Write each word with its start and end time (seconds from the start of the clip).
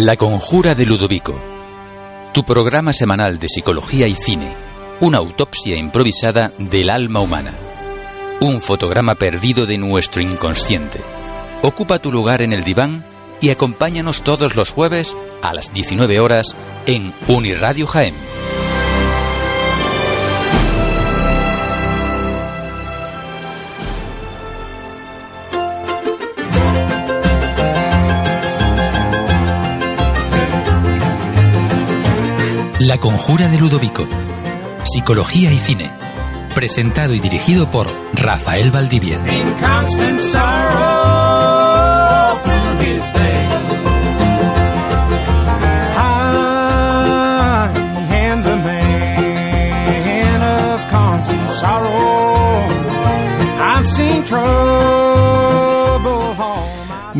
La 0.00 0.16
Conjura 0.16 0.74
de 0.74 0.86
Ludovico, 0.86 1.38
tu 2.32 2.42
programa 2.42 2.94
semanal 2.94 3.38
de 3.38 3.50
psicología 3.50 4.06
y 4.06 4.14
cine, 4.14 4.50
una 5.00 5.18
autopsia 5.18 5.76
improvisada 5.76 6.52
del 6.56 6.88
alma 6.88 7.20
humana, 7.20 7.52
un 8.40 8.62
fotograma 8.62 9.14
perdido 9.14 9.66
de 9.66 9.76
nuestro 9.76 10.22
inconsciente. 10.22 11.02
Ocupa 11.60 11.98
tu 11.98 12.10
lugar 12.10 12.40
en 12.40 12.54
el 12.54 12.62
diván 12.62 13.04
y 13.42 13.50
acompáñanos 13.50 14.22
todos 14.22 14.56
los 14.56 14.70
jueves 14.70 15.14
a 15.42 15.52
las 15.52 15.70
19 15.74 16.18
horas 16.18 16.56
en 16.86 17.12
Uniradio 17.28 17.86
Jaén. 17.86 18.14
La 32.90 32.98
Conjura 32.98 33.46
de 33.46 33.56
Ludovico. 33.56 34.04
Psicología 34.82 35.52
y 35.52 35.60
cine. 35.60 35.92
Presentado 36.56 37.14
y 37.14 37.20
dirigido 37.20 37.70
por 37.70 37.86
Rafael 38.14 38.72
Valdivia. 38.72 39.22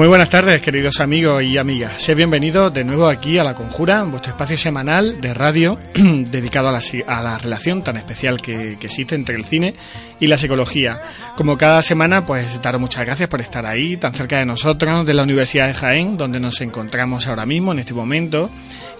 Muy 0.01 0.09
buenas 0.09 0.31
tardes, 0.31 0.63
queridos 0.63 0.99
amigos 1.01 1.43
y 1.43 1.59
amigas. 1.59 2.03
Sean 2.03 2.17
bienvenidos 2.17 2.73
de 2.73 2.85
nuevo 2.85 3.07
aquí 3.07 3.37
a 3.37 3.45
La 3.45 3.55
Conjura, 3.55 4.03
vuestro 4.05 4.33
espacio 4.33 4.57
semanal 4.57 5.21
de 5.21 5.35
radio 5.35 5.79
dedicado 5.95 6.71
a 6.71 6.73
la, 6.73 6.81
a 7.07 7.23
la 7.23 7.37
relación 7.37 7.85
tan 7.85 7.99
especial 7.99 8.41
que, 8.41 8.79
que, 8.81 8.87
existe 8.87 9.15
entre 9.15 9.35
el 9.35 9.45
cine 9.45 9.75
y 10.21 10.27
la 10.27 10.39
psicología. 10.39 11.01
Como 11.35 11.57
cada 11.57 11.83
semana, 11.83 12.25
pues 12.25 12.61
daros 12.63 12.81
muchas 12.81 13.05
gracias 13.05 13.29
por 13.29 13.41
estar 13.41 13.67
ahí, 13.67 13.97
tan 13.97 14.15
cerca 14.15 14.39
de 14.39 14.47
nosotros, 14.47 15.05
de 15.07 15.15
la 15.15 15.23
Universidad 15.23 15.67
de 15.67 15.73
Jaén, 15.73 16.17
donde 16.17 16.39
nos 16.39 16.61
encontramos 16.61 17.27
ahora 17.27 17.47
mismo, 17.47 17.73
en 17.73 17.81
este 17.81 17.95
momento, 17.95 18.51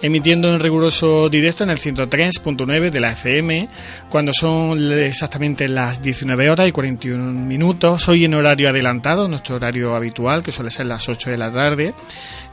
emitiendo 0.01 0.53
en 0.53 0.59
riguroso 0.59 1.29
directo 1.29 1.63
en 1.63 1.69
el 1.69 1.77
103.9 1.77 2.89
de 2.89 2.99
la 2.99 3.11
FM, 3.11 3.69
cuando 4.09 4.33
son 4.33 4.91
exactamente 4.91 5.67
las 5.67 6.01
19 6.01 6.49
horas 6.49 6.67
y 6.67 6.71
41 6.71 7.31
minutos. 7.31 8.09
Hoy 8.09 8.25
en 8.25 8.33
horario 8.33 8.69
adelantado, 8.69 9.27
nuestro 9.27 9.55
horario 9.55 9.95
habitual, 9.95 10.41
que 10.41 10.51
suele 10.51 10.71
ser 10.71 10.87
las 10.87 11.07
8 11.07 11.29
de 11.29 11.37
la 11.37 11.51
tarde, 11.51 11.93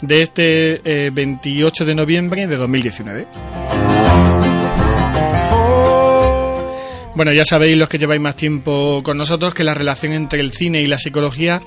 de 0.03 0.23
este 0.23 1.07
eh, 1.07 1.11
28 1.11 1.85
de 1.87 1.95
noviembre 1.95 2.47
de 2.47 2.57
2019. 2.57 4.18
Bueno, 7.19 7.33
ya 7.33 7.45
sabéis 7.45 7.77
los 7.77 7.89
que 7.89 7.99
lleváis 7.99 8.21
más 8.21 8.37
tiempo 8.37 9.03
con 9.03 9.17
nosotros 9.17 9.53
que 9.53 9.65
la 9.65 9.75
relación 9.75 10.13
entre 10.13 10.39
el 10.39 10.53
cine 10.53 10.83
y 10.83 10.87
la 10.87 11.01
psicología 11.01 11.61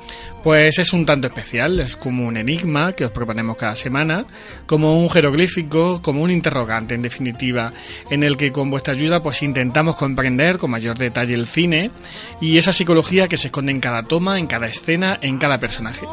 pues 0.45 0.80
es 0.80 0.94
un 0.94 1.05
tanto 1.05 1.27
especial, 1.27 1.81
es 1.81 1.97
como 1.97 2.25
un 2.25 2.38
enigma 2.38 2.94
que 2.94 3.03
os 3.03 3.11
proponemos 3.11 3.57
cada 3.57 3.75
semana, 3.75 4.25
como 4.66 4.97
un 4.97 5.09
jeroglífico, 5.09 6.02
como 6.02 6.22
un 6.22 6.31
interrogante 6.31 6.95
en 6.95 7.02
definitiva, 7.02 7.73
en 8.09 8.23
el 8.23 8.38
que 8.38 8.53
con 8.53 8.69
vuestra 8.69 8.94
ayuda 8.94 9.22
pues 9.22 9.44
intentamos 9.44 9.97
comprender 9.97 10.57
con 10.57 10.72
mayor 10.72 10.97
detalle 10.97 11.33
el 11.33 11.47
cine 11.47 11.91
y 12.39 12.57
esa 12.57 12.72
psicología 12.72 13.27
que 13.27 13.35
se 13.35 13.47
esconde 13.47 13.73
en 13.73 13.81
cada 13.81 14.03
toma, 14.03 14.39
en 14.39 14.47
cada 14.47 14.67
escena, 14.67 15.19
en 15.22 15.38
cada 15.38 15.57
personaje. 15.57 16.06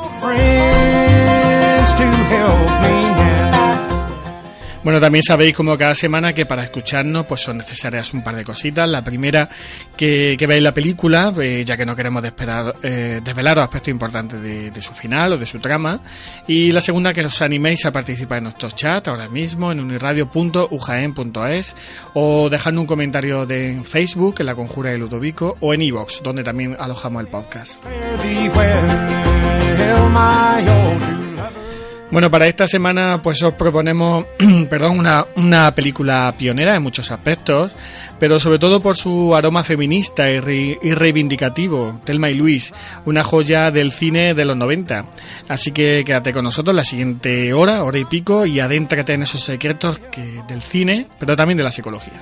Bueno, 4.89 5.03
también 5.03 5.23
sabéis 5.23 5.55
como 5.55 5.77
cada 5.77 5.95
semana 5.95 6.33
que 6.33 6.47
para 6.47 6.65
escucharnos 6.65 7.27
pues 7.27 7.43
son 7.43 7.59
necesarias 7.59 8.15
un 8.15 8.23
par 8.23 8.35
de 8.35 8.43
cositas. 8.43 8.89
La 8.89 9.05
primera, 9.05 9.47
que, 9.95 10.35
que 10.39 10.47
veáis 10.47 10.63
la 10.63 10.73
película, 10.73 11.31
eh, 11.43 11.63
ya 11.63 11.77
que 11.77 11.85
no 11.85 11.95
queremos 11.95 12.25
eh, 12.83 13.21
desvelar 13.23 13.59
aspectos 13.59 13.89
importantes 13.89 14.41
de, 14.41 14.73
su 14.81 14.95
final 14.95 15.35
o 15.35 15.37
de 15.37 15.45
su 15.45 15.59
trama. 15.59 16.01
Y 16.47 16.73
la 16.73 16.81
segunda, 16.81 17.13
que 17.13 17.23
os 17.23 17.43
animéis 17.43 17.85
a 17.85 17.93
participar 17.93 18.39
en 18.39 18.45
nuestros 18.45 18.75
chats 18.75 19.09
ahora 19.09 19.29
mismo 19.29 19.71
en 19.71 19.81
uniradio.ujaen.es 19.81 21.77
o 22.15 22.49
dejando 22.49 22.81
un 22.81 22.87
comentario 22.87 23.45
de, 23.45 23.73
en 23.73 23.85
Facebook, 23.85 24.37
en 24.39 24.47
La 24.47 24.55
Conjura 24.55 24.89
de 24.89 24.97
Ludovico, 24.97 25.59
o 25.61 25.75
en 25.75 25.83
iVoox, 25.83 26.23
donde 26.23 26.43
también 26.43 26.75
alojamos 26.81 27.21
el 27.21 27.29
podcast. 27.29 27.85
Bueno, 32.11 32.31
para 32.31 32.47
esta 32.47 32.67
semana 32.67 33.21
pues 33.23 33.43
os 33.43 33.53
proponemos, 33.53 34.25
perdón, 34.71 34.99
una, 34.99 35.25
una 35.37 35.75
película 35.75 36.33
pionera 36.33 36.75
en 36.75 36.83
muchos 36.83 37.11
aspectos, 37.11 37.73
pero 38.19 38.41
sobre 38.41 38.59
todo 38.59 38.81
por 38.81 38.97
su 38.97 39.37
aroma 39.37 39.63
feminista 39.63 40.29
y, 40.31 40.41
re, 40.41 40.79
y, 40.83 40.95
reivindicativo, 40.95 42.01
Telma 42.05 42.31
y 42.31 42.35
Luis, 42.35 42.73
una 43.05 43.25
joya 43.25 43.71
del 43.71 43.93
cine 43.93 44.33
de 44.33 44.45
los 44.47 44.57
90. 44.57 45.05
Así 45.49 45.73
que 45.73 46.03
quédate 46.05 46.33
con 46.33 46.45
nosotros 46.45 46.75
la 46.75 46.85
siguiente 46.85 47.53
hora, 47.53 47.85
hora 47.85 47.99
y 47.99 48.07
pico, 48.07 48.47
y 48.47 48.59
adéntrate 48.59 49.13
en 49.13 49.25
esos 49.25 49.43
secretos 49.43 50.01
del 50.49 50.63
cine, 50.63 51.09
pero 51.19 51.37
también 51.37 51.59
de 51.59 51.65
la 51.65 51.71
psicología. 51.71 52.15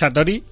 Satori, 0.00 0.42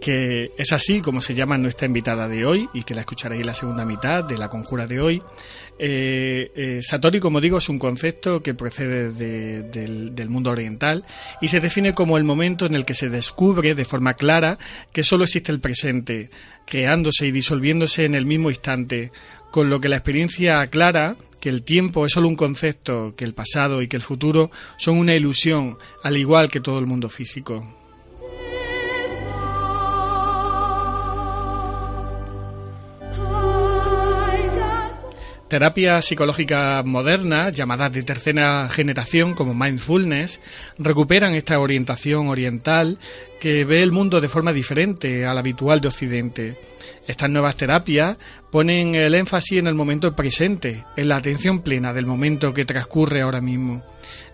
que 0.00 0.50
es 0.58 0.72
así 0.72 1.00
como 1.00 1.20
se 1.20 1.32
llama 1.32 1.56
nuestra 1.56 1.86
invitada 1.86 2.26
de 2.26 2.44
hoy 2.44 2.68
y 2.74 2.82
que 2.82 2.92
la 2.92 3.02
escucharéis 3.02 3.42
en 3.42 3.46
la 3.46 3.54
segunda 3.54 3.84
mitad 3.84 4.24
de 4.24 4.36
la 4.36 4.48
conjura 4.48 4.84
de 4.84 4.98
hoy. 4.98 5.22
Eh, 5.78 6.50
eh, 6.56 6.80
Satori, 6.82 7.20
como 7.20 7.40
digo, 7.40 7.58
es 7.58 7.68
un 7.68 7.78
concepto 7.78 8.42
que 8.42 8.54
procede 8.54 9.12
de, 9.12 9.62
del, 9.62 10.12
del 10.12 10.28
mundo 10.28 10.50
oriental 10.50 11.04
y 11.40 11.46
se 11.46 11.60
define 11.60 11.94
como 11.94 12.16
el 12.16 12.24
momento 12.24 12.66
en 12.66 12.74
el 12.74 12.84
que 12.84 12.94
se 12.94 13.08
descubre 13.08 13.76
de 13.76 13.84
forma 13.84 14.14
clara 14.14 14.58
que 14.92 15.04
solo 15.04 15.22
existe 15.22 15.52
el 15.52 15.60
presente, 15.60 16.28
creándose 16.66 17.26
y 17.26 17.30
disolviéndose 17.30 18.06
en 18.06 18.16
el 18.16 18.26
mismo 18.26 18.50
instante, 18.50 19.12
con 19.52 19.70
lo 19.70 19.80
que 19.80 19.88
la 19.88 19.98
experiencia 19.98 20.58
aclara 20.58 21.16
que 21.38 21.48
el 21.48 21.62
tiempo 21.62 22.06
es 22.06 22.12
solo 22.12 22.26
un 22.26 22.34
concepto, 22.34 23.14
que 23.14 23.24
el 23.24 23.34
pasado 23.34 23.82
y 23.82 23.86
que 23.86 23.98
el 23.98 24.02
futuro 24.02 24.50
son 24.78 24.98
una 24.98 25.14
ilusión, 25.14 25.78
al 26.02 26.16
igual 26.16 26.50
que 26.50 26.58
todo 26.58 26.80
el 26.80 26.86
mundo 26.86 27.08
físico. 27.08 27.75
Terapias 35.48 36.04
psicológicas 36.04 36.84
modernas, 36.84 37.52
llamadas 37.52 37.92
de 37.92 38.02
tercera 38.02 38.68
generación 38.68 39.34
como 39.34 39.54
mindfulness, 39.54 40.40
recuperan 40.76 41.36
esta 41.36 41.60
orientación 41.60 42.26
oriental 42.26 42.98
que 43.38 43.64
ve 43.64 43.80
el 43.84 43.92
mundo 43.92 44.20
de 44.20 44.28
forma 44.28 44.52
diferente 44.52 45.24
al 45.24 45.38
habitual 45.38 45.80
de 45.80 45.86
Occidente. 45.86 46.58
Estas 47.06 47.30
nuevas 47.30 47.54
terapias 47.54 48.18
ponen 48.50 48.96
el 48.96 49.14
énfasis 49.14 49.60
en 49.60 49.68
el 49.68 49.76
momento 49.76 50.16
presente, 50.16 50.84
en 50.96 51.08
la 51.08 51.16
atención 51.16 51.62
plena 51.62 51.92
del 51.92 52.06
momento 52.06 52.52
que 52.52 52.64
transcurre 52.64 53.22
ahora 53.22 53.40
mismo. 53.40 53.84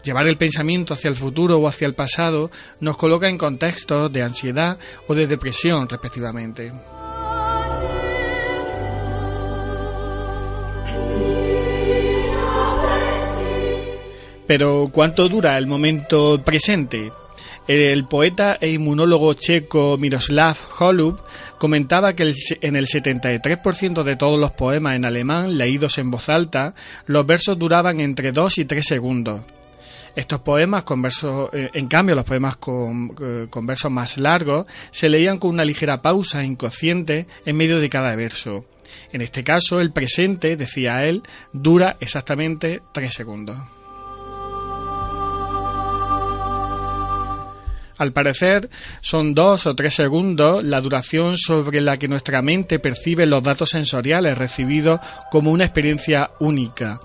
Llevar 0.03 0.27
el 0.27 0.39
pensamiento 0.39 0.95
hacia 0.95 1.11
el 1.11 1.17
futuro 1.17 1.59
o 1.59 1.69
hacia 1.69 1.87
el 1.87 1.95
pasado 1.95 2.51
nos 2.81 2.97
coloca 2.97 3.29
en 3.29 3.37
contextos 3.37 4.11
de 4.11 4.23
ansiedad 4.23 4.79
o 5.09 5.15
de 5.15 5.27
depresión 5.27 5.91
respectivamente. 5.91 6.73
Pero 14.47 14.89
¿cuánto 14.93 15.29
dura 15.29 15.57
el 15.59 15.67
momento 15.67 16.43
presente? 16.45 17.13
El 17.69 18.07
poeta 18.07 18.59
e 18.61 18.71
inmunólogo 18.71 19.35
checo 19.35 19.97
Miroslav 19.97 20.57
Holub 20.81 21.21
comentaba 21.59 22.13
que 22.15 22.35
en 22.61 22.75
el 22.75 22.87
73% 22.87 24.03
de 24.03 24.17
todos 24.17 24.41
los 24.41 24.51
poemas 24.51 24.97
en 24.97 25.05
alemán 25.05 25.57
leídos 25.57 25.99
en 25.99 26.11
voz 26.11 26.29
alta, 26.29 26.75
los 27.07 27.25
versos 27.25 27.57
duraban 27.57 28.01
entre 28.01 28.33
2 28.33 28.59
y 28.59 28.65
3 28.65 28.85
segundos. 28.85 29.43
Estos 30.17 30.41
poemas, 30.41 30.83
con 30.83 31.01
versos, 31.01 31.51
eh, 31.53 31.71
en 31.73 31.87
cambio, 31.87 32.17
los 32.17 32.25
poemas 32.25 32.57
con, 32.57 33.15
eh, 33.23 33.47
con 33.49 33.65
versos 33.65 33.93
más 33.93 34.19
largos, 34.19 34.67
se 34.91 35.09
leían 35.09 35.39
con 35.39 35.51
una 35.51 35.65
ligera 35.65 36.03
pausa 36.03 36.45
inconsciente 36.45 37.27
en 37.47 37.57
medio 37.57 37.79
de 37.79 37.89
cada 37.89 38.15
verso. 38.17 38.67
En 39.13 39.23
este 39.23 39.45
caso, 39.45 39.81
el 39.81 39.93
presente, 39.93 40.57
decía 40.57 41.05
él, 41.05 41.23
dura 41.53 41.97
exactamente 42.01 42.83
tres 42.93 43.15
segundos. 43.15 43.57
Al 47.99 48.13
parecer, 48.13 48.71
son 49.01 49.35
dos 49.35 49.67
o 49.67 49.75
tres 49.75 49.95
segundos 49.95 50.65
la 50.65 50.81
duración 50.81 51.37
sobre 51.37 51.81
la 51.81 51.97
que 51.97 52.09
nuestra 52.09 52.43
mente 52.43 52.79
percibe 52.79 53.27
los 53.27 53.43
datos 53.43 53.71
sensoriales 53.71 54.39
recibidos 54.39 55.01
como 55.31 55.51
una 55.51 55.65
experiencia 55.65 56.31
única. 56.41 57.01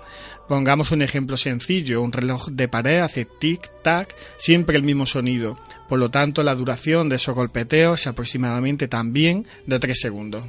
Pongamos 0.47 0.91
un 0.91 1.01
ejemplo 1.01 1.35
sencillo, 1.35 2.01
un 2.01 2.13
reloj 2.13 2.47
de 2.47 2.69
pared 2.69 2.99
hace 2.99 3.27
tic-tac, 3.27 4.15
siempre 4.37 4.77
el 4.77 4.83
mismo 4.83 5.05
sonido. 5.05 5.59
Por 5.89 5.99
lo 5.99 6.09
tanto, 6.09 6.41
la 6.41 6.55
duración 6.55 7.09
de 7.09 7.17
esos 7.17 7.35
golpeteos 7.35 7.99
es 7.99 8.07
aproximadamente 8.07 8.87
también 8.87 9.45
de 9.65 9.79
tres 9.79 9.99
segundos. 9.99 10.45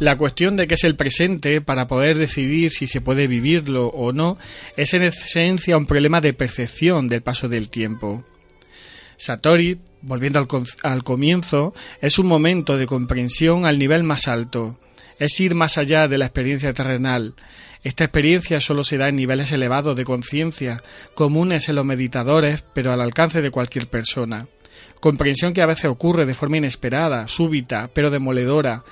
La 0.00 0.16
cuestión 0.16 0.56
de 0.56 0.66
qué 0.66 0.74
es 0.74 0.84
el 0.84 0.96
presente 0.96 1.60
para 1.60 1.86
poder 1.86 2.16
decidir 2.16 2.70
si 2.70 2.86
se 2.86 3.02
puede 3.02 3.26
vivirlo 3.26 3.88
o 3.88 4.14
no 4.14 4.38
es 4.78 4.94
en 4.94 5.02
esencia 5.02 5.76
un 5.76 5.84
problema 5.84 6.22
de 6.22 6.32
percepción 6.32 7.06
del 7.06 7.20
paso 7.20 7.50
del 7.50 7.68
tiempo. 7.68 8.24
Satori, 9.18 9.78
volviendo 10.00 10.38
al, 10.38 10.48
al, 10.82 11.04
comienzo, 11.04 11.74
es 12.00 12.18
un 12.18 12.28
momento 12.28 12.78
de 12.78 12.86
comprensión 12.86 13.66
al 13.66 13.78
nivel 13.78 14.02
más 14.02 14.26
alto. 14.26 14.80
Es 15.18 15.38
ir 15.38 15.54
más 15.54 15.76
allá 15.76 16.08
de 16.08 16.16
la 16.16 16.24
experiencia 16.24 16.72
terrenal. 16.72 17.34
Esta 17.84 18.04
experiencia 18.04 18.58
solo 18.58 18.84
se 18.84 18.96
da 18.96 19.10
en 19.10 19.16
niveles 19.16 19.52
elevados 19.52 19.94
de 19.96 20.04
conciencia, 20.04 20.82
comunes 21.14 21.68
en 21.68 21.74
los 21.74 21.84
meditadores, 21.84 22.64
pero 22.72 22.90
al 22.90 23.02
alcance 23.02 23.42
de 23.42 23.50
cualquier 23.50 23.88
persona. 23.88 24.48
Comprensión 24.98 25.52
que 25.52 25.60
a 25.60 25.66
veces 25.66 25.90
ocurre 25.90 26.24
de 26.24 26.32
forma 26.32 26.56
inesperada, 26.56 27.28
súbita, 27.28 27.90
pero 27.92 28.08
demoledora, 28.08 28.82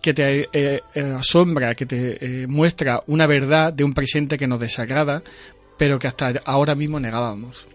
que 0.00 0.14
te 0.14 0.48
eh, 0.52 0.82
eh, 0.94 1.14
asombra, 1.16 1.74
que 1.74 1.86
te 1.86 2.42
eh, 2.42 2.46
muestra 2.46 3.02
una 3.06 3.26
verdad 3.26 3.72
de 3.72 3.84
un 3.84 3.94
presente 3.94 4.36
que 4.36 4.46
nos 4.46 4.60
desagrada, 4.60 5.22
pero 5.78 5.98
que 5.98 6.08
hasta 6.08 6.32
ahora 6.44 6.74
mismo 6.74 6.98
negábamos. 6.98 7.66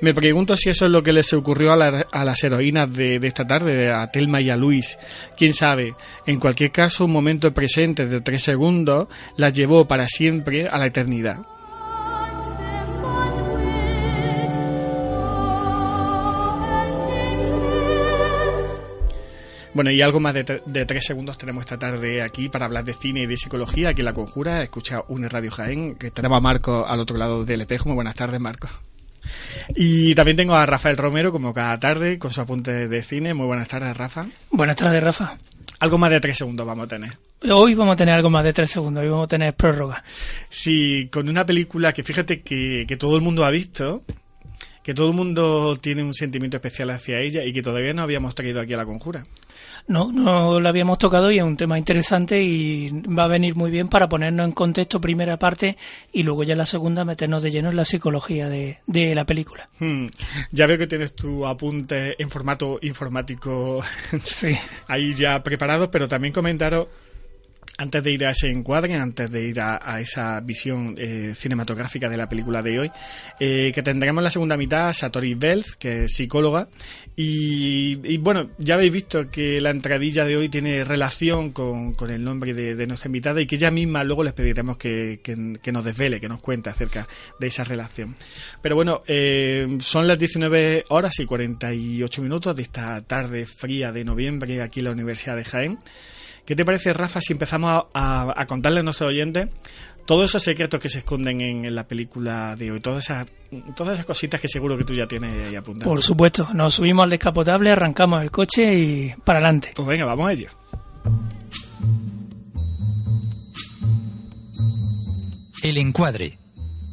Me 0.00 0.14
pregunto 0.14 0.56
si 0.56 0.70
eso 0.70 0.86
es 0.86 0.92
lo 0.92 1.02
que 1.02 1.12
les 1.12 1.32
ocurrió 1.32 1.72
a, 1.72 2.06
a 2.12 2.24
las 2.24 2.44
heroínas 2.44 2.92
de, 2.94 3.18
de, 3.18 3.26
esta 3.26 3.44
tarde, 3.44 3.90
a 3.90 4.08
Telma 4.12 4.40
y 4.40 4.48
a 4.48 4.56
Luis. 4.56 4.96
Quién 5.36 5.54
sabe. 5.54 5.94
En 6.24 6.38
cualquier 6.38 6.70
caso, 6.70 7.06
un 7.06 7.12
momento 7.12 7.52
presente 7.52 8.06
de 8.06 8.20
tres 8.20 8.44
segundos 8.44 9.08
las 9.36 9.52
llevó 9.52 9.88
para 9.88 10.06
siempre 10.06 10.68
a 10.68 10.78
la 10.78 10.86
eternidad. 10.86 11.38
Bueno, 19.74 19.90
y 19.90 20.00
algo 20.02 20.20
más 20.20 20.34
de, 20.34 20.62
de, 20.64 20.86
tres 20.86 21.04
segundos 21.06 21.38
tenemos 21.38 21.62
esta 21.62 21.78
tarde 21.78 22.22
aquí 22.22 22.48
para 22.48 22.66
hablar 22.66 22.84
de 22.84 22.94
cine 22.94 23.20
y 23.22 23.26
de 23.26 23.36
psicología, 23.36 23.90
aquí 23.90 24.00
en 24.00 24.06
La 24.06 24.14
Conjura. 24.14 24.62
Escucha 24.62 25.02
un 25.08 25.28
Radio 25.28 25.50
Jaén, 25.50 25.94
que 25.96 26.10
tenemos 26.10 26.38
a 26.38 26.40
Marco 26.40 26.86
al 26.86 27.00
otro 27.00 27.16
lado 27.16 27.44
del 27.44 27.60
espejo. 27.60 27.88
Muy 27.88 27.94
buenas 27.96 28.14
tardes, 28.14 28.40
Marco. 28.40 28.68
Y 29.76 30.14
también 30.14 30.36
tengo 30.36 30.54
a 30.54 30.66
Rafael 30.66 30.96
Romero, 30.96 31.32
como 31.32 31.52
cada 31.52 31.78
tarde, 31.78 32.18
con 32.18 32.32
su 32.32 32.40
apunte 32.40 32.88
de 32.88 33.02
cine. 33.02 33.34
Muy 33.34 33.46
buenas 33.46 33.68
tardes, 33.68 33.96
Rafa. 33.96 34.26
Buenas 34.50 34.76
tardes, 34.76 35.02
Rafa. 35.02 35.38
Algo 35.80 35.98
más 35.98 36.10
de 36.10 36.20
tres 36.20 36.38
segundos 36.38 36.66
vamos 36.66 36.86
a 36.86 36.88
tener. 36.88 37.12
Hoy 37.50 37.74
vamos 37.74 37.92
a 37.92 37.96
tener 37.96 38.14
algo 38.14 38.30
más 38.30 38.42
de 38.42 38.52
tres 38.52 38.70
segundos, 38.70 39.02
hoy 39.02 39.10
vamos 39.10 39.26
a 39.26 39.28
tener 39.28 39.54
prórroga. 39.54 40.02
Sí, 40.48 41.08
con 41.12 41.28
una 41.28 41.46
película 41.46 41.92
que 41.92 42.02
fíjate 42.02 42.40
que, 42.40 42.84
que 42.88 42.96
todo 42.96 43.14
el 43.14 43.22
mundo 43.22 43.44
ha 43.44 43.50
visto, 43.50 44.02
que 44.88 44.94
todo 44.94 45.08
el 45.08 45.14
mundo 45.14 45.76
tiene 45.78 46.02
un 46.02 46.14
sentimiento 46.14 46.56
especial 46.56 46.88
hacia 46.88 47.20
ella 47.20 47.44
y 47.44 47.52
que 47.52 47.60
todavía 47.60 47.92
no 47.92 48.00
habíamos 48.00 48.34
traído 48.34 48.58
aquí 48.58 48.72
a 48.72 48.78
la 48.78 48.86
conjura. 48.86 49.26
No, 49.86 50.10
no 50.10 50.60
lo 50.60 50.66
habíamos 50.66 50.96
tocado 50.96 51.30
y 51.30 51.36
es 51.36 51.44
un 51.44 51.58
tema 51.58 51.76
interesante 51.76 52.42
y 52.42 53.02
va 53.02 53.24
a 53.24 53.28
venir 53.28 53.54
muy 53.54 53.70
bien 53.70 53.88
para 53.88 54.08
ponernos 54.08 54.46
en 54.46 54.52
contexto 54.52 54.98
primera 54.98 55.38
parte 55.38 55.76
y 56.10 56.22
luego 56.22 56.42
ya 56.42 56.56
la 56.56 56.64
segunda 56.64 57.04
meternos 57.04 57.42
de 57.42 57.50
lleno 57.50 57.68
en 57.68 57.76
la 57.76 57.84
psicología 57.84 58.48
de, 58.48 58.78
de 58.86 59.14
la 59.14 59.26
película. 59.26 59.68
Hmm. 59.78 60.06
Ya 60.52 60.66
veo 60.66 60.78
que 60.78 60.86
tienes 60.86 61.14
tu 61.14 61.46
apunte 61.46 62.14
en 62.18 62.30
formato 62.30 62.78
informático 62.80 63.84
sí. 64.24 64.56
ahí 64.86 65.14
ya 65.14 65.42
preparado, 65.42 65.90
pero 65.90 66.08
también 66.08 66.32
comentaros 66.32 66.86
antes 67.78 68.02
de 68.02 68.10
ir 68.10 68.26
a 68.26 68.30
ese 68.30 68.50
encuadre, 68.50 68.94
antes 68.94 69.30
de 69.30 69.48
ir 69.48 69.60
a, 69.60 70.00
esa 70.00 70.40
visión 70.40 70.96
eh, 70.98 71.32
cinematográfica 71.36 72.08
de 72.08 72.16
la 72.16 72.28
película 72.28 72.60
de 72.60 72.80
hoy, 72.80 72.90
eh, 73.38 73.70
que 73.72 73.82
tendremos 73.84 74.20
en 74.20 74.24
la 74.24 74.30
segunda 74.30 74.56
mitad 74.56 74.88
a 74.88 74.92
Satori 74.92 75.34
Belz, 75.34 75.76
que 75.76 76.04
es 76.04 76.12
psicóloga, 76.12 76.68
y, 77.14 77.98
y, 78.02 78.18
bueno, 78.18 78.50
ya 78.58 78.74
habéis 78.74 78.92
visto 78.92 79.30
que 79.30 79.60
la 79.60 79.70
entradilla 79.70 80.24
de 80.24 80.36
hoy 80.36 80.48
tiene 80.48 80.84
relación 80.84 81.52
con, 81.52 81.94
con 81.94 82.10
el 82.10 82.22
nombre 82.22 82.52
de, 82.52 82.86
nuestra 82.86 83.08
invitada 83.08 83.40
y 83.40 83.46
que 83.46 83.56
ella 83.56 83.70
misma 83.70 84.02
luego 84.02 84.24
les 84.24 84.32
pediremos 84.32 84.76
que, 84.76 85.20
que, 85.22 85.54
que, 85.62 85.72
nos 85.72 85.84
desvele, 85.84 86.20
que 86.20 86.28
nos 86.28 86.40
cuente 86.40 86.70
acerca 86.70 87.06
de 87.38 87.46
esa 87.46 87.62
relación. 87.62 88.16
Pero 88.60 88.74
bueno, 88.74 89.02
eh, 89.06 89.78
son 89.80 90.08
las 90.08 90.18
19 90.18 90.84
horas 90.88 91.18
y 91.20 91.26
48 91.26 92.22
minutos 92.22 92.56
de 92.56 92.62
esta 92.62 93.00
tarde 93.02 93.46
fría 93.46 93.92
de 93.92 94.04
noviembre 94.04 94.62
aquí 94.62 94.80
en 94.80 94.84
la 94.84 94.92
Universidad 94.92 95.36
de 95.36 95.44
Jaén. 95.44 95.78
¿Qué 96.48 96.56
te 96.56 96.64
parece, 96.64 96.94
Rafa, 96.94 97.20
si 97.20 97.34
empezamos 97.34 97.70
a, 97.70 97.88
a, 97.92 98.32
a 98.34 98.46
contarle 98.46 98.80
a 98.80 98.82
nuestros 98.82 99.10
oyentes 99.10 99.48
todos 100.06 100.30
esos 100.30 100.42
secretos 100.42 100.80
que 100.80 100.88
se 100.88 101.00
esconden 101.00 101.42
en, 101.42 101.66
en, 101.66 101.74
la 101.74 101.86
película 101.86 102.56
de 102.56 102.72
hoy, 102.72 102.80
todas 102.80 103.04
esas, 103.04 103.26
todas 103.76 103.92
esas 103.92 104.06
cositas 104.06 104.40
que 104.40 104.48
seguro 104.48 104.78
que 104.78 104.84
tú 104.84 104.94
ya 104.94 105.06
tienes 105.06 105.46
ahí 105.46 105.54
apuntadas? 105.56 105.86
Por 105.86 106.02
supuesto, 106.02 106.48
nos 106.54 106.76
subimos 106.76 107.04
al 107.04 107.10
descapotable, 107.10 107.70
arrancamos 107.70 108.22
el 108.22 108.30
coche 108.30 108.74
y 108.74 109.14
para 109.26 109.40
adelante. 109.40 109.72
Pues 109.74 109.86
venga, 109.86 110.06
vamos 110.06 110.26
a 110.26 110.32
ello. 110.32 110.48
El 115.62 115.76
encuadre. 115.76 116.38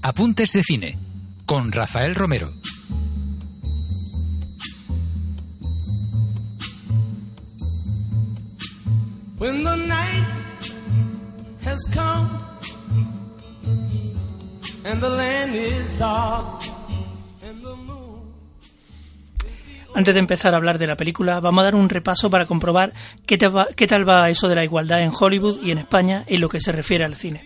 Apuntes 0.02 0.52
de 0.52 0.64
cine. 0.64 1.00
Con 1.46 1.72
Rafael 1.72 2.14
Romero. 2.14 2.52
When 9.38 9.66
the 9.66 9.76
night 9.76 10.24
has 11.66 11.80
come 11.94 12.40
and 14.86 15.02
the 15.02 15.10
land 15.10 15.54
is 15.54 15.98
dark 15.98 16.64
and 17.44 17.62
the 17.62 17.76
moon 17.76 18.34
Antes 19.94 20.14
de 20.14 20.20
empezar 20.20 20.54
a 20.54 20.58
hablar 20.58 20.78
de 20.78 20.88
la 20.88 20.96
película, 20.96 21.42
vamos 21.42 21.62
a 21.62 21.66
dar 21.66 21.76
un 21.76 21.90
repaso 21.90 22.30
para 22.30 22.46
comprobar 22.46 22.94
qué, 23.26 23.38
tal 23.38 24.08
va 24.08 24.30
eso 24.30 24.48
de 24.48 24.56
la 24.56 24.64
igualdad 24.64 25.02
en 25.02 25.12
Hollywood 25.18 25.62
y 25.64 25.72
en 25.72 25.80
España 25.80 26.24
en 26.28 26.40
lo 26.40 26.48
que 26.48 26.62
se 26.62 26.72
refiere 26.72 27.04
al 27.04 27.16
cine. 27.16 27.44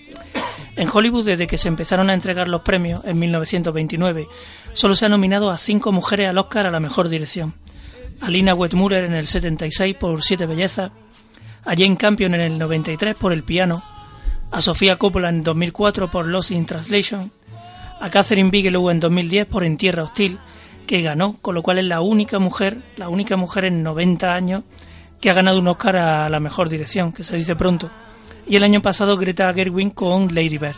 En 0.76 0.90
Hollywood, 0.92 1.26
desde 1.26 1.48
que 1.48 1.58
se 1.58 1.68
empezaron 1.70 2.12
a 2.12 2.14
entregar 2.14 2.48
los 2.48 2.62
premios 2.62 3.04
en 3.06 3.18
1929, 3.18 4.28
solo 4.74 4.96
se 4.96 5.08
ha 5.08 5.10
nominado 5.10 5.50
a 5.50 5.58
cinco 5.58 5.92
mujeres 5.92 6.30
al 6.30 6.38
Oscar 6.38 6.68
a 6.68 6.72
la 6.72 6.80
mejor 6.80 7.10
dirección. 7.10 7.56
A 8.22 8.30
Lina 8.30 8.54
Wetmuller 8.54 9.06
en 9.06 9.14
el 9.14 9.28
76 9.28 9.96
por 9.96 10.24
Siete 10.24 10.46
Bellezas, 10.46 10.92
a 11.66 11.76
Jane 11.76 11.98
Campion 11.98 12.34
en 12.36 12.42
el 12.42 12.58
93 12.58 13.16
por 13.16 13.34
El 13.34 13.44
piano, 13.44 13.84
a 14.52 14.62
Sofía 14.62 14.98
Coppola 14.98 15.30
en 15.30 15.44
2004 15.44 16.10
por 16.10 16.26
Lost 16.26 16.52
in 16.52 16.66
Translation, 16.66 17.32
a 18.00 18.10
Catherine 18.10 18.50
Bigelow 18.50 18.90
en 18.90 19.00
2010 19.00 19.46
por 19.48 19.64
En 19.64 19.78
Tierra 19.78 20.04
Hostil, 20.04 20.38
que 20.88 21.02
ganó, 21.02 21.38
con 21.42 21.54
lo 21.54 21.62
cual 21.62 21.80
es 21.80 21.86
la 21.86 22.02
única 22.02 22.40
mujer, 22.40 22.78
la 22.98 23.10
única 23.10 23.38
mujer 23.38 23.66
en 23.66 23.84
90 23.84 24.34
años 24.34 24.64
que 25.22 25.30
ha 25.30 25.34
ganado 25.34 25.60
un 25.60 25.68
Oscar 25.68 25.98
a 25.98 26.30
la 26.30 26.40
mejor 26.40 26.70
dirección, 26.70 27.12
que 27.14 27.24
se 27.24 27.36
dice 27.36 27.56
pronto. 27.56 27.90
Y 28.48 28.56
el 28.56 28.64
año 28.64 28.82
pasado 28.82 29.18
Greta 29.18 29.54
Gerwig 29.54 29.94
con 29.94 30.34
Lady 30.34 30.58
Bird. 30.58 30.76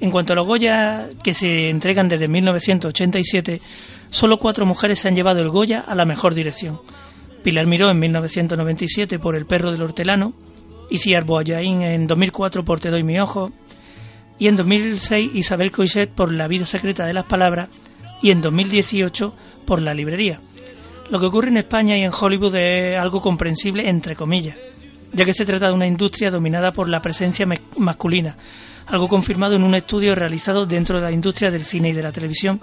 En 0.00 0.10
cuanto 0.10 0.32
a 0.32 0.36
los 0.36 0.46
Goya 0.46 1.08
que 1.22 1.32
se 1.32 1.70
entregan 1.70 2.08
desde 2.08 2.28
1987, 2.28 3.60
solo 4.08 4.38
cuatro 4.38 4.66
mujeres 4.66 4.98
se 4.98 5.08
han 5.08 5.14
llevado 5.14 5.40
el 5.40 5.48
Goya 5.48 5.80
a 5.80 5.94
la 5.94 6.04
mejor 6.04 6.34
dirección. 6.34 6.80
Pilar 7.44 7.66
Miró 7.66 7.90
en 7.90 7.98
1997 7.98 9.18
por 9.18 9.36
El 9.36 9.44
perro 9.44 9.70
del 9.70 9.82
hortelano, 9.82 10.32
Iciar 10.88 11.24
Boyain 11.24 11.82
en 11.82 12.06
2004 12.06 12.64
por 12.64 12.80
Te 12.80 12.88
doy 12.88 13.02
mi 13.02 13.20
ojo, 13.20 13.52
y 14.38 14.48
en 14.48 14.56
2006 14.56 15.32
Isabel 15.34 15.70
Coixet 15.70 16.08
por 16.08 16.32
La 16.32 16.48
vida 16.48 16.64
secreta 16.64 17.04
de 17.04 17.12
las 17.12 17.26
palabras, 17.26 17.68
y 18.22 18.30
en 18.30 18.40
2018 18.40 19.36
por 19.66 19.82
La 19.82 19.92
librería. 19.92 20.40
Lo 21.10 21.20
que 21.20 21.26
ocurre 21.26 21.48
en 21.48 21.58
España 21.58 21.98
y 21.98 22.02
en 22.04 22.12
Hollywood 22.18 22.54
es 22.56 22.98
algo 22.98 23.20
comprensible 23.20 23.90
entre 23.90 24.16
comillas, 24.16 24.56
ya 25.12 25.26
que 25.26 25.34
se 25.34 25.44
trata 25.44 25.68
de 25.68 25.74
una 25.74 25.86
industria 25.86 26.30
dominada 26.30 26.72
por 26.72 26.88
la 26.88 27.02
presencia 27.02 27.46
masculina, 27.76 28.38
algo 28.86 29.06
confirmado 29.06 29.54
en 29.54 29.64
un 29.64 29.74
estudio 29.74 30.14
realizado 30.14 30.64
dentro 30.64 30.96
de 30.96 31.02
la 31.02 31.12
industria 31.12 31.50
del 31.50 31.66
cine 31.66 31.90
y 31.90 31.92
de 31.92 32.02
la 32.02 32.12
televisión. 32.12 32.58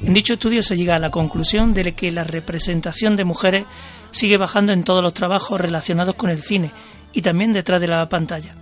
En 0.00 0.14
dicho 0.14 0.34
estudio 0.34 0.62
se 0.62 0.76
llega 0.76 0.94
a 0.94 1.00
la 1.00 1.10
conclusión 1.10 1.74
de 1.74 1.92
que 1.94 2.12
la 2.12 2.22
representación 2.22 3.16
de 3.16 3.24
mujeres 3.24 3.64
sigue 4.12 4.36
bajando 4.36 4.72
en 4.72 4.84
todos 4.84 5.02
los 5.02 5.14
trabajos 5.14 5.60
relacionados 5.60 6.14
con 6.14 6.30
el 6.30 6.42
cine 6.42 6.70
y 7.12 7.22
también 7.22 7.52
detrás 7.52 7.80
de 7.80 7.88
la 7.88 8.08
pantalla. 8.08 8.54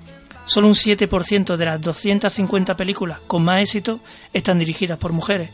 Solo 0.47 0.69
un 0.69 0.75
7% 0.75 1.57
de 1.57 1.65
las 1.65 1.81
250 1.81 2.77
películas 2.77 3.19
con 3.27 3.45
más 3.45 3.63
éxito 3.63 4.01
están 4.33 4.59
dirigidas 4.59 4.99
por 4.99 5.13
mujeres. 5.13 5.51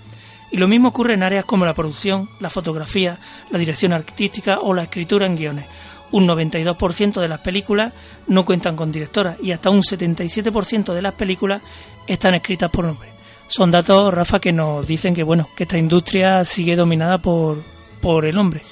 Y 0.51 0.59
lo 0.59 0.69
mismo 0.69 0.89
ocurre 0.89 1.15
en 1.15 1.25
áreas 1.25 1.45
como 1.45 1.67
la 1.67 1.75
producción, 1.75 2.29
la 2.41 2.51
fotografía, 2.51 3.19
la 3.51 3.59
dirección 3.59 3.93
artística 3.93 4.59
o 4.61 4.73
la 4.73 4.85
escritura 4.85 5.27
en 5.27 5.37
guiones. 5.37 5.67
Un 6.13 6.27
92% 6.27 7.21
de 7.21 7.29
las 7.29 7.41
películas 7.41 7.93
no 8.29 8.45
cuentan 8.45 8.77
con 8.77 8.93
directoras 8.93 9.39
y 9.43 9.51
hasta 9.51 9.71
un 9.71 9.83
77% 9.83 10.95
de 10.95 11.03
las 11.03 11.15
películas 11.15 11.63
están 12.07 12.35
escritas 12.35 12.71
por 12.71 12.87
hombres. 12.87 13.11
Son 13.49 13.71
datos, 13.71 14.15
Rafa, 14.15 14.41
que 14.41 14.53
nos 14.53 14.87
dicen 14.87 15.15
que 15.15 15.25
bueno, 15.25 15.49
que 15.57 15.65
esta 15.65 15.79
industria 15.79 16.45
sigue 16.45 16.77
dominada 16.77 17.19
por, 17.19 17.63
por 18.01 18.25
el 18.25 18.39
hombre. 18.39 18.63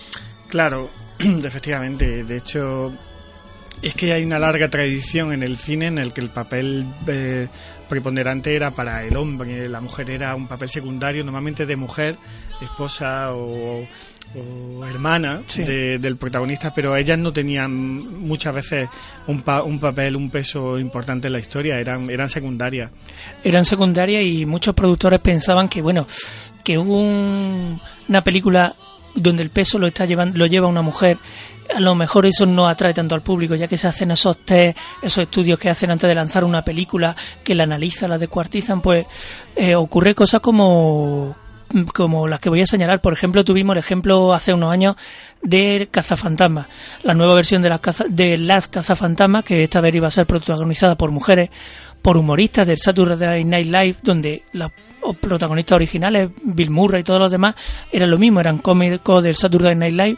Claro, 0.48 0.88
efectivamente. 1.44 2.24
De 2.24 2.36
hecho, 2.36 2.92
es 3.82 3.94
que 3.94 4.12
hay 4.12 4.24
una 4.24 4.38
larga 4.38 4.68
tradición 4.68 5.32
en 5.32 5.42
el 5.42 5.56
cine 5.56 5.86
en 5.86 5.98
el 5.98 6.12
que 6.12 6.20
el 6.20 6.30
papel 6.30 6.86
eh, 7.06 7.48
preponderante 7.88 8.54
era 8.54 8.70
para 8.70 9.04
el 9.04 9.16
hombre, 9.16 9.68
la 9.68 9.80
mujer 9.80 10.10
era 10.10 10.34
un 10.34 10.46
papel 10.46 10.68
secundario, 10.68 11.24
normalmente 11.24 11.66
de 11.66 11.76
mujer, 11.76 12.16
esposa 12.62 13.32
o, 13.34 13.86
o 14.36 14.84
hermana 14.86 15.42
Sí. 15.46 15.62
de- 15.64 15.98
del 15.98 16.16
protagonista, 16.16 16.72
pero 16.74 16.96
ellas 16.96 17.18
no 17.18 17.32
tenían 17.32 17.72
muchas 18.20 18.54
veces 18.54 18.88
un, 19.26 19.42
pa- 19.42 19.62
un 19.62 19.78
papel, 19.78 20.16
un 20.16 20.30
peso 20.30 20.78
importante 20.78 21.26
en 21.28 21.34
la 21.34 21.38
historia, 21.40 21.78
eran, 21.78 22.08
eran 22.10 22.28
secundarias. 22.28 22.90
eran 23.44 23.64
secundarias 23.66 24.24
y 24.24 24.46
muchos 24.46 24.74
productores 24.74 25.20
pensaban 25.20 25.68
que 25.68 25.82
bueno 25.82 26.06
que 26.64 26.78
un- 26.78 27.78
una 28.08 28.24
película 28.24 28.74
donde 29.14 29.42
el 29.42 29.50
peso 29.50 29.78
lo 29.78 29.86
está 29.86 30.04
llevando 30.06 30.38
lo 30.38 30.46
lleva 30.46 30.66
una 30.66 30.82
mujer 30.82 31.18
a 31.74 31.80
lo 31.80 31.94
mejor 31.94 32.26
eso 32.26 32.46
no 32.46 32.66
atrae 32.66 32.92
tanto 32.92 33.14
al 33.14 33.22
público 33.22 33.54
ya 33.54 33.68
que 33.68 33.76
se 33.76 33.88
hacen 33.88 34.10
esos 34.10 34.38
test 34.38 34.76
esos 35.02 35.22
estudios 35.22 35.58
que 35.58 35.70
hacen 35.70 35.90
antes 35.90 36.08
de 36.08 36.14
lanzar 36.14 36.44
una 36.44 36.62
película 36.62 37.16
que 37.42 37.54
la 37.54 37.64
analizan 37.64 38.10
la 38.10 38.18
descuartizan 38.18 38.80
pues 38.80 39.06
eh, 39.56 39.74
ocurre 39.74 40.14
cosas 40.14 40.40
como 40.40 41.36
como 41.92 42.28
las 42.28 42.40
que 42.40 42.48
voy 42.48 42.60
a 42.60 42.66
señalar. 42.66 43.00
Por 43.00 43.12
ejemplo, 43.12 43.44
tuvimos 43.44 43.74
el 43.74 43.80
ejemplo 43.80 44.32
hace 44.32 44.54
unos 44.54 44.72
años 44.72 44.96
de 45.42 45.88
Cazafantasmas, 45.90 46.66
la 47.02 47.14
nueva 47.14 47.34
versión 47.34 47.62
de 47.62 47.68
las, 47.68 47.80
caza, 47.80 48.04
de 48.08 48.38
las 48.38 48.68
Cazafantasmas, 48.68 49.44
que 49.44 49.64
esta 49.64 49.80
vez 49.80 49.94
iba 49.94 50.08
a 50.08 50.12
ser 50.12 50.26
protagonizada 50.26 50.96
por 50.96 51.10
mujeres, 51.10 51.50
por 52.02 52.16
humoristas 52.16 52.66
del 52.66 52.78
Saturday 52.78 53.44
Night 53.44 53.66
Live, 53.66 53.96
donde 54.02 54.44
los 55.04 55.16
protagonistas 55.16 55.76
originales, 55.76 56.30
Bill 56.42 56.70
Murray 56.70 57.00
y 57.00 57.04
todos 57.04 57.20
los 57.20 57.30
demás, 57.30 57.54
eran 57.92 58.10
lo 58.10 58.18
mismo, 58.18 58.40
eran 58.40 58.58
cómicos 58.58 59.22
del 59.22 59.36
Saturday 59.36 59.74
Night 59.74 59.94
Live, 59.94 60.16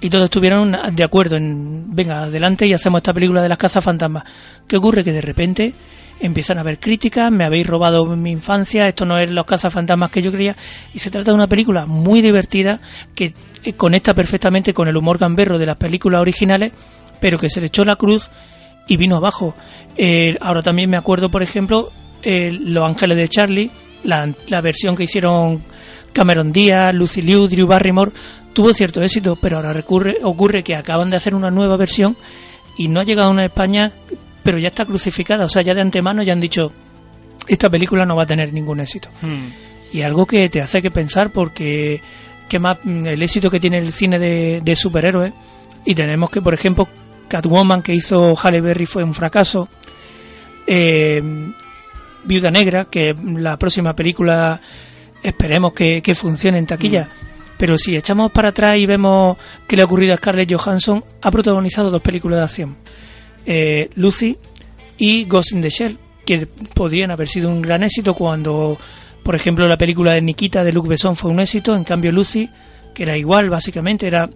y 0.00 0.08
todos 0.08 0.24
estuvieron 0.24 0.76
de 0.92 1.04
acuerdo 1.04 1.36
en, 1.36 1.94
venga, 1.94 2.22
adelante 2.22 2.66
y 2.66 2.72
hacemos 2.72 3.00
esta 3.00 3.12
película 3.12 3.42
de 3.42 3.50
las 3.50 3.58
cazafantasmas. 3.58 4.24
¿Qué 4.66 4.78
ocurre? 4.78 5.04
Que 5.04 5.12
de 5.12 5.20
repente 5.20 5.74
empiezan 6.20 6.58
a 6.58 6.60
haber 6.60 6.78
críticas, 6.78 7.30
me 7.30 7.44
habéis 7.44 7.66
robado 7.66 8.04
mi 8.16 8.30
infancia, 8.30 8.86
esto 8.88 9.04
no 9.06 9.18
es 9.18 9.30
los 9.30 9.44
cazafantasmas 9.44 10.10
que 10.10 10.22
yo 10.22 10.32
creía, 10.32 10.56
y 10.94 10.98
se 10.98 11.10
trata 11.10 11.30
de 11.30 11.34
una 11.34 11.48
película 11.48 11.86
muy 11.86 12.20
divertida 12.20 12.80
que 13.14 13.34
eh, 13.64 13.72
conecta 13.74 14.14
perfectamente 14.14 14.74
con 14.74 14.88
el 14.88 14.96
humor 14.96 15.18
gamberro 15.18 15.58
de 15.58 15.66
las 15.66 15.76
películas 15.76 16.20
originales, 16.20 16.72
pero 17.20 17.38
que 17.38 17.50
se 17.50 17.60
le 17.60 17.66
echó 17.66 17.84
la 17.84 17.96
cruz 17.96 18.30
y 18.86 18.96
vino 18.96 19.16
abajo. 19.16 19.54
Eh, 19.96 20.36
ahora 20.40 20.62
también 20.62 20.90
me 20.90 20.96
acuerdo, 20.96 21.30
por 21.30 21.42
ejemplo, 21.42 21.90
eh, 22.22 22.52
Los 22.52 22.84
Ángeles 22.84 23.16
de 23.16 23.28
Charlie, 23.28 23.70
la, 24.04 24.32
la 24.48 24.60
versión 24.60 24.96
que 24.96 25.04
hicieron 25.04 25.62
Cameron 26.12 26.52
Díaz, 26.52 26.92
Lucy 26.94 27.22
Liu, 27.22 27.48
Drew 27.48 27.66
Barrymore, 27.66 28.12
tuvo 28.52 28.74
cierto 28.74 29.02
éxito, 29.02 29.36
pero 29.36 29.56
ahora 29.56 29.72
recurre, 29.72 30.18
ocurre 30.22 30.62
que 30.62 30.74
acaban 30.74 31.10
de 31.10 31.16
hacer 31.16 31.34
una 31.34 31.50
nueva 31.50 31.76
versión 31.76 32.16
y 32.76 32.88
no 32.88 33.00
ha 33.00 33.04
llegado 33.04 33.32
a 33.32 33.44
España, 33.44 33.92
pero 34.42 34.58
ya 34.58 34.68
está 34.68 34.84
crucificada. 34.84 35.44
O 35.44 35.48
sea, 35.48 35.62
ya 35.62 35.74
de 35.74 35.80
antemano 35.80 36.22
ya 36.22 36.32
han 36.32 36.40
dicho, 36.40 36.72
esta 37.46 37.70
película 37.70 38.06
no 38.06 38.16
va 38.16 38.24
a 38.24 38.26
tener 38.26 38.52
ningún 38.52 38.80
éxito. 38.80 39.08
Y 39.92 40.02
algo 40.02 40.26
que 40.26 40.48
te 40.48 40.62
hace 40.62 40.80
que 40.82 40.90
pensar 40.90 41.30
porque 41.30 42.00
que 42.48 42.58
más 42.58 42.78
mm, 42.82 43.06
el 43.06 43.22
éxito 43.22 43.50
que 43.50 43.60
tiene 43.60 43.78
el 43.78 43.92
cine 43.92 44.18
de, 44.18 44.60
de 44.62 44.76
superhéroes 44.76 45.32
y 45.84 45.94
tenemos 45.94 46.30
que, 46.30 46.42
por 46.42 46.52
ejemplo, 46.52 46.88
Catwoman 47.28 47.82
que 47.82 47.94
hizo 47.94 48.36
Halle 48.36 48.60
Berry 48.60 48.86
fue 48.86 49.04
un 49.04 49.14
fracaso. 49.14 49.68
Eh, 50.66 51.22
Viuda 52.24 52.50
Negra, 52.50 52.86
que 52.86 53.14
la 53.36 53.58
próxima 53.58 53.94
película 53.94 54.60
esperemos 55.22 55.72
que, 55.72 56.02
que 56.02 56.14
funcione 56.14 56.58
en 56.58 56.66
taquilla. 56.66 57.08
Pero 57.58 57.76
si 57.76 57.94
echamos 57.94 58.32
para 58.32 58.48
atrás 58.48 58.78
y 58.78 58.86
vemos 58.86 59.36
qué 59.68 59.76
le 59.76 59.82
ha 59.82 59.84
ocurrido 59.84 60.14
a 60.14 60.16
Scarlett 60.16 60.50
Johansson, 60.50 61.04
ha 61.20 61.30
protagonizado 61.30 61.90
dos 61.90 62.00
películas 62.00 62.38
de 62.38 62.44
acción. 62.44 62.76
Eh, 63.44 63.90
Lucy 63.96 64.38
y 64.96 65.24
Ghost 65.24 65.52
in 65.52 65.60
the 65.60 65.70
Shell, 65.70 65.98
que 66.24 66.46
podrían 66.46 67.10
haber 67.10 67.28
sido 67.28 67.50
un 67.50 67.60
gran 67.60 67.82
éxito 67.82 68.14
cuando, 68.14 68.78
por 69.22 69.34
ejemplo, 69.34 69.68
la 69.68 69.76
película 69.76 70.14
de 70.14 70.22
Nikita 70.22 70.64
de 70.64 70.72
Luc 70.72 70.86
Besson 70.86 71.16
fue 71.16 71.30
un 71.30 71.40
éxito. 71.40 71.76
En 71.76 71.84
cambio, 71.84 72.12
Lucy, 72.12 72.48
que 72.94 73.02
era 73.02 73.16
igual, 73.16 73.50
básicamente, 73.50 74.06
era 74.06 74.30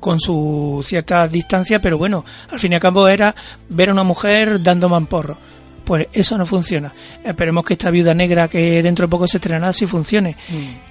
con 0.00 0.18
su 0.18 0.82
cierta 0.84 1.28
distancia, 1.28 1.80
pero 1.80 1.96
bueno, 1.96 2.24
al 2.50 2.58
fin 2.58 2.72
y 2.72 2.74
al 2.74 2.80
cabo 2.80 3.06
era 3.06 3.36
ver 3.68 3.90
a 3.90 3.92
una 3.92 4.02
mujer 4.02 4.60
dando 4.60 4.88
mamporro. 4.88 5.38
Pues 5.84 6.08
eso 6.12 6.38
no 6.38 6.46
funciona. 6.46 6.92
Esperemos 7.24 7.64
que 7.64 7.74
esta 7.74 7.90
viuda 7.90 8.14
negra 8.14 8.48
que 8.48 8.82
dentro 8.82 9.06
de 9.06 9.10
poco 9.10 9.26
se 9.26 9.38
estrenará 9.38 9.72
sí 9.72 9.86
funcione. 9.86 10.36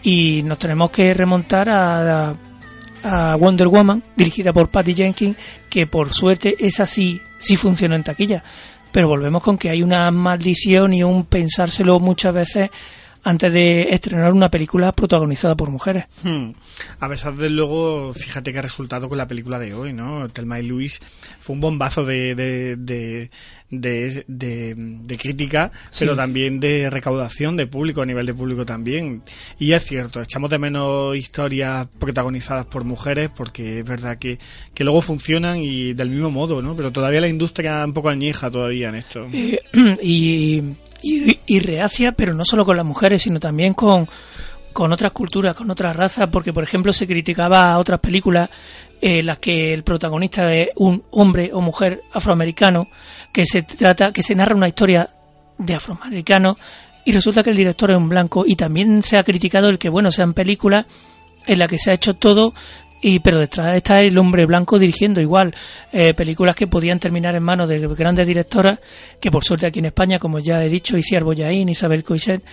Y 0.04 0.42
nos 0.44 0.60
tenemos 0.60 0.92
que 0.92 1.14
remontar 1.14 1.70
a, 1.70 2.36
a 3.04 3.36
Wonder 3.36 3.68
Woman, 3.68 4.04
dirigida 4.16 4.54
por 4.54 4.70
Patty 4.70 4.94
Jenkins, 4.94 5.38
que 5.70 5.88
por 5.88 6.14
suerte 6.14 6.56
esa 6.60 6.86
sí, 6.86 7.22
sí 7.40 7.56
funcionó 7.56 7.96
en 7.96 8.04
taquilla. 8.04 8.44
Pero 8.92 9.08
volvemos 9.08 9.42
con 9.42 9.58
que 9.58 9.70
hay 9.70 9.84
una 9.84 10.12
maldición 10.12 10.94
y 10.94 11.04
un 11.04 11.26
pensárselo 11.26 12.00
muchas 12.00 12.34
veces 12.34 12.70
antes 13.24 13.52
de 13.52 13.90
estrenar 13.92 14.34
una 14.34 14.50
película 14.50 14.92
protagonizada 14.92 15.56
por 15.56 15.70
mujeres. 15.70 16.06
Hmm. 16.24 16.52
A 17.00 17.10
pesar 17.10 17.36
de 17.36 17.50
luego, 17.50 18.14
fíjate 18.14 18.52
que 18.52 18.60
ha 18.60 18.64
resultado 18.64 19.10
con 19.10 19.18
la 19.18 19.28
película 19.28 19.60
de 19.60 19.74
hoy, 19.74 19.94
¿no? 19.94 20.28
Telma 20.30 20.60
y 20.60 20.64
Luis 20.64 21.00
fue 21.40 21.56
un 21.56 21.62
bombazo 21.62 22.04
de, 22.04 22.36
de, 22.36 23.30
de, 23.70 24.26
de, 24.28 25.18
crítica, 25.18 25.72
pero 25.98 26.16
también 26.16 26.60
de 26.60 26.90
recaudación 26.90 27.56
de 27.56 27.68
público, 27.68 28.02
a 28.02 28.06
nivel 28.06 28.26
de 28.26 28.34
público 28.34 28.66
también. 28.66 29.24
Y 29.60 29.74
es 29.74 29.84
cierto, 29.84 30.22
echamos 30.22 30.50
de 30.50 30.60
menos 30.60 31.16
historias 31.16 31.88
protagonizadas 32.00 32.66
por 32.66 32.84
mujeres 32.84 33.30
porque 33.36 33.80
es 33.80 33.86
verdad 33.86 34.18
que, 34.18 34.40
que 34.74 34.84
luego 34.84 35.02
funcionan 35.02 35.58
y 35.58 35.94
del 35.94 36.10
mismo 36.10 36.32
modo, 36.32 36.62
¿no? 36.62 36.76
Pero 36.76 36.92
todavía 36.92 37.22
la 37.22 37.28
industria 37.28 37.84
un 37.86 37.94
poco 37.94 38.10
añeja 38.10 38.50
todavía 38.50 38.90
en 38.90 38.96
esto. 38.96 39.28
Eh, 39.32 39.60
y, 40.02 40.62
y, 41.02 41.60
reacia, 41.60 42.12
pero 42.12 42.34
no 42.34 42.46
solo 42.46 42.66
con 42.66 42.78
las 42.78 42.86
mujeres, 42.86 43.24
sino 43.24 43.40
también 43.40 43.74
con, 43.74 44.08
con 44.74 44.92
otras 44.92 45.12
culturas, 45.12 45.56
con 45.56 45.70
otras 45.72 45.96
razas, 45.96 46.28
porque 46.32 46.54
por 46.54 46.64
ejemplo 46.64 46.94
se 46.94 47.08
criticaba 47.08 47.72
a 47.72 47.78
otras 47.80 48.00
películas 48.00 48.50
en 49.02 49.26
las 49.26 49.40
que 49.40 49.74
el 49.74 49.84
protagonista 49.84 50.54
es 50.54 50.70
un 50.76 51.04
hombre 51.12 51.52
o 51.54 51.62
mujer 51.62 52.02
afroamericano, 52.14 52.88
que 53.34 53.46
se 53.46 53.64
trata, 53.64 54.12
que 54.12 54.24
se 54.24 54.36
narra 54.36 54.56
una 54.56 54.68
historia 54.68 55.10
de 55.58 55.76
afroamericanos 55.76 56.58
y 57.06 57.12
resulta 57.12 57.44
que 57.44 57.50
el 57.50 57.58
director 57.58 57.92
es 57.92 57.98
un 57.98 58.10
blanco 58.10 58.44
y 58.46 58.56
también 58.56 59.02
se 59.04 59.18
ha 59.18 59.24
criticado 59.24 59.70
el 59.70 59.80
que 59.80 59.90
bueno 59.90 60.12
sean 60.12 60.34
películas 60.34 60.86
en 61.48 61.60
la 61.60 61.68
que 61.68 61.80
se 61.80 61.92
ha 61.92 61.96
hecho 61.96 62.16
todo 62.16 62.54
y 63.02 63.20
pero 63.20 63.40
detrás 63.40 63.76
está 63.76 64.00
el 64.00 64.18
hombre 64.18 64.46
blanco 64.46 64.78
dirigiendo 64.78 65.20
igual 65.20 65.54
eh, 65.92 66.14
películas 66.14 66.56
que 66.56 66.68
podían 66.68 67.00
terminar 67.00 67.36
en 67.36 67.44
manos 67.44 67.68
de 67.68 67.80
grandes 67.88 68.28
directoras 68.28 68.80
que 69.20 69.32
por 69.32 69.44
suerte 69.44 69.66
aquí 69.66 69.80
en 69.80 69.86
España 69.86 70.20
como 70.20 70.40
ya 70.40 70.64
he 70.64 70.70
dicho 70.70 70.98
Iciar 70.98 71.24
Boyaín, 71.24 71.68
Isabel 71.68 72.04
Coixet 72.04 72.44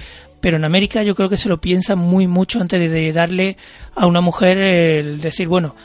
pero 0.41 0.57
en 0.57 0.65
América 0.65 1.03
yo 1.03 1.15
creo 1.15 1.29
que 1.29 1.37
se 1.37 1.49
lo 1.49 1.61
piensan 1.61 1.99
muy 1.99 2.27
mucho 2.27 2.61
antes 2.61 2.81
de, 2.81 3.13
darle 3.13 3.57
a 3.95 4.07
una 4.07 4.21
mujer 4.21 4.59
el 4.59 5.21
decir 5.21 5.49
bueno 5.49 5.77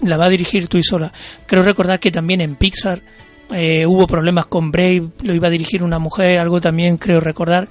la 0.00 0.16
va 0.16 0.26
a 0.26 0.30
dirigir 0.30 0.68
tú 0.68 0.78
y 0.78 0.84
sola 0.84 1.12
creo 1.46 1.64
recordar 1.64 1.98
que 1.98 2.12
también 2.12 2.40
en 2.40 2.54
Pixar 2.54 3.02
eh, 3.52 3.84
hubo 3.84 4.06
problemas 4.06 4.46
con 4.46 4.70
Brave 4.70 5.08
lo 5.22 5.34
iba 5.34 5.48
a 5.48 5.50
dirigir 5.50 5.82
una 5.82 5.98
mujer 5.98 6.38
algo 6.38 6.60
también 6.60 6.98
creo 6.98 7.20
recordar 7.20 7.68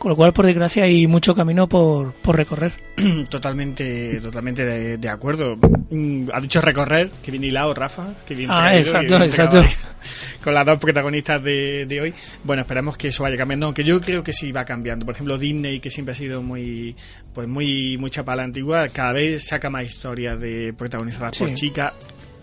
con 0.00 0.08
lo 0.08 0.16
cual 0.16 0.32
por 0.32 0.46
desgracia 0.46 0.84
hay 0.84 1.06
mucho 1.06 1.34
camino 1.34 1.68
por, 1.68 2.14
por 2.14 2.34
recorrer 2.34 2.72
Totalmente, 3.28 4.18
totalmente 4.20 4.64
de, 4.64 4.96
de 4.98 5.08
acuerdo. 5.08 5.56
Mm, 5.90 6.28
Ha 6.32 6.40
dicho 6.40 6.60
recorrer, 6.60 7.10
que 7.22 7.30
bien 7.30 7.44
hilado, 7.44 7.74
Rafa, 7.74 8.14
que 8.26 8.34
bien 8.34 8.48
Ah, 8.50 8.70
traído, 8.70 8.80
exacto, 8.88 9.16
bien 9.18 9.22
exacto. 9.28 9.64
Con 10.42 10.54
las 10.54 10.64
dos 10.66 10.78
protagonistas 10.78 11.42
de, 11.42 11.84
de 11.86 12.00
hoy. 12.00 12.14
Bueno, 12.44 12.62
esperamos 12.62 12.96
que 12.96 13.08
eso 13.08 13.22
vaya 13.24 13.36
cambiando, 13.36 13.66
aunque 13.66 13.84
yo 13.84 14.00
creo 14.00 14.22
que 14.24 14.32
sí 14.32 14.50
va 14.52 14.64
cambiando. 14.64 15.04
Por 15.04 15.14
ejemplo, 15.14 15.36
Disney, 15.36 15.80
que 15.80 15.90
siempre 15.90 16.12
ha 16.14 16.16
sido 16.16 16.42
muy, 16.42 16.96
pues 17.34 17.46
muy, 17.46 17.98
muy 17.98 18.08
chapa 18.10 18.32
a 18.32 18.36
la 18.36 18.44
antigua, 18.44 18.88
cada 18.88 19.12
vez 19.12 19.46
saca 19.46 19.68
más 19.68 19.84
historias 19.84 20.40
de 20.40 20.72
protagonizadas 20.76 21.36
por 21.38 21.48
Sí. 21.50 21.54
chicas. 21.54 21.92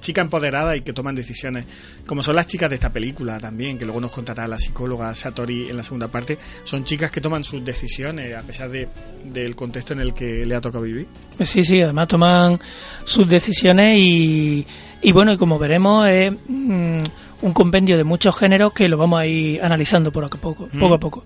Chicas 0.08 0.24
empoderadas 0.24 0.78
y 0.78 0.82
que 0.82 0.94
toman 0.94 1.16
decisiones, 1.16 1.66
como 2.06 2.24
son 2.24 2.38
las 2.38 2.48
chicas 2.48 2.70
de 2.70 2.76
esta 2.76 2.94
película 2.94 3.38
también, 3.40 3.78
que 3.78 3.84
luego 3.84 4.00
nos 4.00 4.10
contará 4.10 4.48
la 4.48 4.58
psicóloga 4.58 5.14
Satori 5.14 5.68
en 5.70 5.76
la 5.76 5.84
segunda 5.84 6.08
parte, 6.08 6.38
son 6.64 6.86
chicas 6.86 7.12
que 7.12 7.20
toman 7.20 7.44
sus 7.44 7.64
decisiones 7.64 8.34
a 8.34 8.42
pesar 8.42 8.70
de, 8.70 8.88
del 9.26 9.54
contexto 9.58 9.92
en 9.92 10.00
el 10.00 10.14
que 10.14 10.46
le 10.46 10.56
ha 10.56 10.62
tocado 10.62 10.86
vivir. 10.86 11.08
Sí, 11.44 11.66
sí, 11.66 11.82
además 11.82 12.08
toman 12.08 12.58
sus 13.04 13.28
decisiones 13.28 14.00
y, 14.00 14.66
y 15.02 15.12
bueno, 15.12 15.34
y 15.34 15.38
como 15.38 15.60
veremos 15.60 16.08
es 16.08 16.32
mm, 16.32 17.02
un 17.42 17.54
compendio 17.54 17.98
de 17.98 18.06
muchos 18.06 18.38
géneros 18.38 18.72
que 18.72 18.88
lo 18.88 18.98
vamos 18.98 19.20
a 19.20 19.26
ir 19.26 19.62
analizando 19.62 20.10
por 20.14 20.24
a 20.24 20.30
poco, 20.30 20.70
poco 20.80 20.94
a 20.94 21.00
poco. 21.00 21.26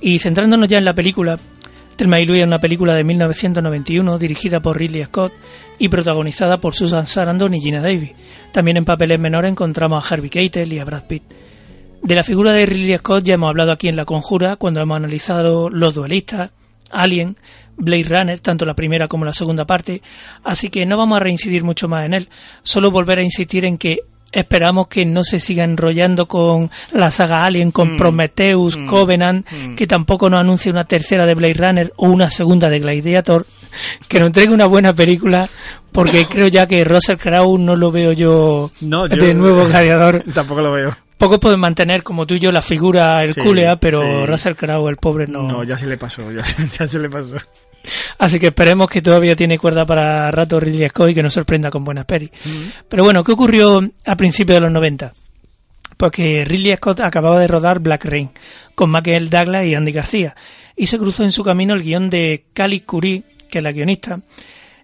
Y 0.00 0.18
centrándonos 0.18 0.66
ya 0.66 0.78
en 0.78 0.84
la 0.84 0.94
película, 0.94 1.38
Thelma 1.94 2.18
y 2.18 2.26
Louise 2.26 2.42
es 2.42 2.48
una 2.48 2.60
película 2.60 2.94
de 2.94 3.04
1991 3.04 4.18
dirigida 4.18 4.60
por 4.60 4.76
Ridley 4.76 5.04
Scott 5.04 5.32
y 5.78 5.88
protagonizada 5.88 6.58
por 6.58 6.74
Susan 6.74 7.06
Sarandon 7.06 7.54
y 7.54 7.60
Gina 7.60 7.80
Davis. 7.80 8.12
También 8.52 8.76
en 8.76 8.84
papeles 8.84 9.18
menores 9.18 9.50
encontramos 9.50 10.04
a 10.04 10.14
Harvey 10.14 10.30
Keitel 10.30 10.72
y 10.72 10.78
a 10.78 10.84
Brad 10.84 11.04
Pitt. 11.04 11.22
De 12.02 12.14
la 12.14 12.22
figura 12.22 12.52
de 12.52 12.66
Ridley 12.66 12.96
Scott 12.98 13.24
ya 13.24 13.34
hemos 13.34 13.48
hablado 13.48 13.72
aquí 13.72 13.88
en 13.88 13.96
La 13.96 14.04
Conjura 14.04 14.56
cuando 14.56 14.80
hemos 14.80 14.96
analizado 14.96 15.68
Los 15.68 15.94
Duelistas, 15.94 16.50
Alien, 16.90 17.36
Blade 17.76 18.04
Runner, 18.04 18.40
tanto 18.40 18.64
la 18.64 18.74
primera 18.74 19.08
como 19.08 19.24
la 19.24 19.32
segunda 19.32 19.66
parte, 19.66 20.02
así 20.42 20.70
que 20.70 20.86
no 20.86 20.96
vamos 20.96 21.16
a 21.16 21.20
reincidir 21.20 21.64
mucho 21.64 21.88
más 21.88 22.06
en 22.06 22.14
él, 22.14 22.28
solo 22.62 22.90
volver 22.90 23.18
a 23.18 23.22
insistir 23.22 23.64
en 23.64 23.78
que 23.78 24.00
esperamos 24.32 24.88
que 24.88 25.04
no 25.04 25.24
se 25.24 25.40
siga 25.40 25.64
enrollando 25.64 26.26
con 26.28 26.70
la 26.92 27.10
saga 27.10 27.44
Alien, 27.44 27.70
con 27.70 27.94
Mm. 27.94 27.96
Prometheus, 27.96 28.76
Mm. 28.76 28.86
Covenant, 28.86 29.46
Mm. 29.50 29.74
que 29.74 29.86
tampoco 29.86 30.28
nos 30.30 30.40
anuncie 30.40 30.70
una 30.70 30.84
tercera 30.84 31.26
de 31.26 31.34
Blade 31.34 31.54
Runner 31.54 31.92
o 31.96 32.06
una 32.08 32.28
segunda 32.30 32.68
de 32.70 32.80
Gladiator, 32.80 33.46
que 34.08 34.18
nos 34.18 34.26
entregue 34.28 34.52
una 34.52 34.66
buena 34.66 34.94
película, 34.94 35.48
porque 35.92 36.26
creo 36.30 36.48
ya 36.48 36.66
que 36.66 36.84
Russell 36.84 37.16
Crowe 37.16 37.58
no 37.58 37.74
lo 37.76 37.90
veo 37.90 38.12
yo, 38.12 38.70
No, 38.80 39.06
yo- 39.06 39.16
de 39.16 39.34
nuevo 39.34 39.64
gladiador. 39.68 40.24
Tampoco 40.34 40.60
lo 40.60 40.72
veo. 40.72 40.96
Pocos 41.16 41.40
pueden 41.40 41.58
mantener 41.58 42.04
como 42.04 42.26
tú 42.28 42.34
y 42.34 42.38
yo 42.38 42.52
la 42.52 42.62
figura 42.62 43.24
hercúlea, 43.24 43.72
Sí, 43.72 43.78
pero 43.80 44.00
sí. 44.02 44.26
Russell 44.26 44.54
Crowe, 44.54 44.88
el 44.88 44.98
pobre, 44.98 45.26
no. 45.26 45.42
No, 45.42 45.64
ya 45.64 45.76
se 45.76 45.86
le 45.86 45.96
pasó, 45.98 46.30
ya, 46.30 46.42
ya 46.78 46.86
se 46.86 46.98
le 47.00 47.08
pasó. 47.10 47.36
Así 48.18 48.38
que 48.38 48.48
esperemos 48.48 48.88
que 48.88 49.02
todavía 49.02 49.36
tiene 49.36 49.58
cuerda 49.58 49.86
para 49.86 50.30
rato 50.30 50.60
Ridley 50.60 50.88
Scott 50.88 51.10
y 51.10 51.14
que 51.14 51.22
nos 51.22 51.34
sorprenda 51.34 51.70
con 51.70 51.84
buenas 51.84 52.04
pelis. 52.04 52.30
Pero 52.88 53.04
bueno, 53.04 53.24
¿qué 53.24 53.32
ocurrió 53.32 53.80
a 54.06 54.16
principios 54.16 54.56
de 54.56 54.60
los 54.60 54.72
90? 54.72 55.12
Pues 55.96 56.12
que 56.12 56.44
Ridley 56.44 56.76
Scott 56.76 57.00
acababa 57.00 57.38
de 57.38 57.48
rodar 57.48 57.80
Black 57.80 58.04
Rain 58.04 58.30
con 58.74 58.90
Michael 58.90 59.30
Douglas 59.30 59.66
y 59.66 59.74
Andy 59.74 59.92
García 59.92 60.36
y 60.76 60.86
se 60.86 60.98
cruzó 60.98 61.24
en 61.24 61.32
su 61.32 61.42
camino 61.42 61.74
el 61.74 61.82
guion 61.82 62.08
de 62.10 62.44
Cali 62.52 62.80
Curie, 62.80 63.24
que 63.50 63.58
es 63.58 63.64
la 63.64 63.72
guionista. 63.72 64.20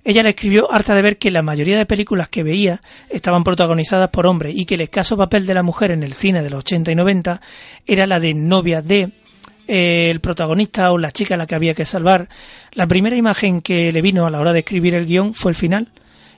Ella 0.06 0.22
le 0.22 0.30
escribió 0.30 0.70
harta 0.70 0.94
de 0.94 1.00
ver 1.00 1.16
que 1.16 1.30
la 1.30 1.40
mayoría 1.40 1.78
de 1.78 1.86
películas 1.86 2.28
que 2.28 2.42
veía 2.42 2.82
estaban 3.08 3.42
protagonizadas 3.42 4.10
por 4.10 4.26
hombres 4.26 4.54
y 4.54 4.66
que 4.66 4.74
el 4.74 4.82
escaso 4.82 5.16
papel 5.16 5.46
de 5.46 5.54
la 5.54 5.62
mujer 5.62 5.92
en 5.92 6.02
el 6.02 6.12
cine 6.12 6.42
de 6.42 6.50
los 6.50 6.60
80 6.60 6.92
y 6.92 6.94
90 6.94 7.40
era 7.86 8.06
la 8.06 8.20
de 8.20 8.34
novia 8.34 8.82
de 8.82 9.12
el 9.66 10.20
protagonista 10.20 10.92
o 10.92 10.98
la 10.98 11.10
chica 11.12 11.34
a 11.34 11.38
la 11.38 11.46
que 11.46 11.54
había 11.54 11.74
que 11.74 11.84
salvar. 11.86 12.28
La 12.72 12.86
primera 12.86 13.16
imagen 13.16 13.60
que 13.60 13.92
le 13.92 14.02
vino 14.02 14.26
a 14.26 14.30
la 14.30 14.40
hora 14.40 14.52
de 14.52 14.60
escribir 14.60 14.94
el 14.94 15.06
guion 15.06 15.34
fue 15.34 15.50
el 15.52 15.56
final. 15.56 15.88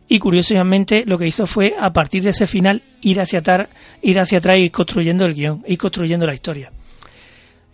Y 0.08 0.20
curiosamente 0.20 1.02
lo 1.06 1.18
que 1.18 1.26
hizo 1.26 1.46
fue, 1.48 1.74
a 1.80 1.92
partir 1.92 2.22
de 2.22 2.30
ese 2.30 2.46
final, 2.46 2.82
ir 3.02 3.20
hacia, 3.20 3.42
atar- 3.42 3.68
ir 4.02 4.20
hacia 4.20 4.38
atrás 4.38 4.58
y 4.58 4.62
ir 4.62 4.70
construyendo 4.70 5.24
el 5.24 5.34
guion, 5.34 5.64
ir 5.66 5.78
construyendo 5.78 6.26
la 6.26 6.34
historia. 6.34 6.70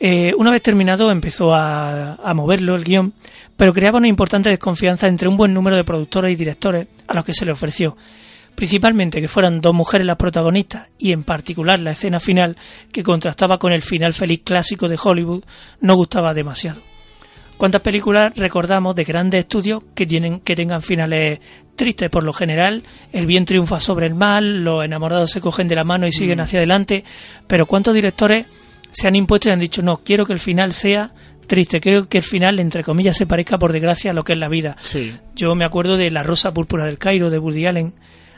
Eh, 0.01 0.33
una 0.37 0.51
vez 0.51 0.63
terminado 0.63 1.11
empezó 1.13 1.55
a, 1.55 2.15
a 2.15 2.35
moverlo 2.35 2.75
el 2.75 2.85
guion, 2.85 3.13
pero 3.57 3.73
creaba 3.73 3.99
una 3.99 4.09
importante 4.09 4.49
desconfianza 4.49 5.07
entre 5.07 5.29
un 5.29 5.37
buen 5.37 5.53
número 5.55 5.77
de 5.77 5.85
productores 5.85 6.33
y 6.33 6.37
directores 6.37 6.87
a 7.07 7.15
los 7.15 7.25
que 7.25 7.35
se 7.35 7.45
le 7.45 7.53
ofreció. 7.53 7.97
Principalmente 8.55 9.21
que 9.21 9.29
fueran 9.29 9.61
dos 9.61 9.75
mujeres 9.75 10.07
las 10.07 10.17
protagonistas 10.17 10.89
y 10.99 11.13
en 11.13 11.25
particular 11.25 11.81
la 11.81 11.93
escena 11.93 12.21
final 12.21 12.57
que 12.93 13.03
contrastaba 13.03 13.59
con 13.59 13.73
el 13.73 13.83
final 13.83 14.15
feliz 14.15 14.43
clásico 14.45 14.89
de 14.89 14.99
Hollywood 15.03 15.45
no 15.81 15.95
gustaba 15.95 16.35
demasiado. 16.35 16.81
¿Cuántas 17.63 17.83
películas 17.83 18.33
recordamos 18.35 18.97
de 18.97 19.05
grandes 19.05 19.41
estudios 19.41 19.85
que 19.95 20.05
tienen 20.05 20.41
que 20.41 20.57
tengan 20.57 20.83
finales 20.83 21.39
tristes? 21.77 22.11
Por 22.11 22.25
lo 22.25 22.33
general, 22.33 22.83
el 23.13 23.27
bien 23.27 23.45
triunfa 23.45 23.79
sobre 23.79 24.07
el 24.07 24.15
mal, 24.15 24.65
los 24.65 24.85
enamorados 24.85 25.31
se 25.31 25.41
cogen 25.41 25.69
de 25.69 25.77
la 25.77 25.85
mano 25.85 26.07
y 26.09 26.13
siguen 26.13 26.41
hacia 26.41 26.59
adelante, 26.59 27.05
pero 27.47 27.67
¿cuántos 27.67 27.95
directores 27.95 28.47
se 28.91 29.07
han 29.07 29.15
impuesto 29.15 29.49
y 29.49 29.53
han 29.53 29.61
dicho, 29.61 29.81
no, 29.81 29.99
quiero 29.99 30.27
que 30.27 30.33
el 30.33 30.41
final 30.41 30.73
sea 30.73 31.15
triste, 31.47 31.81
quiero 31.81 32.09
que 32.09 32.19
el 32.19 32.25
final, 32.25 32.59
entre 32.59 32.83
comillas, 32.83 33.17
se 33.17 33.27
parezca 33.27 33.59
por 33.59 33.73
desgracia 33.73 34.11
a 34.11 34.15
lo 34.15 34.25
que 34.25 34.33
es 34.33 34.39
la 34.39 34.49
vida? 34.49 34.77
Sí. 34.83 35.15
Yo 35.37 35.55
me 35.55 35.65
acuerdo 35.65 35.97
de 35.97 36.11
La 36.11 36.25
Rosa 36.25 36.53
Púrpura 36.53 36.87
del 36.87 36.99
Cairo, 36.99 37.31
de 37.31 37.39
Woody 37.39 37.67
Allen, 37.67 37.95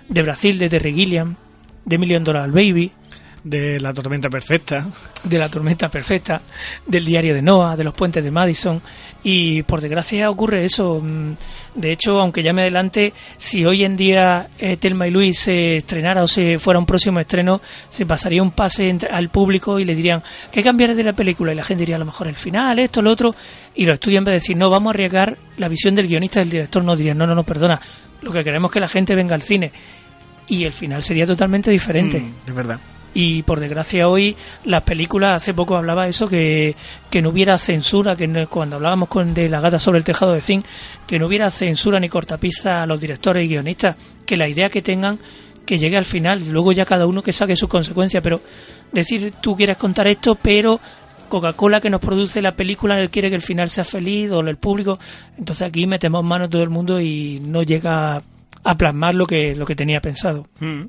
de 0.09 0.23
Brasil, 0.23 0.59
de 0.59 0.69
Terry 0.69 0.95
Gilliam, 0.95 1.37
de 1.85 1.99
Million 1.99 2.25
Dollar 2.25 2.51
Baby, 2.51 2.93
De 3.43 3.79
la 3.79 3.93
tormenta 3.93 4.31
perfecta. 4.31 4.87
de 5.23 5.38
La 5.38 5.49
Tormenta 5.51 5.90
Perfecta, 5.90 6.40
del 6.87 7.05
Diario 7.05 7.35
de 7.35 7.43
Noah, 7.43 7.77
de 7.77 7.85
Los 7.85 7.93
Puentes 7.95 8.25
de 8.25 8.31
Madison, 8.31 8.81
y 9.23 9.62
por 9.64 9.81
desgracia 9.83 10.31
ocurre 10.31 10.64
eso. 10.64 11.03
De 11.74 11.90
hecho, 11.90 12.20
aunque 12.20 12.42
ya 12.44 12.52
me 12.52 12.62
adelante, 12.62 13.12
si 13.37 13.64
hoy 13.66 13.82
en 13.82 13.96
día 13.96 14.48
eh, 14.58 14.76
y 15.08 15.10
Luis 15.10 15.40
se 15.40 15.78
estrenara 15.78 16.22
o 16.22 16.28
se 16.28 16.58
fuera 16.60 16.78
un 16.78 16.87
próximo 16.87 17.18
estreno, 17.18 17.60
se 17.90 18.06
pasaría 18.06 18.42
un 18.42 18.52
pase 18.52 18.88
entre- 18.88 19.10
al 19.10 19.28
público 19.28 19.80
y 19.80 19.84
le 19.84 19.96
dirían, 19.96 20.22
¿qué 20.52 20.62
cambiar 20.62 20.94
de 20.94 21.02
la 21.02 21.14
película? 21.14 21.52
Y 21.52 21.56
la 21.56 21.64
gente 21.64 21.80
diría, 21.82 21.96
a 21.96 21.98
lo 21.98 22.04
mejor 22.04 22.28
el 22.28 22.37
final, 22.37 22.78
esto, 22.78 23.02
lo 23.02 23.10
otro, 23.10 23.34
y 23.74 23.87
los 23.87 23.98
vez 24.24 24.32
de 24.32 24.37
decir, 24.40 24.56
no, 24.56 24.70
vamos 24.70 24.90
a 24.90 24.94
arriesgar 24.94 25.37
la 25.56 25.68
visión 25.68 25.96
del 25.96 26.06
guionista 26.06 26.38
del 26.40 26.50
director, 26.50 26.84
no 26.84 26.94
dirían, 26.94 27.18
no, 27.18 27.26
no, 27.26 27.34
no, 27.34 27.42
perdona, 27.42 27.80
lo 28.22 28.30
que 28.32 28.44
queremos 28.44 28.68
es 28.70 28.72
que 28.74 28.80
la 28.80 28.88
gente 28.88 29.14
venga 29.16 29.34
al 29.34 29.42
cine. 29.42 29.72
Y 30.46 30.64
el 30.64 30.72
final 30.72 31.02
sería 31.02 31.26
totalmente 31.26 31.70
diferente. 31.72 32.20
Mm, 32.20 32.34
es 32.48 32.54
verdad. 32.54 32.78
Y 33.14 33.42
por 33.44 33.61
desgracia 33.61 34.09
hoy 34.09 34.37
las 34.64 34.83
películas, 34.83 35.37
hace 35.42 35.55
poco 35.55 35.77
hablaba 35.77 36.09
eso, 36.09 36.29
que, 36.29 36.74
que 37.11 37.22
no 37.22 37.29
hubiera 37.31 37.57
censura, 37.59 38.16
que 38.16 38.27
no- 38.27 38.48
cuando 38.50 38.77
hablábamos 38.77 39.09
con 39.09 39.35
de 39.35 39.48
la 39.48 39.61
gata 39.61 39.79
sobre 39.79 39.98
el 39.98 40.05
tejado 40.05 40.33
de 40.33 40.40
zinc, 40.40 40.64
que 41.07 41.18
no 41.20 41.27
hubiera 41.27 41.48
censura 41.50 42.00
ni 42.00 42.09
cortapizza 42.09 42.83
a 42.83 42.87
los 42.87 42.98
directores 43.00 43.44
y 43.44 43.48
guionistas, 43.48 43.94
que 44.27 44.37
la 44.37 44.48
idea 44.48 44.68
que 44.68 44.83
tengan 44.83 45.18
que 45.64 45.79
llegue 45.79 45.96
al 45.96 46.05
final, 46.05 46.42
luego 46.50 46.72
ya 46.72 46.85
cada 46.85 47.07
uno 47.07 47.22
que 47.22 47.33
saque 47.33 47.57
sus 47.57 47.68
consecuencias, 47.70 48.22
pero 48.22 48.42
decir 48.92 49.33
tú 49.40 49.57
quieres 49.57 49.77
contar 49.79 50.07
esto, 50.09 50.35
pero 50.35 50.79
Coca-Cola 51.29 51.81
que 51.81 51.88
nos 51.88 52.00
produce 52.03 52.42
la 52.42 52.55
película 52.55 53.00
él 53.00 53.09
quiere 53.11 53.31
que 53.31 53.37
el 53.37 53.42
final 53.42 53.70
sea 53.70 53.85
feliz 53.85 54.31
o 54.31 54.40
el 54.40 54.57
público, 54.59 54.98
entonces 55.38 55.66
aquí 55.66 55.87
metemos 55.87 56.22
mano 56.22 56.50
todo 56.50 56.62
el 56.62 56.68
mundo 56.70 57.00
y 57.00 57.40
no 57.46 57.62
llega 57.62 58.22
a 58.62 58.74
plasmar 58.77 59.14
lo 59.14 59.27
que, 59.27 59.55
lo 59.55 59.64
que 59.64 59.74
tenía 59.77 60.00
pensado. 60.03 60.46
Mm. 60.61 60.83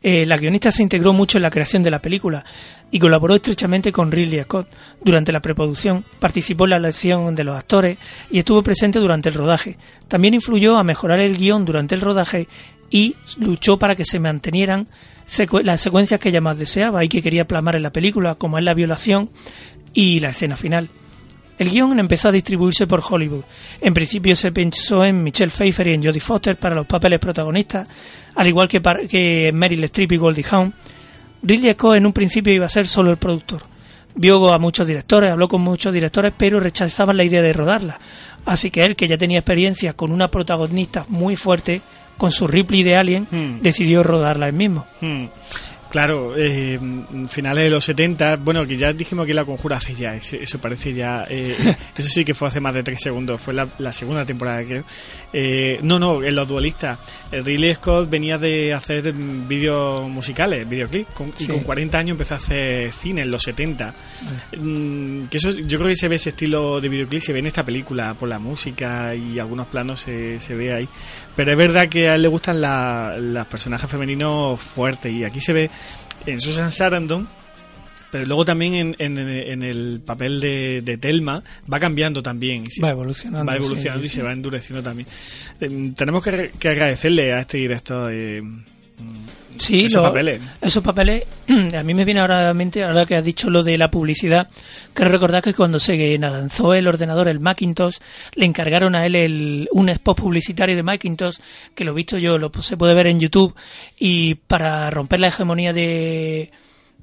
Eh, 0.00 0.26
la 0.26 0.36
guionista 0.36 0.70
se 0.70 0.82
integró 0.82 1.12
mucho 1.12 1.38
en 1.38 1.42
la 1.42 1.50
creación 1.50 1.82
de 1.82 1.90
la 1.90 2.00
película 2.00 2.44
y 2.90 3.00
colaboró 3.00 3.34
estrechamente 3.34 3.90
con 3.90 4.12
Ridley 4.12 4.42
Scott 4.44 4.68
durante 5.02 5.32
la 5.32 5.40
preproducción, 5.40 6.04
participó 6.20 6.64
en 6.64 6.70
la 6.70 6.76
elección 6.76 7.34
de 7.34 7.44
los 7.44 7.56
actores 7.56 7.98
y 8.30 8.38
estuvo 8.38 8.62
presente 8.62 9.00
durante 9.00 9.28
el 9.28 9.34
rodaje. 9.34 9.76
También 10.06 10.34
influyó 10.34 10.76
a 10.76 10.84
mejorar 10.84 11.18
el 11.18 11.36
guion 11.36 11.64
durante 11.64 11.96
el 11.96 12.00
rodaje 12.00 12.46
y 12.90 13.16
luchó 13.38 13.78
para 13.78 13.96
que 13.96 14.04
se 14.04 14.20
mantenieran 14.20 14.86
las 15.62 15.80
secuencias 15.80 16.20
que 16.20 16.28
ella 16.30 16.40
más 16.40 16.58
deseaba 16.58 17.04
y 17.04 17.08
que 17.08 17.20
quería 17.20 17.46
plasmar 17.46 17.76
en 17.76 17.82
la 17.82 17.92
película, 17.92 18.36
como 18.36 18.56
es 18.56 18.64
la 18.64 18.74
violación 18.74 19.30
y 19.92 20.20
la 20.20 20.30
escena 20.30 20.56
final. 20.56 20.90
El 21.58 21.70
guion 21.70 21.98
empezó 21.98 22.28
a 22.28 22.32
distribuirse 22.32 22.86
por 22.86 23.02
Hollywood. 23.08 23.42
En 23.80 23.92
principio 23.94 24.36
se 24.36 24.52
pensó 24.52 25.04
en 25.04 25.22
Michelle 25.22 25.50
Pfeiffer 25.50 25.88
y 25.88 25.94
en 25.94 26.04
Jodie 26.04 26.20
Foster 26.20 26.56
para 26.56 26.74
los 26.76 26.86
papeles 26.86 27.18
protagonistas, 27.18 27.88
al 28.36 28.46
igual 28.46 28.68
que, 28.68 28.80
par- 28.80 29.08
que 29.08 29.50
Meryl 29.52 29.82
Streep 29.84 30.12
y 30.12 30.16
Goldie 30.16 30.44
Hawn. 30.50 30.72
Ridley 31.42 31.72
Scott 31.72 31.96
en 31.96 32.06
un 32.06 32.12
principio 32.12 32.52
iba 32.52 32.66
a 32.66 32.68
ser 32.68 32.86
solo 32.88 33.10
el 33.10 33.16
productor. 33.16 33.62
Vio 34.14 34.52
a 34.52 34.58
muchos 34.58 34.86
directores, 34.86 35.30
habló 35.30 35.48
con 35.48 35.60
muchos 35.60 35.92
directores, 35.92 36.32
pero 36.36 36.58
rechazaban 36.60 37.16
la 37.16 37.24
idea 37.24 37.42
de 37.42 37.52
rodarla. 37.52 37.98
Así 38.46 38.70
que 38.70 38.84
él, 38.84 38.96
que 38.96 39.06
ya 39.08 39.18
tenía 39.18 39.38
experiencia 39.38 39.92
con 39.92 40.10
una 40.10 40.28
protagonista 40.30 41.04
muy 41.08 41.36
fuerte, 41.36 41.80
con 42.16 42.32
su 42.32 42.48
Ripley 42.48 42.82
de 42.82 42.96
Alien, 42.96 43.26
Hmm. 43.30 43.60
decidió 43.62 44.02
rodarla 44.02 44.46
él 44.48 44.52
mismo. 44.54 44.86
Mm. 45.00 45.26
Claro, 45.90 46.34
eh, 46.36 46.78
finales 47.28 47.64
de 47.64 47.70
los 47.70 47.82
70, 47.84 48.36
bueno, 48.36 48.66
que 48.66 48.76
ya 48.76 48.92
dijimos 48.92 49.24
que 49.26 49.32
la 49.32 49.44
conjura 49.46 49.78
hace 49.78 49.94
ya, 49.94 50.14
eso, 50.14 50.58
parece 50.58 50.92
ya, 50.92 51.24
eh, 51.30 51.56
eso 51.96 52.08
sí 52.10 52.24
que 52.26 52.34
fue 52.34 52.48
hace 52.48 52.60
más 52.60 52.74
de 52.74 52.82
tres 52.82 53.00
segundos, 53.00 53.40
fue 53.40 53.54
la, 53.54 53.66
la 53.78 53.90
segunda 53.90 54.26
temporada 54.26 54.62
creo. 54.64 54.84
Eh, 55.32 55.78
no, 55.82 55.98
no, 55.98 56.22
en 56.22 56.34
los 56.34 56.46
duelistas, 56.46 56.98
el 57.32 57.44
Ridley 57.44 57.74
Scott 57.74 58.10
venía 58.10 58.36
de 58.36 58.74
hacer 58.74 59.12
vídeos 59.14 60.08
musicales, 60.10 60.68
videoclips, 60.68 61.14
con- 61.14 61.32
y 61.38 61.46
con 61.46 61.60
40 61.60 61.98
años 61.98 62.10
empezó 62.12 62.34
a 62.34 62.36
hacer 62.38 62.92
cine 62.92 63.22
en 63.22 63.30
los 63.30 63.42
70. 63.42 63.94
Mm, 64.58 65.24
que 65.24 65.36
eso, 65.38 65.50
yo 65.50 65.78
creo 65.78 65.88
que 65.90 65.96
se 65.96 66.08
ve 66.08 66.16
ese 66.16 66.30
estilo 66.30 66.80
de 66.80 66.88
videoclip, 66.88 67.20
se 67.22 67.32
ve 67.32 67.38
en 67.38 67.46
esta 67.46 67.64
película, 67.64 68.14
por 68.14 68.28
la 68.28 68.38
música 68.38 69.14
y 69.14 69.38
algunos 69.38 69.66
planos 69.68 70.00
se, 70.00 70.38
se 70.38 70.54
ve 70.54 70.72
ahí. 70.72 70.88
Pero 71.38 71.52
es 71.52 71.56
verdad 71.56 71.88
que 71.88 72.08
a 72.08 72.16
él 72.16 72.22
le 72.22 72.28
gustan 72.28 72.60
la- 72.60 73.16
las 73.16 73.46
personajes 73.46 73.88
femeninos 73.88 74.60
fuertes 74.60 75.12
y 75.12 75.22
aquí 75.22 75.40
se 75.40 75.52
ve 75.52 75.70
en 76.26 76.40
Susan 76.40 76.72
Sarandon, 76.72 77.28
pero 78.10 78.26
luego 78.26 78.44
también 78.44 78.74
en, 78.74 78.96
en- 78.98 79.18
en 79.20 79.62
el 79.62 80.00
papel 80.04 80.40
de, 80.40 80.82
de 80.82 80.96
Telma 80.98 81.40
va 81.72 81.78
cambiando 81.78 82.24
también. 82.24 82.64
Sí, 82.68 82.80
Va 82.80 82.90
evolucionando. 82.90 83.46
va 83.46 83.56
evolucionando 83.56 84.00
sí, 84.02 84.06
y 84.06 84.10
sí. 84.10 84.16
se 84.16 84.22
va 84.24 84.32
endureciendo 84.32 84.82
también. 84.82 85.06
Eh, 85.60 85.92
tenemos 85.94 86.24
que, 86.24 86.50
que 86.58 86.68
agradecerle 86.70 87.32
a 87.32 87.38
este 87.38 87.58
director, 87.58 88.10
eh, 88.12 88.42
Sí, 89.58 89.84
esos 89.86 90.02
lo- 90.02 90.08
papeles. 90.08 90.40
Esos 90.60 90.82
papeles, 90.82 91.24
a 91.78 91.82
mí 91.82 91.94
me 91.94 92.04
viene 92.04 92.20
ahora 92.20 92.40
a 92.40 92.44
la 92.44 92.54
mente, 92.54 92.84
ahora 92.84 93.04
que 93.06 93.16
has 93.16 93.24
dicho 93.24 93.50
lo 93.50 93.62
de 93.62 93.76
la 93.78 93.90
publicidad, 93.90 94.48
quiero 94.94 95.10
recordar 95.10 95.42
que 95.42 95.54
cuando 95.54 95.78
se 95.80 96.16
lanzó 96.18 96.74
el 96.74 96.86
ordenador, 96.86 97.28
el 97.28 97.40
Macintosh, 97.40 97.96
le 98.34 98.44
encargaron 98.46 98.94
a 98.94 99.04
él 99.06 99.14
el, 99.16 99.68
un 99.72 99.88
spot 99.88 100.20
publicitario 100.20 100.76
de 100.76 100.82
Macintosh, 100.82 101.36
que 101.74 101.84
lo 101.84 101.92
he 101.92 101.94
visto 101.94 102.18
yo, 102.18 102.38
lo 102.38 102.50
se 102.60 102.76
puede 102.76 102.94
ver 102.94 103.06
en 103.08 103.20
YouTube, 103.20 103.54
y 103.98 104.34
para 104.36 104.90
romper 104.90 105.20
la 105.20 105.28
hegemonía 105.28 105.72
de, 105.72 106.50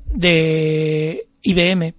de 0.05 1.27
IBM, 1.43 1.93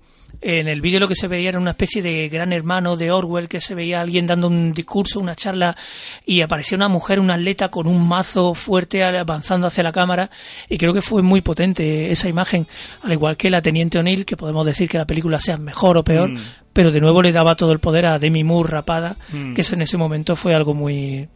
en 0.48 0.68
el 0.68 0.80
vídeo 0.80 1.00
lo 1.00 1.08
que 1.08 1.16
se 1.16 1.26
veía 1.26 1.48
era 1.48 1.58
una 1.58 1.72
especie 1.72 2.02
de 2.02 2.28
gran 2.28 2.52
hermano 2.52 2.96
de 2.96 3.10
Orwell, 3.10 3.48
que 3.48 3.60
se 3.60 3.74
veía 3.74 3.98
a 3.98 4.02
alguien 4.02 4.26
dando 4.28 4.46
un 4.46 4.72
discurso, 4.72 5.18
una 5.18 5.34
charla, 5.34 5.76
y 6.24 6.40
aparecía 6.40 6.76
una 6.76 6.86
mujer, 6.88 7.18
un 7.18 7.30
atleta 7.30 7.68
con 7.68 7.86
un 7.88 8.06
mazo 8.06 8.54
fuerte 8.54 9.02
avanzando 9.02 9.66
hacia 9.66 9.82
la 9.82 9.90
cámara, 9.92 10.30
y 10.68 10.78
creo 10.78 10.94
que 10.94 11.02
fue 11.02 11.22
muy 11.22 11.40
potente 11.40 12.12
esa 12.12 12.28
imagen, 12.28 12.66
al 13.02 13.12
igual 13.12 13.36
que 13.36 13.50
la 13.50 13.60
Teniente 13.60 13.98
O'Neill, 13.98 14.24
que 14.24 14.36
podemos 14.36 14.64
decir 14.64 14.88
que 14.88 14.98
la 14.98 15.06
película 15.06 15.40
sea 15.40 15.56
mejor 15.56 15.96
o 15.96 16.04
peor, 16.04 16.28
Mm. 16.30 16.38
pero 16.72 16.92
de 16.92 17.00
nuevo 17.00 17.22
le 17.22 17.32
daba 17.32 17.56
todo 17.56 17.72
el 17.72 17.80
poder 17.80 18.06
a 18.06 18.18
Demi 18.18 18.44
Moore 18.44 18.70
rapada, 18.70 19.16
Mm. 19.32 19.54
que 19.54 19.62
eso 19.62 19.74
en 19.74 19.82
ese 19.82 19.96
momento 19.96 20.36
fue 20.36 20.54
algo 20.54 20.74
muy... 20.74 21.28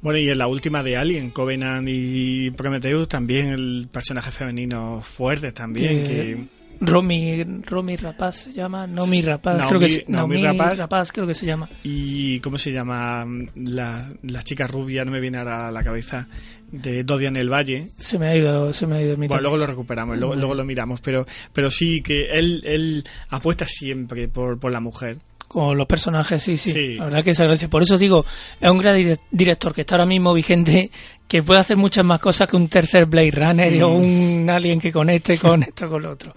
Bueno, 0.00 0.18
y 0.18 0.30
en 0.30 0.38
la 0.38 0.46
última 0.46 0.82
de 0.82 0.96
Alien, 0.96 1.30
Covenant 1.30 1.86
y 1.90 2.50
Prometheus, 2.52 3.06
también 3.06 3.48
el 3.48 3.86
personaje 3.92 4.30
femenino 4.30 5.02
fuerte 5.02 5.52
también. 5.52 5.90
Eh, 5.92 6.04
que 6.04 6.59
Romy, 6.80 7.44
Romy 7.66 7.96
Rapaz 7.96 8.36
se 8.36 8.52
llama, 8.52 8.86
Nomi 8.86 9.20
Rapaz, 9.22 9.56
Naomi- 9.58 9.68
creo 9.68 9.80
que 9.80 9.88
se- 9.90 10.04
Naomi 10.08 10.40
Naomi 10.42 10.58
Rapaz. 10.58 10.78
Rapaz 10.78 11.12
creo 11.12 11.26
que 11.26 11.34
se 11.34 11.46
llama. 11.46 11.68
Y 11.82 12.40
¿cómo 12.40 12.56
se 12.58 12.72
llama? 12.72 13.26
La, 13.54 14.10
la 14.22 14.42
chica 14.42 14.66
rubia, 14.66 15.04
no 15.04 15.10
me 15.10 15.20
viene 15.20 15.38
ahora 15.38 15.68
a 15.68 15.70
la 15.70 15.84
cabeza, 15.84 16.28
de 16.72 17.04
Dodia 17.04 17.28
en 17.28 17.36
el 17.36 17.52
Valle. 17.52 17.88
Se 17.98 18.18
me 18.18 18.28
ha 18.28 18.36
ido, 18.36 18.72
se 18.72 18.86
me 18.86 18.96
ha 18.96 19.02
ido 19.02 19.16
mi 19.16 19.26
Bueno, 19.28 19.42
luego 19.42 19.56
lo 19.58 19.66
recuperamos, 19.66 20.16
luego, 20.18 20.34
luego 20.36 20.54
lo 20.54 20.64
miramos, 20.64 21.00
pero, 21.00 21.26
pero 21.52 21.70
sí 21.70 22.00
que 22.00 22.26
él, 22.32 22.62
él 22.64 23.04
apuesta 23.28 23.66
siempre 23.66 24.28
por, 24.28 24.58
por 24.58 24.72
la 24.72 24.80
mujer. 24.80 25.18
Con 25.48 25.76
los 25.76 25.86
personajes, 25.88 26.40
sí, 26.42 26.56
sí, 26.56 26.70
Sí. 26.72 26.94
La 26.94 27.04
verdad 27.06 27.24
que 27.24 27.34
se 27.34 27.42
agradece. 27.42 27.68
Por 27.68 27.82
eso 27.82 27.98
digo, 27.98 28.24
es 28.60 28.70
un 28.70 28.78
gran 28.78 28.96
dire- 28.96 29.18
director 29.32 29.74
que 29.74 29.80
está 29.80 29.96
ahora 29.96 30.06
mismo 30.06 30.32
vigente, 30.32 30.92
que 31.30 31.44
puede 31.44 31.60
hacer 31.60 31.76
muchas 31.76 32.04
más 32.04 32.18
cosas 32.18 32.48
que 32.48 32.56
un 32.56 32.66
tercer 32.66 33.06
Blade 33.06 33.30
Runner 33.30 33.84
o 33.84 33.94
un 33.94 34.50
alien 34.50 34.80
que 34.80 34.90
conecte 34.90 35.38
con 35.38 35.62
esto 35.62 35.88
con 35.88 36.02
lo 36.02 36.10
otro. 36.10 36.34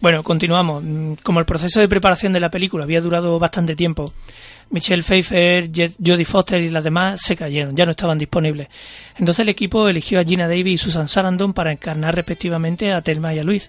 Bueno, 0.00 0.22
continuamos. 0.22 0.82
Mm, 0.82 1.12
Como 1.22 1.38
el 1.38 1.44
proceso 1.44 1.80
de 1.80 1.86
preparación 1.86 2.32
de 2.32 2.40
la 2.40 2.50
película 2.50 2.84
había 2.84 3.02
durado 3.02 3.38
bastante 3.38 3.76
tiempo, 3.76 4.10
Michelle 4.70 5.02
Pfeiffer, 5.02 5.68
Jodie 6.02 6.24
Foster 6.24 6.62
y 6.62 6.70
las 6.70 6.82
demás 6.82 7.20
se 7.20 7.36
cayeron, 7.36 7.76
ya 7.76 7.84
no 7.84 7.90
estaban 7.90 8.16
disponibles. 8.16 8.68
Entonces 9.18 9.40
el 9.40 9.50
equipo 9.50 9.86
eligió 9.86 10.18
a 10.18 10.24
Gina 10.24 10.48
Davis 10.48 10.72
y 10.72 10.78
Susan 10.78 11.08
Sarandon 11.08 11.52
para 11.52 11.70
encarnar 11.70 12.14
respectivamente 12.14 12.90
a 12.90 13.02
Thelma 13.02 13.34
y 13.34 13.38
a 13.38 13.44
Luis 13.44 13.68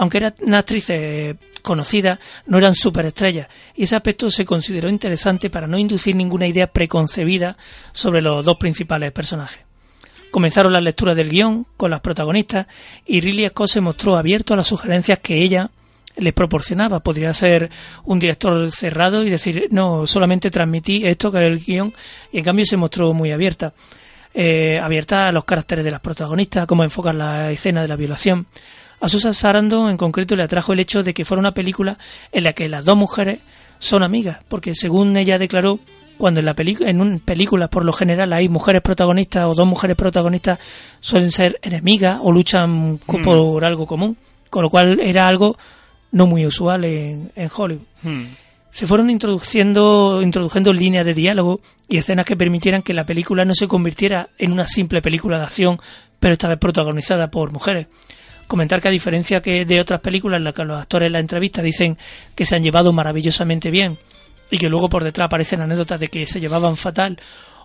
aunque 0.00 0.18
eran 0.18 0.54
actrices 0.54 1.34
conocidas, 1.60 2.20
no 2.46 2.58
eran 2.58 2.72
superestrellas, 2.72 3.48
y 3.74 3.82
ese 3.82 3.96
aspecto 3.96 4.30
se 4.30 4.44
consideró 4.44 4.88
interesante 4.88 5.50
para 5.50 5.66
no 5.66 5.76
inducir 5.76 6.14
ninguna 6.14 6.46
idea 6.46 6.68
preconcebida 6.68 7.56
sobre 7.92 8.22
los 8.22 8.44
dos 8.44 8.58
principales 8.58 9.10
personajes. 9.10 9.67
Comenzaron 10.30 10.72
las 10.72 10.82
lecturas 10.82 11.16
del 11.16 11.30
guion 11.30 11.66
con 11.76 11.90
las 11.90 12.00
protagonistas 12.00 12.66
y 13.06 13.20
Ridley 13.20 13.48
Scott 13.48 13.70
se 13.70 13.80
mostró 13.80 14.16
abierto 14.16 14.54
a 14.54 14.58
las 14.58 14.66
sugerencias 14.66 15.18
que 15.20 15.42
ella 15.42 15.70
les 16.16 16.32
proporcionaba. 16.32 17.00
Podría 17.00 17.32
ser 17.34 17.70
un 18.04 18.18
director 18.18 18.70
cerrado 18.72 19.24
y 19.24 19.30
decir, 19.30 19.68
no, 19.70 20.06
solamente 20.06 20.50
transmití 20.50 21.06
esto 21.06 21.32
que 21.32 21.38
era 21.38 21.46
el 21.46 21.60
guion, 21.60 21.94
y 22.32 22.38
en 22.38 22.44
cambio 22.44 22.66
se 22.66 22.76
mostró 22.76 23.14
muy 23.14 23.32
abierta. 23.32 23.72
Eh, 24.34 24.78
abierta 24.82 25.28
a 25.28 25.32
los 25.32 25.44
caracteres 25.44 25.84
de 25.84 25.90
las 25.90 26.00
protagonistas, 26.00 26.66
cómo 26.66 26.84
enfocan 26.84 27.18
la 27.18 27.50
escena 27.50 27.82
de 27.82 27.88
la 27.88 27.96
violación. 27.96 28.46
A 29.00 29.08
Susan 29.08 29.32
Sarandon 29.32 29.90
en 29.90 29.96
concreto 29.96 30.36
le 30.36 30.42
atrajo 30.42 30.72
el 30.72 30.80
hecho 30.80 31.02
de 31.02 31.14
que 31.14 31.24
fuera 31.24 31.40
una 31.40 31.54
película 31.54 31.98
en 32.32 32.44
la 32.44 32.52
que 32.52 32.68
las 32.68 32.84
dos 32.84 32.96
mujeres 32.96 33.38
son 33.78 34.02
amigas, 34.02 34.38
porque 34.48 34.74
según 34.74 35.16
ella 35.16 35.38
declaró, 35.38 35.78
cuando 36.18 36.40
en 36.40 36.46
la 36.46 36.54
película 36.54 36.90
en 36.90 37.00
un 37.00 37.20
películas 37.20 37.68
por 37.68 37.84
lo 37.84 37.92
general 37.92 38.32
hay 38.32 38.48
mujeres 38.48 38.82
protagonistas 38.82 39.46
o 39.46 39.54
dos 39.54 39.66
mujeres 39.66 39.96
protagonistas 39.96 40.58
suelen 41.00 41.30
ser 41.30 41.58
enemigas 41.62 42.18
o 42.22 42.32
luchan 42.32 42.98
co- 43.06 43.18
Mm. 43.18 43.22
por 43.22 43.64
algo 43.64 43.86
común, 43.86 44.16
con 44.50 44.62
lo 44.62 44.70
cual 44.70 45.00
era 45.00 45.28
algo 45.28 45.56
no 46.12 46.26
muy 46.26 46.44
usual 46.46 46.84
en, 46.84 47.30
en 47.36 47.48
Hollywood. 47.54 47.84
Hmm. 48.02 48.24
Se 48.70 48.86
fueron 48.86 49.10
introduciendo, 49.10 50.20
introduciendo 50.22 50.72
líneas 50.72 51.04
de 51.06 51.14
diálogo 51.14 51.60
y 51.88 51.96
escenas 51.96 52.24
que 52.26 52.36
permitieran 52.36 52.82
que 52.82 52.94
la 52.94 53.04
película 53.06 53.44
no 53.44 53.54
se 53.54 53.66
convirtiera 53.66 54.28
en 54.38 54.52
una 54.52 54.66
simple 54.66 55.00
película 55.02 55.38
de 55.38 55.44
acción, 55.44 55.80
pero 56.20 56.32
esta 56.34 56.48
vez 56.48 56.58
protagonizada 56.58 57.30
por 57.30 57.50
mujeres. 57.52 57.86
Comentar 58.46 58.80
que 58.80 58.88
a 58.88 58.90
diferencia 58.90 59.42
que 59.42 59.64
de 59.64 59.80
otras 59.80 60.00
películas 60.00 60.38
en 60.38 60.44
las 60.44 60.54
que 60.54 60.64
los 60.64 60.80
actores 60.80 61.06
en 61.06 61.12
la 61.12 61.18
entrevista 61.18 61.60
dicen 61.62 61.98
que 62.34 62.44
se 62.46 62.56
han 62.56 62.62
llevado 62.62 62.92
maravillosamente 62.92 63.70
bien 63.70 63.98
y 64.50 64.58
que 64.58 64.68
luego 64.68 64.88
por 64.88 65.04
detrás 65.04 65.26
aparecen 65.26 65.60
anécdotas 65.60 66.00
de 66.00 66.08
que 66.08 66.26
se 66.26 66.40
llevaban 66.40 66.76
fatal 66.76 67.18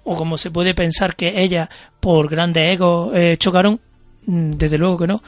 o 0.03 0.15
como 0.15 0.37
se 0.37 0.51
puede 0.51 0.73
pensar 0.73 1.15
que 1.15 1.41
ellas 1.41 1.69
por 1.99 2.29
grandes 2.29 2.73
egos 2.73 3.15
eh, 3.15 3.37
chocaron, 3.37 3.79
mm, 4.25 4.53
desde 4.53 4.77
luego 4.77 4.97
que 4.97 5.07
no. 5.07 5.23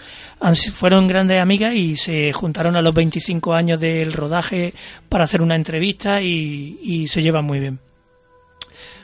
Fueron 0.74 1.08
grandes 1.08 1.42
amigas 1.42 1.74
y 1.74 1.96
se 1.96 2.34
juntaron 2.34 2.76
a 2.76 2.82
los 2.82 2.94
25 2.94 3.54
años 3.54 3.80
del 3.80 4.14
rodaje 4.14 4.74
para 5.08 5.24
hacer 5.24 5.42
una 5.42 5.56
entrevista 5.56 6.22
y, 6.22 6.78
y 6.82 7.08
se 7.08 7.22
llevan 7.22 7.46
muy 7.46 7.60
bien. 7.60 7.80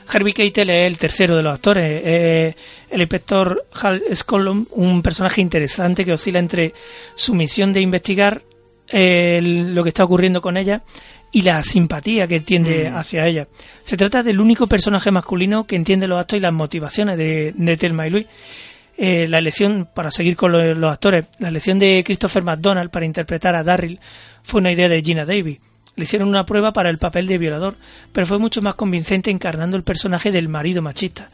Harvey 0.08 0.32
Keitel 0.32 0.70
es 0.70 0.86
el 0.86 0.98
tercero 0.98 1.36
de 1.36 1.42
los 1.42 1.54
actores. 1.54 2.02
Es 2.04 2.56
el 2.90 3.00
inspector 3.00 3.66
Hal 3.72 4.02
Scollum, 4.14 4.66
un 4.72 5.02
personaje 5.02 5.40
interesante 5.40 6.04
que 6.04 6.12
oscila 6.12 6.38
entre 6.38 6.74
su 7.14 7.34
misión 7.34 7.72
de 7.72 7.80
investigar 7.80 8.42
eh, 8.88 9.40
lo 9.42 9.82
que 9.82 9.88
está 9.88 10.04
ocurriendo 10.04 10.42
con 10.42 10.56
ella 10.58 10.82
y 11.32 11.42
la 11.42 11.62
simpatía 11.62 12.28
que 12.28 12.40
tiende 12.40 12.88
hacia 12.94 13.26
ella. 13.26 13.48
Se 13.84 13.96
trata 13.96 14.22
del 14.22 14.38
único 14.40 14.66
personaje 14.66 15.10
masculino 15.10 15.66
que 15.66 15.76
entiende 15.76 16.06
los 16.06 16.20
actos 16.20 16.36
y 16.36 16.40
las 16.40 16.52
motivaciones 16.52 17.16
de, 17.16 17.52
de 17.56 17.76
Thelma 17.76 18.06
y 18.06 18.10
Luis. 18.10 18.26
Eh, 18.98 19.26
la 19.28 19.38
elección, 19.38 19.88
para 19.92 20.10
seguir 20.10 20.36
con 20.36 20.52
lo- 20.52 20.74
los 20.74 20.92
actores, 20.92 21.24
la 21.38 21.48
elección 21.48 21.78
de 21.78 22.02
Christopher 22.04 22.42
McDonald 22.42 22.90
para 22.90 23.06
interpretar 23.06 23.56
a 23.56 23.64
Darryl 23.64 23.98
fue 24.44 24.60
una 24.60 24.70
idea 24.70 24.88
de 24.88 25.00
Gina 25.02 25.24
Davis. 25.24 25.58
Le 25.96 26.04
hicieron 26.04 26.28
una 26.28 26.46
prueba 26.46 26.72
para 26.72 26.88
el 26.90 26.98
papel 26.98 27.26
de 27.26 27.36
violador, 27.38 27.76
pero 28.12 28.26
fue 28.26 28.38
mucho 28.38 28.62
más 28.62 28.74
convincente 28.76 29.30
encarnando 29.30 29.76
el 29.76 29.82
personaje 29.82 30.30
del 30.32 30.48
marido 30.48 30.80
machista. 30.82 31.28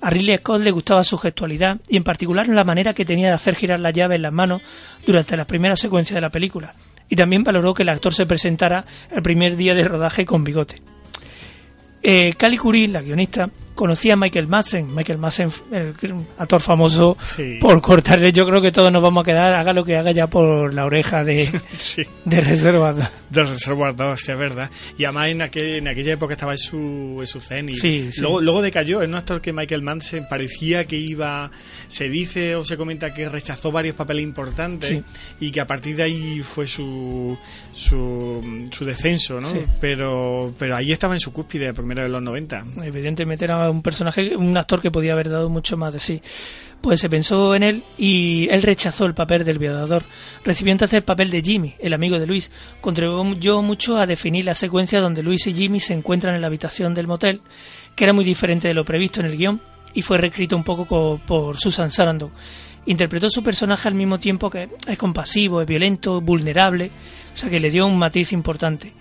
A 0.00 0.10
Ridley 0.10 0.36
Scott 0.38 0.62
le 0.62 0.70
gustaba 0.70 1.02
su 1.02 1.18
gestualidad 1.18 1.78
y 1.88 1.96
en 1.96 2.04
particular 2.04 2.46
la 2.48 2.62
manera 2.64 2.94
que 2.94 3.04
tenía 3.04 3.28
de 3.28 3.34
hacer 3.34 3.54
girar 3.56 3.80
la 3.80 3.90
llave 3.90 4.16
en 4.16 4.22
las 4.22 4.32
manos 4.32 4.62
durante 5.06 5.36
las 5.36 5.46
primeras 5.46 5.80
secuencias 5.80 6.14
de 6.16 6.20
la 6.20 6.30
película. 6.30 6.74
Y 7.08 7.16
también 7.16 7.44
valoró 7.44 7.74
que 7.74 7.82
el 7.82 7.88
actor 7.88 8.14
se 8.14 8.26
presentara 8.26 8.84
el 9.10 9.22
primer 9.22 9.56
día 9.56 9.74
de 9.74 9.84
rodaje 9.84 10.26
con 10.26 10.44
bigote. 10.44 10.82
Eh, 12.02 12.34
Cali 12.36 12.56
Curie, 12.56 12.88
la 12.88 13.02
guionista, 13.02 13.50
conocía 13.78 14.14
a 14.14 14.16
Michael 14.16 14.48
Madsen. 14.48 14.94
Michael 14.94 15.18
Madsen, 15.18 15.50
el 15.72 15.94
actor 16.36 16.60
famoso 16.60 17.16
Sí. 17.24 17.58
por 17.60 17.80
cortarle. 17.80 18.32
Yo 18.32 18.44
creo 18.46 18.60
que 18.60 18.72
todos 18.72 18.90
nos 18.92 19.00
vamos 19.02 19.22
a 19.22 19.24
quedar, 19.24 19.54
haga 19.54 19.72
lo 19.72 19.84
que 19.84 19.96
haga 19.96 20.10
ya 20.10 20.26
por 20.26 20.74
la 20.74 20.84
oreja 20.84 21.22
de, 21.24 21.46
Sí. 21.78 22.02
de 22.24 22.40
reserva. 22.40 22.92
De 23.30 23.44
Reservoir 23.44 23.94
Dogs, 23.94 24.28
es 24.28 24.38
verdad. 24.38 24.70
Y 24.96 25.04
además 25.04 25.28
en, 25.28 25.42
aquel, 25.42 25.74
en 25.76 25.88
aquella 25.88 26.14
época 26.14 26.34
estaba 26.34 26.52
en 26.52 26.58
su, 26.58 27.16
en 27.20 27.26
su 27.26 27.40
cenit. 27.40 27.76
Sí, 27.76 28.10
sí. 28.12 28.20
Luego, 28.20 28.40
luego 28.40 28.62
decayó. 28.62 29.00
Es 29.02 29.08
un 29.08 29.14
actor 29.14 29.40
que 29.40 29.52
Michael 29.52 29.82
Manson 29.82 30.26
parecía 30.28 30.84
que 30.86 30.96
iba. 30.96 31.50
Se 31.88 32.08
dice 32.08 32.56
o 32.56 32.64
se 32.64 32.76
comenta 32.76 33.14
que 33.14 33.28
rechazó 33.28 33.70
varios 33.70 33.94
papeles 33.94 34.24
importantes 34.24 35.02
y 35.40 35.50
que 35.50 35.60
a 35.60 35.66
partir 35.66 35.96
de 35.96 36.02
ahí 36.04 36.40
fue 36.40 36.66
su, 36.66 37.36
su, 37.72 38.66
su 38.70 38.84
descenso, 38.84 39.40
¿no? 39.40 39.48
Pero, 39.80 40.52
pero 40.58 40.76
ahí 40.76 40.92
estaba 40.92 41.14
en 41.14 41.20
su 41.20 41.32
cúspide, 41.32 41.72
primero 41.72 42.02
de 42.02 42.08
los 42.08 42.22
90. 42.22 42.64
Evidentemente 42.82 43.44
era 43.44 43.67
un 43.70 43.82
personaje, 43.82 44.36
un 44.36 44.56
actor 44.56 44.80
que 44.80 44.90
podía 44.90 45.12
haber 45.12 45.28
dado 45.30 45.48
mucho 45.48 45.76
más 45.76 45.92
de 45.92 46.00
sí. 46.00 46.22
Pues 46.80 47.00
se 47.00 47.08
pensó 47.10 47.56
en 47.56 47.64
él 47.64 47.82
y 47.98 48.46
él 48.50 48.62
rechazó 48.62 49.04
el 49.06 49.14
papel 49.14 49.44
del 49.44 49.58
violador. 49.58 50.04
Recibió 50.44 50.70
entonces 50.70 50.96
el 50.98 51.02
papel 51.04 51.28
de 51.30 51.42
Jimmy, 51.42 51.74
el 51.80 51.92
amigo 51.92 52.20
de 52.20 52.26
Luis. 52.26 52.50
Contribuyó 52.80 53.62
mucho 53.62 53.98
a 53.98 54.06
definir 54.06 54.44
la 54.44 54.54
secuencia 54.54 55.00
donde 55.00 55.24
Luis 55.24 55.44
y 55.48 55.54
Jimmy 55.54 55.80
se 55.80 55.94
encuentran 55.94 56.36
en 56.36 56.40
la 56.40 56.46
habitación 56.46 56.94
del 56.94 57.08
motel, 57.08 57.40
que 57.96 58.04
era 58.04 58.12
muy 58.12 58.24
diferente 58.24 58.68
de 58.68 58.74
lo 58.74 58.84
previsto 58.84 59.18
en 59.20 59.26
el 59.26 59.36
guion 59.36 59.60
y 59.92 60.02
fue 60.02 60.18
reescrito 60.18 60.54
un 60.56 60.62
poco 60.62 60.86
co- 60.86 61.20
por 61.26 61.56
Susan 61.58 61.90
Sarandon. 61.90 62.30
Interpretó 62.86 63.28
su 63.28 63.42
personaje 63.42 63.88
al 63.88 63.94
mismo 63.94 64.20
tiempo 64.20 64.48
que 64.48 64.68
es 64.86 64.96
compasivo, 64.96 65.60
es 65.60 65.66
violento, 65.66 66.20
vulnerable, 66.20 66.92
o 67.34 67.36
sea 67.36 67.50
que 67.50 67.58
le 67.58 67.70
dio 67.72 67.86
un 67.88 67.98
matiz 67.98 68.32
importante. 68.32 68.92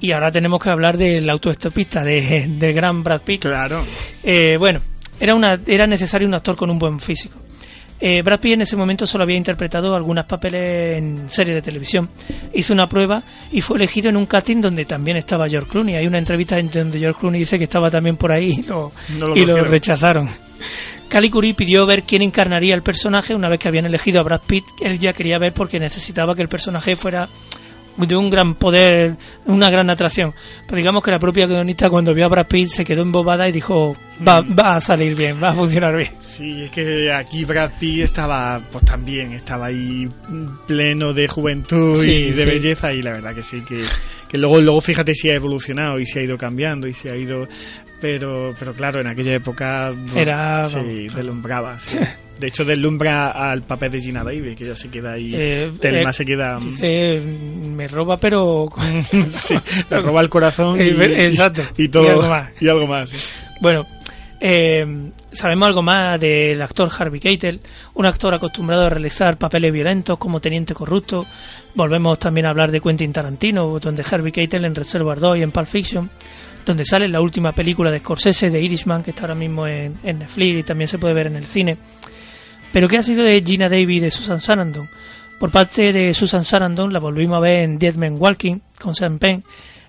Y 0.00 0.12
ahora 0.12 0.30
tenemos 0.30 0.62
que 0.62 0.70
hablar 0.70 0.96
del 0.96 1.28
autoestopista, 1.30 2.04
de, 2.04 2.46
del 2.58 2.74
gran 2.74 3.02
Brad 3.02 3.22
Pitt. 3.22 3.42
Claro. 3.42 3.82
Eh, 4.22 4.56
bueno, 4.58 4.80
era, 5.20 5.34
una, 5.34 5.58
era 5.66 5.86
necesario 5.86 6.28
un 6.28 6.34
actor 6.34 6.56
con 6.56 6.70
un 6.70 6.78
buen 6.78 7.00
físico. 7.00 7.38
Eh, 8.00 8.22
Brad 8.22 8.40
Pitt 8.40 8.52
en 8.54 8.62
ese 8.62 8.76
momento 8.76 9.06
solo 9.06 9.24
había 9.24 9.36
interpretado 9.36 9.94
algunos 9.94 10.26
papeles 10.26 10.98
en 10.98 11.30
series 11.30 11.54
de 11.54 11.62
televisión. 11.62 12.10
Hizo 12.52 12.72
una 12.72 12.88
prueba 12.88 13.22
y 13.50 13.60
fue 13.60 13.76
elegido 13.78 14.10
en 14.10 14.16
un 14.16 14.26
casting 14.26 14.60
donde 14.60 14.84
también 14.84 15.16
estaba 15.16 15.48
George 15.48 15.70
Clooney. 15.70 15.94
Hay 15.94 16.06
una 16.06 16.18
entrevista 16.18 16.58
en 16.58 16.70
donde 16.70 16.98
George 16.98 17.18
Clooney 17.18 17.40
dice 17.40 17.56
que 17.56 17.64
estaba 17.64 17.90
también 17.90 18.16
por 18.16 18.32
ahí 18.32 18.56
y 18.58 18.62
lo, 18.64 18.92
No 19.18 19.28
lo 19.28 19.36
y 19.36 19.46
lo 19.46 19.62
rechazaron. 19.64 20.28
Calicuri 21.08 21.52
pidió 21.52 21.86
ver 21.86 22.02
quién 22.02 22.22
encarnaría 22.22 22.74
el 22.74 22.82
personaje 22.82 23.34
una 23.34 23.48
vez 23.48 23.60
que 23.60 23.68
habían 23.68 23.86
elegido 23.86 24.20
a 24.20 24.24
Brad 24.24 24.40
Pitt. 24.46 24.64
Él 24.80 24.98
ya 24.98 25.12
quería 25.12 25.38
ver 25.38 25.52
porque 25.52 25.78
necesitaba 25.78 26.34
que 26.34 26.42
el 26.42 26.48
personaje 26.48 26.96
fuera 26.96 27.28
de 27.96 28.16
un 28.16 28.30
gran 28.30 28.54
poder, 28.54 29.16
una 29.46 29.70
gran 29.70 29.90
atracción. 29.90 30.34
Pero 30.66 30.76
digamos 30.76 31.02
que 31.02 31.10
la 31.10 31.18
propia 31.18 31.46
guionista 31.46 31.90
cuando 31.90 32.14
vio 32.14 32.26
a 32.26 32.28
Brad 32.28 32.46
Pitt 32.46 32.68
se 32.68 32.84
quedó 32.84 33.02
embobada 33.02 33.48
y 33.48 33.52
dijo, 33.52 33.96
va, 34.26 34.40
va 34.42 34.76
a 34.76 34.80
salir 34.80 35.14
bien, 35.16 35.42
va 35.42 35.50
a 35.50 35.54
funcionar 35.54 35.96
bien. 35.96 36.10
Sí, 36.20 36.64
es 36.64 36.70
que 36.70 37.12
aquí 37.12 37.44
Brad 37.44 37.72
Pitt 37.78 38.04
estaba, 38.04 38.60
pues 38.70 38.84
también, 38.84 39.32
estaba 39.32 39.66
ahí 39.66 40.08
pleno 40.66 41.12
de 41.12 41.28
juventud 41.28 42.02
Sí, 42.02 42.10
y 42.10 42.30
de 42.32 42.44
sí. 42.44 42.50
belleza 42.50 42.92
y 42.92 43.02
la 43.02 43.12
verdad 43.12 43.34
que 43.34 43.42
sí, 43.42 43.60
que, 43.62 43.82
que 44.28 44.38
luego, 44.38 44.60
luego 44.60 44.80
fíjate 44.80 45.14
si 45.14 45.30
ha 45.30 45.34
evolucionado 45.34 45.98
y 45.98 46.06
si 46.06 46.18
ha 46.18 46.22
ido 46.22 46.36
cambiando 46.38 46.86
y 46.88 46.92
si 46.92 47.08
ha 47.08 47.16
ido... 47.16 47.46
Pero, 48.00 48.54
pero 48.58 48.74
claro, 48.74 49.00
en 49.00 49.06
aquella 49.06 49.34
época... 49.34 49.90
bueno, 49.94 50.20
Era, 50.20 50.68
Sí, 50.68 50.74
vamos, 50.76 51.14
deslumbraba, 51.16 51.80
sí. 51.80 51.96
De 52.38 52.48
hecho, 52.48 52.62
deslumbra 52.64 53.30
al 53.30 53.62
papel 53.62 53.92
de 53.92 54.00
Gina 54.00 54.22
Davis, 54.22 54.56
que 54.56 54.66
ya 54.66 54.76
se 54.76 54.88
queda 54.90 55.12
ahí... 55.12 55.32
Eh, 55.34 55.70
Telma 55.80 56.10
eh, 56.10 56.12
se 56.12 56.24
queda... 56.26 56.58
Dice, 56.60 57.22
me 57.22 57.88
roba 57.88 58.18
pero... 58.18 58.68
sí, 59.32 59.54
le 59.88 60.00
roba 60.00 60.20
el 60.20 60.28
corazón 60.28 60.78
y, 60.80 60.88
exacto. 60.88 61.62
y, 61.78 61.88
todo 61.88 62.04
Y 62.04 62.08
algo 62.08 62.28
más. 62.28 62.50
y 62.60 62.68
algo 62.68 62.86
más, 62.86 63.08
sí. 63.08 63.16
Bueno, 63.62 63.86
eh, 64.46 65.10
sabemos 65.32 65.68
algo 65.68 65.80
más 65.80 66.20
del 66.20 66.60
actor 66.60 66.90
Harvey 66.94 67.18
Keitel, 67.18 67.60
un 67.94 68.04
actor 68.04 68.34
acostumbrado 68.34 68.84
a 68.84 68.90
realizar 68.90 69.38
papeles 69.38 69.72
violentos 69.72 70.18
como 70.18 70.38
teniente 70.38 70.74
corrupto. 70.74 71.24
Volvemos 71.74 72.18
también 72.18 72.46
a 72.46 72.50
hablar 72.50 72.70
de 72.70 72.82
Quentin 72.82 73.10
Tarantino, 73.10 73.78
donde 73.80 74.04
Harvey 74.08 74.32
Keitel 74.32 74.66
en 74.66 74.74
Reservoir 74.74 75.18
2 75.18 75.38
y 75.38 75.42
en 75.42 75.50
Pulp 75.50 75.66
Fiction, 75.66 76.10
donde 76.66 76.84
sale 76.84 77.08
la 77.08 77.22
última 77.22 77.52
película 77.52 77.90
de 77.90 78.00
Scorsese, 78.00 78.50
de 78.50 78.60
Irishman, 78.60 79.02
que 79.02 79.12
está 79.12 79.22
ahora 79.22 79.34
mismo 79.34 79.66
en, 79.66 79.96
en 80.04 80.18
Netflix 80.18 80.58
y 80.58 80.62
también 80.62 80.88
se 80.88 80.98
puede 80.98 81.14
ver 81.14 81.28
en 81.28 81.36
el 81.36 81.46
cine. 81.46 81.78
Pero 82.70 82.86
¿qué 82.86 82.98
ha 82.98 83.02
sido 83.02 83.24
de 83.24 83.42
Gina 83.42 83.70
Davis 83.70 83.96
y 83.96 84.00
de 84.00 84.10
Susan 84.10 84.42
Sarandon? 84.42 84.90
Por 85.40 85.52
parte 85.52 85.90
de 85.94 86.12
Susan 86.12 86.44
Sarandon 86.44 86.92
la 86.92 86.98
volvimos 86.98 87.38
a 87.38 87.40
ver 87.40 87.62
en 87.62 87.78
Dead 87.78 87.94
Men 87.94 88.16
Walking 88.18 88.58
con 88.78 88.94
Sam 88.94 89.18
Penn, 89.18 89.42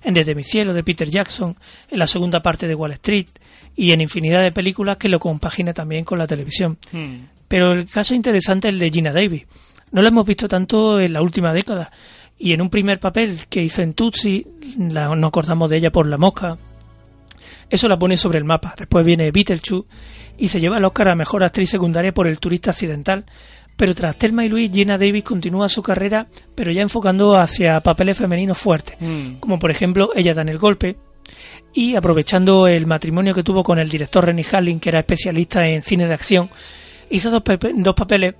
en 0.06 0.14
Desde 0.14 0.36
mi 0.36 0.44
cielo 0.44 0.74
de 0.74 0.84
Peter 0.84 1.10
Jackson, 1.10 1.56
en 1.90 2.00
la 2.00 2.08
segunda 2.08 2.42
parte 2.42 2.68
de 2.68 2.76
Wall 2.76 2.92
Street 2.94 3.28
y 3.76 3.92
en 3.92 4.02
infinidad 4.02 4.44
de 4.44 4.52
películas 4.52 4.98
que 4.98 5.10
lo 5.10 5.20
compagina 5.20 5.74
también 5.74 6.06
con 6.06 6.20
la 6.20 6.28
televisión. 6.28 6.78
Hmm. 6.92 7.26
Pero 7.48 7.72
el 7.72 7.88
caso 7.88 8.14
interesante 8.14 8.68
es 8.68 8.74
el 8.74 8.80
de 8.80 8.92
Gina 8.92 9.12
Davis. 9.12 9.46
No 9.92 10.02
la 10.02 10.10
hemos 10.10 10.26
visto 10.26 10.48
tanto 10.48 11.00
en 11.00 11.14
la 11.14 11.22
última 11.22 11.54
década. 11.54 11.92
Y 12.38 12.54
en 12.54 12.62
un 12.62 12.70
primer 12.70 13.00
papel 13.00 13.46
que 13.50 13.64
hizo 13.64 13.82
en 13.82 13.94
Tutsi, 13.94 14.46
la, 14.78 15.16
nos 15.16 15.28
acordamos 15.28 15.70
de 15.70 15.78
ella 15.78 15.92
por 15.92 16.06
La 16.06 16.18
Mosca, 16.18 16.58
eso 17.70 17.88
la 17.88 17.98
pone 17.98 18.18
sobre 18.18 18.38
el 18.38 18.44
mapa. 18.44 18.76
Después 18.78 19.06
viene 19.06 19.32
Beetlejuice 19.32 19.88
y 20.38 20.50
se 20.50 20.60
lleva 20.60 20.78
el 20.78 20.86
Oscar 20.86 21.10
a 21.10 21.16
Mejor 21.16 21.44
Actriz 21.44 21.70
Secundaria 21.70 22.14
por 22.14 22.28
El 22.28 22.40
Turista 22.40 22.72
Accidental. 22.72 23.26
Pero 23.78 23.94
tras 23.94 24.18
Thelma 24.18 24.46
y 24.46 24.50
Luis, 24.50 24.72
Gina 24.72 24.98
Davis 24.98 25.24
continúa 25.24 25.68
su 25.68 25.84
carrera, 25.84 26.28
pero 26.56 26.72
ya 26.72 26.82
enfocando 26.82 27.36
hacia 27.36 27.82
papeles 27.82 28.18
femeninos 28.18 28.58
fuertes, 28.58 28.96
Hmm. 29.00 29.36
como 29.40 29.60
por 29.60 29.70
ejemplo 29.72 30.12
Ella 30.16 30.34
da 30.34 30.42
en 30.44 30.50
el 30.50 30.58
golpe, 30.58 30.96
y 31.74 31.96
aprovechando 31.96 32.68
el 32.68 32.86
matrimonio 32.86 33.34
que 33.34 33.44
tuvo 33.44 33.64
con 33.64 33.78
el 33.80 33.90
director 33.90 34.26
Renny 34.26 34.46
Harlin, 34.50 34.80
que 34.80 34.90
era 34.90 35.00
especialista 35.00 35.68
en 35.68 35.82
cine 35.84 36.08
de 36.08 36.14
acción, 36.14 36.50
hizo 37.10 37.30
dos, 37.30 37.44
dos 37.76 37.96
papeles, 37.96 38.36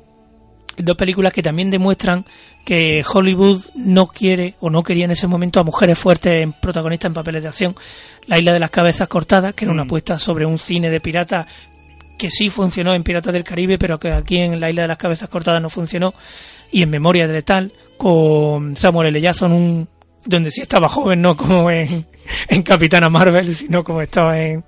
dos 0.78 0.96
películas 0.96 1.34
que 1.34 1.44
también 1.44 1.70
demuestran 1.70 2.26
que 2.66 3.04
Hollywood 3.12 3.62
no 3.76 4.08
quiere 4.08 4.56
o 4.62 4.70
no 4.70 4.84
quería 4.84 5.06
en 5.06 5.12
ese 5.12 5.28
momento 5.28 5.60
a 5.60 5.64
mujeres 5.64 5.98
fuertes 6.00 6.44
en 6.44 6.54
protagonistas 6.54 7.10
en 7.10 7.14
papeles 7.14 7.44
de 7.44 7.50
acción. 7.50 7.76
La 8.28 8.40
isla 8.40 8.54
de 8.54 8.60
las 8.60 8.72
cabezas 8.72 9.08
cortadas, 9.10 9.54
que 9.54 9.66
era 9.66 9.74
una 9.74 9.84
Mm. 9.84 9.88
apuesta 9.88 10.18
sobre 10.20 10.46
un 10.46 10.58
cine 10.58 10.90
de 10.90 11.00
piratas 11.02 11.46
que 12.18 12.30
sí 12.30 12.50
funcionó 12.50 12.94
en 12.94 13.04
Piratas 13.04 13.34
del 13.34 13.44
Caribe, 13.44 13.78
pero 13.78 14.00
que 14.00 14.12
aquí 14.12 14.40
en 14.40 14.60
la 14.60 14.70
isla 14.70 14.84
de 14.84 14.88
las 14.88 14.98
cabezas 14.98 15.30
cortadas 15.30 15.62
no 15.62 15.70
funcionó, 15.70 16.14
y 16.72 16.82
en 16.82 16.90
Memoria 16.90 17.28
de 17.28 17.34
Letal, 17.34 17.74
con 17.98 18.76
Samuel 18.76 19.08
L. 19.10 19.22
Jackson, 19.22 19.52
un, 19.52 19.88
donde 20.26 20.52
sí 20.52 20.62
estaba 20.62 20.90
joven, 20.90 21.22
no 21.22 21.36
como 21.36 21.70
en, 21.70 22.06
en 22.50 22.64
Capitana 22.64 23.10
Marvel, 23.10 23.54
sino 23.54 23.84
como 23.84 24.02
estaba 24.02 24.40
en, 24.40 24.64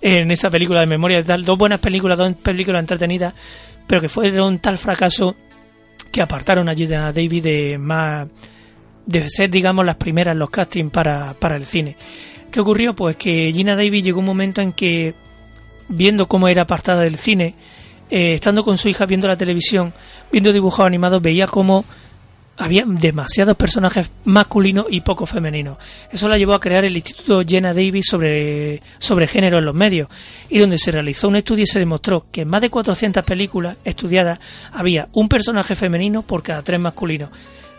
en 0.00 0.30
esa 0.30 0.50
película 0.50 0.80
de 0.80 0.86
Memoria 0.86 1.18
de 1.18 1.22
Letal. 1.22 1.44
Dos 1.44 1.58
buenas 1.58 1.80
películas, 1.80 2.18
dos 2.18 2.32
películas 2.34 2.80
entretenidas, 2.80 3.34
pero 3.86 4.00
que 4.00 4.08
fueron 4.08 4.58
tal 4.58 4.78
fracaso 4.78 5.36
que 6.10 6.22
apartaron 6.22 6.68
a 6.68 6.74
Gina 6.74 7.12
Davis 7.12 7.42
de 7.42 7.78
más 7.78 8.28
de 9.06 9.28
ser 9.28 9.50
digamos 9.50 9.84
las 9.84 9.96
primeras 9.96 10.32
en 10.32 10.38
los 10.38 10.50
castings 10.50 10.90
para, 10.90 11.34
para 11.34 11.56
el 11.56 11.66
cine. 11.66 11.96
¿Qué 12.50 12.60
ocurrió? 12.60 12.94
Pues 12.94 13.16
que 13.16 13.50
Gina 13.52 13.74
Davis 13.74 14.04
llegó 14.04 14.20
un 14.20 14.26
momento 14.26 14.60
en 14.60 14.72
que 14.72 15.14
viendo 15.88 16.28
cómo 16.28 16.48
era 16.48 16.62
apartada 16.62 17.02
del 17.02 17.18
cine, 17.18 17.54
eh, 18.10 18.34
estando 18.34 18.64
con 18.64 18.78
su 18.78 18.88
hija 18.88 19.06
viendo 19.06 19.28
la 19.28 19.36
televisión, 19.36 19.92
viendo 20.30 20.52
dibujos 20.52 20.84
animados, 20.84 21.22
veía 21.22 21.46
cómo 21.46 21.84
había 22.56 22.84
demasiados 22.86 23.56
personajes 23.56 24.10
masculinos 24.24 24.86
y 24.88 25.00
poco 25.00 25.26
femeninos. 25.26 25.78
Eso 26.12 26.28
la 26.28 26.38
llevó 26.38 26.54
a 26.54 26.60
crear 26.60 26.84
el 26.84 26.96
Instituto 26.96 27.42
Jenna 27.46 27.74
Davis 27.74 28.06
sobre, 28.08 28.80
sobre 28.98 29.26
género 29.26 29.58
en 29.58 29.64
los 29.64 29.74
medios, 29.74 30.08
y 30.48 30.58
donde 30.58 30.78
se 30.78 30.92
realizó 30.92 31.28
un 31.28 31.36
estudio 31.36 31.64
y 31.64 31.66
se 31.66 31.78
demostró 31.78 32.26
que 32.30 32.42
en 32.42 32.48
más 32.48 32.60
de 32.60 32.70
400 32.70 33.24
películas 33.24 33.76
estudiadas 33.84 34.38
había 34.72 35.08
un 35.12 35.28
personaje 35.28 35.74
femenino 35.74 36.22
por 36.22 36.42
cada 36.42 36.62
tres 36.62 36.78
masculinos. 36.78 37.30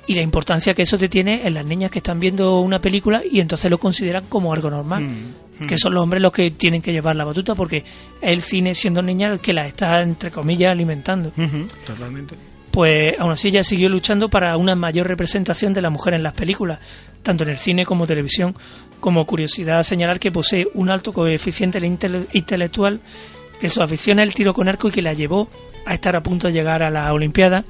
Y 0.08 0.14
la 0.14 0.22
importancia 0.22 0.74
que 0.74 0.84
eso 0.84 0.98
te 0.98 1.10
tiene 1.10 1.48
en 1.48 1.56
las 1.56 1.66
niñas 1.66 1.90
que 1.90 2.00
están 2.00 2.20
viendo 2.20 2.60
una 2.60 2.80
película 2.80 3.24
y 3.30 3.40
entonces 3.40 3.72
lo 3.72 3.80
consideran 3.80 4.26
como 4.26 4.54
algo 4.54 4.70
normal 4.70 5.34
Hmm. 5.60 5.68
que 5.68 5.78
son 5.78 5.94
los 5.94 6.04
hombres 6.04 6.22
los 6.22 6.32
que 6.32 6.52
tienen 6.52 6.82
que 6.82 6.92
llevar 6.92 7.16
la 7.16 7.24
batuta 7.26 7.56
porque 7.56 7.78
es 8.22 8.32
el 8.32 8.42
cine 8.42 8.76
siendo 8.76 9.02
niña 9.02 9.28
el 9.32 9.40
que 9.40 9.54
la 9.54 9.66
está 9.68 10.02
entre 10.02 10.30
comillas 10.32 10.72
alimentando 10.72 11.30
Ujú, 11.38 11.68
Totalmente. 11.86 12.36
pues 12.72 13.16
aún 13.20 13.32
así 13.32 13.48
ella 13.48 13.64
siguió 13.64 13.88
luchando 13.90 14.30
para 14.30 14.58
una 14.58 14.76
mayor 14.76 15.08
representación 15.08 15.74
de 15.74 15.82
la 15.82 15.90
mujer 15.90 16.14
en 16.14 16.24
las 16.24 16.34
películas 16.34 16.80
tanto 17.24 17.44
en 17.46 17.52
el 17.52 17.58
cine 17.58 17.86
como 17.86 18.06
televisión 18.06 18.54
como 19.00 19.26
curiosidad 19.26 19.84
señalar 19.84 20.20
que 20.20 20.32
posee 20.32 20.68
un 20.74 20.90
alto 20.90 21.14
coeficiente 21.14 21.80
intele- 21.80 22.28
intelectual 22.34 23.00
que 23.62 23.70
su 23.70 23.82
afición 23.82 24.20
es 24.20 24.24
el 24.28 24.34
tiro 24.34 24.54
con 24.54 24.68
arco 24.68 24.90
y 24.90 24.92
que 24.92 25.02
la 25.02 25.14
llevó 25.14 25.48
a 25.86 25.94
estar 25.94 26.16
a 26.18 26.22
punto 26.24 26.48
de 26.48 26.54
llegar 26.54 26.84
a 26.84 26.90
la 26.90 27.14
Olimpiada 27.14 27.64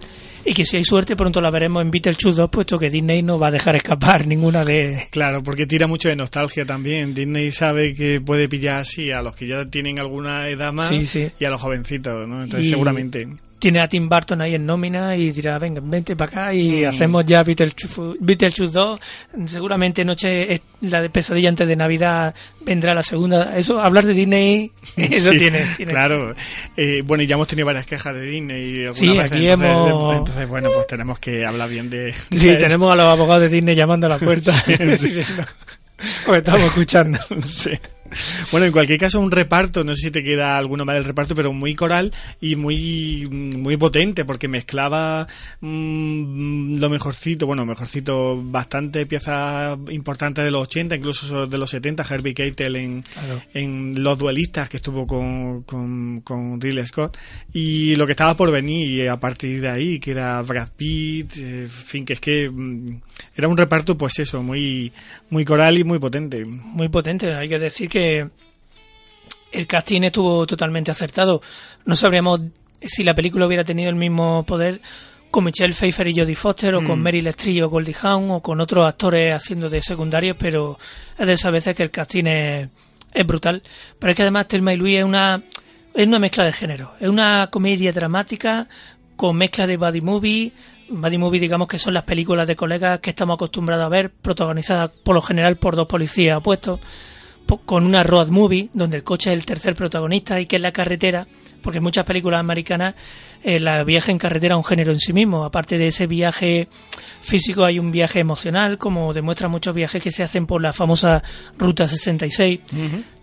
y 0.46 0.54
que 0.54 0.66
si 0.66 0.78
hay 0.78 0.84
suerte 0.86 1.16
pronto 1.16 1.42
la 1.42 1.50
veremos 1.50 1.82
en 1.82 1.92
Beetlejuice 1.92 2.38
2 2.42 2.50
puesto 2.50 2.78
que 2.78 2.90
Disney 2.90 3.22
no 3.24 3.40
va 3.40 3.48
a 3.48 3.52
dejar 3.52 3.76
escapar 3.76 4.28
ninguna 4.28 4.64
de 4.64 5.08
Claro, 5.12 5.42
porque 5.44 5.66
tira 5.66 5.88
mucho 5.88 6.10
de 6.10 6.16
nostalgia 6.16 6.66
también. 6.66 7.14
Disney 7.14 7.52
sabe 7.52 7.94
que 7.94 8.22
puede 8.22 8.48
pillar 8.48 8.80
así 8.80 9.12
a 9.12 9.22
los 9.22 9.36
que 9.36 9.48
ya 9.48 9.66
tienen 9.66 10.00
alguna 10.00 10.48
edad 10.50 10.72
más 10.72 10.90
Sí, 10.90 11.06
sí. 11.08 11.30
y 11.40 11.46
a 11.46 11.50
los 11.50 11.62
jovencitos, 11.62 12.28
¿no? 12.28 12.44
Entonces 12.44 12.68
Y- 12.68 12.70
seguramente. 12.70 13.28
Tiene 13.58 13.80
a 13.80 13.88
Tim 13.88 14.08
Burton 14.10 14.42
ahí 14.42 14.54
en 14.56 14.66
nómina 14.66 15.16
y 15.16 15.32
dirá, 15.32 15.58
venga, 15.58 15.82
vente 15.84 16.16
para 16.16 16.30
acá 16.30 16.54
y 16.54 16.84
Mm. 16.86 16.90
hacemos 16.90 17.26
ya 17.26 17.42
Beetlejuice, 17.44 17.88
Beetlejuice 18.20 18.74
2. 18.74 19.00
Seguramente 19.48 20.06
noche, 20.06 20.62
la 20.82 21.02
de 21.02 21.10
pesadilla 21.10 21.50
antes 21.50 21.68
de 21.68 21.76
Navidad 21.76 22.36
vendrá 22.62 22.94
la 22.94 23.02
segunda. 23.02 23.58
Eso, 23.58 23.82
hablar 23.82 24.06
de 24.06 24.14
Disney, 24.14 24.72
eso 24.98 25.32
Sí, 25.32 25.38
tiene, 25.40 25.66
tiene. 25.78 25.92
Claro. 25.94 26.36
Eh, 26.78 27.02
bueno, 27.06 27.24
y 27.24 27.28
ya 27.28 27.36
hemos 27.36 27.48
tenido 27.48 27.66
varias 27.66 27.86
quejas 27.88 28.14
de 28.14 28.22
Disney. 28.22 28.76
Sí, 28.94 29.08
veces, 29.08 29.32
aquí 29.32 29.48
entonces, 29.48 29.50
hemos- 29.90 30.16
entonces, 30.18 30.48
bueno, 30.50 30.70
pues 30.74 30.88
tenemos 30.88 31.20
que 31.20 31.46
hablar 31.46 31.70
bien 31.70 31.90
de. 31.90 32.14
Sí, 32.32 32.48
de- 32.50 32.58
tenemos 32.58 32.92
a 32.92 32.96
los 32.96 33.06
abogados 33.06 33.44
de 33.44 33.50
Disney 33.50 33.76
llamando 33.76 34.06
a 34.08 34.10
la 34.12 34.20
puerta. 34.20 34.52
diciendo, 34.68 35.44
Os 36.28 36.38
estamos 36.38 36.68
escuchando. 36.68 37.20
Sí. 37.48 37.72
Bueno, 38.52 38.68
en 38.68 38.72
cualquier 38.72 39.00
caso, 39.00 39.20
un 39.20 39.32
reparto, 39.32 39.84
no 39.84 39.96
sé 39.96 40.04
si 40.04 40.12
te 40.12 40.24
queda 40.24 40.58
alguno 40.58 40.86
más 40.86 40.96
del 40.96 41.06
reparto, 41.06 41.36
pero 41.36 41.52
muy 41.52 41.74
coral 41.74 42.12
y 42.40 42.56
muy, 42.56 43.28
muy 43.30 43.78
potente, 43.78 44.26
porque 44.26 44.48
mezclaba 44.48 45.28
mm, 45.62 46.78
lo 46.78 46.90
mejorcito, 46.90 47.48
bueno, 47.48 47.66
mejorcito, 47.66 48.42
bastante 48.42 49.06
piezas 49.06 49.78
importantes 49.90 50.44
de 50.44 50.52
los 50.52 50.64
80, 50.64 50.96
incluso 50.96 51.48
de 51.48 51.58
los 51.58 51.70
70, 51.70 52.06
Herbie 52.10 52.34
Keitel 52.34 52.76
en, 52.76 53.02
Claro. 53.02 53.42
en 53.54 54.04
Los 54.04 54.18
Duelistas, 54.18 54.70
que 54.70 54.78
estuvo 54.78 55.06
con, 55.06 55.64
con, 55.64 56.22
con 56.22 56.60
Ridley 56.60 56.86
Scott, 56.86 57.18
y 57.54 57.96
lo 57.96 58.06
que 58.06 58.14
estaba 58.14 58.36
por 58.36 58.52
venir 58.52 59.10
a 59.10 59.20
partir 59.20 59.62
de 59.62 59.70
ahí, 59.70 60.00
que 60.00 60.12
era 60.12 60.42
Brad 60.42 60.70
Pitt, 60.76 61.38
eh, 61.38 61.64
en 61.64 61.70
fin, 61.70 62.06
que 62.06 62.14
es 62.14 62.20
que 62.20 62.50
mm, 62.50 63.02
era 63.36 63.48
un 63.48 63.58
reparto, 63.58 63.98
pues 63.98 64.20
eso, 64.20 64.42
muy, 64.42 64.92
muy 65.30 65.46
coral 65.46 65.78
y 65.78 65.84
muy 65.84 66.00
potente. 66.00 66.46
Muy 66.46 66.90
potente. 66.90 67.34
Hay 67.34 67.50
que 67.50 67.60
decir 67.60 67.90
que 67.90 68.05
el 69.52 69.68
casting 69.68 70.02
estuvo 70.04 70.46
totalmente 70.46 70.92
acertado. 70.92 71.42
No 71.86 71.96
sabríamos 71.96 72.42
si 72.82 73.04
la 73.04 73.16
película 73.16 73.48
hubiera 73.48 73.64
tenido 73.64 73.90
el 73.90 73.96
mismo 73.96 74.46
poder 74.46 74.82
con 75.32 75.44
Michelle 75.44 75.74
Pfeiffer 75.74 76.08
y 76.08 76.16
Jodie 76.18 76.36
Foster 76.36 76.76
o 76.76 76.84
con 76.84 77.00
Mm. 77.00 77.04
Meryl 77.04 77.28
Streep 77.28 77.64
o 77.66 77.70
Goldie 77.70 77.96
Hawn 78.02 78.32
o 78.32 78.42
con 78.42 78.62
otros 78.62 78.88
actores 78.88 79.34
haciendo 79.34 79.70
de 79.70 79.82
secundarios, 79.82 80.38
pero 80.40 80.78
es 81.18 81.28
de 81.28 81.34
esas 81.34 81.52
veces 81.52 81.76
que 81.76 81.84
el 81.84 81.92
casting 81.92 82.26
es, 82.26 82.70
es 83.14 83.28
brutal. 83.28 83.62
Pero 84.00 84.12
es 84.12 84.16
que 84.16 84.22
además 84.22 84.48
Thelma 84.48 84.74
y 84.74 84.78
Louise 84.78 85.00
es 85.00 85.06
una, 85.06 85.44
es 85.94 86.08
una 86.08 86.20
mezcla 86.20 86.46
de 86.46 86.54
género. 86.54 86.94
Es 87.00 87.10
una 87.10 87.50
comedia 87.52 87.92
dramática 87.92 88.68
con 89.16 89.36
mezcla 89.36 89.68
de 89.68 89.78
buddy 89.78 90.02
movie. 90.02 90.52
Buddy 90.88 91.18
movie, 91.18 91.40
digamos 91.40 91.68
que 91.68 91.80
son 91.80 91.96
las 91.96 92.04
películas 92.04 92.48
de 92.48 92.56
colegas 92.56 93.00
que 93.00 93.10
estamos 93.10 93.36
acostumbrados 93.36 93.86
a 93.86 93.90
ver, 93.90 94.12
protagonizadas 94.12 94.92
por 94.92 95.16
lo 95.16 95.22
general 95.22 95.58
por 95.58 95.76
dos 95.76 95.88
policías 95.88 96.38
opuestos 96.38 96.80
con 97.66 97.86
una 97.86 98.04
road 98.04 98.30
movie 98.30 98.70
donde 98.74 98.98
el 98.98 99.04
coche 99.04 99.32
es 99.32 99.38
el 99.38 99.46
tercer 99.46 99.76
protagonista 99.76 100.40
y 100.40 100.46
que 100.46 100.56
es 100.56 100.62
la 100.62 100.72
carretera, 100.72 101.28
porque 101.62 101.78
en 101.78 101.84
muchas 101.84 102.06
películas 102.06 102.40
americanas 102.40 102.96
eh, 103.44 103.60
la 103.60 103.84
viaje 103.84 104.12
en 104.12 104.18
carretera 104.18 104.56
es 104.56 104.58
un 104.58 104.64
género 104.64 104.92
en 104.92 105.00
sí 105.00 105.14
mismo. 105.14 105.46
Aparte 105.46 105.78
de 105.78 105.88
ese 105.88 106.08
viaje 106.08 106.68
físico 107.22 107.64
hay 107.64 107.80
un 107.80 107.92
viaje 107.92 108.20
emocional, 108.20 108.78
como 108.78 109.14
demuestran 109.14 109.52
muchos 109.52 109.74
viajes 109.74 110.02
que 110.02 110.12
se 110.12 110.24
hacen 110.24 110.46
por 110.46 110.62
la 110.62 110.74
famosa 110.74 111.24
Ruta 111.58 111.88
66. 111.88 112.60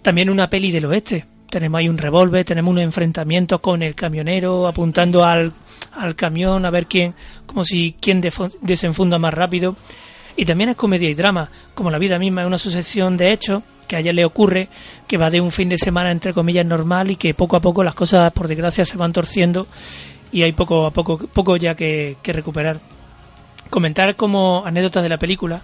También 0.03 0.31
una 0.31 0.49
peli 0.49 0.71
del 0.71 0.87
oeste. 0.87 1.27
Tenemos 1.51 1.81
ahí 1.81 1.89
un 1.89 1.99
revólver, 1.99 2.45
tenemos 2.45 2.71
unos 2.71 2.85
enfrentamientos 2.85 3.61
con 3.61 3.83
el 3.83 3.95
camionero 3.95 4.67
apuntando 4.67 5.23
al, 5.23 5.53
al 5.93 6.15
camión 6.17 6.65
a 6.65 6.71
ver 6.71 6.87
quién, 6.87 7.15
como 7.45 7.65
si 7.65 7.95
quién 8.01 8.23
desenfunda 8.63 9.19
más 9.19 9.35
rápido. 9.35 9.77
Y 10.35 10.47
también 10.47 10.71
es 10.71 10.77
comedia 10.77 11.11
y 11.11 11.15
drama, 11.15 11.51
como 11.75 11.91
la 11.91 11.99
vida 11.99 12.19
misma 12.19 12.41
es 12.41 12.47
una 12.47 12.57
sucesión 12.57 13.19
de 13.19 13.33
hechos 13.33 13.63
que 13.87 13.97
a 13.97 14.01
ella 14.01 14.13
le 14.13 14.25
ocurre, 14.25 14.69
que 15.07 15.17
va 15.19 15.31
de 15.31 15.41
un 15.41 15.53
fin 15.53 15.69
de 15.69 15.79
semana 15.79 16.11
entre 16.11 16.33
comillas 16.33 16.67
normal 16.67 17.11
y 17.11 17.17
que 17.17 17.35
poco 17.35 17.57
a 17.57 17.61
poco 17.61 17.83
las 17.83 17.95
cosas 17.95 18.33
por 18.33 18.49
desgracia 18.49 18.85
se 18.85 18.97
van 18.97 19.13
torciendo 19.13 19.67
y 20.33 20.43
hay 20.43 20.53
poco 20.53 20.87
a 20.87 20.91
poco, 20.91 21.19
poco 21.19 21.57
ya 21.57 21.75
que, 21.75 22.17
recuperar. 22.25 22.81
Comentar 23.71 24.17
como 24.17 24.65
anécdota 24.67 25.03
de 25.03 25.09
la 25.09 25.19
película 25.19 25.63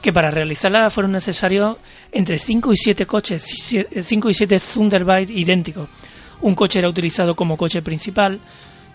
que 0.00 0.12
para 0.12 0.30
realizarla 0.30 0.90
fueron 0.90 1.12
necesarios 1.12 1.76
entre 2.10 2.38
5 2.38 2.72
y 2.72 2.76
7 2.76 3.06
coches, 3.06 3.44
5 4.04 4.30
y 4.30 4.34
7 4.34 4.60
Thunderbird 4.60 5.30
idénticos. 5.30 5.88
Un 6.40 6.54
coche 6.54 6.80
era 6.80 6.88
utilizado 6.88 7.36
como 7.36 7.56
coche 7.56 7.82
principal, 7.82 8.40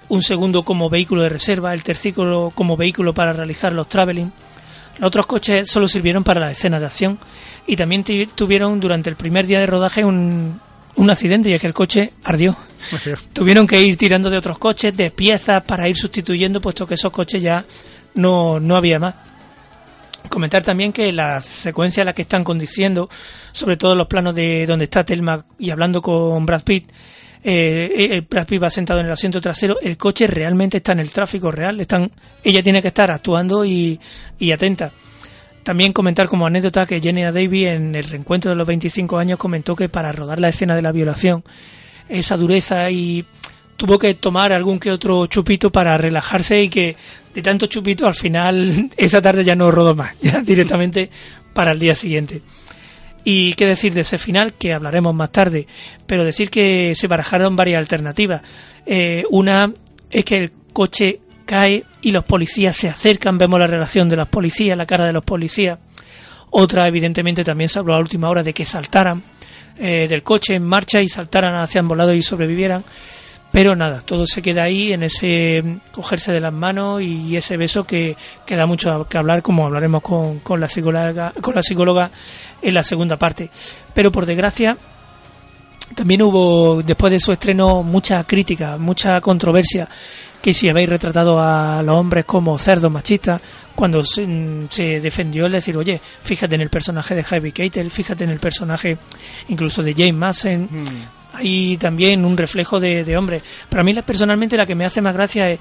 un 0.10 0.22
segundo 0.22 0.64
como 0.64 0.90
vehículo 0.90 1.24
de 1.24 1.30
reserva, 1.30 1.74
el 1.74 1.84
tercero 1.84 2.52
como 2.54 2.76
vehículo 2.76 3.14
para 3.14 3.34
realizar 3.34 3.72
los 3.72 3.88
traveling. 3.88 4.32
Los 5.00 5.08
otros 5.08 5.28
coches 5.28 5.70
solo 5.70 5.88
sirvieron 5.88 6.24
para 6.24 6.42
las 6.42 6.52
escenas 6.52 6.82
de 6.82 6.88
acción 6.88 7.20
y 7.68 7.76
también 7.76 8.04
tuvieron 8.34 8.80
durante 8.80 9.10
el 9.10 9.18
primer 9.18 9.46
día 9.46 9.60
de 9.60 9.68
rodaje 9.68 10.06
un, 10.06 10.60
un 10.96 11.10
accidente 11.10 11.50
y 11.50 11.54
es 11.54 11.62
que 11.62 11.68
el 11.68 11.74
coche 11.74 12.14
ardió. 12.24 12.58
Tuvieron 13.34 13.68
que 13.68 13.82
ir 13.82 13.98
tirando 13.98 14.30
de 14.30 14.38
otros 14.38 14.58
coches, 14.58 14.96
de 14.96 15.12
piezas 15.12 15.64
para 15.64 15.88
ir 15.88 15.96
sustituyendo, 15.96 16.62
puesto 16.62 16.88
que 16.88 16.96
esos 16.96 17.12
coches 17.12 17.42
ya 17.42 17.66
no, 18.16 18.60
no 18.60 18.76
había 18.76 19.00
más. 19.00 19.16
Comentar 20.30 20.64
también 20.64 20.92
que 20.92 21.12
la 21.12 21.40
secuencia 21.40 22.02
en 22.02 22.08
la 22.08 22.14
que 22.14 22.24
están 22.24 22.44
conduciendo, 22.44 23.10
sobre 23.52 23.78
todo 23.78 23.96
los 23.96 24.08
planos 24.08 24.36
de 24.36 24.66
donde 24.66 24.86
está 24.86 25.06
Telma 25.06 25.46
y 25.58 25.70
hablando 25.70 26.02
con 26.02 26.46
Brad 26.46 26.64
Pitt, 26.64 26.90
eh, 27.44 27.92
eh, 27.96 28.26
Brad 28.28 28.48
Pitt 28.48 28.62
va 28.62 28.70
sentado 28.70 29.00
en 29.00 29.06
el 29.06 29.12
asiento 29.12 29.40
trasero, 29.40 29.78
el 29.82 29.96
coche 29.98 30.28
realmente 30.28 30.78
está 30.78 30.92
en 30.92 31.00
el 31.00 31.12
tráfico 31.12 31.52
real, 31.52 31.80
están, 31.80 32.12
ella 32.44 32.64
tiene 32.64 32.82
que 32.82 32.90
estar 32.90 33.12
actuando 33.12 33.64
y, 33.64 34.00
y 34.40 34.52
atenta. 34.52 34.92
También 35.68 35.92
comentar 35.92 36.30
como 36.30 36.48
anécdota 36.48 36.86
que 36.86 37.02
Jenny 37.02 37.24
Davy 37.24 37.66
en 37.66 37.94
el 37.94 38.06
reencuentro 38.06 38.50
de 38.50 38.56
los 38.56 38.66
25 38.66 39.18
años 39.18 39.38
comentó 39.38 39.76
que 39.76 39.90
para 39.90 40.14
rodar 40.14 40.40
la 40.40 40.48
escena 40.48 40.78
de 40.78 40.82
la 40.82 40.94
violación, 40.94 41.44
esa 42.08 42.38
dureza 42.38 42.90
y 42.90 43.26
tuvo 43.76 44.00
que 44.00 44.14
tomar 44.14 44.54
algún 44.54 44.80
que 44.80 44.92
otro 44.92 45.26
chupito 45.26 45.70
para 45.70 45.98
relajarse 45.98 46.64
y 46.64 46.70
que 46.70 46.96
de 47.36 47.42
tanto 47.42 47.66
chupito 47.66 48.08
al 48.08 48.16
final 48.16 48.90
esa 48.98 49.22
tarde 49.22 49.44
ya 49.44 49.56
no 49.56 49.70
rodó 49.70 49.94
más, 49.94 50.18
ya 50.22 50.40
directamente 50.40 51.10
para 51.54 51.74
el 51.74 51.80
día 51.80 51.96
siguiente. 51.96 52.42
Y 53.26 53.54
qué 53.56 53.66
decir 53.66 53.94
de 53.94 54.02
ese 54.02 54.18
final, 54.18 54.54
que 54.54 54.72
hablaremos 54.72 55.14
más 55.14 55.34
tarde, 55.34 55.68
pero 56.06 56.24
decir 56.24 56.50
que 56.50 56.96
se 56.96 57.08
barajaron 57.08 57.58
varias 57.58 57.80
alternativas. 57.80 58.42
Eh, 58.86 59.26
una 59.32 59.74
es 60.10 60.24
que 60.24 60.38
el 60.38 60.52
coche 60.72 61.20
cae 61.48 61.84
y 62.04 62.12
los 62.12 62.24
policías 62.24 62.76
se 62.76 62.90
acercan, 62.90 63.40
vemos 63.40 63.60
la 63.60 63.66
relación 63.66 64.08
de 64.08 64.18
los 64.18 64.28
policías, 64.28 64.78
la 64.78 64.86
cara 64.86 65.06
de 65.06 65.14
los 65.14 65.24
policías. 65.24 65.80
Otra, 66.52 66.88
evidentemente, 66.88 67.44
también 67.44 67.70
se 67.70 67.80
habló 67.80 67.96
a 67.96 68.00
última 68.00 68.30
hora 68.30 68.44
de 68.44 68.54
que 68.54 68.66
saltaran 68.66 69.24
eh, 69.80 70.08
del 70.08 70.22
coche 70.22 70.56
en 70.56 70.64
marcha 70.64 71.02
y 71.02 71.10
saltaran 71.10 71.56
hacia 71.56 71.80
ambos 71.80 71.98
lados 71.98 72.16
y 72.16 72.22
sobrevivieran. 72.22 72.84
Pero 73.52 73.76
nada, 73.76 74.02
todo 74.02 74.28
se 74.28 74.42
queda 74.42 74.64
ahí 74.64 74.94
en 74.94 75.04
ese 75.04 75.64
mm, 75.64 75.92
cogerse 75.92 76.32
de 76.32 76.40
las 76.40 76.54
manos 76.54 77.02
y 77.02 77.36
ese 77.36 77.58
beso 77.58 77.86
que, 77.86 78.16
que 78.46 78.56
da 78.56 78.66
mucho 78.66 79.08
que 79.10 79.18
hablar, 79.18 79.42
como 79.42 79.66
hablaremos 79.66 80.02
con, 80.02 80.40
con, 80.40 80.60
la 80.60 80.68
psicóloga, 80.68 81.34
con 81.42 81.56
la 81.56 81.64
psicóloga 81.64 82.12
en 82.62 82.74
la 82.74 82.84
segunda 82.84 83.18
parte. 83.18 83.50
Pero 83.94 84.12
por 84.12 84.26
desgracia, 84.26 84.78
también 85.96 86.22
hubo, 86.22 86.82
después 86.84 87.12
de 87.12 87.20
su 87.20 87.32
estreno, 87.32 87.84
mucha 87.84 88.24
crítica, 88.26 88.78
mucha 88.78 89.20
controversia, 89.22 89.88
que 90.42 90.54
si 90.54 90.70
habéis 90.70 90.90
retratado 90.90 91.40
a 91.42 91.82
los 91.84 91.96
hombres 91.96 92.26
como 92.26 92.58
cerdos 92.58 92.92
machistas, 92.92 93.42
cuando 93.76 94.04
se, 94.04 94.28
se 94.70 95.00
defendió 95.02 95.46
el 95.46 95.52
decir, 95.54 95.78
oye, 95.78 96.00
fíjate 96.24 96.56
en 96.56 96.62
el 96.62 96.70
personaje 96.70 97.16
de 97.16 97.26
Harvey 97.30 97.52
Keitel, 97.52 97.92
fíjate 97.92 98.24
en 98.24 98.32
el 98.32 98.40
personaje 98.40 98.98
incluso 99.50 99.84
de 99.84 99.94
James 99.94 100.16
Mason, 100.16 100.70
hay 101.34 101.78
también 101.78 102.26
un 102.26 102.36
reflejo 102.38 102.80
de, 102.80 103.04
de 103.04 103.18
hombre. 103.18 103.42
Para 103.70 103.84
mí, 103.84 103.94
la- 103.94 104.02
personalmente, 104.02 104.58
la 104.58 104.66
que 104.66 104.76
me 104.76 104.86
hace 104.86 105.02
más 105.02 105.14
gracia 105.14 105.46
es 105.50 105.60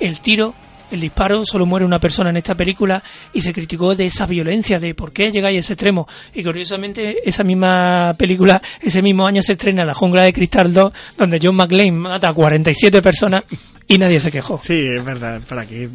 el 0.00 0.20
tiro, 0.20 0.54
el 0.90 1.00
disparo, 1.00 1.44
solo 1.44 1.66
muere 1.66 1.84
una 1.84 1.98
persona 2.00 2.30
en 2.30 2.36
esta 2.38 2.54
película 2.54 3.02
y 3.32 3.40
se 3.40 3.52
criticó 3.52 3.94
de 3.94 4.06
esa 4.06 4.26
violencia, 4.26 4.78
de 4.78 4.94
por 4.94 5.12
qué 5.12 5.30
llegáis 5.30 5.56
a 5.56 5.60
ese 5.60 5.72
extremo. 5.74 6.08
Y 6.34 6.42
curiosamente, 6.42 7.18
esa 7.24 7.44
misma 7.44 8.14
película, 8.18 8.60
ese 8.80 9.02
mismo 9.02 9.26
año 9.26 9.42
se 9.42 9.52
estrena 9.52 9.84
La 9.84 9.94
Jungla 9.94 10.22
de 10.22 10.32
Cristal 10.32 10.72
2, 10.72 10.92
donde 11.16 11.38
John 11.42 11.56
McClane 11.56 11.92
mata 11.92 12.28
a 12.30 12.32
47 12.34 13.02
personas 13.02 13.44
y 13.86 13.98
nadie 13.98 14.20
se 14.20 14.30
quejó. 14.30 14.58
Sí, 14.62 14.86
es 14.86 15.04
verdad, 15.04 15.40
para 15.48 15.66
que... 15.66 15.88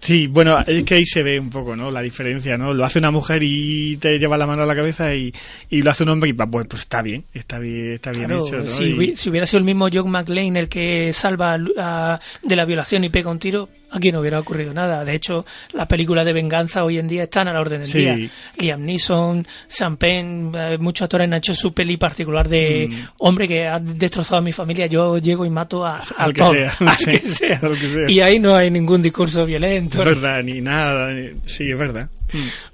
Sí, 0.00 0.26
bueno, 0.28 0.56
es 0.66 0.84
que 0.84 0.94
ahí 0.94 1.06
se 1.06 1.22
ve 1.22 1.40
un 1.40 1.50
poco, 1.50 1.74
¿no? 1.74 1.90
La 1.90 2.02
diferencia, 2.02 2.56
¿no? 2.56 2.72
Lo 2.74 2.84
hace 2.84 2.98
una 3.00 3.10
mujer 3.10 3.42
y 3.42 3.96
te 3.96 4.18
lleva 4.18 4.36
la 4.38 4.46
mano 4.46 4.62
a 4.62 4.66
la 4.66 4.74
cabeza 4.76 5.12
y, 5.14 5.32
y 5.70 5.82
lo 5.82 5.90
hace 5.90 6.04
un 6.04 6.10
hombre 6.10 6.30
y 6.30 6.32
pues, 6.34 6.48
pues 6.68 6.82
está 6.82 7.02
bien, 7.02 7.24
está 7.34 7.58
bien, 7.58 7.92
está 7.94 8.10
bien 8.12 8.26
Claro, 8.26 8.44
hecho, 8.46 8.56
¿no? 8.58 8.70
si, 8.70 8.84
Y- 8.84 8.92
hubi- 8.96 9.16
si 9.16 9.28
hubiera 9.30 9.46
sido 9.46 9.58
el 9.58 9.64
mismo 9.64 9.88
John 9.92 10.10
McClane 10.10 10.58
el 10.58 10.68
que 10.68 11.12
salva 11.12 11.58
a- 11.78 12.20
de 12.42 12.56
la 12.56 12.64
violación 12.64 13.04
y 13.04 13.08
pega 13.08 13.30
un 13.30 13.38
tiro, 13.40 13.68
aquí 13.90 14.12
no 14.12 14.20
hubiera 14.20 14.38
ocurrido 14.40 14.74
nada. 14.74 15.04
De 15.04 15.14
hecho, 15.14 15.44
las 15.72 15.86
películas 15.86 16.24
de 16.24 16.32
venganza 16.32 16.84
hoy 16.84 16.98
en 16.98 17.08
día 17.08 17.24
están 17.24 17.48
a 17.48 17.52
la 17.52 17.60
orden 17.60 17.80
del 17.80 17.88
Sí. 17.88 17.98
día. 17.98 18.30
Liam 18.58 18.84
Neeson, 18.84 19.46
Sean 19.66 19.96
Penn, 19.96 20.52
eh, 20.54 20.76
muchos 20.78 21.04
actores 21.04 21.26
han 21.26 21.34
hecho 21.34 21.54
su 21.54 21.72
peli 21.72 21.96
particular 21.96 22.48
de 22.48 22.88
Mm. 22.90 22.94
hombre 23.20 23.48
que 23.48 23.66
ha 23.66 23.78
destrozado 23.80 24.36
a 24.38 24.40
mi 24.42 24.52
familia, 24.52 24.86
yo 24.86 25.18
llego 25.18 25.44
y 25.46 25.50
mato 25.50 25.84
a, 25.86 25.96
a 25.98 26.02
Al 26.18 26.32
que 26.32 26.40
todo, 26.40 26.52
sea, 26.52 26.76
al 26.80 26.96
sí, 26.96 27.04
que 27.18 27.18
sea. 27.34 27.60
al 27.62 27.78
que 27.78 27.90
sea. 27.92 28.10
Y 28.10 28.20
ahí 28.20 28.38
no 28.38 28.54
hay 28.56 28.70
ningún 28.70 29.02
discurso 29.02 29.44
violento. 29.46 29.98
Es 29.98 30.04
verdad, 30.04 30.42
ni 30.42 30.60
nada, 30.60 31.08
sí, 31.46 31.70
es 31.70 31.78
verdad. 31.78 32.08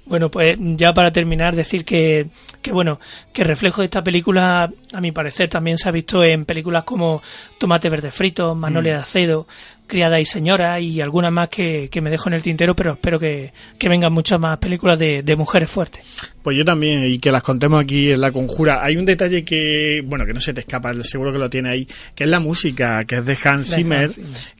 Bueno, 0.05 0.29
pues 0.29 0.57
ya 0.59 0.93
para 0.93 1.11
terminar, 1.13 1.55
decir 1.55 1.85
que, 1.85 2.27
que 2.61 2.73
bueno, 2.73 2.99
que 3.31 3.43
reflejo 3.45 3.81
de 3.81 3.85
esta 3.85 4.03
película, 4.03 4.69
a 4.93 5.01
mi 5.01 5.11
parecer, 5.13 5.47
también 5.49 5.77
se 5.77 5.87
ha 5.87 5.91
visto 5.93 6.23
en 6.23 6.43
películas 6.45 6.83
como 6.83 7.21
Tomate 7.57 7.89
Verde 7.89 8.11
Frito, 8.11 8.53
Magnolia 8.53 8.95
de 8.95 8.99
Acedo, 8.99 9.47
Criada 9.87 10.19
y 10.19 10.25
Señora 10.25 10.79
y 10.79 11.01
algunas 11.01 11.31
más 11.31 11.49
que, 11.49 11.89
que 11.91 12.01
me 12.01 12.09
dejo 12.09 12.29
en 12.29 12.33
el 12.33 12.43
tintero, 12.43 12.75
pero 12.75 12.93
espero 12.93 13.19
que, 13.19 13.53
que 13.77 13.89
vengan 13.89 14.13
muchas 14.13 14.39
más 14.39 14.57
películas 14.57 14.99
de, 14.99 15.23
de 15.23 15.35
mujeres 15.35 15.69
fuertes. 15.69 16.03
Pues 16.45 16.55
yo 16.55 16.63
también, 16.63 17.03
y 17.03 17.17
que 17.17 17.31
las 17.31 17.41
contemos 17.41 17.83
aquí 17.83 18.11
en 18.11 18.21
la 18.21 18.31
conjura. 18.31 18.83
Hay 18.83 18.97
un 18.97 19.05
detalle 19.05 19.43
que, 19.43 20.03
bueno, 20.05 20.27
que 20.27 20.33
no 20.33 20.39
se 20.39 20.53
te 20.53 20.59
escapa, 20.59 20.93
seguro 21.01 21.31
que 21.31 21.39
lo 21.39 21.49
tiene 21.49 21.69
ahí, 21.69 21.87
que 22.13 22.25
es 22.25 22.29
la 22.29 22.39
música, 22.39 23.03
que 23.05 23.15
es 23.15 23.25
de 23.25 23.35
Hans 23.43 23.73
Zimmer, 23.73 24.11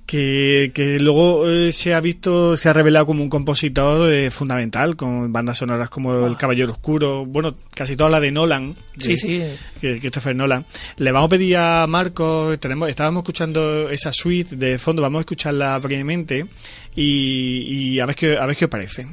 que, 0.07 0.71
que 0.73 0.99
luego 0.99 1.47
eh, 1.47 1.71
se 1.71 1.93
ha 1.93 1.99
visto, 2.01 2.57
se 2.57 2.69
ha 2.69 2.73
revelado 2.73 3.05
como 3.05 3.21
un 3.21 3.29
compositor 3.29 4.11
eh, 4.11 4.31
fundamental, 4.31 4.95
con 4.95 5.31
bandas 5.31 5.59
sonoras 5.59 5.91
como 5.91 6.25
El 6.25 6.37
Caballero 6.37 6.71
Oscuro, 6.71 7.23
bueno, 7.23 7.53
casi 7.75 7.95
toda 7.95 8.09
la 8.09 8.19
de 8.19 8.31
Nolan. 8.31 8.75
Sí, 8.97 9.09
de- 9.09 9.17
sí. 9.17 9.43
que 9.79 9.99
Christopher 9.99 10.35
Nolan. 10.35 10.65
Le 10.97 11.11
vamos 11.11 11.27
a 11.27 11.29
pedir 11.29 11.55
a 11.57 11.85
Marcos, 11.85 12.59
tenemos, 12.59 12.89
estábamos 12.89 13.21
escuchando 13.21 13.91
esa 13.91 14.11
suite 14.11 14.55
de 14.55 14.79
fondo, 14.79 15.03
vamos 15.03 15.19
a 15.19 15.21
escucharla 15.21 15.77
brevemente 15.77 16.47
y, 16.95 17.93
y 17.93 17.99
a 17.99 18.07
ver 18.07 18.15
qué, 18.15 18.37
a 18.39 18.45
ver 18.47 18.55
qué 18.55 18.65
os 18.65 18.71
parece. 18.71 19.05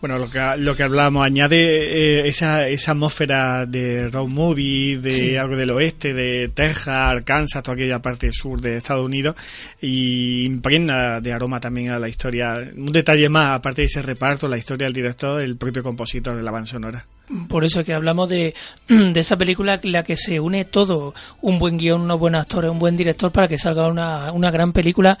Bueno, 0.00 0.16
lo 0.16 0.30
que, 0.30 0.40
lo 0.58 0.76
que 0.76 0.84
hablábamos, 0.84 1.26
añade 1.26 1.58
eh, 1.58 2.28
esa, 2.28 2.68
esa 2.68 2.92
atmósfera 2.92 3.66
de 3.66 4.06
road 4.08 4.28
movie, 4.28 4.98
de 4.98 5.38
algo 5.38 5.56
del 5.56 5.70
oeste, 5.72 6.14
de 6.14 6.48
Texas, 6.54 6.88
Arkansas, 6.88 7.64
toda 7.64 7.74
aquella 7.74 8.00
parte 8.00 8.30
sur 8.30 8.60
de 8.60 8.76
Estados 8.76 9.04
Unidos, 9.04 9.34
y 9.80 10.44
impregna 10.44 11.20
de 11.20 11.32
aroma 11.32 11.58
también 11.58 11.90
a 11.90 11.98
la 11.98 12.08
historia. 12.08 12.58
Un 12.76 12.92
detalle 12.92 13.28
más, 13.28 13.46
aparte 13.46 13.82
de 13.82 13.86
ese 13.86 14.00
reparto, 14.02 14.46
la 14.46 14.56
historia 14.56 14.86
del 14.86 14.94
director, 14.94 15.40
el 15.40 15.56
propio 15.56 15.82
compositor 15.82 16.36
de 16.36 16.44
la 16.44 16.52
banda 16.52 16.66
sonora. 16.66 17.04
Por 17.48 17.64
eso 17.64 17.82
que 17.82 17.92
hablamos 17.92 18.28
de, 18.28 18.54
de 18.88 19.18
esa 19.18 19.36
película 19.36 19.80
en 19.82 19.92
la 19.92 20.04
que 20.04 20.16
se 20.16 20.38
une 20.38 20.64
todo, 20.64 21.12
un 21.40 21.58
buen 21.58 21.76
guion, 21.76 22.02
unos 22.02 22.20
buenos 22.20 22.42
actores, 22.42 22.70
un 22.70 22.78
buen 22.78 22.96
director 22.96 23.32
para 23.32 23.48
que 23.48 23.58
salga 23.58 23.88
una, 23.88 24.30
una 24.30 24.52
gran 24.52 24.72
película. 24.72 25.18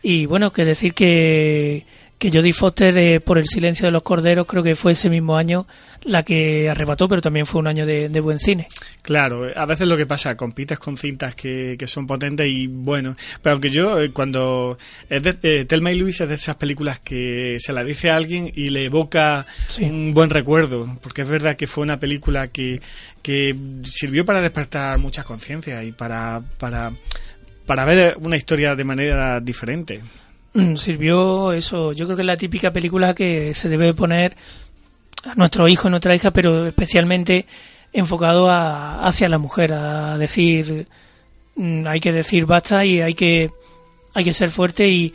Y 0.00 0.26
bueno, 0.26 0.52
que 0.52 0.64
decir 0.64 0.94
que, 0.94 1.86
que 2.18 2.30
Jodie 2.30 2.52
Foster 2.52 2.96
eh, 2.98 3.18
por 3.20 3.36
El 3.38 3.48
silencio 3.48 3.86
de 3.86 3.90
los 3.90 4.02
corderos 4.02 4.46
creo 4.46 4.62
que 4.62 4.76
fue 4.76 4.92
ese 4.92 5.10
mismo 5.10 5.36
año 5.36 5.66
la 6.02 6.22
que 6.24 6.70
arrebató, 6.70 7.08
pero 7.08 7.20
también 7.20 7.46
fue 7.46 7.60
un 7.60 7.66
año 7.66 7.84
de, 7.84 8.08
de 8.08 8.20
buen 8.20 8.38
cine. 8.38 8.68
Claro, 9.02 9.48
a 9.54 9.66
veces 9.66 9.88
lo 9.88 9.96
que 9.96 10.06
pasa, 10.06 10.36
compites 10.36 10.78
con 10.78 10.96
cintas 10.96 11.34
que, 11.34 11.74
que 11.76 11.86
son 11.88 12.06
potentes 12.06 12.46
y 12.46 12.68
bueno, 12.68 13.16
pero 13.42 13.54
aunque 13.54 13.70
yo 13.70 14.00
eh, 14.00 14.10
cuando 14.12 14.78
es 15.10 15.22
de, 15.22 15.36
eh, 15.42 15.64
Telma 15.64 15.90
y 15.90 15.98
Luis 15.98 16.20
es 16.20 16.28
de 16.28 16.36
esas 16.36 16.54
películas 16.56 17.00
que 17.00 17.56
se 17.58 17.72
la 17.72 17.82
dice 17.82 18.10
a 18.10 18.16
alguien 18.16 18.52
y 18.54 18.68
le 18.70 18.84
evoca 18.84 19.44
Sí. 19.68 19.84
un 19.84 20.14
buen 20.14 20.30
recuerdo, 20.30 20.96
porque 21.02 21.22
es 21.22 21.28
verdad 21.28 21.56
que 21.56 21.66
fue 21.66 21.82
una 21.82 21.98
película 21.98 22.48
que, 22.48 22.80
que 23.20 23.54
sirvió 23.82 24.24
para 24.24 24.40
despertar 24.40 24.96
muchas 24.98 25.24
conciencias 25.24 25.84
y 25.84 25.90
para, 25.92 26.40
para, 26.58 26.92
para 27.66 27.84
ver 27.84 28.16
una 28.20 28.36
historia 28.36 28.76
de 28.76 28.84
manera 28.84 29.40
diferente. 29.40 30.00
Sirvió 30.76 31.52
eso, 31.52 31.92
yo 31.92 32.06
creo 32.06 32.16
que 32.16 32.22
es 32.22 32.26
la 32.26 32.36
típica 32.36 32.72
película 32.72 33.14
que 33.14 33.54
se 33.54 33.68
debe 33.68 33.94
poner 33.94 34.36
a 35.24 35.34
nuestro 35.34 35.68
hijo 35.68 35.88
y 35.88 35.90
nuestra 35.90 36.14
hija, 36.14 36.30
pero 36.30 36.66
especialmente 36.66 37.46
enfocado 37.92 38.50
a, 38.50 39.06
hacia 39.06 39.28
la 39.28 39.38
mujer, 39.38 39.72
a 39.72 40.18
decir, 40.18 40.86
mm, 41.56 41.86
hay 41.86 42.00
que 42.00 42.12
decir 42.12 42.46
basta 42.46 42.84
y 42.84 43.00
hay 43.00 43.14
que, 43.14 43.50
hay 44.14 44.24
que 44.24 44.34
ser 44.34 44.50
fuerte 44.50 44.88
y, 44.88 45.14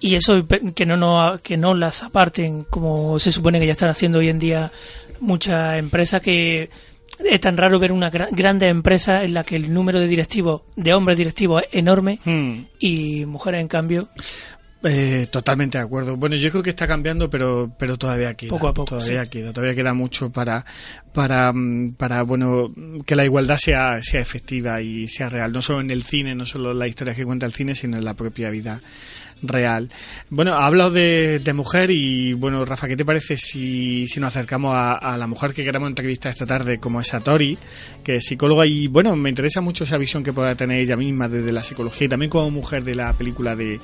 y 0.00 0.16
eso 0.16 0.46
que 0.74 0.86
no, 0.86 0.96
no, 0.96 1.40
que 1.42 1.56
no 1.56 1.74
las 1.74 2.02
aparten 2.02 2.62
como 2.64 3.18
se 3.18 3.32
supone 3.32 3.60
que 3.60 3.66
ya 3.66 3.72
están 3.72 3.90
haciendo 3.90 4.18
hoy 4.18 4.28
en 4.28 4.38
día 4.38 4.72
muchas 5.20 5.78
empresas 5.78 6.20
que 6.20 6.68
es 7.24 7.40
tan 7.40 7.56
raro 7.56 7.78
ver 7.78 7.92
una 7.92 8.10
gra- 8.10 8.28
grande 8.30 8.68
empresa 8.68 9.22
en 9.24 9.34
la 9.34 9.44
que 9.44 9.56
el 9.56 9.72
número 9.72 10.00
de 10.00 10.08
directivos, 10.08 10.62
de 10.76 10.94
hombres 10.94 11.16
directivos 11.18 11.62
es 11.62 11.68
enorme 11.78 12.18
Hmm. 12.24 12.64
y 12.78 13.24
mujeres 13.26 13.60
en 13.60 13.68
cambio 13.68 14.08
Eh, 14.84 15.28
totalmente 15.30 15.78
de 15.78 15.84
acuerdo. 15.84 16.16
Bueno, 16.16 16.34
yo 16.34 16.50
creo 16.50 16.60
que 16.60 16.70
está 16.70 16.88
cambiando, 16.88 17.30
pero 17.30 17.70
pero 17.78 17.96
todavía 17.96 18.34
queda. 18.34 18.50
Poco 18.50 18.66
a 18.66 18.74
poco, 18.74 18.96
Todavía 18.96 19.22
sí. 19.24 19.30
queda. 19.30 19.52
Todavía 19.52 19.76
queda 19.76 19.94
mucho 19.94 20.30
para 20.32 20.64
para 21.14 21.52
para 21.96 22.22
bueno 22.24 22.74
que 23.06 23.14
la 23.14 23.24
igualdad 23.24 23.58
sea 23.58 24.02
sea 24.02 24.20
efectiva 24.20 24.82
y 24.82 25.06
sea 25.06 25.28
real. 25.28 25.52
No 25.52 25.62
solo 25.62 25.82
en 25.82 25.92
el 25.92 26.02
cine, 26.02 26.34
no 26.34 26.44
solo 26.46 26.72
en 26.72 26.80
la 26.80 26.88
historia 26.88 27.14
que 27.14 27.24
cuenta 27.24 27.46
el 27.46 27.52
cine, 27.52 27.76
sino 27.76 27.96
en 27.96 28.04
la 28.04 28.14
propia 28.14 28.50
vida 28.50 28.80
real. 29.42 29.90
Bueno, 30.30 30.54
ha 30.54 30.66
hablado 30.66 30.90
de, 30.90 31.52
mujer 31.54 31.90
y 31.90 32.32
bueno, 32.32 32.64
Rafa, 32.64 32.88
¿qué 32.88 32.96
te 32.96 33.04
parece 33.04 33.36
si, 33.36 34.06
si 34.08 34.20
nos 34.20 34.34
acercamos 34.34 34.74
a, 34.78 35.16
la 35.18 35.26
mujer 35.26 35.52
que 35.52 35.64
queremos 35.64 35.88
entrevistar 35.88 36.32
esta 36.32 36.46
tarde, 36.46 36.78
como 36.78 37.00
es 37.00 37.08
Satori, 37.08 37.58
que 38.02 38.16
es 38.16 38.24
psicóloga 38.24 38.66
y 38.66 38.86
bueno, 38.86 39.14
me 39.16 39.28
interesa 39.28 39.60
mucho 39.60 39.84
esa 39.84 39.98
visión 39.98 40.22
que 40.22 40.32
pueda 40.32 40.54
tener 40.54 40.78
ella 40.78 40.96
misma 40.96 41.28
desde 41.28 41.52
la 41.52 41.62
psicología 41.62 42.06
y 42.06 42.08
también 42.08 42.30
como 42.30 42.50
mujer 42.50 42.84
de 42.84 42.94
la 42.94 43.12
película 43.12 43.54
de, 43.54 43.78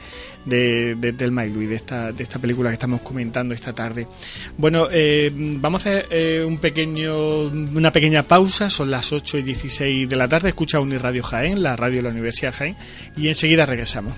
de, 0.46 0.94
de 0.94 1.24
y 1.26 1.50
Luis, 1.50 1.68
de 1.68 1.76
esta, 1.76 2.12
de 2.12 2.22
esta 2.22 2.38
película 2.38 2.70
que 2.70 2.74
estamos 2.74 3.02
comentando 3.02 3.54
esta 3.54 3.74
tarde. 3.74 4.06
Bueno, 4.56 4.88
eh, 4.90 5.30
vamos 5.34 5.86
a 5.86 5.90
hacer 5.90 6.06
eh, 6.11 6.44
un 6.46 6.59
pequeño, 6.59 7.42
una 7.42 7.92
pequeña 7.92 8.22
pausa, 8.22 8.70
son 8.70 8.90
las 8.90 9.12
8 9.12 9.38
y 9.38 9.42
16 9.42 10.09
de 10.09 10.16
la 10.16 10.28
tarde, 10.28 10.48
escucha 10.48 10.80
Uniradio 10.80 11.22
Jaén, 11.22 11.62
la 11.62 11.76
radio 11.76 11.96
de 11.96 12.02
la 12.02 12.11
Universidad 12.11 12.54
Jaén, 12.54 12.76
y 13.16 13.28
enseguida 13.28 13.66
regresamos. 13.66 14.14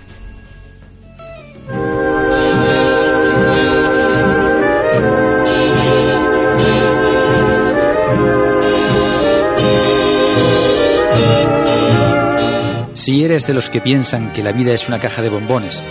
Si 12.93 13.25
eres 13.25 13.47
de 13.47 13.55
los 13.55 13.71
que 13.71 13.81
piensan 13.81 14.31
que 14.33 14.43
la 14.43 14.53
vida 14.53 14.75
es 14.75 14.87
una 14.87 15.01
caja 15.01 15.23
de 15.23 15.31
bombones, 15.31 15.83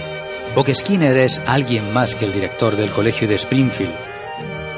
o 0.55 0.63
que 0.63 0.75
Skinner 0.75 1.17
es 1.17 1.41
alguien 1.47 1.91
más 1.91 2.15
que 2.15 2.25
el 2.25 2.31
director 2.31 2.75
del 2.75 2.91
colegio 2.91 3.27
de 3.27 3.33
Springfield, 3.33 3.95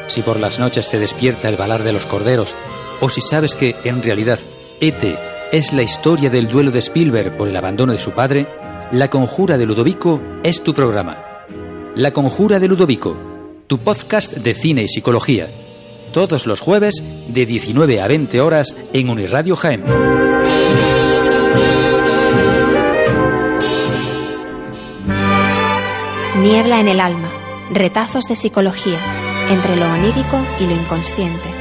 si 0.08 0.22
por 0.22 0.39
las 0.39 0.58
noches 0.58 0.89
te 0.89 0.97
despierta 0.97 1.49
el 1.49 1.58
balar 1.58 1.84
de 1.84 1.91
los 1.91 2.06
corderos, 2.06 2.56
o 3.02 3.10
si 3.10 3.22
sabes 3.22 3.56
que, 3.56 3.76
en 3.84 4.02
realidad, 4.02 4.39
E.T. 4.80 5.14
es 5.52 5.74
la 5.74 5.84
historia 5.84 6.30
del 6.30 6.47
duelo 6.47 6.72
de 6.72 6.80
Spielberg 6.80 7.36
por 7.36 7.47
el 7.47 7.56
abandono 7.56 7.91
de 7.91 7.99
su 7.99 8.12
padre, 8.12 8.47
La 8.91 9.09
Conjura 9.09 9.57
de 9.57 9.65
Ludovico 9.65 10.21
es 10.43 10.63
tu 10.63 10.73
programa. 10.73 11.45
La 11.95 12.11
Conjura 12.11 12.59
de 12.59 12.67
Ludovico, 12.67 13.15
tu 13.65 13.77
podcast 13.77 14.33
de 14.33 14.53
cine 14.53 14.83
y 14.83 14.89
psicología. 14.89 15.49
Todos 16.11 16.45
los 16.45 16.59
jueves, 16.59 17.01
de 17.29 17.45
19 17.45 18.01
a 18.01 18.07
20 18.09 18.41
horas, 18.41 18.75
en 18.91 19.09
Uniradio 19.09 19.55
Jaén. 19.55 19.85
Niebla 26.41 26.81
en 26.81 26.89
el 26.89 26.99
alma. 26.99 27.31
Retazos 27.71 28.25
de 28.25 28.35
psicología. 28.35 28.99
Entre 29.49 29.77
lo 29.77 29.85
onírico 29.89 30.37
y 30.59 30.65
lo 30.65 30.73
inconsciente. 30.73 31.61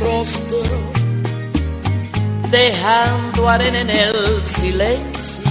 rostro, 0.00 0.58
dejando 2.50 3.48
arena 3.48 3.80
en 3.80 3.90
el 3.90 4.46
silencio. 4.46 5.44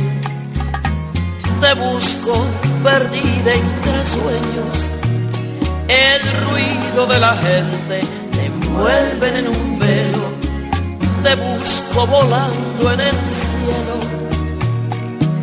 Te 1.61 1.73
busco 1.73 2.45
perdida 2.83 3.53
entre 3.53 4.05
sueños, 4.05 4.73
el 5.87 6.21
ruido 6.45 7.07
de 7.07 7.19
la 7.19 7.35
gente 7.37 8.01
te 8.31 8.45
envuelven 8.45 9.37
en 9.37 9.47
un 9.47 9.79
velo. 9.79 10.27
Te 11.23 11.35
busco 11.35 12.07
volando 12.07 12.93
en 12.93 12.99
el 12.99 13.15
cielo, 13.39 13.95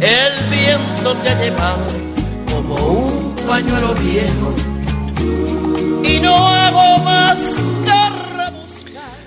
el 0.01 0.51
viento 0.51 1.15
te 1.17 1.29
ha 1.31 1.43
llevado 1.43 1.87
como 2.51 2.75
un 2.75 3.35
pañuelo 3.47 3.95
viejo 3.95 4.55
y 6.05 6.21
no 6.21 6.49
hago 6.49 6.99
más. 7.05 7.39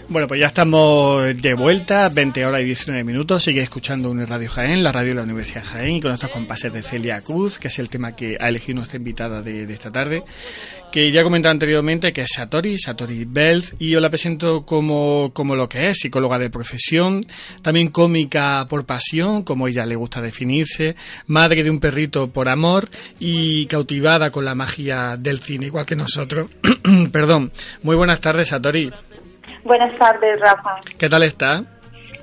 Bueno, 0.09 0.25
pues 0.29 0.39
ya 0.39 0.47
estamos 0.47 1.35
de 1.35 1.53
vuelta, 1.53 2.07
20 2.07 2.45
horas 2.45 2.61
y 2.61 2.65
19 2.65 3.03
minutos. 3.03 3.43
Sigue 3.43 3.61
escuchando 3.61 4.09
un 4.09 4.25
Radio 4.25 4.49
Jaén, 4.49 4.81
la 4.81 4.93
radio 4.93 5.09
de 5.09 5.15
la 5.15 5.23
Universidad 5.23 5.65
Jaén, 5.65 5.97
y 5.97 6.01
con 6.01 6.13
estos 6.13 6.31
compases 6.31 6.71
de 6.71 6.81
Celia 6.81 7.19
Cruz, 7.19 7.59
que 7.59 7.67
es 7.67 7.77
el 7.77 7.89
tema 7.89 8.15
que 8.15 8.37
ha 8.39 8.47
elegido 8.47 8.77
nuestra 8.77 8.95
invitada 8.95 9.41
de, 9.41 9.63
esta 9.63 9.91
tarde, 9.91 10.23
que 10.93 11.11
ya 11.11 11.19
he 11.19 11.23
comentado 11.25 11.51
anteriormente, 11.51 12.13
que 12.13 12.21
es 12.21 12.29
Satori, 12.33 12.79
Satori 12.79 13.25
Belz, 13.25 13.75
y 13.79 13.89
yo 13.89 13.99
la 13.99 14.09
presento 14.09 14.65
como, 14.65 15.31
como 15.33 15.57
lo 15.57 15.67
que 15.67 15.89
es, 15.89 15.99
psicóloga 15.99 16.39
de 16.39 16.49
profesión, 16.49 17.21
también 17.61 17.89
cómica 17.89 18.65
por 18.69 18.85
pasión, 18.85 19.43
como 19.43 19.67
ella 19.67 19.85
le 19.85 19.97
gusta 19.97 20.21
definirse, 20.21 20.95
madre 21.25 21.65
de 21.65 21.69
un 21.69 21.81
perrito 21.81 22.29
por 22.29 22.47
amor 22.47 22.89
y 23.19 23.65
cautivada 23.65 24.31
con 24.31 24.45
la 24.45 24.55
magia 24.55 25.17
del 25.17 25.39
cine, 25.39 25.65
igual 25.65 25.85
que 25.85 25.97
nosotros. 25.97 26.49
Perdón. 27.11 27.51
Muy 27.83 27.97
buenas 27.97 28.21
tardes, 28.21 28.47
Satori. 28.47 28.89
Buenas 29.67 29.99
tardes, 29.99 30.39
Rafa. 30.39 30.79
¿Qué 30.97 31.09
tal 31.09 31.23
está? 31.23 31.61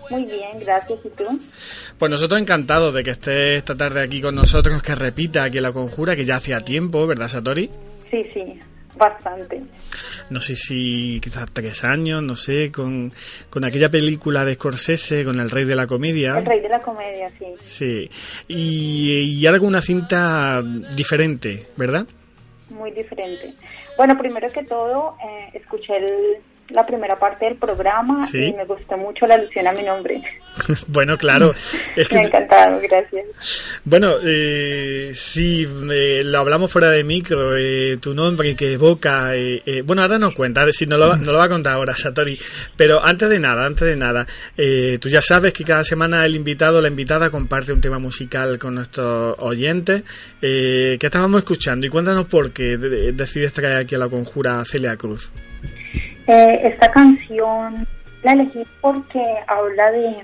Muy 0.08 0.24
bien, 0.24 0.58
gracias. 0.60 0.98
¿Y 1.04 1.10
tú? 1.10 1.24
Pues 1.98 2.10
nosotros 2.10 2.40
encantados 2.40 2.94
de 2.94 3.02
que 3.02 3.10
esté 3.10 3.56
esta 3.56 3.74
tarde 3.74 4.02
aquí 4.02 4.22
con 4.22 4.34
nosotros, 4.34 4.82
que 4.82 4.94
repita 4.94 5.44
aquí 5.44 5.60
la 5.60 5.70
conjura, 5.70 6.16
que 6.16 6.24
ya 6.24 6.36
hacía 6.36 6.60
tiempo, 6.60 7.06
¿verdad, 7.06 7.28
Satori? 7.28 7.68
Sí, 8.10 8.24
sí, 8.32 8.58
bastante. 8.96 9.62
No 10.30 10.40
sé 10.40 10.56
si 10.56 11.20
quizás 11.22 11.50
tres 11.52 11.84
años, 11.84 12.22
no 12.22 12.34
sé, 12.34 12.72
con, 12.72 13.12
con 13.50 13.62
aquella 13.66 13.90
película 13.90 14.42
de 14.46 14.54
Scorsese, 14.54 15.22
con 15.22 15.38
El 15.38 15.50
Rey 15.50 15.66
de 15.66 15.76
la 15.76 15.86
Comedia. 15.86 16.38
El 16.38 16.46
Rey 16.46 16.60
de 16.60 16.68
la 16.70 16.80
Comedia, 16.80 17.30
sí. 17.38 17.46
Sí. 17.60 18.10
Y, 18.48 19.38
y 19.38 19.46
ahora 19.46 19.58
con 19.58 19.68
una 19.68 19.82
cinta 19.82 20.62
diferente, 20.96 21.66
¿verdad? 21.76 22.06
Muy 22.70 22.90
diferente. 22.92 23.52
Bueno, 23.98 24.16
primero 24.16 24.50
que 24.50 24.64
todo, 24.64 25.16
eh, 25.22 25.50
escuché 25.52 25.98
el, 25.98 26.38
la 26.70 26.86
primera 26.86 27.18
parte 27.18 27.44
del 27.44 27.56
programa 27.56 28.26
Sí. 28.26 28.38
y 28.46 28.52
me 28.54 28.64
gustó 28.64 28.96
mucho 28.96 29.26
la 29.26 29.34
alusión 29.34 29.66
a 29.66 29.72
mi 29.72 29.82
nombre. 29.82 30.22
bueno, 30.88 31.16
claro. 31.18 31.54
Es 31.96 32.08
que 32.08 32.16
me 32.16 32.22
ha 32.22 32.26
encantado, 32.26 32.80
gracias. 32.80 33.26
Bueno, 33.84 34.14
eh, 34.24 35.12
sí, 35.14 35.68
eh, 35.92 36.22
lo 36.24 36.38
hablamos 36.38 36.72
fuera 36.72 36.90
de 36.90 37.04
micro, 37.04 37.56
eh, 37.56 37.98
tu 38.00 38.14
nombre 38.14 38.56
que 38.56 38.72
evoca... 38.72 39.36
eh, 39.36 39.62
eh, 39.66 39.82
bueno, 39.82 40.02
ahora 40.02 40.18
nos 40.18 40.32
cuenta, 40.34 40.64
si 40.72 40.86
no 40.86 40.96
lo, 40.96 41.10
va- 41.10 41.16
no 41.18 41.32
lo 41.32 41.38
va 41.38 41.44
a 41.44 41.48
contar 41.48 41.74
ahora, 41.74 41.94
Satori. 41.96 42.38
Pero 42.76 43.04
antes 43.04 43.28
de 43.28 43.38
nada, 43.38 43.66
antes 43.66 43.86
de 43.86 43.96
nada, 43.96 44.26
eh, 44.56 44.98
tú 45.00 45.08
ya 45.08 45.20
sabes 45.20 45.52
que 45.52 45.64
cada 45.64 45.84
semana 45.84 46.24
el 46.24 46.34
invitado 46.34 46.78
o 46.78 46.82
la 46.82 46.88
invitada 46.88 47.30
comparte 47.30 47.72
un 47.72 47.80
tema 47.80 47.98
musical 47.98 48.58
con 48.58 48.74
nuestros 48.76 49.36
oyentes. 49.38 50.02
Eh, 50.40 50.96
¿Qué 50.98 51.06
estábamos 51.06 51.38
escuchando? 51.42 51.86
Y 51.86 51.90
cuéntanos 51.90 52.26
por 52.26 52.52
qué 52.52 52.76
de- 52.78 53.12
decides 53.12 53.52
traer 53.52 53.76
aquí 53.76 53.94
a 53.94 53.98
la 53.98 54.08
conjura 54.08 54.60
a 54.60 54.64
Celia 54.64 54.96
Cruz. 54.96 55.30
Eh, 56.26 56.60
esta 56.64 56.90
canción 56.90 57.86
la 58.22 58.32
elegí 58.32 58.64
porque 58.80 59.22
habla 59.46 59.90
de, 59.92 60.22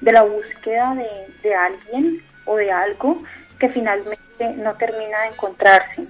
de 0.00 0.12
la 0.12 0.22
búsqueda 0.22 0.94
de, 0.94 1.08
de 1.48 1.54
alguien 1.54 2.20
o 2.46 2.56
de 2.56 2.72
algo 2.72 3.22
que 3.60 3.68
finalmente 3.68 4.18
no 4.56 4.74
termina 4.74 5.22
de 5.22 5.28
encontrarse. 5.28 6.02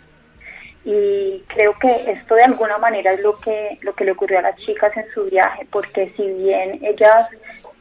Y 0.84 1.44
creo 1.48 1.74
que 1.78 2.10
esto 2.12 2.34
de 2.36 2.44
alguna 2.44 2.78
manera 2.78 3.12
es 3.12 3.20
lo 3.20 3.38
que, 3.40 3.78
lo 3.82 3.94
que 3.94 4.04
le 4.04 4.12
ocurrió 4.12 4.38
a 4.38 4.42
las 4.42 4.56
chicas 4.56 4.96
en 4.96 5.06
su 5.12 5.24
viaje, 5.24 5.66
porque 5.70 6.12
si 6.16 6.22
bien 6.22 6.78
ellas 6.82 7.28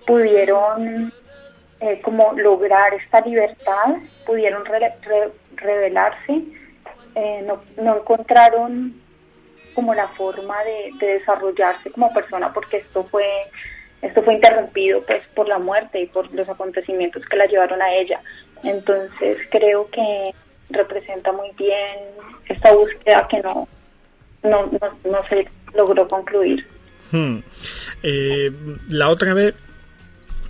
pudieron 0.06 1.14
eh, 1.80 2.02
como 2.02 2.34
lograr 2.34 2.94
esta 2.96 3.22
libertad, 3.22 3.96
pudieron 4.26 4.66
re- 4.66 4.94
re- 5.04 5.32
revelarse, 5.56 6.42
eh, 7.16 7.44
no, 7.46 7.62
no 7.82 7.98
encontraron 7.98 9.00
como 9.78 9.94
la 9.94 10.08
forma 10.08 10.56
de, 10.64 10.92
de 10.98 11.14
desarrollarse 11.14 11.92
como 11.92 12.12
persona 12.12 12.52
porque 12.52 12.78
esto 12.78 13.04
fue 13.04 13.28
esto 14.02 14.24
fue 14.24 14.34
interrumpido 14.34 15.04
pues 15.04 15.22
por 15.36 15.48
la 15.48 15.60
muerte 15.60 16.02
y 16.02 16.08
por 16.08 16.34
los 16.34 16.50
acontecimientos 16.50 17.24
que 17.26 17.38
la 17.38 17.46
llevaron 17.46 17.80
a 17.80 17.94
ella 17.94 18.20
entonces 18.64 19.38
creo 19.52 19.88
que 19.92 20.34
representa 20.72 21.32
muy 21.32 21.52
bien 21.52 22.00
esta 22.50 22.74
búsqueda 22.74 23.28
que 23.30 23.40
no 23.44 23.68
no, 24.42 24.66
no, 24.66 25.12
no 25.12 25.28
se 25.30 25.48
logró 25.76 26.08
concluir 26.08 26.66
Hmm. 27.12 27.38
Eh, 28.04 28.52
la 28.90 29.10
otra 29.10 29.34
vez, 29.34 29.56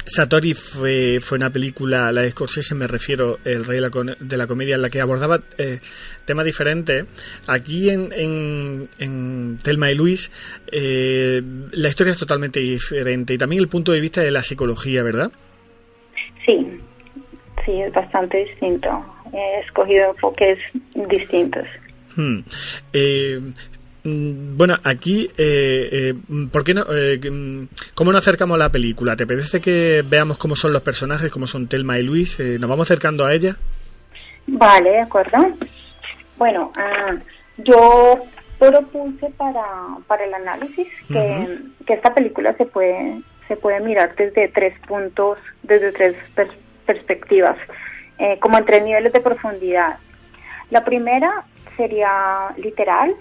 Satori 0.07 0.53
fue, 0.53 1.19
fue 1.21 1.37
una 1.37 1.49
película, 1.49 2.11
la 2.11 2.21
de 2.21 2.31
Scorsese, 2.31 2.73
me 2.75 2.87
refiero, 2.87 3.39
El 3.43 3.65
Rey 3.65 3.75
de 3.75 3.81
la, 3.81 3.89
con- 3.89 4.15
de 4.19 4.37
la 4.37 4.47
Comedia, 4.47 4.75
en 4.75 4.81
la 4.81 4.89
que 4.89 5.01
abordaba 5.01 5.39
eh, 5.57 5.79
temas 6.25 6.45
diferentes. 6.45 7.05
Aquí 7.47 7.89
en, 7.89 8.09
en, 8.13 8.87
en 8.99 9.57
Thelma 9.61 9.91
y 9.91 9.95
Luis, 9.95 10.31
eh, 10.71 11.41
la 11.71 11.89
historia 11.89 12.13
es 12.13 12.19
totalmente 12.19 12.59
diferente 12.59 13.33
y 13.33 13.37
también 13.37 13.61
el 13.61 13.67
punto 13.69 13.91
de 13.91 13.99
vista 14.01 14.21
de 14.21 14.31
la 14.31 14.43
psicología, 14.43 15.03
¿verdad? 15.03 15.31
sí 16.45 16.55
sí 17.65 17.73
es 17.81 17.91
bastante 17.93 18.37
distinto 18.45 18.87
he 19.33 19.59
escogido 19.65 20.11
enfoques 20.11 20.57
distintos 21.09 21.65
Hmm. 22.15 22.39
Eh, 22.93 23.39
bueno, 24.55 24.75
aquí, 24.83 25.29
eh, 25.37 25.89
eh, 25.91 26.13
¿por 26.51 26.63
qué 26.63 26.73
no, 26.73 26.85
eh, 26.93 27.19
mm, 27.19 27.67
¿cómo 27.95 28.11
nos 28.11 28.21
acercamos 28.21 28.55
a 28.55 28.59
la 28.59 28.69
película? 28.71 29.15
¿Te 29.15 29.27
parece 29.27 29.59
que 29.61 30.03
veamos 30.07 30.37
cómo 30.37 30.55
son 30.55 30.73
los 30.73 30.81
personajes, 30.81 31.31
cómo 31.31 31.47
son 31.47 31.67
Telma 31.67 31.99
y 31.99 32.03
Luis? 32.03 32.39
Eh, 32.39 32.57
¿Nos 32.59 32.69
vamos 32.69 32.87
acercando 32.87 33.25
a 33.25 33.33
ella? 33.33 33.55
Vale, 34.47 34.89
de 34.91 35.01
acuerdo. 35.01 35.37
Bueno, 36.37 36.71
ah, 36.77 37.15
yo 37.57 38.19
propuse 38.59 39.29
para, 39.37 39.63
para 40.07 40.25
el 40.25 40.33
análisis 40.33 40.87
que, 41.07 41.59
que 41.85 41.93
esta 41.93 42.13
película 42.13 42.55
se 42.57 42.65
puede 42.65 43.21
se 43.47 43.55
puede 43.55 43.79
mirar 43.79 44.13
desde 44.17 44.49
tres 44.49 44.73
puntos, 44.87 45.37
desde 45.63 45.93
tres 45.93 46.15
per- 46.35 46.51
perspectivas, 46.85 47.55
eh, 48.19 48.37
como 48.41 48.57
en 48.57 48.65
tres 48.65 48.83
niveles 48.83 49.13
de 49.13 49.21
profundidad. 49.21 49.97
La 50.69 50.83
primera 50.83 51.45
sería 51.77 52.49
literal, 52.57 53.13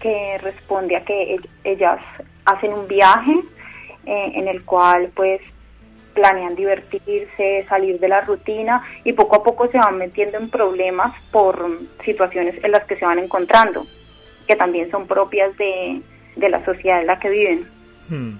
que 0.00 0.38
responde 0.38 0.96
a 0.96 1.04
que 1.04 1.36
ell- 1.36 1.48
ellas 1.64 2.00
hacen 2.44 2.72
un 2.72 2.88
viaje 2.88 3.32
eh, 4.06 4.32
en 4.34 4.48
el 4.48 4.64
cual 4.64 5.10
pues 5.14 5.40
planean 6.14 6.56
divertirse, 6.56 7.64
salir 7.68 8.00
de 8.00 8.08
la 8.08 8.20
rutina 8.22 8.82
y 9.04 9.12
poco 9.12 9.36
a 9.36 9.42
poco 9.42 9.68
se 9.68 9.78
van 9.78 9.98
metiendo 9.98 10.38
en 10.38 10.50
problemas 10.50 11.12
por 11.30 11.78
situaciones 12.04 12.62
en 12.64 12.72
las 12.72 12.84
que 12.86 12.96
se 12.96 13.04
van 13.04 13.18
encontrando, 13.20 13.86
que 14.48 14.56
también 14.56 14.90
son 14.90 15.06
propias 15.06 15.56
de, 15.56 16.00
de 16.36 16.48
la 16.48 16.64
sociedad 16.64 17.00
en 17.00 17.06
la 17.06 17.18
que 17.20 17.28
viven. 17.30 17.66
Hmm. 18.08 18.38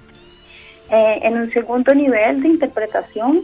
Eh, 0.91 1.21
en 1.23 1.39
un 1.39 1.53
segundo 1.53 1.95
nivel 1.95 2.43
de 2.43 2.49
interpretación 2.49 3.43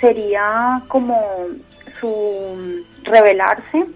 sería 0.00 0.80
como 0.86 1.20
su 2.00 2.84
revelarse 3.02 3.86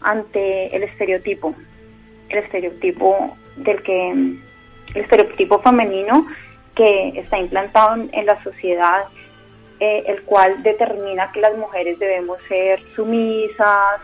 ante 0.00 0.74
el 0.74 0.84
estereotipo, 0.84 1.54
el 2.28 2.38
estereotipo 2.38 3.36
del 3.56 3.82
que 3.82 4.10
el 4.10 4.40
estereotipo 4.94 5.60
femenino 5.60 6.26
que 6.74 7.08
está 7.16 7.38
implantado 7.38 7.94
en, 7.96 8.10
en 8.12 8.26
la 8.26 8.42
sociedad, 8.42 9.04
eh, 9.80 10.04
el 10.06 10.22
cual 10.22 10.62
determina 10.62 11.30
que 11.32 11.40
las 11.40 11.56
mujeres 11.56 11.98
debemos 11.98 12.38
ser 12.48 12.80
sumisas. 12.94 14.00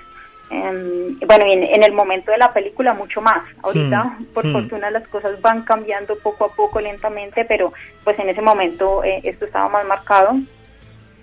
em, 0.50 1.18
bueno, 1.20 1.46
y 1.46 1.52
en, 1.52 1.62
en 1.62 1.82
el 1.82 1.92
momento 1.92 2.30
de 2.30 2.38
la 2.38 2.52
película 2.52 2.92
mucho 2.94 3.20
más. 3.20 3.42
Ahorita, 3.62 4.04
Hmm, 4.04 4.24
por 4.26 4.46
hmm. 4.46 4.52
fortuna, 4.52 4.90
las 4.90 5.06
cosas 5.08 5.40
van 5.40 5.62
cambiando 5.62 6.16
poco 6.18 6.44
a 6.44 6.48
poco, 6.48 6.80
lentamente, 6.80 7.44
pero 7.44 7.72
pues 8.04 8.18
en 8.18 8.28
ese 8.28 8.42
momento 8.42 9.02
eh, 9.04 9.20
esto 9.24 9.46
estaba 9.46 9.68
más 9.68 9.86
marcado. 9.86 10.34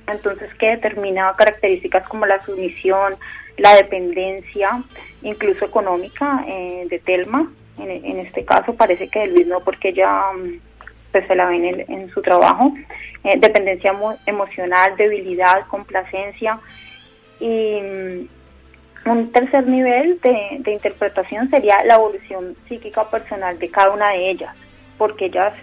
Entonces, 0.08 0.54
que 0.56 0.70
determina 0.70 1.34
características 1.38 2.08
como 2.08 2.26
la 2.26 2.42
sumisión, 2.44 3.16
la 3.58 3.76
dependencia, 3.76 4.84
incluso 5.22 5.66
económica 5.66 6.44
eh, 6.48 6.86
de 6.90 7.00
Telma. 7.00 7.52
En, 7.78 7.90
en 7.90 8.20
este 8.20 8.44
caso 8.46 8.74
parece 8.76 9.08
que 9.08 9.20
de 9.20 9.28
Luis 9.28 9.48
no, 9.48 9.60
porque 9.62 9.90
ella 9.90 10.32
mm, 10.34 10.60
pues, 11.12 11.28
se 11.28 11.36
la 11.36 11.46
ve 11.48 11.56
en, 11.58 11.66
el- 11.66 11.86
en 11.90 12.10
su 12.10 12.22
trabajo. 12.22 12.74
Eh, 13.24 13.38
dependencia 13.40 13.94
emo- 13.94 14.18
emocional, 14.26 14.96
debilidad, 14.98 15.66
complacencia. 15.68 16.60
Y 17.40 17.80
mm, 17.82 19.10
un 19.10 19.32
tercer 19.32 19.66
nivel 19.68 20.20
de, 20.22 20.58
de 20.60 20.72
interpretación 20.74 21.50
sería 21.50 21.84
la 21.86 21.96
evolución 21.96 22.56
psíquica 22.68 23.10
personal 23.10 23.58
de 23.58 23.70
cada 23.70 23.92
una 23.92 24.10
de 24.10 24.30
ellas, 24.30 24.56
porque 24.98 25.26
ellas 25.26 25.54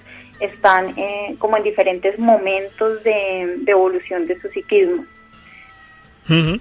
están 0.40 0.94
eh, 0.98 1.34
como 1.38 1.56
en 1.56 1.62
diferentes 1.64 2.18
momentos 2.18 3.02
de, 3.04 3.54
de 3.58 3.72
evolución 3.72 4.26
de 4.26 4.38
su 4.40 4.48
psiquismo. 4.48 5.04
Ujú. 6.28 6.60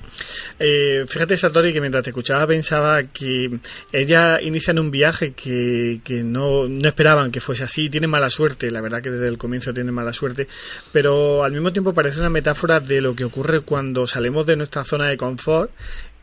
Eh, 0.60 1.06
fíjate, 1.08 1.36
Satori, 1.38 1.74
que 1.74 1.82
mientras 1.82 2.04
te 2.04 2.12
escuchaba 2.12 2.48
pensaba 2.48 3.04
que 3.04 3.60
ellas 3.92 4.42
inician 4.42 4.80
un 4.80 4.92
viaje 4.92 5.34
que, 5.34 6.00
que 6.04 6.24
no, 6.24 6.68
no 6.68 6.88
esperaban 6.88 7.32
que 7.32 7.42
fuese 7.42 7.64
así. 7.64 7.90
Tienen 7.90 8.10
mala 8.10 8.30
suerte, 8.30 8.72
la 8.72 8.82
verdad 8.82 9.02
que 9.02 9.12
desde 9.12 9.28
el 9.28 9.38
comienzo 9.38 9.74
tienen 9.74 9.94
mala 9.94 10.14
suerte, 10.14 10.48
pero 10.92 11.44
al 11.44 11.52
mismo 11.52 11.74
tiempo 11.74 11.94
parece 11.94 12.20
una 12.20 12.30
metáfora 12.30 12.80
de 12.80 13.02
lo 13.02 13.16
que 13.16 13.26
ocurre 13.26 13.62
cuando 13.62 14.08
salimos 14.08 14.46
de 14.46 14.56
nuestra 14.56 14.84
zona 14.84 15.08
de 15.08 15.18
confort 15.18 15.72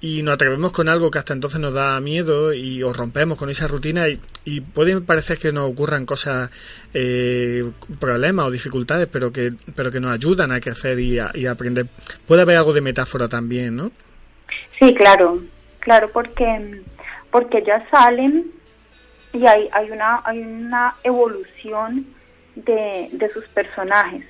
y 0.05 0.23
nos 0.23 0.35
atrevemos 0.35 0.71
con 0.71 0.91
algo 0.91 1.11
que 1.11 1.19
hasta 1.19 1.33
entonces 1.33 1.59
nos 1.59 1.73
da 1.73 1.99
miedo 1.99 2.53
y 2.53 2.83
os 2.83 2.95
rompemos 2.95 3.39
con 3.39 3.49
esa 3.49 3.67
rutina 3.67 4.07
y, 4.07 4.21
y 4.45 4.61
puede 4.61 5.01
parecer 5.01 5.39
que 5.39 5.51
nos 5.51 5.71
ocurran 5.71 6.05
cosas, 6.05 6.51
eh, 6.93 7.65
problemas 7.99 8.45
o 8.45 8.51
dificultades, 8.51 9.09
pero 9.11 9.33
que, 9.33 9.53
pero 9.75 9.91
que 9.91 10.01
nos 10.01 10.13
ayudan 10.13 10.53
a 10.53 10.61
crecer 10.61 11.01
y 11.01 11.19
a, 11.19 11.31
y 11.33 11.47
aprender. 11.47 11.87
Puede 12.29 12.43
haber 12.43 12.59
algo 12.59 12.75
de 12.75 12.83
metáfora 12.83 13.29
también, 13.29 13.77
¿no? 13.77 13.93
Sí, 14.79 14.93
claro, 14.93 15.43
claro, 15.79 16.11
porque, 16.13 16.83
porque 17.31 17.65
ya 17.67 17.89
salen 17.89 18.53
y 19.33 19.47
hay, 19.47 19.71
hay, 19.73 19.91
una, 19.91 20.21
hay 20.27 20.39
una 20.39 20.97
evolución 21.03 22.05
de, 22.57 23.09
de 23.11 23.33
sus 23.33 23.47
personajes. 23.47 24.27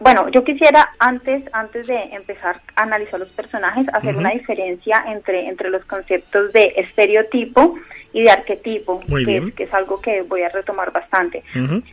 Bueno, 0.00 0.28
yo 0.28 0.44
quisiera 0.44 0.90
antes 0.98 1.42
antes 1.52 1.86
de 1.86 2.02
empezar 2.12 2.60
a 2.76 2.82
analizar 2.82 3.18
los 3.18 3.30
personajes 3.30 3.86
hacer 3.92 4.16
una 4.16 4.30
diferencia 4.30 5.04
entre 5.08 5.48
entre 5.48 5.70
los 5.70 5.84
conceptos 5.84 6.52
de 6.52 6.74
estereotipo 6.76 7.76
y 8.12 8.22
de 8.22 8.30
arquetipo, 8.30 9.00
que 9.00 9.36
es, 9.36 9.54
que 9.54 9.62
es, 9.64 9.74
algo 9.74 10.00
que 10.00 10.22
voy 10.22 10.42
a 10.42 10.48
retomar 10.48 10.92
bastante. 10.92 11.44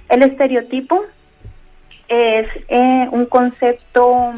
El 0.10 0.24
estereotipo 0.24 1.06
es 2.08 2.48
eh, 2.70 3.08
un 3.12 3.26
concepto 3.28 4.34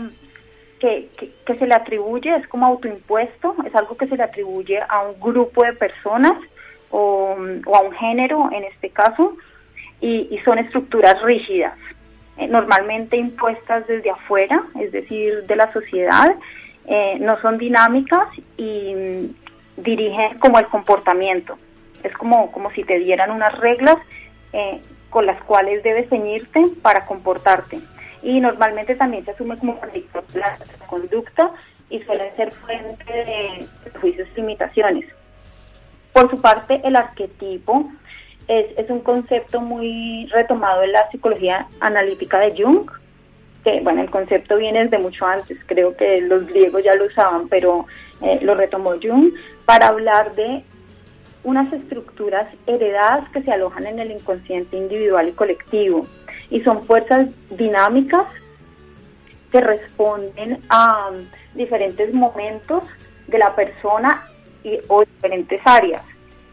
que, 0.80 1.10
que, 1.46 1.56
se 1.56 1.68
le 1.68 1.74
atribuye, 1.74 2.36
es 2.36 2.48
como 2.48 2.66
autoimpuesto, 2.66 3.56
es 3.66 3.74
algo 3.76 3.96
que 3.96 4.08
se 4.08 4.18
le 4.18 4.24
atribuye 4.24 4.80
a 4.88 5.04
un 5.04 5.20
grupo 5.20 5.64
de 5.64 5.74
personas 5.74 6.34
o, 6.92 7.38
o 7.66 7.76
a 7.76 7.82
un 7.82 7.94
género 7.94 8.50
en 8.52 8.66
este 8.66 8.90
caso, 8.90 9.38
y, 10.02 10.28
y 10.32 10.40
son 10.40 10.60
estructuras 10.60 11.22
rígidas 11.22 11.78
normalmente 12.48 13.18
impuestas 13.18 13.86
desde 13.88 14.10
afuera, 14.12 14.64
es 14.80 14.92
decir, 14.92 15.46
de 15.46 15.56
la 15.56 15.72
sociedad, 15.74 16.36
eh, 16.86 17.18
no 17.20 17.40
son 17.42 17.58
dinámicas 17.58 18.28
y 18.58 18.94
mm, 18.96 19.84
dirigen 19.84 20.40
como 20.40 20.60
el 20.60 20.68
comportamiento. 20.68 21.58
Es 22.04 22.14
como, 22.14 22.52
como 22.52 22.72
si 22.72 22.84
te 22.84 22.98
dieran 23.00 23.32
unas 23.32 23.58
reglas 23.60 23.98
eh, 24.54 24.82
con 25.10 25.26
las 25.26 25.42
cuales 25.44 25.84
debes 25.84 26.10
ceñirte 26.10 26.62
para 26.82 27.06
comportarte. 27.06 27.80
Y 28.22 28.40
normalmente 28.40 28.96
también 28.96 29.26
se 29.26 29.32
asume 29.32 29.58
como 29.58 29.80
la 30.34 30.58
conducta 30.88 31.52
y 31.90 32.00
suelen 32.02 32.36
ser 32.36 32.52
fuente 32.52 33.14
de 33.14 33.68
juicios 34.00 34.28
y 34.36 34.42
limitaciones. 34.42 35.06
Por 36.14 36.30
su 36.30 36.42
parte, 36.42 36.82
el 36.84 36.96
arquetipo 36.96 37.90
es, 38.50 38.78
es 38.78 38.90
un 38.90 39.00
concepto 39.02 39.62
muy 39.62 40.28
retomado 40.32 40.82
en 40.82 40.92
la 40.92 41.10
psicología 41.12 41.68
analítica 41.80 42.40
de 42.40 42.62
Jung, 42.62 42.90
que 43.64 43.80
bueno, 43.82 44.02
el 44.02 44.10
concepto 44.10 44.58
viene 44.58 44.84
desde 44.84 44.98
mucho 44.98 45.26
antes, 45.26 45.58
creo 45.68 45.96
que 45.96 46.20
los 46.22 46.48
griegos 46.48 46.84
ya 46.84 46.96
lo 46.96 47.06
usaban, 47.06 47.48
pero 47.48 47.86
eh, 48.22 48.40
lo 48.42 48.56
retomó 48.56 48.96
Jung 49.02 49.34
para 49.66 49.90
hablar 49.90 50.34
de 50.34 50.64
unas 51.44 51.72
estructuras 51.72 52.48
heredadas 52.66 53.30
que 53.30 53.44
se 53.44 53.52
alojan 53.52 53.86
en 53.86 54.00
el 54.00 54.12
inconsciente 54.12 54.76
individual 54.76 55.30
y 55.30 55.34
colectivo 55.34 56.08
y 56.50 56.60
son 56.62 56.86
fuerzas 56.88 57.28
dinámicas 57.52 58.26
que 59.52 59.62
responden 59.62 60.60
a 60.70 61.12
diferentes 61.54 62.12
momentos 62.16 62.84
de 63.28 63.38
la 63.38 63.56
persona 63.56 64.24
y, 64.64 64.80
o 64.88 65.02
diferentes 65.02 65.62
áreas 65.66 66.04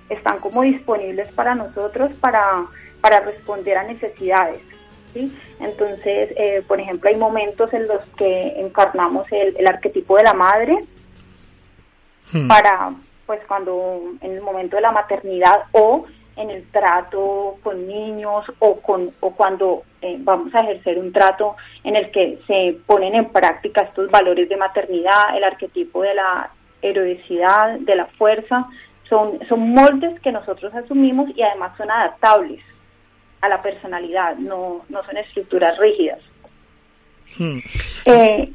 están 0.09 0.39
como 0.39 0.63
disponibles 0.63 1.31
para 1.33 1.55
nosotros 1.55 2.13
para, 2.19 2.67
para 3.01 3.21
responder 3.21 3.79
a 3.79 3.85
necesidades. 3.85 4.61
¿sí? 5.13 5.37
Entonces, 5.61 6.33
eh, 6.37 6.63
por 6.67 6.81
ejemplo, 6.81 7.11
hay 7.11 7.17
momentos 7.17 7.73
en 7.73 7.87
los 7.89 8.03
que 8.17 8.61
encarnamos 8.61 9.27
el, 9.33 9.57
el 9.57 9.67
arquetipo 9.67 10.17
de 10.17 10.25
la 10.25 10.35
madre 10.35 10.77
hmm. 12.33 12.49
para, 12.49 12.93
pues, 13.27 13.41
cuando 13.47 14.03
en 14.21 14.33
el 14.33 14.43
momento 14.43 14.77
de 14.77 14.83
la 14.83 14.93
maternidad 14.93 15.65
o 15.73 16.07
en 16.37 16.51
el 16.51 16.67
trato 16.71 17.57
con 17.63 17.87
niños 17.89 18.45
o, 18.59 18.77
con, 18.81 19.11
o 19.21 19.31
cuando 19.31 19.85
eh, 20.03 20.17
vamos 20.21 20.55
a 20.55 20.61
ejercer 20.61 20.99
un 20.99 21.13
trato 21.13 21.57
en 21.83 21.97
el 21.97 22.11
que 22.11 22.39
se 22.47 22.79
ponen 22.87 23.15
en 23.15 23.31
práctica 23.31 23.83
estos 23.83 24.11
valores 24.11 24.49
de 24.49 24.57
maternidad, 24.57 25.35
el 25.35 25.45
arquetipo 25.45 26.03
de 26.03 26.15
la 26.15 26.51
heroicidad, 26.83 27.79
de 27.81 27.97
la 27.97 28.07
fuerza, 28.07 28.67
son, 29.09 29.39
son 29.49 29.71
moldes 29.71 30.21
que 30.21 30.33
nosotros 30.33 30.75
asumimos 30.75 31.31
y 31.37 31.43
además 31.43 31.77
son 31.77 31.91
adaptables 31.91 32.61
a 33.41 33.49
la 33.49 33.63
personalidad, 33.63 34.37
no, 34.37 34.85
no 34.89 35.05
son 35.05 35.17
estructuras 35.17 35.79
rígidas. 35.79 36.21
Hmm. 37.39 37.59
Eh, 38.07 38.53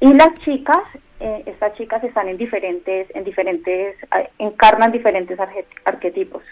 y 0.00 0.14
las 0.14 0.34
chicas, 0.44 0.82
eh, 1.20 1.42
estas 1.46 1.74
chicas 1.76 2.02
están 2.04 2.28
en 2.28 2.36
diferentes, 2.36 3.08
en 3.14 3.24
diferentes, 3.24 3.96
encarnan 4.38 4.92
diferentes 4.92 5.38
arquetipos. 5.84 6.42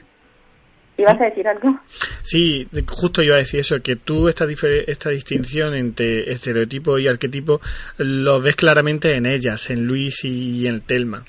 ¿Ibas 0.96 1.20
a 1.20 1.24
decir 1.24 1.46
algo? 1.48 1.80
Sí, 2.22 2.68
justo 2.88 3.20
iba 3.20 3.34
a 3.34 3.38
decir 3.38 3.60
eso, 3.60 3.82
que 3.82 3.96
tú 3.96 4.28
esta, 4.28 4.46
esta 4.86 5.10
distinción 5.10 5.74
entre 5.74 6.30
estereotipo 6.30 6.98
y 6.98 7.08
arquetipo 7.08 7.60
lo 7.98 8.40
ves 8.40 8.54
claramente 8.54 9.16
en 9.16 9.26
ellas, 9.26 9.70
en 9.70 9.86
Luis 9.86 10.24
y 10.24 10.66
en 10.68 10.80
Telma. 10.80 11.24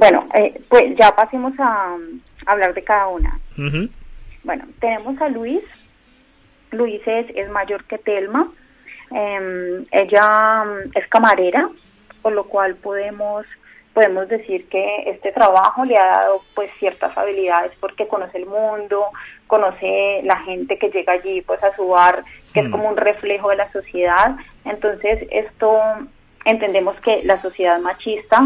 Bueno, 0.00 0.26
eh, 0.32 0.58
pues 0.70 0.96
ya 0.96 1.14
pasemos 1.14 1.52
a, 1.58 1.94
hablar 2.46 2.72
de 2.72 2.82
cada 2.82 3.08
una. 3.08 3.38
Bueno, 4.42 4.64
tenemos 4.80 5.20
a 5.20 5.28
Luis. 5.28 5.60
Luis 6.70 7.02
es, 7.04 7.26
es 7.34 7.50
mayor 7.50 7.84
que 7.84 7.98
Telma. 7.98 8.50
Em, 9.10 9.84
ella 9.90 10.64
mm, 10.64 10.96
es 10.96 11.06
camarera, 11.08 11.68
por 12.22 12.32
lo 12.32 12.44
cual 12.44 12.76
podemos 12.76 13.44
podemos 13.92 14.28
decir 14.28 14.68
que 14.68 15.10
este 15.10 15.32
trabajo 15.32 15.84
le 15.84 15.98
ha 15.98 16.06
dado 16.06 16.40
pues 16.54 16.70
ciertas 16.78 17.14
habilidades 17.18 17.72
porque 17.80 18.08
conoce 18.08 18.38
el 18.38 18.46
mundo, 18.46 19.04
conoce 19.48 20.22
la 20.22 20.36
gente 20.44 20.78
que 20.78 20.90
llega 20.90 21.12
allí 21.12 21.42
pues 21.42 21.62
a 21.62 21.74
su 21.76 21.88
bar, 21.88 22.24
que 22.54 22.60
es 22.60 22.68
mm. 22.68 22.70
como 22.70 22.88
un 22.88 22.96
reflejo 22.96 23.50
de 23.50 23.56
la 23.56 23.70
sociedad. 23.70 24.36
Entonces 24.64 25.28
esto 25.30 25.78
entendemos 26.46 26.98
que 27.00 27.22
la 27.24 27.42
sociedad 27.42 27.78
machista 27.80 28.40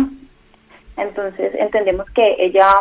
entonces 0.96 1.54
entendemos 1.54 2.08
que 2.10 2.36
ella 2.38 2.72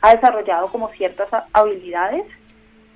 ha 0.00 0.14
desarrollado 0.14 0.68
como 0.68 0.88
ciertas 0.90 1.28
habilidades 1.52 2.24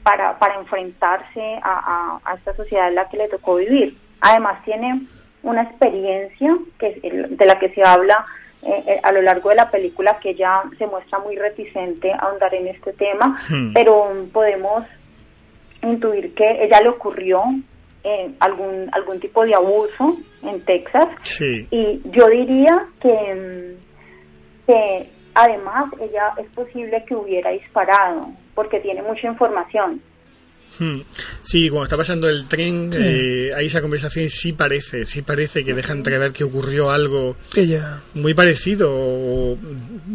para, 0.02 0.38
para 0.38 0.56
enfrentarse 0.56 1.58
a, 1.62 2.20
a, 2.24 2.34
esta 2.34 2.54
sociedad 2.54 2.88
en 2.88 2.94
la 2.94 3.08
que 3.08 3.16
le 3.16 3.28
tocó 3.28 3.56
vivir. 3.56 3.96
Además 4.20 4.62
tiene 4.64 5.02
una 5.42 5.62
experiencia 5.62 6.56
que 6.78 7.00
de 7.30 7.46
la 7.46 7.58
que 7.58 7.70
se 7.70 7.82
habla 7.82 8.24
eh, 8.62 8.84
eh, 8.86 9.00
a 9.02 9.12
lo 9.12 9.22
largo 9.22 9.50
de 9.50 9.56
la 9.56 9.70
película 9.70 10.18
que 10.20 10.30
ella 10.30 10.62
se 10.78 10.86
muestra 10.86 11.18
muy 11.20 11.36
reticente 11.36 12.12
a 12.12 12.16
ahondar 12.16 12.52
en 12.54 12.68
este 12.68 12.92
tema, 12.94 13.38
hmm. 13.48 13.72
pero 13.72 14.26
podemos 14.32 14.84
intuir 15.82 16.34
que 16.34 16.64
ella 16.64 16.80
le 16.82 16.88
ocurrió 16.88 17.42
eh, 18.02 18.30
algún 18.40 18.88
algún 18.92 19.20
tipo 19.20 19.44
de 19.44 19.54
abuso 19.54 20.16
en 20.42 20.64
Texas 20.64 21.06
y 21.40 22.00
yo 22.10 22.28
diría 22.28 22.86
que 23.00 23.76
que 24.66 25.10
además 25.34 25.92
ella 26.00 26.32
es 26.38 26.48
posible 26.54 27.04
que 27.06 27.14
hubiera 27.14 27.50
disparado 27.50 28.30
porque 28.54 28.80
tiene 28.80 29.02
mucha 29.02 29.28
información. 29.28 30.00
Hmm. 30.78 31.00
Sí, 31.40 31.70
cuando 31.70 31.84
está 31.84 31.96
pasando 31.96 32.28
el 32.28 32.48
tren, 32.48 32.90
eh, 32.98 33.50
ahí 33.56 33.66
esa 33.66 33.80
conversación 33.80 34.28
sí 34.28 34.52
parece, 34.52 35.06
sí 35.06 35.22
parece 35.22 35.64
que 35.64 35.72
deja 35.72 35.92
entrever 35.92 36.32
que 36.32 36.44
ocurrió 36.44 36.90
algo 36.90 37.36
Ella. 37.54 38.00
muy 38.14 38.34
parecido, 38.34 38.92
o 38.92 39.56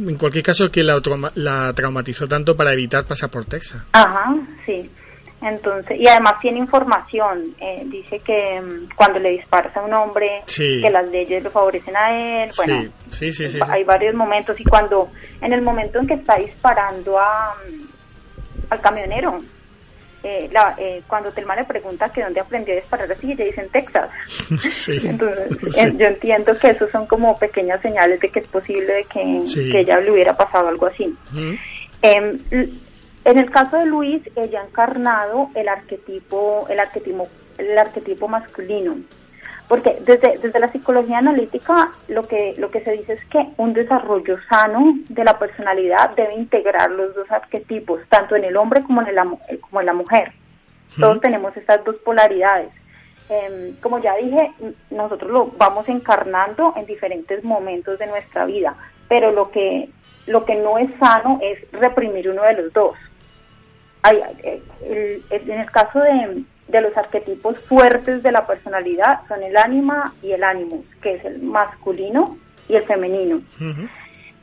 en 0.08 0.18
cualquier 0.18 0.44
caso 0.44 0.70
que 0.70 0.84
la, 0.84 1.02
la 1.36 1.74
traumatizó 1.74 2.28
tanto 2.28 2.56
para 2.56 2.74
evitar 2.74 3.06
pasar 3.06 3.30
por 3.32 3.46
Texas. 3.46 3.84
Ajá, 3.94 4.36
sí. 4.66 4.90
Entonces, 5.42 6.00
y 6.00 6.08
además 6.08 6.36
tiene 6.40 6.60
información, 6.60 7.56
eh, 7.60 7.82
dice 7.86 8.20
que 8.20 8.62
mm, 8.62 8.90
cuando 8.96 9.20
le 9.20 9.32
disparas 9.32 9.76
a 9.76 9.82
un 9.82 9.94
hombre, 9.94 10.44
que 10.46 10.90
las 10.92 11.08
leyes 11.08 11.44
lo 11.44 11.50
favorecen 11.50 11.96
a 11.96 12.44
él, 12.44 12.52
bueno, 12.56 12.84
sí. 13.10 13.32
Sí, 13.32 13.60
hay 13.68 13.84
varios 13.84 14.14
momentos 14.14 14.60
y 14.60 14.64
cuando, 14.64 15.10
en 15.42 15.52
el 15.52 15.64
momento 15.64 16.00
en 16.00 16.08
que 16.08 16.14
está 16.14 16.36
disparando 16.36 17.18
a, 17.18 17.56
mm, 17.68 17.86
al 18.70 18.82
camionero, 18.82 19.40
eh, 20.24 20.48
la, 20.52 20.76
eh, 20.78 21.02
cuando 21.08 21.32
Telma 21.32 21.56
le 21.56 21.64
pregunta 21.64 22.10
que 22.10 22.22
dónde 22.22 22.40
aprendió 22.40 22.76
a 22.76 22.78
disparar 22.78 23.12
así, 23.12 23.32
ella 23.32 23.46
dice 23.46 23.62
en 23.62 23.70
Texas. 23.70 24.10
Entonces, 25.04 25.98
yo 25.98 26.06
entiendo 26.06 26.56
que 26.60 26.70
esos 26.70 26.92
son 26.92 27.08
como 27.08 27.36
pequeñas 27.40 27.82
señales 27.82 28.20
de 28.20 28.30
que 28.30 28.42
es 28.42 28.48
posible 28.48 28.94
de 28.94 29.04
que, 29.06 29.44
que 29.72 29.80
ella 29.80 30.00
le 30.00 30.12
hubiera 30.12 30.38
pasado 30.38 30.68
algo 30.68 30.86
así. 30.86 31.12
En 33.24 33.38
el 33.38 33.52
caso 33.52 33.78
de 33.78 33.86
Luis, 33.86 34.22
ella 34.36 34.62
ha 34.62 34.66
encarnado 34.66 35.50
el 35.54 35.68
arquetipo, 35.68 36.66
el 36.70 36.80
arquetipo, 36.80 37.28
el 37.58 37.78
arquetipo 37.78 38.28
masculino. 38.28 38.96
Porque 39.68 40.02
desde, 40.06 40.38
desde 40.38 40.60
la 40.60 40.70
psicología 40.70 41.20
analítica 41.20 41.92
lo 42.10 42.24
que, 42.24 42.56
lo 42.58 42.70
que 42.70 42.82
se 42.82 42.92
dice 42.92 43.14
es 43.14 43.26
que 43.26 43.48
un 43.56 43.72
desarrollo 43.72 44.38
sano 44.50 44.96
de 45.08 45.24
la 45.24 45.40
personalidad 45.40 46.10
debe 46.16 46.34
integrar 46.34 46.92
los 46.92 47.16
dos 47.16 47.32
arquetipos, 47.32 48.02
tanto 48.10 48.36
en 48.36 48.44
el 48.44 48.58
hombre 48.58 48.84
como 48.84 49.02
en, 49.02 49.08
el, 49.08 49.60
como 49.62 49.80
en 49.80 49.86
la 49.86 49.94
mujer. 49.94 50.34
Todos 51.00 51.22
tenemos 51.22 51.56
estas 51.56 51.86
dos 51.86 51.96
polaridades. 52.04 52.70
em, 53.30 53.74
como 53.78 54.00
ya 54.00 54.14
dije, 54.18 54.52
nosotros 54.90 55.32
lo 55.32 55.46
vamos 55.58 55.88
encarnando 55.88 56.74
en 56.76 56.86
diferentes 56.86 57.42
momentos 57.46 57.98
de 57.98 58.08
nuestra 58.08 58.44
vida, 58.46 58.76
pero 59.08 59.32
lo 59.32 59.52
que, 59.52 59.88
lo 60.28 60.44
que 60.44 60.56
no 60.56 60.80
es 60.80 60.90
sano 61.00 61.40
es 61.42 61.60
reprimir 61.72 62.30
uno 62.30 62.44
de 62.44 62.62
los 62.62 62.74
dos. 62.74 62.98
Hay, 64.04 64.18
eh, 64.44 64.62
el- 65.30 65.50
en 65.50 65.60
el 65.60 65.72
caso 65.72 66.00
de, 66.00 66.44
de 66.68 66.82
los 66.82 66.96
arquetipos 66.98 67.60
fuertes 67.60 68.24
de 68.24 68.32
la 68.32 68.46
personalidad 68.48 69.20
son 69.28 69.44
el 69.44 69.56
ánima 69.58 70.14
y 70.24 70.32
el 70.32 70.44
ánimo, 70.44 70.84
que 71.02 71.16
es 71.16 71.26
el 71.26 71.42
masculino 71.42 72.38
y 72.68 72.76
el 72.76 72.84
femenino. 72.86 73.42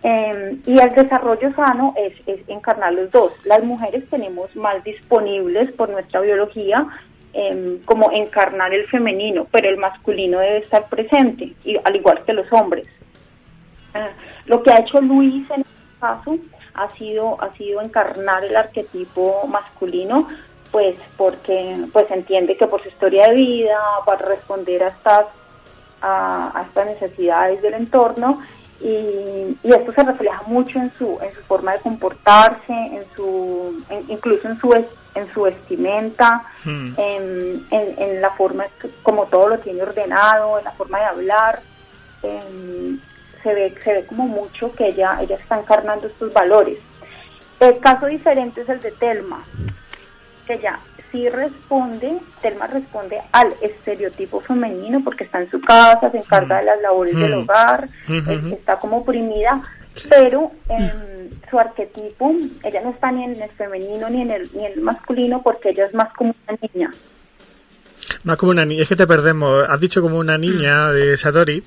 Eh, 0.05 0.57
y 0.65 0.79
el 0.79 0.95
desarrollo 0.95 1.53
sano 1.55 1.93
es, 1.97 2.13
es 2.29 2.41
encarnar 2.49 2.93
los 2.93 3.11
dos. 3.11 3.33
Las 3.45 3.65
mujeres 3.65 4.05
tenemos 4.11 4.55
más 4.55 4.83
disponibles 4.85 5.73
por 5.73 5.89
nuestra 5.91 6.21
biología 6.21 6.87
em, 7.33 7.79
como 7.85 8.11
encarnar 8.13 8.73
el 8.73 8.87
femenino, 8.87 9.47
pero 9.51 9.69
el 9.69 9.77
masculino 9.77 10.39
debe 10.39 10.59
estar 10.59 10.89
presente, 10.89 11.53
y, 11.65 11.77
al 11.85 11.97
igual 11.97 12.23
que 12.25 12.33
los 12.33 12.51
hombres. 12.53 12.87
Ah, 13.95 14.09
lo 14.47 14.63
que 14.63 14.71
ha 14.71 14.79
hecho 14.81 15.01
Luis 15.01 15.51
en 15.51 15.61
este 15.63 15.75
caso 16.01 16.37
ha 16.83 16.91
sido, 16.91 17.41
ha 17.43 17.53
sido 17.57 17.81
encarnar 17.81 18.45
el 18.45 18.57
arquetipo 18.57 19.47
masculino, 19.49 20.29
pues 20.71 20.97
porque 21.17 21.77
pues 21.93 22.11
entiende 22.11 22.57
que 22.57 22.67
por 22.67 22.83
su 22.83 22.89
historia 22.89 23.29
de 23.29 23.35
vida, 23.35 23.79
para 24.05 24.27
responder 24.27 24.83
a 24.85 24.89
estas, 24.89 25.27
a, 26.03 26.53
a 26.59 26.63
estas 26.63 26.87
necesidades 26.87 27.63
del 27.63 27.75
entorno, 27.75 28.43
y, 28.81 29.57
y 29.65 29.73
esto 29.73 29.93
se 29.93 30.05
refleja 30.05 30.43
mucho 30.47 30.79
en 30.79 30.93
su 30.97 31.19
en 31.21 31.33
su 31.35 31.41
forma 31.43 31.73
de 31.73 31.81
comportarse 31.81 32.73
en 32.73 33.05
su 33.17 33.83
en- 33.91 34.05
incluso 34.09 34.47
en 34.49 34.57
su 34.61 34.73
en 34.73 35.33
su 35.35 35.43
vestimenta 35.43 36.45
Hmm. 36.65 36.95
en, 36.97 37.67
en, 37.71 37.95
en 38.03 38.21
la 38.21 38.31
forma 38.31 38.67
como 39.03 39.27
todo 39.27 39.49
lo 39.49 39.59
tiene 39.59 39.83
ordenado 39.83 40.59
en 40.59 40.65
la 40.65 40.71
forma 40.73 40.99
de 41.01 41.05
hablar 41.07 41.61
em, 42.23 43.01
se 43.43 43.55
ve 43.55 43.75
se 43.83 43.93
ve 43.95 44.07
como 44.07 44.27
mucho 44.27 44.73
que 44.73 44.89
ella 44.89 45.19
ella 45.21 45.37
está 45.37 45.59
encarnando 45.61 46.07
estos 46.07 46.33
valores 46.33 46.79
el 47.61 47.79
caso 47.81 48.07
diferente 48.07 48.61
es 48.63 48.69
el 48.69 48.81
de 48.81 48.91
Telma 48.93 49.43
que 50.47 50.55
ella 50.55 50.79
sí 51.11 51.29
responde, 51.31 52.19
Telma 52.43 52.67
responde 52.67 53.19
al 53.33 53.49
estereotipo 53.63 54.41
femenino 54.41 55.01
porque 55.03 55.25
está 55.25 55.41
en 55.41 55.51
su 55.51 55.59
casa, 55.61 56.11
se 56.11 56.19
encarga 56.19 56.59
de 56.59 56.65
las 56.67 56.81
labores 56.83 57.19
del 57.19 57.35
Mm. 57.37 57.39
hogar, 57.43 57.89
ujú. 58.09 58.55
está 58.55 58.79
como 58.79 58.99
oprimida, 58.99 59.61
pero 60.11 60.53
en 60.69 61.31
su 61.51 61.59
arquetipo, 61.59 62.35
ella 62.63 62.81
no 62.83 62.91
está 62.91 63.11
ni 63.11 63.25
en 63.25 63.41
el 63.41 63.51
femenino 63.53 64.09
ni 64.11 64.21
en 64.23 64.31
el, 64.33 64.51
ni 64.55 64.67
en 64.67 64.73
el 64.73 64.81
masculino 64.83 65.41
porque 65.43 65.71
ella 65.71 65.87
es 65.87 65.95
más 65.95 66.13
como 66.15 66.35
una 66.47 66.59
niña. 66.75 66.91
Más 68.25 68.37
como 68.37 68.53
una 68.53 68.65
niña. 68.67 68.83
Es 68.83 68.89
que 68.89 68.97
te 68.97 69.07
perdemos. 69.07 69.65
Has 69.69 69.81
dicho 69.81 70.03
como 70.03 70.19
una 70.19 70.37
niña 70.37 70.93
de 70.93 71.17
Satori. 71.17 71.63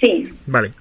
Sí, 0.00 0.32
Vale. 0.46 0.72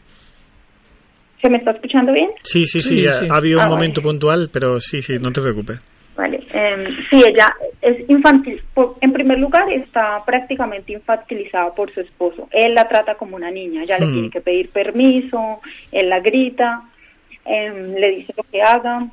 ¿Se 1.42 1.50
me 1.50 1.58
está 1.58 1.72
escuchando 1.72 2.14
bien? 2.14 2.30
Sí, 2.44 2.66
sí, 2.66 2.82
sí. 2.82 3.02
Sí, 3.02 3.08
ha, 3.08 3.12
sí. 3.14 3.28
ha 3.30 3.36
habido 3.36 3.60
un 3.60 3.66
Ah, 3.66 3.68
vale. 3.70 3.76
momento 3.76 4.02
puntual, 4.02 4.50
pero 4.54 4.80
sí, 4.80 5.02
sí, 5.02 5.18
no 5.20 5.32
te 5.32 5.42
preocupes. 5.42 5.80
Vale, 6.16 6.44
em, 6.54 6.86
sí, 7.10 7.24
ella 7.26 7.48
es 7.82 8.08
infantil. 8.10 8.62
por- 8.74 8.96
en 9.02 9.12
primer 9.14 9.40
lugar, 9.40 9.72
está 9.72 10.24
prácticamente 10.26 10.94
infantilizada 10.94 11.74
por 11.74 11.92
su 11.94 12.02
esposo. 12.02 12.48
Él 12.52 12.76
la 12.76 12.88
trata 12.88 13.16
como 13.16 13.36
una 13.36 13.50
niña, 13.50 13.84
ella 13.84 13.98
le 14.00 14.06
Hmm. 14.08 14.14
tiene 14.14 14.30
que 14.30 14.42
pedir 14.42 14.70
permiso, 14.70 15.62
él 15.92 16.10
la 16.10 16.20
grita, 16.20 16.84
em, 17.46 17.94
le 17.96 18.12
dice 18.18 18.34
lo 18.38 18.44
que 18.44 18.62
haga, 18.62 19.08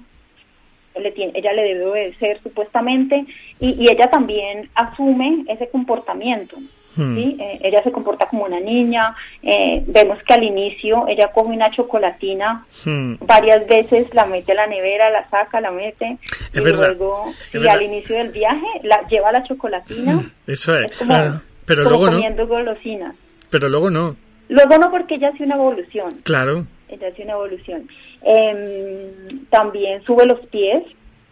le 1.00 1.12
tiene, 1.12 1.32
ella 1.36 1.52
le 1.52 1.62
debe 1.62 1.86
obedecer 1.86 2.40
supuestamente, 2.42 3.24
y, 3.60 3.70
y 3.84 3.92
ella 3.92 4.10
también 4.10 4.68
asume 4.74 5.44
ese 5.48 5.68
comportamiento. 5.70 6.56
Hmm. 6.98 7.14
¿sí? 7.14 7.36
Eh, 7.40 7.60
ella 7.62 7.82
se 7.84 7.92
comporta 7.92 8.26
como 8.26 8.44
una 8.44 8.58
niña, 8.60 9.14
eh, 9.42 9.84
vemos 9.86 10.18
que 10.26 10.34
al 10.34 10.42
inicio 10.42 11.06
ella 11.06 11.30
coge 11.32 11.50
una 11.52 11.70
chocolatina 11.70 12.66
Hmm. 12.84 13.14
varias 13.20 13.66
veces 13.68 14.12
la 14.14 14.26
mete 14.26 14.52
a 14.52 14.56
la 14.56 14.66
nevera, 14.66 15.08
la 15.10 15.28
saca, 15.30 15.60
la 15.60 15.70
mete 15.70 16.18
Es 16.52 16.60
y 16.60 16.60
verdad, 16.60 16.88
luego 16.88 17.26
es 17.28 17.54
y 17.54 17.58
verdad. 17.58 17.76
al 17.76 17.82
inicio 17.82 18.16
del 18.16 18.28
viaje 18.30 18.66
la 18.82 19.06
lleva 19.08 19.30
la 19.32 19.44
chocolatina 19.44 20.20
Eso 20.46 20.76
es. 20.78 20.90
es 20.90 20.98
como, 20.98 21.10
claro. 21.10 21.40
Pero 21.66 21.84
como 21.84 21.96
luego 21.96 22.06
no. 22.06 22.12
comiendo 22.16 22.46
golosinas. 22.48 23.14
Pero 23.50 23.68
luego 23.68 23.90
no. 23.90 24.16
Luego 24.48 24.78
no 24.78 24.90
porque 24.90 25.14
ella 25.16 25.28
hace 25.28 25.44
una 25.44 25.54
evolución, 25.56 26.08
Claro. 26.24 26.64
ella 26.88 27.08
hace 27.08 27.22
una 27.22 27.32
evolución. 27.34 27.86
Em, 28.22 29.44
también 29.50 30.02
sube 30.04 30.26
los 30.26 30.40
pies 30.48 30.82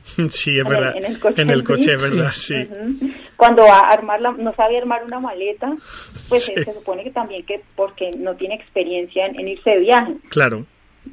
Sí, 0.30 0.58
es 0.58 0.64
en 0.64 0.68
verdad. 0.70 0.92
el, 0.96 1.04
en 1.04 1.12
el 1.12 1.20
coche. 1.20 1.42
En 1.42 1.50
el 1.50 1.64
coche, 1.64 1.94
es 1.94 2.02
verdad, 2.02 2.30
sí. 2.34 2.68
Cuando 3.36 3.62
va 3.64 3.80
a 3.80 3.90
armar 3.92 4.20
la, 4.20 4.32
no 4.32 4.54
sabe 4.54 4.78
armar 4.78 5.04
una 5.04 5.20
maleta, 5.20 5.74
pues 6.28 6.44
Sí. 6.44 6.52
eh, 6.56 6.64
se 6.64 6.72
supone 6.72 7.04
que 7.04 7.10
también 7.10 7.44
que 7.44 7.60
porque 7.74 8.10
no 8.18 8.34
tiene 8.36 8.54
experiencia 8.54 9.26
en, 9.26 9.38
en 9.40 9.48
irse 9.48 9.70
de 9.70 9.78
viaje. 9.80 10.14
Claro. 10.28 10.64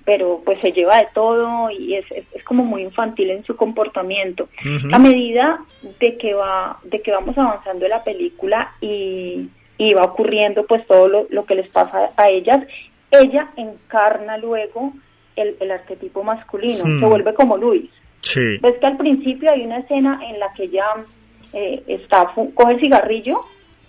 pero 0.06 0.41
pues 0.44 0.60
se 0.60 0.72
lleva 0.72 0.98
de 0.98 1.08
todo 1.14 1.70
y 1.70 1.96
es, 1.96 2.06
es, 2.12 2.26
es 2.34 2.44
como 2.44 2.64
muy 2.64 2.82
infantil 2.82 3.30
en 3.30 3.44
su 3.46 3.56
comportamiento. 3.56 4.48
A 4.91 4.98
medida 5.00 5.60
de 6.00 6.18
que 6.18 6.34
va, 6.34 6.80
de 6.84 7.00
que 7.02 7.12
vamos 7.12 7.38
avanzando 7.38 7.86
en 7.86 7.91
la 7.91 8.04
película 8.04 8.74
y, 8.82 9.50
y 9.78 9.94
va 9.94 10.04
ocurriendo 10.06 10.66
pues 10.66 10.86
todo 10.88 11.08
lo, 11.08 11.28
lo 11.30 11.46
que 11.46 11.54
les 11.56 11.68
pasa 11.70 12.10
a 12.18 12.28
ellas, 12.30 12.66
ella 13.12 13.52
encarna 13.56 14.38
luego 14.38 14.94
el, 15.36 15.56
el 15.60 15.72
arquetipo 15.72 16.24
masculino, 16.24 16.84
Hmm. 16.86 17.00
se 17.00 17.06
vuelve 17.06 17.34
como 17.36 17.58
Luis. 17.58 17.89
Sí. 18.24 18.57
Ves 18.61 18.76
que 18.80 18.88
al 18.88 18.97
principio 18.97 19.51
hay 19.51 19.61
una 19.63 19.80
escena 19.80 20.19
en 20.28 20.39
la 20.39 20.51
que 20.53 20.63
ella 20.63 20.86
eh, 21.53 21.84
está 21.88 22.34
coge 22.55 22.74
el 22.74 22.80
cigarrillo 22.80 23.38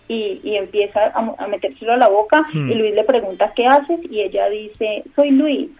y, 0.09 0.41
y 0.45 0.57
empieza 0.57 1.01
a, 1.15 1.35
a 1.39 1.47
metérselo 1.47 1.93
a 1.95 1.97
la 1.97 2.09
boca 2.09 2.43
Hmm. 2.53 2.71
y 2.71 2.75
Luis 2.75 2.95
le 2.95 3.05
pregunta 3.05 3.53
qué 3.57 3.65
haces 3.67 4.01
y 4.11 4.21
ella 4.21 4.49
dice 4.51 5.03
soy 5.17 5.31
Luis 5.31 5.71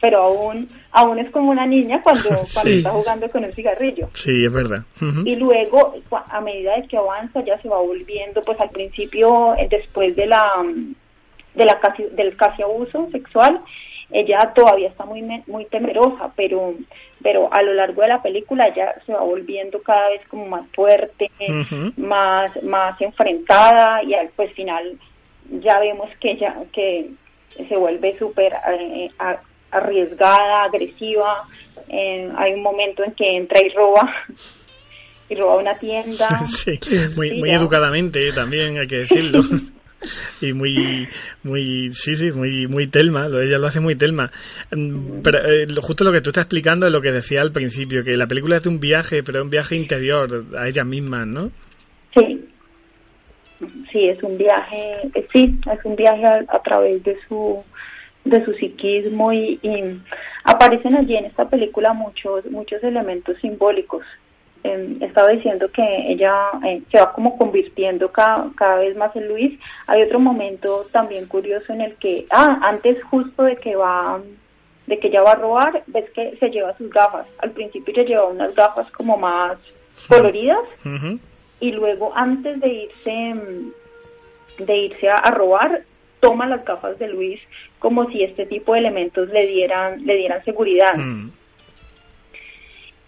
pero 0.00 0.18
aún 0.22 0.68
aún 0.92 1.18
es 1.18 1.28
como 1.32 1.50
una 1.50 1.66
niña 1.66 2.00
cuando, 2.02 2.28
cuando 2.28 2.44
Sí. 2.44 2.78
está 2.78 2.90
jugando 2.90 3.28
con 3.30 3.42
el 3.42 3.52
cigarrillo 3.52 4.10
Sí, 4.14 4.44
es 4.44 4.52
verdad. 4.52 4.84
Y 5.24 5.34
luego 5.34 5.94
a 6.30 6.40
medida 6.40 6.76
de 6.76 6.86
que 6.86 6.96
avanza 6.98 7.42
ya 7.44 7.60
se 7.60 7.68
va 7.68 7.78
volviendo 7.78 8.40
pues 8.42 8.60
al 8.60 8.70
principio 8.70 9.56
eh, 9.56 9.66
después 9.68 10.14
de 10.14 10.26
la 10.26 10.44
de 11.54 11.64
la 11.64 11.80
casi, 11.80 12.04
del 12.12 12.36
casi 12.36 12.62
abuso 12.62 13.08
sexual 13.10 13.60
ella 14.10 14.52
todavía 14.54 14.88
está 14.88 15.04
muy 15.04 15.22
muy 15.46 15.66
temerosa 15.66 16.32
pero 16.34 16.74
pero 17.22 17.52
a 17.52 17.60
lo 17.62 17.74
largo 17.74 18.02
de 18.02 18.08
la 18.08 18.22
película 18.22 18.64
ella 18.64 18.94
se 19.04 19.12
va 19.12 19.20
volviendo 19.22 19.82
cada 19.82 20.08
vez 20.10 20.22
como 20.28 20.46
más 20.46 20.66
fuerte 20.74 21.30
más 21.96 22.62
más 22.62 22.98
enfrentada 23.00 24.02
y 24.02 24.14
al 24.14 24.28
pues 24.36 24.52
final 24.54 24.98
ya 25.60 25.78
vemos 25.78 26.08
que 26.20 26.32
ella 26.32 26.54
que 26.72 27.10
se 27.68 27.76
vuelve 27.76 28.16
súper 28.18 28.54
eh, 28.72 29.10
a- 29.18 29.40
arriesgada 29.72 30.64
agresiva 30.64 31.44
Eh, 31.90 32.28
hay 32.36 32.52
un 32.54 32.62
momento 32.62 33.02
en 33.04 33.12
que 33.12 33.36
entra 33.36 33.60
y 33.64 33.68
roba 33.70 34.02
y 35.30 35.34
roba 35.36 35.56
una 35.56 35.74
tienda. 35.78 36.28
Sí, 36.48 36.78
muy, 37.16 37.32
muy 37.38 37.50
educadamente 37.50 38.32
también 38.32 38.78
hay 38.78 38.86
que 38.86 38.98
decirlo. 39.00 39.40
y 40.40 40.52
muy, 40.52 41.08
muy, 41.42 41.92
sí, 41.92 42.16
sí, 42.16 42.32
muy, 42.32 42.66
muy 42.66 42.86
Telma, 42.86 43.26
ella 43.26 43.58
lo 43.58 43.66
hace 43.66 43.80
muy 43.80 43.96
Telma. 43.96 44.30
Mm, 44.70 45.20
Pero 45.22 45.38
eh, 45.38 45.66
justo 45.80 46.04
lo 46.04 46.12
que 46.12 46.20
tú 46.20 46.30
estás 46.30 46.44
explicando 46.44 46.86
es 46.86 46.92
lo 46.92 47.00
que 47.00 47.12
decía 47.12 47.42
al 47.42 47.52
principio, 47.52 48.04
que 48.04 48.16
la 48.16 48.26
película 48.26 48.56
es 48.56 48.62
de 48.62 48.68
un 48.68 48.80
viaje, 48.80 49.22
pero 49.22 49.38
es 49.38 49.44
un 49.44 49.50
viaje 49.50 49.76
interior 49.76 50.44
a 50.56 50.68
ellas 50.68 50.86
mismas, 50.86 51.26
¿no? 51.26 51.50
Sí, 52.14 52.48
sí, 53.90 54.08
es 54.08 54.22
un 54.22 54.38
viaje, 54.38 55.10
eh, 55.14 55.26
sí, 55.32 55.58
es 55.72 55.84
un 55.84 55.96
viaje 55.96 56.24
a, 56.24 56.44
a 56.48 56.62
través 56.62 57.02
de 57.04 57.16
su 57.28 57.62
de 58.24 58.44
su 58.44 58.52
psiquismo 58.54 59.32
y, 59.32 59.58
y 59.62 60.00
aparecen 60.44 60.94
allí 60.96 61.16
en 61.16 61.24
esta 61.24 61.48
película 61.48 61.92
muchos 61.92 62.44
muchos 62.50 62.82
elementos 62.84 63.36
simbólicos. 63.40 64.04
Eh, 64.64 64.96
estaba 65.00 65.28
diciendo 65.28 65.70
que 65.70 66.12
ella 66.12 66.50
eh, 66.66 66.82
se 66.90 66.98
va 66.98 67.12
como 67.12 67.36
convirtiendo 67.38 68.10
cada, 68.10 68.50
cada 68.56 68.76
vez 68.76 68.96
más 68.96 69.14
en 69.14 69.28
Luis. 69.28 69.58
Hay 69.86 70.02
otro 70.02 70.18
momento 70.18 70.88
también 70.92 71.26
curioso 71.26 71.72
en 71.72 71.80
el 71.82 71.94
que, 71.96 72.26
ah, 72.30 72.58
antes 72.62 73.02
justo 73.04 73.44
de 73.44 73.56
que 73.56 73.76
va 73.76 74.20
de 74.86 74.98
que 74.98 75.08
ella 75.08 75.22
va 75.22 75.32
a 75.32 75.34
robar, 75.34 75.82
ves 75.86 76.10
que 76.12 76.34
se 76.40 76.48
lleva 76.48 76.76
sus 76.78 76.90
gafas. 76.90 77.26
Al 77.40 77.50
principio 77.50 77.92
ella 77.94 78.08
lleva 78.08 78.26
unas 78.26 78.54
gafas 78.54 78.90
como 78.92 79.18
más 79.18 79.58
coloridas 80.08 80.64
y 81.60 81.72
luego 81.72 82.12
antes 82.16 82.58
de 82.60 82.68
irse 82.68 83.34
mm, 83.34 84.64
de 84.64 84.76
irse 84.76 85.08
a, 85.08 85.16
a 85.16 85.30
robar 85.30 85.82
toma 86.20 86.46
las 86.46 86.64
gafas 86.64 86.98
de 86.98 87.08
Luis 87.08 87.40
como 87.78 88.08
si 88.10 88.22
este 88.22 88.46
tipo 88.46 88.72
de 88.72 88.80
elementos 88.80 89.28
le 89.28 89.46
dieran 89.46 90.04
le 90.04 90.16
dieran 90.16 90.44
seguridad 90.44 90.94
Mm. 90.96 91.30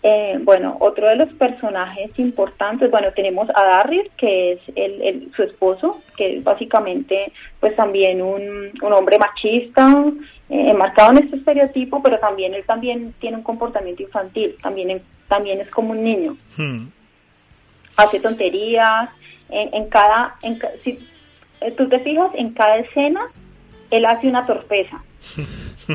Eh, 0.02 0.38
bueno 0.40 0.78
otro 0.80 1.08
de 1.08 1.16
los 1.16 1.28
personajes 1.34 2.18
importantes 2.18 2.90
bueno 2.90 3.08
tenemos 3.14 3.50
a 3.54 3.62
Darryl 3.64 4.10
que 4.16 4.52
es 4.52 4.60
el, 4.74 5.02
el- 5.02 5.32
su 5.36 5.42
esposo 5.42 6.00
que 6.16 6.38
es 6.38 6.42
básicamente 6.44 7.30
pues 7.60 7.76
también 7.76 8.22
un, 8.22 8.70
un 8.80 8.92
hombre 8.94 9.18
machista 9.18 10.06
eh, 10.48 10.70
enmarcado 10.70 11.10
en 11.12 11.18
este 11.24 11.36
estereotipo 11.36 12.02
pero 12.02 12.18
también 12.18 12.54
él 12.54 12.64
también 12.64 13.12
tiene 13.20 13.36
un 13.36 13.42
comportamiento 13.42 14.02
infantil 14.02 14.56
también 14.62 15.02
también 15.28 15.60
es 15.60 15.68
como 15.68 15.90
un 15.90 16.02
niño 16.02 16.34
Mm. 16.56 16.86
hace 17.96 18.20
tonterías, 18.20 19.10
en, 19.50 19.74
en 19.74 19.88
cada, 19.90 20.36
en, 20.40 20.58
si 20.82 20.98
eh, 21.60 21.72
tú 21.72 21.88
te 21.90 21.98
fijas, 21.98 22.30
en 22.34 22.54
cada 22.54 22.76
escena, 22.78 23.20
él 23.90 24.06
hace 24.06 24.28
una 24.28 24.46
torpeza. 24.46 25.02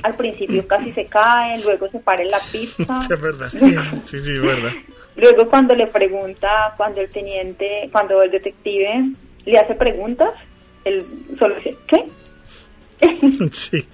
Al 0.03 0.15
principio 0.15 0.67
casi 0.67 0.91
se 0.91 1.05
cae, 1.05 1.61
luego 1.63 1.89
se 1.89 1.99
para 1.99 2.21
en 2.21 2.29
la 2.29 2.39
pista. 2.51 3.01
es 3.09 3.21
verdad. 3.21 3.47
Sí, 3.47 4.19
sí, 4.19 4.35
es 4.35 4.41
verdad. 4.41 4.71
Luego 5.15 5.45
cuando 5.49 5.73
le 5.75 5.87
pregunta, 5.87 6.73
cuando 6.77 7.01
el 7.01 7.09
teniente, 7.09 7.89
cuando 7.91 8.21
el 8.21 8.31
detective 8.31 9.11
le 9.45 9.57
hace 9.57 9.75
preguntas, 9.75 10.31
él 10.83 11.03
solo 11.37 11.55
dice, 11.55 11.75
¿qué? 11.87 12.05
sí. 13.51 13.85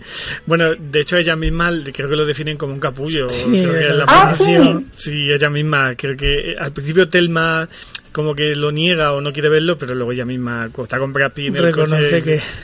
Bueno, 0.45 0.75
de 0.75 1.01
hecho 1.01 1.17
ella 1.17 1.36
misma 1.36 1.71
creo 1.91 2.09
que 2.09 2.15
lo 2.15 2.25
definen 2.25 2.57
como 2.57 2.73
un 2.73 2.79
capullo. 2.79 3.29
Sí, 3.29 3.49
creo 3.49 3.73
que 3.73 3.88
es 3.88 3.95
la 3.95 4.05
ah, 4.07 4.32
posición. 4.32 4.91
sí, 4.95 5.32
ella 5.32 5.49
misma. 5.49 5.95
Creo 5.95 6.15
que 6.15 6.55
al 6.57 6.71
principio 6.71 7.09
Telma 7.09 7.67
como 8.14 8.36
que 8.36 8.55
lo 8.55 8.72
niega 8.72 9.14
o 9.14 9.22
no 9.22 9.32
quiere 9.34 9.49
verlo, 9.49 9.78
pero 9.78 9.95
luego 9.95 10.12
ella 10.12 10.26
misma 10.26 10.70
cuando 10.72 10.84
está 10.84 10.99
con 10.99 11.14
Brad 11.14 11.32
Pitt 11.34 11.47
en 11.49 11.55
el 11.57 11.64
Reconoce 11.64 12.09
coche, 12.22 12.22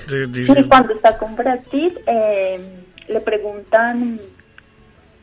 que- 0.07 0.15
de- 0.27 0.67
cuando 0.67 0.93
está 0.93 1.17
con 1.17 1.35
Brad 1.35 1.59
Pitt, 1.71 1.97
eh, 2.07 2.59
le 3.07 3.19
preguntan 3.21 4.19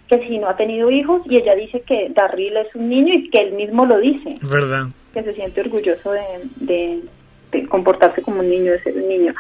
que 0.09 0.27
si 0.27 0.39
no 0.39 0.49
ha 0.49 0.57
tenido 0.57 0.91
hijos 0.91 1.23
y 1.27 1.37
ella 1.37 1.55
dice 1.55 1.81
que 1.83 2.11
Darryl 2.15 2.57
es 2.59 2.75
un 2.75 2.89
niño 2.89 3.15
y 3.15 3.31
que 3.31 3.39
él 3.41 3.53
mismo 3.53 3.87
lo 3.87 3.99
dice, 3.99 4.37
verdad. 4.43 4.87
que 5.13 5.23
se 5.23 5.33
siente 5.35 5.61
orgulloso 5.61 6.13
de, 6.13 6.21
de- 6.57 7.03
de 7.53 7.67
comportarse 7.69 8.21
como 8.23 8.41
un 8.41 8.49
niño, 8.51 8.73
de 8.73 8.83
ser 8.83 8.95
un 8.97 9.09
niño. 9.09 9.35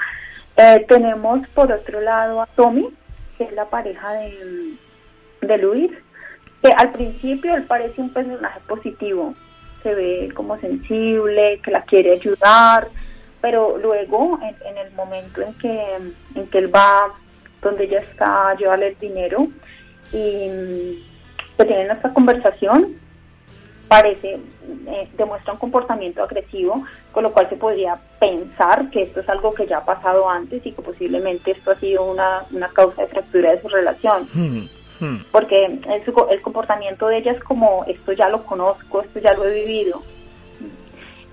Eh, 0.56 0.84
tenemos 0.88 1.46
por 1.48 1.70
otro 1.72 2.00
lado 2.00 2.40
a 2.40 2.46
Tommy, 2.46 2.88
que 3.36 3.44
es 3.44 3.52
la 3.54 3.64
pareja 3.68 4.12
de, 4.12 4.74
de 5.42 5.58
Luis, 5.58 5.90
que 6.62 6.70
al 6.72 6.92
principio 6.92 7.54
él 7.56 7.64
parece 7.64 8.00
un 8.00 8.10
personaje 8.12 8.60
positivo, 8.68 9.34
se 9.84 9.94
ve 9.94 10.32
como 10.34 10.58
sensible, 10.58 11.60
que 11.62 11.70
la 11.70 11.82
quiere 11.82 12.12
ayudar, 12.12 12.88
pero 13.40 13.78
luego 13.78 14.40
en, 14.42 14.78
el 14.78 14.90
momento 14.94 15.42
en 15.42 15.54
que, 15.54 15.84
en 16.34 16.46
que 16.48 16.58
él 16.58 16.74
va 16.74 17.12
donde 17.62 17.84
ella 17.84 18.00
está 18.00 18.48
a 18.48 18.56
llevarle 18.56 18.88
el 18.88 18.98
dinero 18.98 19.46
y 20.12 21.04
que 21.56 21.64
tienen 21.64 21.90
esta 21.90 22.12
conversación, 22.12 22.96
parece, 23.86 24.40
eh, 24.86 25.08
demuestra 25.16 25.52
un 25.52 25.58
comportamiento 25.58 26.22
agresivo, 26.22 26.84
con 27.12 27.22
lo 27.22 27.32
cual 27.32 27.48
se 27.48 27.56
podría 27.56 27.98
pensar 28.18 28.90
que 28.90 29.02
esto 29.02 29.20
es 29.20 29.28
algo 29.28 29.52
que 29.52 29.66
ya 29.66 29.78
ha 29.78 29.84
pasado 29.84 30.28
antes 30.28 30.64
y 30.64 30.72
que 30.72 30.82
posiblemente 30.82 31.52
esto 31.52 31.70
ha 31.70 31.76
sido 31.76 32.04
una, 32.04 32.44
una 32.50 32.68
causa 32.68 33.02
de 33.02 33.08
fractura 33.08 33.52
de 33.52 33.60
su 33.60 33.68
relación. 33.68 34.26
Hmm, 34.32 34.66
hmm. 35.00 35.16
porque 35.32 35.64
el, 35.66 36.42
comportamiento 36.42 37.08
de 37.08 37.18
ella 37.18 37.32
es 37.32 37.42
como 37.44 37.84
esto 37.86 38.12
ya 38.12 38.28
lo 38.28 38.44
conozco, 38.44 39.02
esto 39.02 39.18
ya 39.20 39.32
lo 39.34 39.44
he 39.44 39.64
vivido. 39.64 40.02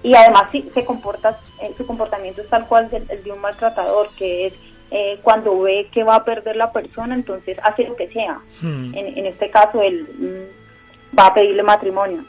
Y 0.04 0.16
además 0.16 0.44
sí, 0.52 0.68
se 0.74 0.84
comporta, 0.84 1.38
eh, 1.62 1.72
su 1.78 1.86
comportamiento 1.86 2.42
es 2.42 2.50
tal 2.50 2.66
cual 2.68 2.90
del- 2.90 3.06
el 3.10 3.24
de 3.24 3.32
un 3.32 3.40
maltratador, 3.40 4.10
que 4.18 4.48
es 4.48 4.54
eh, 4.94 5.20
cuando 5.22 5.58
ve 5.62 5.88
que 5.92 6.04
va 6.04 6.16
a 6.16 6.26
perder 6.26 6.58
la 6.58 6.72
persona, 6.74 7.16
entonces 7.16 7.58
hace 7.64 7.88
lo 7.88 7.96
que 7.96 8.10
sea. 8.10 8.40
Hmm. 8.62 8.94
En, 8.94 9.18
en 9.18 9.26
este 9.28 9.50
caso, 9.50 9.82
él 9.82 10.06
mm, 10.18 11.18
va 11.18 11.28
a 11.28 11.34
pedirle 11.34 11.64
matrimonio. 11.64 12.26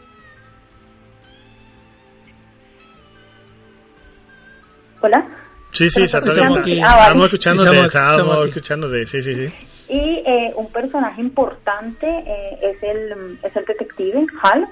Hola. 5.00 5.26
Sí, 5.72 5.88
sí, 5.90 6.02
estamos 6.02 6.58
aquí. 6.58 6.78
Ah, 6.80 6.90
vale. 6.90 6.98
Estábamos 7.00 7.24
escuchándote, 7.24 7.70
Estamos- 7.86 8.12
estamos 8.12 8.46
escuchándote, 8.48 9.06
sí, 9.06 9.20
sí, 9.22 9.34
sí. 9.34 9.52
Y 9.92 10.22
eh, 10.24 10.54
un 10.56 10.68
personaje 10.72 11.20
importante 11.20 12.06
eh, 12.08 12.58
es 12.62 12.82
el 12.82 13.38
es 13.42 13.54
el 13.54 13.64
detective 13.66 14.26
Hal. 14.42 14.66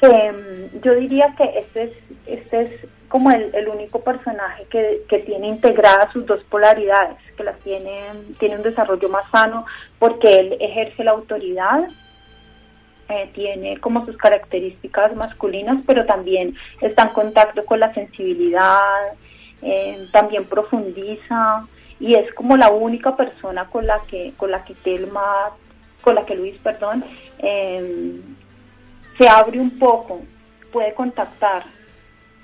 Que 0.00 0.32
mm, 0.32 0.80
yo 0.80 0.94
diría 0.94 1.34
que 1.36 1.58
este 1.58 1.82
es 1.82 1.92
este 2.26 2.60
es 2.62 2.70
como 3.08 3.32
el, 3.32 3.52
el 3.52 3.66
único 3.68 3.98
personaje 4.00 4.64
que, 4.70 5.02
que 5.08 5.18
tiene 5.20 5.48
integradas 5.48 6.12
sus 6.12 6.24
dos 6.24 6.40
polaridades, 6.44 7.16
que 7.36 7.42
las 7.42 7.58
tiene 7.60 7.96
tiene 8.38 8.56
un 8.56 8.62
desarrollo 8.62 9.08
más 9.08 9.28
sano 9.30 9.66
porque 9.98 10.28
él 10.36 10.56
ejerce 10.60 11.02
la 11.02 11.10
autoridad. 11.10 11.88
eh, 13.08 13.28
tiene 13.34 13.78
como 13.80 14.04
sus 14.06 14.16
características 14.16 15.14
masculinas, 15.16 15.82
pero 15.86 16.06
también 16.06 16.54
está 16.80 17.02
en 17.02 17.08
contacto 17.10 17.64
con 17.64 17.80
la 17.80 17.92
sensibilidad, 17.92 18.80
eh, 19.62 20.06
también 20.12 20.44
profundiza 20.44 21.66
y 22.00 22.14
es 22.14 22.32
como 22.34 22.56
la 22.56 22.70
única 22.70 23.16
persona 23.16 23.66
con 23.66 23.86
la 23.86 24.00
que 24.08 24.32
con 24.36 24.50
la 24.50 24.64
que 24.64 24.74
Telma 24.74 25.50
con 26.00 26.14
la 26.14 26.26
que 26.26 26.34
Luis 26.34 26.56
perdón 26.62 27.04
eh, 27.38 28.20
se 29.16 29.28
abre 29.28 29.60
un 29.60 29.78
poco 29.78 30.22
puede 30.72 30.92
contactar 30.94 31.64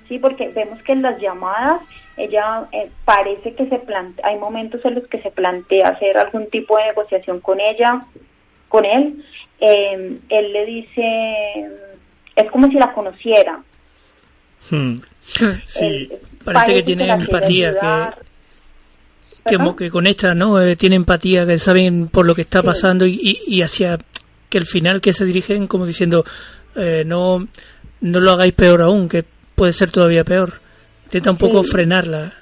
sí 0.09 0.19
porque 0.19 0.49
vemos 0.49 0.83
que 0.83 0.93
en 0.93 1.03
las 1.03 1.21
llamadas 1.21 1.83
ella 2.17 2.67
eh, 2.73 2.91
parece 3.05 3.55
que 3.55 3.69
se 3.69 3.79
plantea 3.79 4.27
hay 4.27 4.39
momentos 4.39 4.85
en 4.85 4.95
los 4.95 5.07
que 5.07 5.21
se 5.21 5.31
plantea 5.31 5.89
hacer 5.89 6.17
algún 6.17 6.49
tipo 6.49 6.77
de 6.77 6.87
negociación 6.87 7.41
con 7.41 7.61
ella 7.61 8.01
con 8.69 8.85
él 8.85 9.25
eh, 9.61 10.19
él 10.29 10.53
le 10.53 10.67
dice 10.67 11.69
es 12.37 12.51
como 12.51 12.69
si 12.69 12.75
la 12.75 12.93
conociera 12.93 13.61
Hmm. 14.69 14.97
Sí, 15.67 15.85
Él 15.85 16.19
Parece 16.45 16.75
que 16.75 16.83
tiene 16.83 17.09
empatía, 17.09 17.75
que-. 17.79 18.30
Que, 19.45 19.51
¿Perdón? 19.57 19.65
mo- 19.65 19.77
que 19.77 19.91
conecta, 19.91 20.35
¿no? 20.35 20.61
Eh, 20.61 20.77
tiene 20.77 20.97
empatía, 20.97 21.47
que 21.47 21.59
saben 21.59 22.09
por 22.09 22.27
lo 22.27 22.35
que 22.35 22.43
está 22.43 22.63
pasando 22.63 23.07
y, 23.07 23.19
y, 23.23 23.57
y 23.57 23.63
hacia 23.63 23.99
que 24.49 24.59
al 24.59 24.67
final 24.67 25.01
que 25.01 25.13
se 25.13 25.25
dirigen 25.25 25.67
como 25.67 25.87
diciendo 25.87 26.25
eh, 26.77 27.05
no 27.07 27.47
no 28.01 28.21
lo 28.21 28.31
hagáis 28.33 28.53
peor 28.55 28.83
aún, 28.83 29.09
que 29.09 29.25
puede 29.55 29.73
ser 29.73 29.91
todavía 29.91 30.25
peor. 30.25 30.55
Intenta 31.05 31.31
un 31.31 31.37
poco 31.37 31.63
Sí. 31.63 31.71
frenarla. 31.71 32.33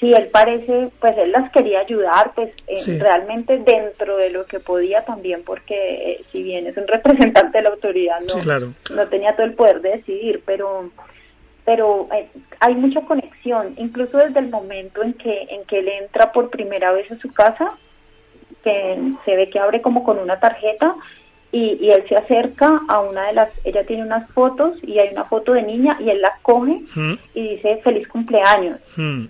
Sí, 0.00 0.12
él 0.12 0.28
parece, 0.32 0.90
pues 1.00 1.12
él 1.18 1.32
las 1.32 1.50
quería 1.50 1.80
ayudar, 1.80 2.32
pues 2.34 2.54
eh, 2.68 2.78
Sí. 2.78 2.98
realmente 2.98 3.58
dentro 3.58 4.16
de 4.16 4.30
lo 4.30 4.44
que 4.46 4.60
podía 4.60 5.04
también, 5.04 5.42
porque 5.44 5.74
eh, 5.74 6.24
si 6.30 6.42
bien 6.44 6.66
es 6.68 6.76
un 6.76 6.86
representante 6.86 7.58
de 7.58 7.62
la 7.64 7.70
autoridad, 7.70 8.20
no, 8.20 8.34
Sí, 8.34 8.40
claro. 8.40 8.72
no 8.94 9.06
tenía 9.08 9.34
todo 9.34 9.46
el 9.46 9.54
poder 9.54 9.80
de 9.80 9.96
decidir, 9.96 10.40
pero 10.46 10.90
pero 11.68 12.08
eh, 12.14 12.30
hay 12.60 12.74
mucha 12.76 13.02
conexión, 13.02 13.74
incluso 13.76 14.16
desde 14.16 14.40
el 14.40 14.48
momento 14.48 15.02
en 15.02 15.12
que 15.12 15.48
en 15.50 15.66
que 15.66 15.80
él 15.80 15.88
entra 16.02 16.32
por 16.32 16.48
primera 16.48 16.92
vez 16.92 17.12
a 17.12 17.18
su 17.18 17.30
casa, 17.30 17.72
que 18.64 18.98
se 19.26 19.36
ve 19.36 19.50
que 19.50 19.58
abre 19.58 19.82
como 19.82 20.02
con 20.02 20.18
una 20.18 20.40
tarjeta 20.40 20.96
y, 21.52 21.76
y 21.78 21.90
él 21.90 22.04
se 22.08 22.16
acerca 22.16 22.80
a 22.88 23.00
una 23.00 23.26
de 23.26 23.32
las, 23.34 23.50
ella 23.64 23.84
tiene 23.84 24.02
unas 24.02 24.30
fotos 24.30 24.78
y 24.82 24.98
hay 24.98 25.10
una 25.12 25.24
foto 25.24 25.52
de 25.52 25.62
niña 25.62 25.98
y 26.00 26.08
él 26.08 26.22
la 26.22 26.38
coge 26.40 26.80
Hmm, 26.94 27.16
y 27.34 27.56
dice 27.56 27.82
feliz 27.84 28.08
cumpleaños 28.08 28.80
hmm. 28.96 29.26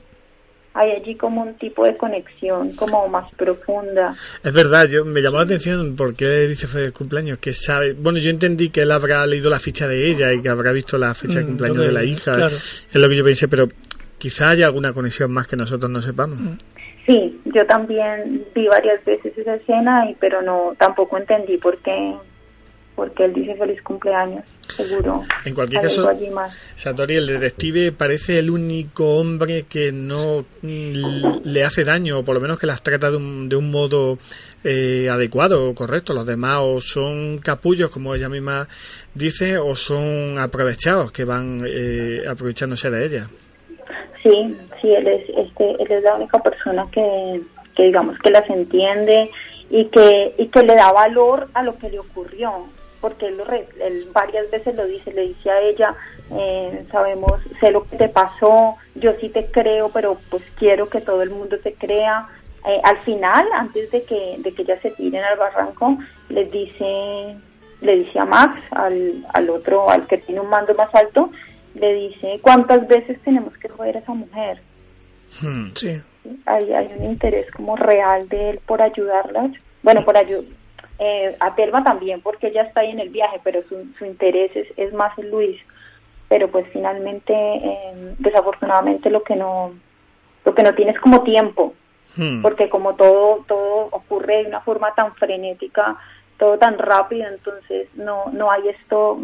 Hay 0.74 0.92
allí 0.92 1.14
como 1.16 1.42
un 1.42 1.54
tipo 1.54 1.84
de 1.84 1.96
conexión 1.96 2.72
como 2.72 3.08
más 3.08 3.32
profunda. 3.34 4.14
Es 4.44 4.52
verdad, 4.52 4.86
yo 4.88 5.04
me 5.04 5.20
llamó 5.20 5.38
la 5.38 5.42
atención 5.44 5.96
porque 5.96 6.26
dice 6.46 6.66
feliz 6.66 6.92
cumpleaños, 6.92 7.38
que 7.38 7.52
sabe, 7.52 7.94
bueno, 7.94 8.18
yo 8.18 8.30
entendí 8.30 8.68
que 8.70 8.82
él 8.82 8.92
habrá 8.92 9.26
leído 9.26 9.50
la 9.50 9.58
ficha 9.58 9.88
de 9.88 10.08
ella 10.08 10.32
y 10.32 10.40
que 10.40 10.48
habrá 10.48 10.70
visto 10.72 10.96
la 10.98 11.14
fecha 11.14 11.38
de 11.38 11.44
Mm, 11.44 11.48
cumpleaños 11.48 11.84
de 11.84 11.92
la 11.92 12.04
hija, 12.04 12.34
claro. 12.36 12.54
es 12.56 12.94
lo 12.94 13.08
que 13.08 13.16
yo 13.16 13.24
pensé, 13.24 13.48
pero 13.48 13.68
quizá 14.18 14.48
haya 14.50 14.66
alguna 14.66 14.92
conexión 14.92 15.32
más 15.32 15.46
que 15.46 15.56
nosotros 15.56 15.90
no 15.90 16.00
sepamos. 16.00 16.38
Sí, 17.06 17.40
yo 17.46 17.64
también 17.66 18.44
vi 18.54 18.66
varias 18.68 19.02
veces 19.04 19.36
esa 19.36 19.54
escena, 19.54 20.08
y 20.10 20.14
pero 20.16 20.42
no 20.42 20.74
tampoco 20.78 21.16
entendí 21.16 21.56
por 21.56 21.78
qué, 21.78 22.14
porque 22.98 23.26
él 23.26 23.32
dice 23.32 23.54
feliz 23.54 23.80
cumpleaños, 23.82 24.42
seguro. 24.74 25.22
En 25.44 25.54
cualquier 25.54 25.82
caso. 25.82 26.10
Satori, 26.74 27.14
el 27.14 27.28
detective, 27.28 27.92
parece 27.92 28.40
el 28.40 28.50
único 28.50 29.20
hombre 29.20 29.66
que 29.70 29.92
no 29.92 30.44
mm, 30.62 31.44
le 31.44 31.64
hace 31.64 31.84
daño, 31.84 32.18
o 32.18 32.24
por 32.24 32.34
lo 32.34 32.40
menos 32.40 32.58
que 32.58 32.66
las 32.66 32.82
trata 32.82 33.08
de 33.12 33.16
un, 33.16 33.48
de 33.48 33.54
un 33.54 33.70
modo 33.70 34.18
eh, 34.64 35.08
adecuado 35.08 35.70
o 35.70 35.76
correcto. 35.76 36.12
Los 36.12 36.26
demás 36.26 36.58
o 36.60 36.80
son 36.80 37.38
capullos, 37.38 37.88
como 37.88 38.16
ella 38.16 38.28
misma 38.28 38.66
dice, 39.14 39.58
o 39.58 39.76
son 39.76 40.36
aprovechados, 40.36 41.12
que 41.12 41.22
van 41.22 41.62
eh, 41.64 42.24
aprovechándose 42.28 42.90
de 42.90 43.06
ella. 43.06 43.28
Sí, 44.24 44.56
sí, 44.82 44.92
él 44.92 45.06
es, 45.06 45.22
este, 45.36 45.70
él 45.70 45.86
es 45.88 46.02
la 46.02 46.16
única 46.16 46.42
persona 46.42 46.84
que, 46.90 47.42
que 47.76 47.84
digamos 47.84 48.18
que 48.18 48.30
las 48.32 48.50
entiende 48.50 49.30
y 49.70 49.84
que, 49.84 50.34
y 50.36 50.48
que 50.48 50.62
le 50.62 50.74
da 50.74 50.90
valor 50.90 51.48
a 51.54 51.62
lo 51.62 51.76
que 51.78 51.90
le 51.90 52.00
ocurrió, 52.00 52.66
porque 53.00 53.26
él, 53.26 53.36
lo 53.36 53.44
re- 53.44 53.68
él 53.80 54.08
varias 54.12 54.50
veces 54.50 54.74
lo 54.74 54.86
dice, 54.86 55.12
le 55.12 55.28
dice 55.28 55.50
a 55.50 55.60
ella, 55.60 55.94
eh, 56.32 56.84
sabemos, 56.90 57.32
sé 57.60 57.70
lo 57.70 57.84
que 57.84 57.96
te 57.96 58.08
pasó, 58.08 58.76
yo 58.94 59.12
sí 59.20 59.28
te 59.28 59.46
creo, 59.46 59.88
pero 59.90 60.18
pues 60.30 60.42
quiero 60.58 60.88
que 60.88 61.00
todo 61.00 61.22
el 61.22 61.30
mundo 61.30 61.58
te 61.58 61.74
crea. 61.74 62.28
Eh, 62.66 62.80
al 62.82 62.98
final, 62.98 63.46
antes 63.54 63.90
de 63.90 64.02
que, 64.02 64.36
de 64.38 64.52
que 64.52 64.62
ella 64.62 64.80
se 64.82 64.90
tiren 64.90 65.24
al 65.24 65.38
barranco, 65.38 65.96
les 66.28 66.50
dice, 66.50 67.36
le 67.80 67.96
dice 67.96 68.18
a 68.18 68.24
Max, 68.24 68.58
al, 68.72 69.24
al 69.32 69.50
otro, 69.50 69.88
al 69.88 70.06
que 70.06 70.18
tiene 70.18 70.40
un 70.40 70.50
mando 70.50 70.74
más 70.74 70.92
alto, 70.94 71.30
le 71.74 71.94
dice 71.94 72.40
cuántas 72.42 72.86
veces 72.88 73.20
tenemos 73.22 73.56
que 73.58 73.68
joder 73.68 73.96
a 73.96 74.00
esa 74.00 74.12
mujer. 74.12 74.60
Hmm. 75.40 75.68
Sí. 75.74 76.00
Hay, 76.46 76.72
hay 76.72 76.88
un 76.98 77.04
interés 77.04 77.50
como 77.52 77.76
real 77.76 78.28
de 78.28 78.50
él 78.50 78.60
por 78.66 78.82
ayudarlas. 78.82 79.52
Bueno, 79.82 80.04
por 80.04 80.16
ayudar. 80.16 80.44
Eh, 80.98 81.36
a 81.38 81.54
Telma 81.54 81.84
también, 81.84 82.20
porque 82.22 82.48
ella 82.48 82.62
está 82.62 82.80
ahí 82.80 82.90
en 82.90 82.98
el 83.00 83.10
viaje, 83.10 83.40
pero 83.44 83.62
su, 83.68 83.86
su 83.98 84.04
interés 84.04 84.50
es, 84.56 84.66
es 84.76 84.92
más 84.92 85.16
en 85.18 85.30
Luis. 85.30 85.60
pero 86.28 86.48
pues 86.48 86.66
finalmente, 86.72 87.32
eh, 87.34 88.14
desafortunadamente, 88.18 89.08
lo 89.10 89.22
que 89.22 89.36
no 89.36 89.72
lo 90.44 90.54
que 90.54 90.62
no 90.62 90.74
tienes 90.74 90.98
como 91.00 91.22
tiempo, 91.22 91.74
Hmm. 92.16 92.40
porque 92.42 92.70
como 92.70 92.94
todo 92.94 93.44
todo 93.46 93.88
ocurre 93.92 94.42
de 94.42 94.48
una 94.48 94.60
forma 94.62 94.94
tan 94.94 95.14
frenética, 95.14 95.96
todo 96.38 96.58
tan 96.58 96.78
rápido, 96.78 97.28
entonces 97.28 97.88
no 97.94 98.24
no 98.32 98.50
hay 98.50 98.68
esto, 98.68 99.18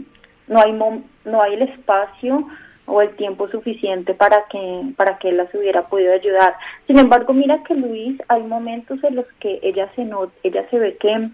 no 0.48 0.60
hay 0.60 0.72
no 0.72 1.42
hay 1.42 1.54
el 1.54 1.62
espacio 1.62 2.46
o 2.86 3.00
el 3.00 3.16
tiempo 3.16 3.48
suficiente 3.48 4.12
para 4.12 4.44
que 4.50 4.82
para 4.96 5.16
que 5.18 5.30
él 5.30 5.38
las 5.38 5.52
hubiera 5.54 5.82
podido 5.88 6.12
ayudar. 6.12 6.56
Sin 6.86 6.98
embargo, 6.98 7.32
mira 7.32 7.62
que 7.66 7.74
Luis, 7.74 8.20
hay 8.28 8.42
momentos 8.42 9.02
en 9.02 9.16
los 9.16 9.26
que 9.40 9.58
ella 9.62 9.90
se 9.96 10.04
no, 10.04 10.30
ella 10.42 10.68
se 10.70 10.78
ve 10.78 10.96
que 10.98 11.30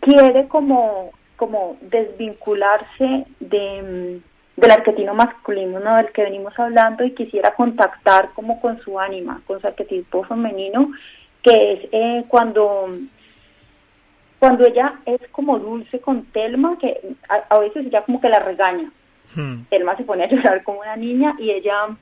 quiere 0.00 0.48
como 0.48 1.10
como 1.36 1.76
desvincularse 1.80 3.26
de 3.40 4.20
mm, 4.22 4.60
del 4.60 4.70
arquetipo 4.70 5.14
masculino 5.14 5.80
¿no? 5.80 5.96
del 5.96 6.12
que 6.12 6.22
venimos 6.22 6.56
hablando 6.58 7.04
y 7.04 7.12
quisiera 7.12 7.54
contactar 7.54 8.30
como 8.34 8.60
con 8.60 8.78
su 8.80 9.00
ánima, 9.00 9.40
con 9.46 9.60
su 9.60 9.66
arquetipo 9.66 10.24
femenino, 10.24 10.92
que 11.42 11.72
es 11.72 11.80
eh, 11.90 12.24
cuando 12.28 12.90
cuando 14.38 14.66
ella 14.66 14.94
es 15.06 15.20
como 15.30 15.58
dulce 15.58 16.00
con 16.00 16.24
Telma, 16.26 16.76
que 16.78 17.00
a, 17.28 17.54
a 17.54 17.58
veces 17.60 17.86
ella 17.86 18.02
como 18.02 18.20
que 18.20 18.28
la 18.28 18.40
regaña. 18.40 18.90
Hmm. 19.36 19.62
Telma 19.70 19.96
se 19.96 20.02
pone 20.02 20.24
a 20.24 20.28
llorar 20.28 20.64
como 20.64 20.80
una 20.80 20.96
niña 20.96 21.36
y 21.38 21.50
ella 21.50 21.96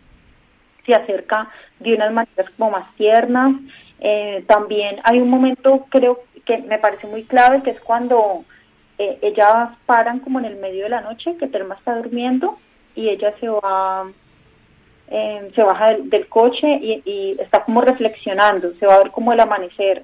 se 0.87 0.95
acerca 0.95 1.51
de 1.79 1.95
unas 1.95 2.13
maneras 2.13 2.51
como 2.57 2.71
más 2.71 2.95
tiernas. 2.97 3.53
Eh, 4.01 4.43
también 4.49 5.01
hay 5.05 5.21
un 5.21 5.29
momento, 5.29 5.87
creo 5.91 6.23
que 6.51 6.59
me 6.67 6.79
parece 6.79 7.07
muy 7.07 7.25
clave, 7.25 7.63
que 7.63 7.71
es 7.71 7.81
cuando 7.81 8.45
eh, 8.99 9.19
ellas 9.23 9.71
paran 9.87 10.19
como 10.19 10.41
en 10.41 10.47
el 10.47 10.57
medio 10.57 10.85
de 10.85 10.91
la 10.91 11.01
noche, 11.01 11.37
que 11.39 11.47
Telma 11.47 11.77
está 11.77 11.95
durmiendo 11.95 12.59
y 12.97 13.09
ella 13.09 13.33
se 13.39 13.49
va, 13.49 14.11
eh, 15.09 15.53
se 15.55 15.63
baja 15.63 15.95
del, 15.95 16.29
coche 16.29 16.67
y, 16.67 17.37
está 17.39 17.65
como 17.65 17.83
reflexionando, 17.83 18.73
se 18.81 18.87
va 18.87 18.97
a 18.97 18.99
ver 18.99 19.13
como 19.13 19.33
el 19.33 19.39
amanecer. 19.39 20.03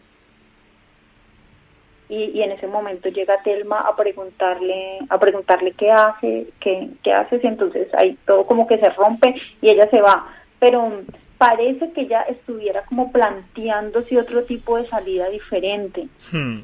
Y, 2.09 2.26
y 2.26 2.42
en 2.42 2.53
ese 2.53 2.68
momento 2.68 3.09
llega 3.09 3.42
Telma 3.42 3.80
a 3.80 3.97
preguntarle, 3.97 4.99
a 5.09 5.18
preguntarle 5.18 5.72
qué 5.72 5.90
hace, 5.90 6.47
qué, 6.61 6.90
qué 7.03 7.12
haces, 7.12 7.42
y 7.42 7.47
entonces 7.49 7.92
ahí 7.94 8.16
todo 8.24 8.47
como 8.47 8.68
que 8.68 8.78
se 8.78 8.88
rompe 8.90 9.34
y 9.61 9.70
ella 9.70 9.90
se 9.90 10.01
va. 10.01 10.28
Pero 10.61 11.03
parece 11.39 11.93
que 11.93 12.03
ella 12.03 12.22
estuviera 12.22 12.82
como 12.87 13.12
planteándose 13.12 14.18
otro 14.18 14.45
tipo 14.45 14.76
de 14.76 14.89
salida 14.89 15.28
diferente 15.28 16.09
Hmm. 16.32 16.61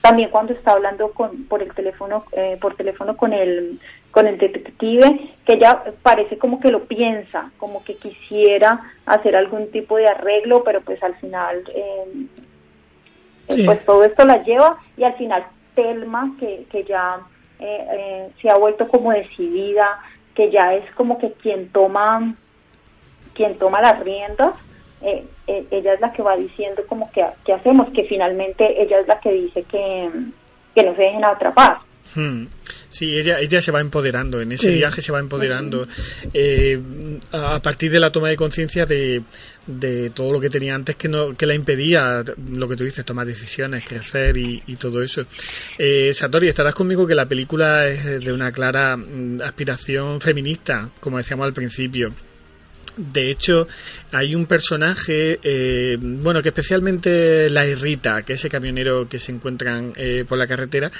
también 0.00 0.30
cuando 0.30 0.52
está 0.52 0.72
hablando 0.72 1.10
con 1.12 1.44
por 1.44 1.62
el 1.62 1.72
teléfono 1.74 2.24
eh, 2.32 2.56
por 2.60 2.74
teléfono 2.76 3.16
con 3.16 3.32
el 3.32 3.80
con 4.10 4.26
el 4.26 4.36
detective 4.38 5.30
que 5.46 5.54
ella 5.54 5.82
parece 6.02 6.38
como 6.38 6.60
que 6.60 6.70
lo 6.70 6.84
piensa 6.84 7.50
como 7.58 7.82
que 7.84 7.96
quisiera 7.96 8.80
hacer 9.06 9.34
algún 9.36 9.70
tipo 9.70 9.96
de 9.96 10.06
arreglo 10.06 10.62
pero 10.64 10.80
pues 10.82 11.02
al 11.02 11.14
final 11.16 11.62
eh, 11.74 12.04
eh, 12.14 12.26
Sí. 13.48 13.64
pues 13.64 13.84
todo 13.84 14.04
esto 14.04 14.24
la 14.24 14.42
lleva 14.44 14.78
y 14.96 15.02
al 15.04 15.14
final 15.14 15.44
Telma 15.74 16.34
que 16.38 16.64
que 16.70 16.84
ya 16.84 17.20
eh, 17.58 17.86
eh, 17.92 18.30
se 18.40 18.50
ha 18.50 18.56
vuelto 18.56 18.86
como 18.88 19.10
decidida 19.12 19.98
que 20.34 20.50
ya 20.50 20.74
es 20.74 20.88
como 20.94 21.18
que 21.18 21.32
quien 21.32 21.68
toma 21.70 22.34
quien 23.34 23.58
toma 23.58 23.80
las 23.80 23.98
riendas, 24.02 24.54
eh, 25.02 25.24
eh, 25.46 25.64
ella 25.70 25.94
es 25.94 26.00
la 26.00 26.12
que 26.12 26.22
va 26.22 26.36
diciendo 26.36 26.82
como 26.88 27.10
que, 27.12 27.24
que 27.44 27.52
hacemos, 27.52 27.88
que 27.92 28.04
finalmente 28.04 28.80
ella 28.82 29.00
es 29.00 29.08
la 29.08 29.18
que 29.20 29.32
dice 29.32 29.64
que, 29.64 30.10
que 30.74 30.82
no 30.84 30.94
se 30.94 31.02
dejen 31.02 31.24
atrapar. 31.24 31.78
Hmm. 32.14 32.46
Sí, 32.90 33.18
ella, 33.18 33.38
ella 33.40 33.62
se 33.62 33.72
va 33.72 33.80
empoderando, 33.80 34.40
en 34.40 34.52
ese 34.52 34.68
Sí. 34.68 34.74
viaje 34.74 35.00
se 35.00 35.12
va 35.12 35.18
empoderando 35.18 35.86
eh, 36.34 36.78
a 37.32 37.58
partir 37.60 37.90
de 37.90 37.98
la 37.98 38.10
toma 38.10 38.28
de 38.28 38.36
conciencia 38.36 38.84
de, 38.84 39.22
de 39.66 40.10
todo 40.10 40.30
lo 40.32 40.38
que 40.38 40.50
tenía 40.50 40.74
antes 40.74 40.96
que 40.96 41.08
no 41.08 41.32
que 41.34 41.46
la 41.46 41.54
impedía, 41.54 42.22
lo 42.52 42.68
que 42.68 42.76
tú 42.76 42.84
dices, 42.84 43.04
tomar 43.04 43.26
decisiones, 43.26 43.84
crecer 43.84 44.36
y, 44.36 44.62
y 44.66 44.76
todo 44.76 45.02
eso. 45.02 45.22
Eh, 45.78 46.12
Satori, 46.12 46.48
estarás 46.48 46.74
conmigo 46.74 47.06
que 47.06 47.14
la 47.14 47.24
película 47.26 47.86
es 47.88 48.04
de 48.20 48.32
una 48.32 48.52
clara 48.52 48.94
mm, 48.96 49.40
aspiración 49.42 50.20
feminista, 50.20 50.90
como 51.00 51.16
decíamos 51.16 51.46
al 51.46 51.54
principio. 51.54 52.10
De 52.96 53.30
hecho, 53.30 53.66
hay 54.12 54.34
un 54.34 54.46
personaje, 54.46 55.38
eh, 55.42 55.96
bueno, 56.00 56.42
que 56.42 56.50
especialmente 56.50 57.48
la 57.50 57.66
irrita, 57.66 58.22
que 58.22 58.34
es 58.34 58.40
ese 58.40 58.48
camionero 58.48 59.08
que 59.08 59.18
se 59.18 59.32
encuentran 59.32 59.92
eh, 59.96 60.24
por 60.28 60.38
la 60.38 60.46
carretera. 60.46 60.90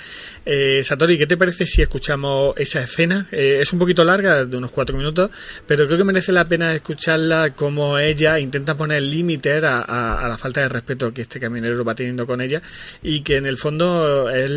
Eh, 0.47 0.83
Satori, 0.83 1.19
¿qué 1.19 1.27
te 1.27 1.37
parece 1.37 1.67
si 1.67 1.83
escuchamos 1.83 2.57
esa 2.57 2.83
escena? 2.83 3.27
Eh, 3.31 3.59
es 3.61 3.73
un 3.73 3.79
poquito 3.79 4.05
larga, 4.05 4.45
de 4.45 4.57
unos 4.57 4.71
cuatro 4.71 4.97
minutos, 4.97 5.31
pero 5.67 5.87
creo 5.87 5.99
que 5.99 6.05
merece 6.05 6.33
la 6.33 6.45
pena 6.45 6.75
escucharla 6.75 7.51
como 7.55 7.99
ella 7.99 8.39
intenta 8.39 8.75
poner 8.75 9.03
límites 9.03 9.63
a, 9.65 10.27
la 10.29 10.39
falta 10.39 10.61
de 10.61 10.69
respeto 10.69 11.13
que 11.13 11.23
este 11.23 11.39
camionero 11.39 11.85
va 11.85 11.95
teniendo 11.95 12.27
con 12.27 12.41
ella 12.41 12.63
y 13.03 13.21
que 13.21 13.37
en 13.37 13.47
el 13.47 13.57
fondo 13.57 14.31
es 14.31 14.51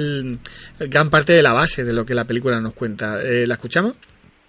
gran 0.80 1.10
parte 1.10 1.34
de 1.34 1.42
la 1.42 1.54
base 1.54 1.84
de 1.84 1.94
lo 1.94 2.06
que 2.06 2.14
la 2.14 2.26
película 2.26 2.60
nos 2.60 2.74
cuenta. 2.74 3.22
Eh, 3.22 3.46
¿La 3.48 3.56
escuchamos? 3.56 3.94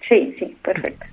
Sí, 0.08 0.34
sí, 0.38 0.56
perfecto. 0.62 1.06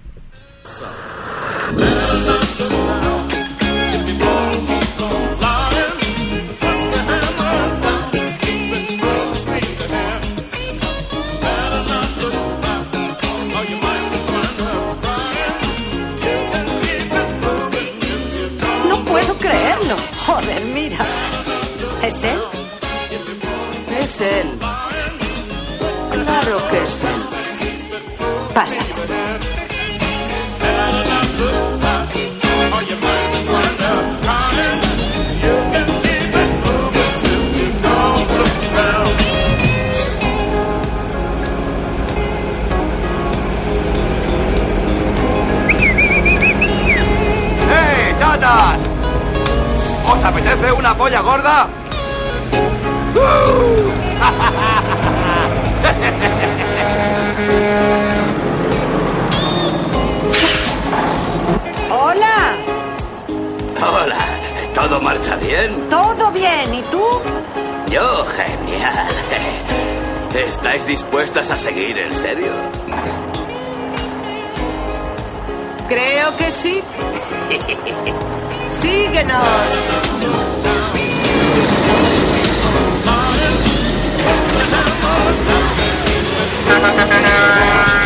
No 18.87 19.05
puedo 19.05 19.35
creerlo. 19.37 19.95
Joder, 20.25 20.61
mira. 20.73 20.99
¿Es 22.03 22.23
él? 22.23 22.39
Es 23.99 24.21
él. 24.21 24.47
Claro 26.11 26.57
que 26.69 26.83
es 26.83 27.03
él. 27.03 27.23
Pásalo. 28.53 29.62
¿Os 48.45 50.21
apetece 50.21 50.69
una 50.73 50.97
polla 50.97 51.21
gorda? 51.21 51.69
Hola. 61.89 62.55
Hola, 63.81 64.17
¿todo 64.73 64.99
marcha 64.99 65.37
bien? 65.37 65.89
¿Todo 65.89 66.29
bien? 66.31 66.73
¿Y 66.73 66.81
tú? 66.83 67.01
Yo, 67.89 68.25
genial. 68.35 69.07
¿Estáis 70.35 70.85
dispuestas 70.85 71.49
a 71.49 71.57
seguir 71.57 71.97
en 71.97 72.13
serio? 72.13 72.51
Creo 75.87 76.35
que 76.35 76.51
sí. 76.51 76.83
Síguenos. 78.73 79.43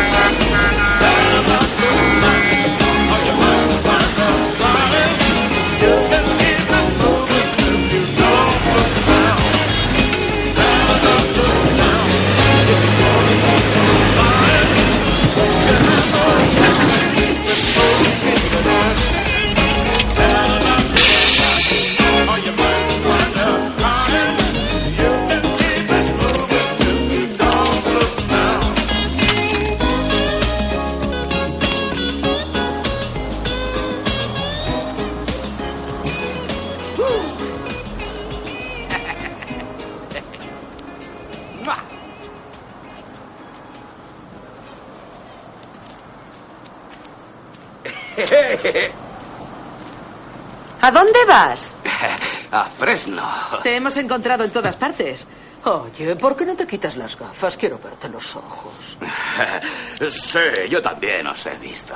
¿A 50.88 50.90
dónde 50.90 51.22
vas? 51.26 51.74
A 52.50 52.64
Fresno. 52.64 53.22
Te 53.62 53.76
hemos 53.76 53.94
encontrado 53.98 54.42
en 54.42 54.50
todas 54.50 54.74
partes. 54.74 55.26
Oye, 55.64 56.16
¿por 56.16 56.34
qué 56.34 56.46
no 56.46 56.56
te 56.56 56.66
quitas 56.66 56.96
las 56.96 57.14
gafas? 57.14 57.58
Quiero 57.58 57.78
verte 57.78 58.08
los 58.08 58.34
ojos. 58.36 58.96
Sí, 60.10 60.38
yo 60.70 60.80
también 60.80 61.26
os 61.26 61.44
he 61.44 61.54
visto. 61.58 61.92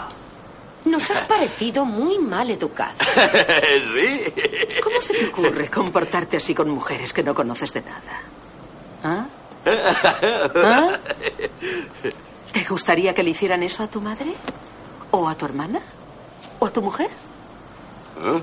Nos 0.84 1.10
has 1.10 1.22
parecido 1.22 1.86
muy 1.86 2.18
mal 2.18 2.50
educado. 2.50 2.92
sí. 3.94 4.24
¿Cómo 4.84 5.00
se 5.00 5.14
te 5.14 5.26
ocurre 5.28 5.70
comportarte 5.70 6.36
así 6.36 6.54
con 6.54 6.68
mujeres 6.68 7.14
que 7.14 7.22
no 7.22 7.34
conoces 7.34 7.72
de 7.72 7.80
nada? 7.80 8.20
¿Ah? 9.04 9.26
¿Ah? 10.56 10.90
¿Te 12.52 12.64
gustaría 12.64 13.14
que 13.14 13.22
le 13.22 13.30
hicieran 13.30 13.62
eso 13.62 13.84
a 13.84 13.86
tu 13.86 14.02
madre? 14.02 14.34
¿O 15.12 15.26
a 15.26 15.34
tu 15.34 15.46
hermana? 15.46 15.80
¿O 16.58 16.66
a 16.66 16.70
tu 16.70 16.82
mujer? 16.82 17.08
¿Eh? 18.22 18.42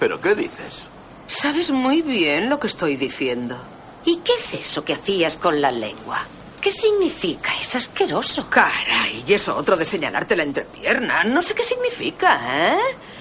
¿Pero 0.00 0.20
qué 0.20 0.34
dices? 0.34 0.80
Sabes 1.28 1.70
muy 1.70 2.02
bien 2.02 2.48
lo 2.50 2.58
que 2.58 2.66
estoy 2.66 2.96
diciendo. 2.96 3.56
¿Y 4.04 4.16
qué 4.16 4.32
es 4.34 4.54
eso 4.54 4.84
que 4.84 4.94
hacías 4.94 5.36
con 5.36 5.60
la 5.60 5.70
lengua? 5.70 6.18
¿Qué 6.60 6.70
significa? 6.72 7.50
Es 7.60 7.74
asqueroso. 7.76 8.46
Caray, 8.50 9.24
y 9.26 9.32
eso 9.34 9.54
otro 9.56 9.76
de 9.76 9.84
señalarte 9.84 10.34
la 10.36 10.42
entrepierna. 10.42 11.22
No 11.24 11.40
sé 11.42 11.54
qué 11.54 11.64
significa, 11.64 12.40
¿eh? 12.72 12.76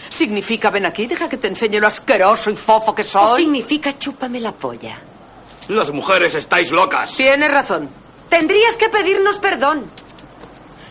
Significa, 0.09 0.69
ven 0.71 0.85
aquí, 0.85 1.05
deja 1.05 1.29
que 1.29 1.37
te 1.37 1.47
enseñe 1.49 1.79
lo 1.79 1.87
asqueroso 1.87 2.49
y 2.49 2.55
fofo 2.55 2.95
que 2.95 3.03
¿O 3.03 3.05
soy. 3.05 3.43
significa 3.43 3.97
chúpame 3.99 4.39
la 4.39 4.51
polla? 4.53 4.97
Las 5.67 5.91
mujeres 5.91 6.33
estáis 6.33 6.71
locas. 6.71 7.15
Tienes 7.15 7.51
razón. 7.51 7.89
Tendrías 8.29 8.75
que 8.75 8.89
pedirnos 8.89 9.37
perdón. 9.37 9.85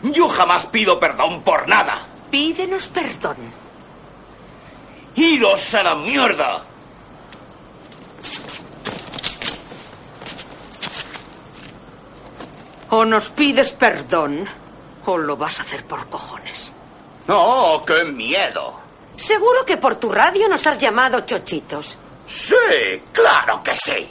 Yo 0.03 0.29
jamás 0.29 0.67
pido 0.67 1.01
perdón 1.01 1.43
por 1.43 1.69
nada. 1.69 2.07
Pídenos 2.31 2.89
perdón. 2.89 3.37
¡Iros 5.19 5.75
a 5.75 5.83
la 5.83 5.97
mierda! 5.97 6.63
O 12.91 13.05
nos 13.05 13.29
pides 13.31 13.73
perdón, 13.73 14.49
o 15.07 15.19
lo 15.19 15.37
vas 15.37 15.59
a 15.59 15.63
hacer 15.65 15.85
por 15.87 16.09
cojones. 16.09 16.71
¡Oh, 17.27 17.83
qué 17.85 18.05
miedo! 18.05 18.75
Seguro 19.17 19.67
que 19.67 19.77
por 19.77 19.97
tu 19.97 20.13
radio 20.13 20.49
nos 20.49 20.65
has 20.69 20.79
llamado 20.79 21.23
chochitos. 21.23 21.99
Sí, 22.25 23.03
claro 23.13 23.61
que 23.61 23.77
sí. 23.77 24.09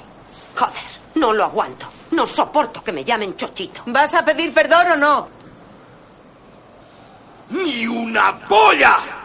Joder, 0.57 0.83
no 1.15 1.31
lo 1.31 1.45
aguanto. 1.45 1.87
No 2.11 2.27
soporto 2.27 2.83
que 2.83 2.91
me 2.91 3.05
llamen 3.05 3.37
chochito. 3.37 3.81
¿Vas 3.85 4.13
a 4.13 4.25
pedir 4.25 4.53
perdón 4.53 4.91
o 4.91 4.97
no? 4.97 5.29
¡Ni 7.51 7.87
una 7.87 8.37
polla! 8.39 9.16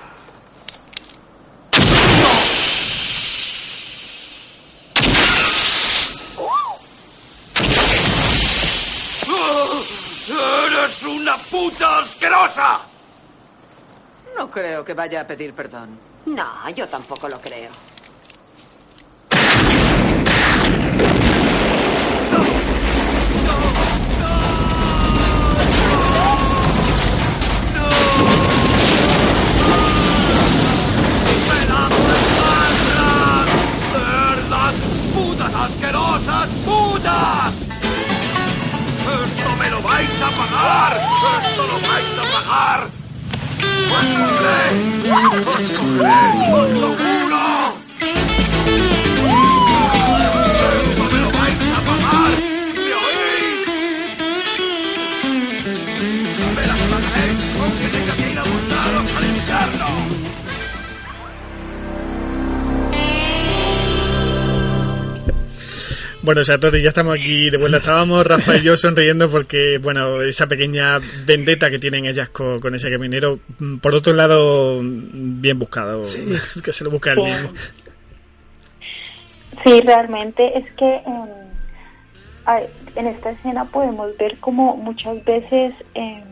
¡Eres 10.32 11.02
una 11.02 11.34
puta 11.34 11.98
asquerosa! 11.98 12.80
No 14.36 14.50
creo 14.50 14.84
que 14.84 14.94
vaya 14.94 15.20
a 15.20 15.26
pedir 15.26 15.52
perdón. 15.52 15.98
No, 16.26 16.70
yo 16.70 16.88
tampoco 16.88 17.28
lo 17.28 17.40
creo. 17.40 17.70
¡Cerdas! 33.92 34.74
¡Putas 35.14 35.54
asquerosas! 35.54 36.50
¡Putas! 36.64 37.61
¡Esto 39.92 40.00
me 40.00 40.00
lo 40.00 40.00
vais 40.00 40.22
a 40.22 40.30
pagar! 40.30 40.92
¡Esto 41.44 41.62
lo 41.66 41.76
vais 41.88 42.18
a 42.18 42.24
pagar! 42.32 42.80
¡Os 43.90 44.06
cogeré! 44.16 44.62
¡Os 45.44 45.66
cogeré! 45.78 46.22
¡Os 46.52 46.70
lo 46.72 46.88
juro! 46.96 47.81
Bueno, 66.22 66.44
Satori, 66.44 66.80
ya 66.82 66.90
estamos 66.90 67.18
aquí 67.18 67.50
de 67.50 67.56
vuelta. 67.58 67.78
Estábamos 67.78 68.24
Rafa 68.24 68.56
y 68.56 68.62
yo 68.62 68.76
sonriendo 68.76 69.28
porque, 69.28 69.78
bueno, 69.78 70.22
esa 70.22 70.46
pequeña 70.46 71.00
vendetta 71.26 71.68
que 71.68 71.80
tienen 71.80 72.06
ellas 72.06 72.28
con, 72.28 72.60
con 72.60 72.74
ese 72.76 72.90
caminero, 72.90 73.40
mm, 73.58 73.78
por 73.78 73.92
otro 73.94 74.12
lado, 74.12 74.80
bien 74.82 75.58
buscado, 75.58 76.02
que 76.62 76.72
se 76.72 76.84
lo 76.84 76.90
busca 76.90 77.10
él 77.12 77.18
Sí. 77.18 77.22
mismo. 77.24 77.50
Sí, 79.64 79.80
realmente 79.84 80.58
es 80.58 80.64
que 80.74 80.94
em, 80.96 81.28
a- 82.46 82.62
en 82.96 83.06
esta 83.08 83.30
escena 83.30 83.64
podemos 83.64 84.16
ver 84.16 84.36
como 84.38 84.76
muchas 84.76 85.24
veces 85.24 85.74
em, 85.94 86.22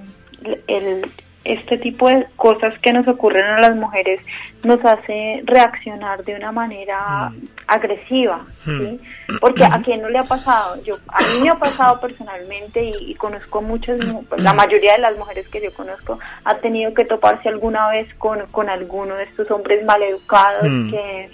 el, 0.68 1.03
este 1.45 1.78
tipo 1.78 2.09
de 2.09 2.26
cosas 2.36 2.78
que 2.80 2.93
nos 2.93 3.09
ocurren 3.09 3.45
a 3.47 3.61
las 3.61 3.74
mujeres 3.74 4.20
nos 4.62 4.84
hace 4.84 5.41
reaccionar 5.45 6.22
de 6.24 6.34
una 6.34 6.53
manera 6.53 7.32
agresiva, 7.66 8.45
¿sí? 8.64 9.01
Porque 9.41 9.64
a 9.64 9.80
quien 9.82 10.03
no 10.03 10.09
le 10.11 10.18
ha 10.18 10.24
pasado, 10.24 10.82
yo 10.82 10.97
a 11.09 11.18
mí 11.20 11.43
me 11.45 11.49
ha 11.49 11.55
pasado 11.59 11.99
personalmente 12.01 12.84
y, 12.84 12.93
y 13.12 13.14
conozco 13.14 13.62
muchas, 13.62 14.05
mu- 14.05 14.22
pues, 14.24 14.43
la 14.43 14.53
mayoría 14.53 14.93
de 14.93 14.99
las 14.99 15.16
mujeres 15.16 15.49
que 15.49 15.62
yo 15.62 15.72
conozco 15.72 16.18
ha 16.45 16.57
tenido 16.59 16.93
que 16.93 17.05
toparse 17.07 17.49
alguna 17.49 17.88
vez 17.91 18.12
con, 18.16 18.45
con 18.49 18.68
alguno 18.68 19.14
de 19.14 19.24
estos 19.24 19.51
hombres 19.51 19.82
maleducados 19.84 20.68
Mm. 20.68 20.91
que, 20.91 21.30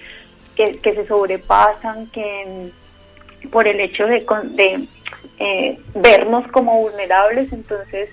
que, 0.55 0.79
que 0.79 0.95
se 0.95 1.07
sobrepasan, 1.09 2.07
que 2.09 2.71
mm, 3.45 3.49
por 3.49 3.67
el 3.67 3.81
hecho 3.81 4.07
de, 4.07 4.25
de 4.55 4.87
eh, 5.39 5.79
vernos 5.95 6.47
como 6.53 6.81
vulnerables, 6.83 7.53
entonces 7.53 8.09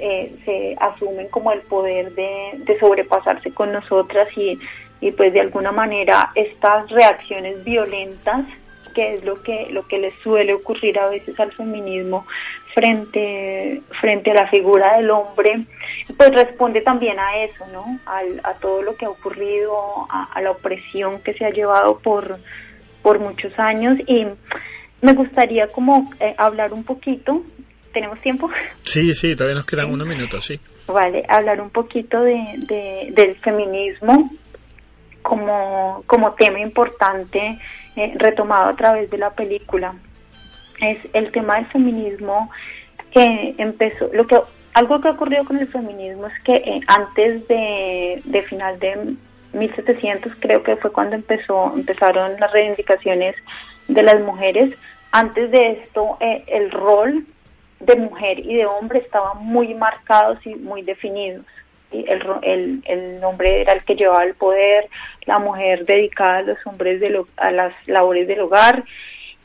eh, 0.00 0.32
se 0.44 0.76
asumen 0.80 1.28
como 1.28 1.52
el 1.52 1.60
poder 1.62 2.12
de, 2.14 2.52
de 2.58 2.78
sobrepasarse 2.78 3.52
con 3.52 3.72
nosotras 3.72 4.28
y, 4.36 4.58
y 5.00 5.10
pues 5.12 5.32
de 5.32 5.40
alguna 5.40 5.72
manera 5.72 6.30
estas 6.34 6.90
reacciones 6.90 7.62
violentas 7.64 8.44
que 8.94 9.14
es 9.14 9.24
lo 9.24 9.42
que 9.42 9.68
lo 9.70 9.86
que 9.86 9.98
les 9.98 10.14
suele 10.22 10.54
ocurrir 10.54 10.98
a 10.98 11.08
veces 11.08 11.38
al 11.38 11.52
feminismo 11.52 12.26
frente 12.74 13.82
frente 14.00 14.30
a 14.30 14.34
la 14.34 14.48
figura 14.48 14.96
del 14.96 15.10
hombre 15.10 15.60
pues 16.16 16.30
responde 16.30 16.80
también 16.80 17.18
a 17.18 17.36
eso 17.44 17.64
no 17.72 17.98
Al- 18.06 18.40
a 18.44 18.54
todo 18.54 18.82
lo 18.82 18.96
que 18.96 19.04
ha 19.04 19.10
ocurrido 19.10 20.06
a, 20.10 20.28
a 20.32 20.40
la 20.42 20.50
opresión 20.52 21.20
que 21.22 21.34
se 21.34 21.44
ha 21.44 21.50
llevado 21.50 21.98
por 21.98 22.38
por 23.02 23.20
muchos 23.20 23.56
años. 23.58 23.96
Y 24.08 24.26
me 25.02 25.12
gustaría 25.12 25.68
como 25.68 26.10
eh, 26.18 26.34
hablar 26.36 26.72
un 26.72 26.82
poquito 26.82 27.42
tenemos 27.92 28.18
tiempo 28.20 28.50
Sí, 28.82 29.14
sí, 29.14 29.34
todavía 29.36 29.56
nos 29.56 29.66
quedan 29.66 29.90
unos 29.90 30.06
minutos, 30.06 30.44
sí. 30.46 30.58
Vale, 30.86 31.24
hablar 31.28 31.60
un 31.60 31.70
poquito 31.70 32.20
de, 32.22 32.36
de- 32.56 33.08
del 33.12 33.36
feminismo 33.36 34.30
como, 35.22 36.02
como 36.06 36.32
tema 36.34 36.60
importante 36.60 37.58
eh, 37.96 38.12
retomado 38.16 38.70
a 38.70 38.74
través 38.74 39.10
de 39.10 39.18
la 39.18 39.30
película. 39.30 39.94
Es 40.80 40.98
el 41.12 41.30
tema 41.32 41.56
del 41.56 41.66
feminismo 41.66 42.50
que 43.12 43.54
empezó, 43.58 44.08
lo 44.12 44.26
que 44.26 44.38
algo 44.74 45.00
que 45.00 45.08
ha 45.08 45.12
ocurrido 45.12 45.44
con 45.44 45.58
el 45.58 45.66
feminismo 45.66 46.28
es 46.28 46.42
que 46.44 46.54
eh, 46.54 46.80
antes 46.86 47.48
de, 47.48 48.22
de 48.24 48.42
final 48.44 48.78
de 48.78 49.14
1700 49.52 50.32
creo 50.38 50.62
que 50.62 50.76
fue 50.76 50.92
cuando 50.92 51.16
empezó 51.16 51.72
empezaron 51.74 52.38
las 52.38 52.52
reivindicaciones 52.52 53.34
de 53.88 54.02
las 54.02 54.20
mujeres. 54.20 54.74
Antes 55.10 55.50
de 55.50 55.72
esto 55.82 56.16
eh, 56.20 56.44
el 56.46 56.70
rol 56.70 57.24
de 57.80 57.96
mujer 57.96 58.38
y 58.40 58.56
de 58.56 58.66
hombre 58.66 58.98
estaban 59.00 59.38
muy 59.44 59.74
marcados 59.74 60.44
y 60.46 60.54
muy 60.56 60.82
definidos. 60.82 61.44
El, 61.90 62.22
el, 62.42 62.82
el 62.86 63.24
hombre 63.24 63.62
era 63.62 63.72
el 63.72 63.82
que 63.84 63.94
llevaba 63.94 64.24
el 64.24 64.34
poder, 64.34 64.88
la 65.24 65.38
mujer 65.38 65.86
dedicada 65.86 66.38
a 66.38 66.42
los 66.42 66.58
hombres 66.66 67.00
de 67.00 67.08
lo- 67.10 67.26
a 67.38 67.50
las 67.50 67.72
labores 67.86 68.28
del 68.28 68.40
hogar 68.40 68.84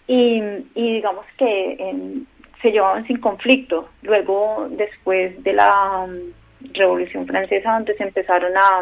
y, 0.08 0.42
y 0.76 0.94
digamos 0.96 1.26
que 1.38 1.76
em, 1.80 2.26
se 2.62 2.72
llevaban 2.72 3.08
sin 3.08 3.18
conflicto. 3.22 3.88
Luego, 4.02 4.68
después 4.72 5.42
de 5.44 5.54
la 5.54 6.06
mm, 6.08 6.74
Revolución 6.74 7.28
Francesa, 7.28 7.74
donde 7.74 7.96
se 7.96 8.04
empezaron 8.04 8.52
a 8.58 8.82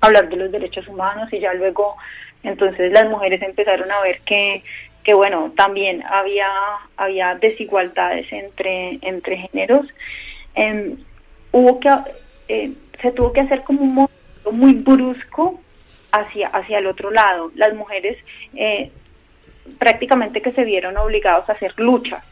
hablar 0.00 0.28
de 0.30 0.36
los 0.36 0.50
derechos 0.50 0.88
humanos 0.88 1.28
y 1.32 1.40
ya 1.40 1.52
luego 1.54 1.96
entonces 2.42 2.90
las 2.92 3.04
mujeres 3.08 3.40
empezaron 3.42 3.90
a 3.90 4.00
ver 4.00 4.20
que 4.22 4.62
que 5.04 5.14
bueno 5.14 5.52
también 5.56 6.02
había 6.04 6.48
había 6.96 7.34
desigualdades 7.36 8.32
entre 8.32 8.98
entre 9.02 9.36
géneros 9.36 9.86
Em, 10.54 10.96
hubo 11.50 11.80
que 11.80 11.90
eh, 12.48 12.72
se 13.00 13.12
tuvo 13.12 13.32
que 13.32 13.40
hacer 13.40 13.62
como 13.62 13.82
un 13.82 13.94
movimiento 13.94 14.52
muy 14.52 14.74
brusco 14.74 15.60
hacia, 16.12 16.48
hacia 16.48 16.78
el 16.78 16.86
otro 16.86 17.10
lado. 17.10 17.50
Las 17.54 17.74
mujeres 17.74 18.18
eh, 18.54 18.90
prácticamente 19.78 20.40
que 20.40 20.52
se 20.52 20.64
vieron 20.64 20.96
obligados 20.96 21.48
a 21.48 21.52
hacer 21.52 21.72
luchas, 21.78 22.22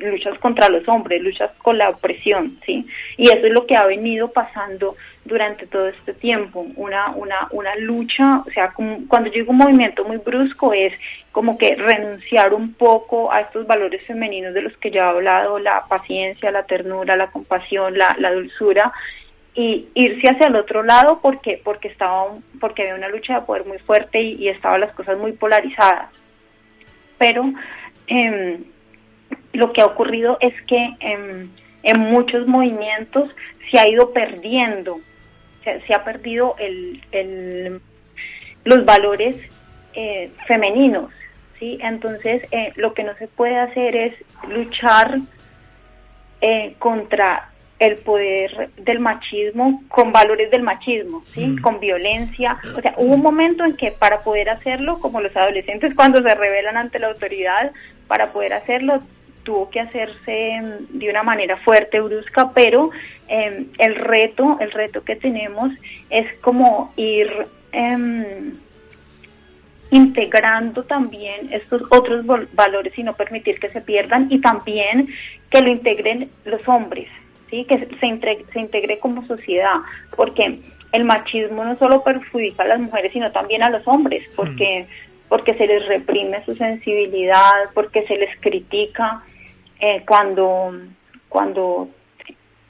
luchas 0.00 0.38
contra 0.38 0.68
los 0.68 0.86
hombres, 0.88 1.22
luchas 1.22 1.50
con 1.58 1.78
la 1.78 1.90
opresión, 1.90 2.58
¿sí? 2.66 2.86
Y 3.16 3.28
eso 3.28 3.46
es 3.46 3.52
lo 3.52 3.66
que 3.66 3.76
ha 3.76 3.86
venido 3.86 4.32
pasando 4.32 4.96
durante 5.24 5.66
todo 5.66 5.88
este 5.88 6.12
tiempo, 6.12 6.66
una, 6.76 7.10
una, 7.10 7.48
una 7.52 7.74
lucha, 7.76 8.42
o 8.46 8.50
sea, 8.50 8.72
cuando 9.08 9.30
yo 9.30 9.44
un 9.46 9.56
movimiento 9.56 10.04
muy 10.04 10.16
brusco 10.16 10.72
es 10.72 10.92
como 11.32 11.58
que 11.58 11.76
renunciar 11.76 12.54
un 12.54 12.74
poco 12.74 13.32
a 13.32 13.40
estos 13.40 13.66
valores 13.66 14.04
femeninos 14.06 14.52
de 14.52 14.62
los 14.62 14.76
que 14.78 14.90
ya 14.90 15.02
he 15.02 15.08
hablado, 15.08 15.58
la 15.58 15.84
paciencia, 15.88 16.50
la 16.50 16.64
ternura, 16.64 17.16
la 17.16 17.30
compasión, 17.30 17.96
la, 17.96 18.16
la 18.18 18.32
dulzura, 18.32 18.92
y 19.54 19.88
irse 19.94 20.28
hacia 20.30 20.46
el 20.46 20.56
otro 20.56 20.82
lado 20.82 21.20
porque 21.20 21.60
porque 21.62 21.88
estaba 21.88 22.36
porque 22.60 22.82
había 22.82 22.94
una 22.94 23.08
lucha 23.08 23.40
de 23.40 23.46
poder 23.46 23.64
muy 23.64 23.78
fuerte 23.78 24.20
y, 24.20 24.48
estaban 24.48 24.80
las 24.80 24.92
cosas 24.94 25.18
muy 25.18 25.32
polarizadas. 25.32 26.10
Pero 27.18 27.52
em, 28.06 28.64
lo 29.52 29.72
que 29.72 29.80
ha 29.80 29.86
ocurrido 29.86 30.38
es 30.40 30.54
que 30.62 30.94
em, 31.00 31.50
en 31.82 32.00
muchos 32.00 32.46
movimientos 32.46 33.30
se 33.70 33.78
ha 33.78 33.88
ido 33.88 34.12
perdiendo 34.12 35.00
se, 35.64 35.94
ha 35.94 36.04
perdido 36.04 36.56
el, 36.58 37.02
el 37.12 37.80
los 38.64 38.84
valores 38.84 39.36
eh, 39.94 40.30
femeninos 40.46 41.10
sí 41.60 41.78
entonces 41.80 42.42
eh, 42.50 42.72
lo 42.74 42.92
que 42.94 43.04
no 43.04 43.14
se 43.14 43.28
puede 43.28 43.56
hacer 43.56 43.94
es 43.94 44.14
luchar 44.48 45.18
eh, 46.40 46.74
contra 46.80 47.50
el 47.78 47.96
poder 47.96 48.70
del 48.76 49.00
machismo 49.00 49.82
con 49.88 50.12
valores 50.12 50.50
del 50.50 50.62
machismo, 50.62 51.22
¿sí? 51.24 51.46
Mm. 51.46 51.62
Con 51.62 51.80
violencia. 51.80 52.58
O 52.76 52.80
sea, 52.80 52.92
hubo 52.98 53.14
un 53.14 53.22
momento 53.22 53.64
en 53.64 53.74
que 53.74 53.90
para 53.90 54.20
poder 54.20 54.50
hacerlo, 54.50 55.00
como 55.00 55.22
los 55.22 55.34
adolescentes 55.34 55.94
cuando 55.94 56.22
se 56.22 56.34
rebelan 56.34 56.76
ante 56.76 56.98
la 56.98 57.08
autoridad, 57.08 57.72
para 58.06 58.26
poder 58.26 58.52
hacerlo 58.52 59.02
tuvo 59.44 59.70
que 59.70 59.80
hacerse 59.80 60.60
mm, 60.60 60.98
de 60.98 61.08
una 61.08 61.22
manera 61.22 61.56
fuerte, 61.56 62.00
brusca, 62.00 62.50
pero 62.54 62.90
em, 63.28 63.68
el 63.78 63.94
reto, 63.94 64.58
el 64.60 64.70
reto 64.72 65.02
que 65.02 65.16
tenemos 65.16 65.72
es 66.10 66.26
como 66.40 66.92
ir 66.96 67.30
em, 67.72 68.52
integrando 69.90 70.84
también 70.84 71.52
estos 71.52 71.82
otros 71.90 72.24
valores 72.52 72.96
y 72.98 73.02
no 73.02 73.14
permitir 73.14 73.58
que 73.58 73.68
se 73.68 73.80
pierdan 73.80 74.28
y 74.30 74.40
también 74.40 75.08
que 75.50 75.60
lo 75.60 75.70
integren 75.70 76.30
los 76.44 76.66
hombres, 76.68 77.08
que 77.50 77.88
se 77.98 78.06
integre, 78.06 78.44
se 78.52 78.60
integre 78.60 78.98
como 78.98 79.26
sociedad, 79.26 79.76
porque 80.16 80.60
el 80.92 81.04
machismo 81.04 81.64
no 81.64 81.76
solo 81.76 82.02
perjudica 82.02 82.62
a 82.62 82.68
las 82.68 82.80
mujeres, 82.80 83.12
sino 83.12 83.30
también 83.32 83.62
a 83.62 83.70
los 83.70 83.86
hombres, 83.86 84.22
porque, 84.36 84.86
mm. 84.86 85.28
porque 85.28 85.54
se 85.54 85.66
les 85.66 85.86
reprime 85.86 86.44
su 86.44 86.54
sensibilidad, 86.54 87.70
porque 87.74 88.06
se 88.06 88.16
les 88.16 88.38
critica 88.40 89.22
eh, 89.80 90.02
cuando, 90.06 90.72
cuando 91.28 91.88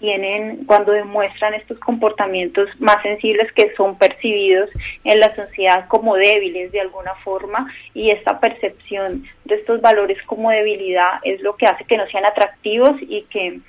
tienen, 0.01 0.65
cuando 0.65 0.93
demuestran 0.93 1.55
estos 1.55 1.79
comportamientos 1.79 2.69
más 2.81 3.01
sensibles 3.03 3.53
que 3.53 3.73
son 3.77 3.97
percibidos 3.99 4.71
en 5.05 5.21
la 5.21 5.35
sociedad 5.37 5.87
como 5.89 6.17
débiles 6.17 6.73
de 6.73 6.81
alguna 6.81 7.15
forma 7.17 7.73
y 7.95 8.11
esta 8.11 8.41
percepción 8.41 9.25
de 9.45 9.57
estos 9.57 9.81
valores 9.81 10.19
como 10.25 10.51
debilidad 10.51 11.21
es 11.23 11.41
lo 11.43 11.55
que 11.57 11.67
hace 11.67 11.85
que 11.85 11.99
no 11.99 12.07
sean 12.09 12.27
atractivos 12.27 12.97
y 13.01 13.23
que 13.31 13.61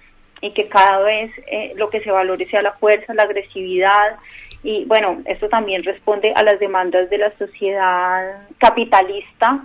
y 0.44 0.53
que 0.53 0.68
cada 0.70 0.99
vez 1.03 1.30
eh, 1.45 1.74
lo 1.76 1.91
que 1.91 2.02
se 2.02 2.10
valore 2.10 2.48
sea 2.48 2.64
la 2.64 2.74
fuerza, 2.74 3.14
la 3.14 3.24
agresividad 3.24 4.18
y 4.64 4.86
bueno, 4.86 5.22
esto 5.26 5.49
también 5.49 5.84
responde 5.84 6.34
a 6.36 6.44
las 6.44 6.60
demandas 6.60 7.10
de 7.10 7.18
la 7.18 7.32
sociedad 7.38 8.48
capitalista 8.58 9.60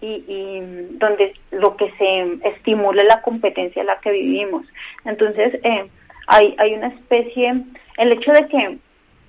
y, 0.00 0.24
y 0.28 0.60
donde 0.98 1.34
lo 1.50 1.76
que 1.76 1.90
se 1.92 2.48
estimula 2.48 3.02
es 3.02 3.08
la 3.08 3.22
competencia 3.22 3.80
en 3.80 3.86
la 3.86 3.98
que 4.00 4.10
vivimos. 4.10 4.66
Entonces, 5.04 5.54
eh, 5.62 5.86
hay, 6.26 6.54
hay 6.58 6.74
una 6.74 6.88
especie, 6.88 7.54
el 7.98 8.12
hecho 8.12 8.32
de 8.32 8.48
que, 8.48 8.78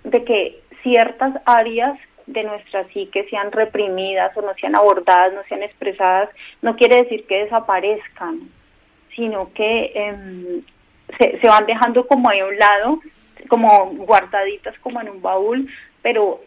de 0.04 0.24
que 0.24 0.62
ciertas 0.82 1.42
áreas 1.46 1.98
de 2.26 2.44
nuestra 2.44 2.86
psique 2.90 3.28
sean 3.30 3.52
reprimidas 3.52 4.36
o 4.38 4.42
no 4.42 4.54
sean 4.56 4.76
abordadas, 4.76 5.34
no 5.34 5.44
sean 5.50 5.64
expresadas, 5.64 6.30
no 6.62 6.76
quiere 6.76 7.04
decir 7.04 7.26
que 7.28 7.44
desaparezcan, 7.44 8.50
sino 9.16 9.52
que 9.54 9.92
eh, 9.94 10.62
se, 11.18 11.40
se 11.40 11.48
van 11.48 11.66
dejando 11.66 12.08
como 12.08 12.30
ahí 12.30 12.40
a 12.40 12.46
un 12.46 12.58
lado, 12.58 13.00
como 13.48 13.88
guardaditas 13.88 14.78
como 14.80 15.02
en 15.02 15.10
un 15.10 15.22
baúl, 15.22 15.68
pero 16.02 16.42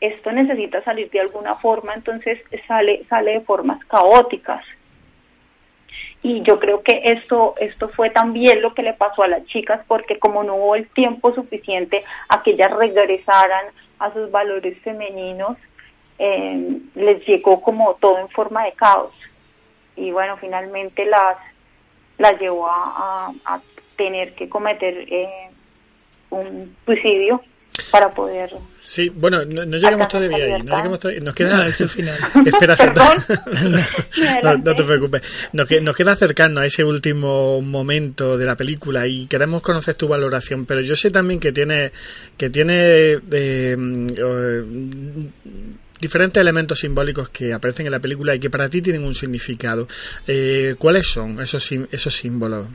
esto 0.00 0.32
necesita 0.32 0.82
salir 0.82 1.10
de 1.10 1.20
alguna 1.20 1.54
forma, 1.56 1.94
entonces 1.94 2.40
sale, 2.66 3.04
sale 3.08 3.32
de 3.32 3.40
formas 3.42 3.84
caóticas. 3.84 4.64
Y 6.22 6.42
yo 6.42 6.60
creo 6.60 6.82
que 6.82 7.00
esto, 7.04 7.54
esto 7.58 7.88
fue 7.88 8.10
también 8.10 8.62
lo 8.62 8.74
que 8.74 8.82
le 8.82 8.92
pasó 8.92 9.24
a 9.24 9.28
las 9.28 9.44
chicas, 9.46 9.80
porque 9.88 10.18
como 10.18 10.44
no 10.44 10.54
hubo 10.54 10.76
el 10.76 10.88
tiempo 10.90 11.34
suficiente 11.34 12.04
a 12.28 12.42
que 12.42 12.52
ellas 12.52 12.70
regresaran 12.72 13.66
a 13.98 14.12
sus 14.12 14.30
valores 14.30 14.78
femeninos, 14.82 15.56
eh, 16.18 16.78
les 16.94 17.26
llegó 17.26 17.60
como 17.60 17.94
todo 17.94 18.18
en 18.18 18.28
forma 18.28 18.64
de 18.64 18.72
caos. 18.72 19.12
Y 19.96 20.12
bueno, 20.12 20.36
finalmente 20.36 21.04
las, 21.06 21.36
las 22.18 22.38
llevó 22.40 22.68
a, 22.68 23.32
a, 23.44 23.60
tener 23.96 24.34
que 24.34 24.48
cometer 24.48 25.04
eh, 25.12 25.50
un 26.30 26.74
suicidio 26.86 27.42
para 27.90 28.12
poder 28.12 28.50
sí 28.80 29.08
bueno 29.08 29.44
no, 29.44 29.64
llegamos 29.64 30.08
todavía 30.08 30.36
ahí 30.36 30.62
no 30.62 30.76
llegamos 30.76 30.98
todavía, 31.00 31.22
nos 31.22 31.34
queda 31.34 31.66
ese 31.66 31.88
final. 31.88 32.14
Espera 32.46 32.76
no, 34.42 34.58
no, 34.58 34.74
te 34.74 34.82
preocupes. 34.82 35.22
Nos, 35.52 35.70
nos, 35.82 35.96
queda 35.96 36.12
acercarnos 36.12 36.62
a 36.62 36.66
ese 36.66 36.84
último 36.84 37.60
momento 37.62 38.36
de 38.36 38.44
la 38.44 38.56
película 38.56 39.06
y 39.06 39.26
queremos 39.26 39.62
conocer 39.62 39.94
tu 39.94 40.08
valoración 40.08 40.66
pero 40.66 40.80
yo 40.80 40.96
sé 40.96 41.10
también 41.10 41.40
que 41.40 41.52
tiene 41.52 41.92
que 42.36 42.50
tiene 42.50 43.18
eh, 43.30 43.76
diferentes 46.02 46.40
elementos 46.40 46.80
simbólicos 46.80 47.30
que 47.30 47.54
aparecen 47.54 47.86
en 47.86 47.92
la 47.92 48.00
película 48.00 48.34
y 48.34 48.40
que 48.40 48.50
para 48.50 48.68
ti 48.68 48.82
tienen 48.82 49.04
un 49.04 49.14
significado. 49.14 49.86
Eh, 50.26 50.74
¿cuáles 50.78 51.06
son 51.06 51.40
esos 51.40 51.70
esos 51.90 52.14
símbolos? 52.14 52.68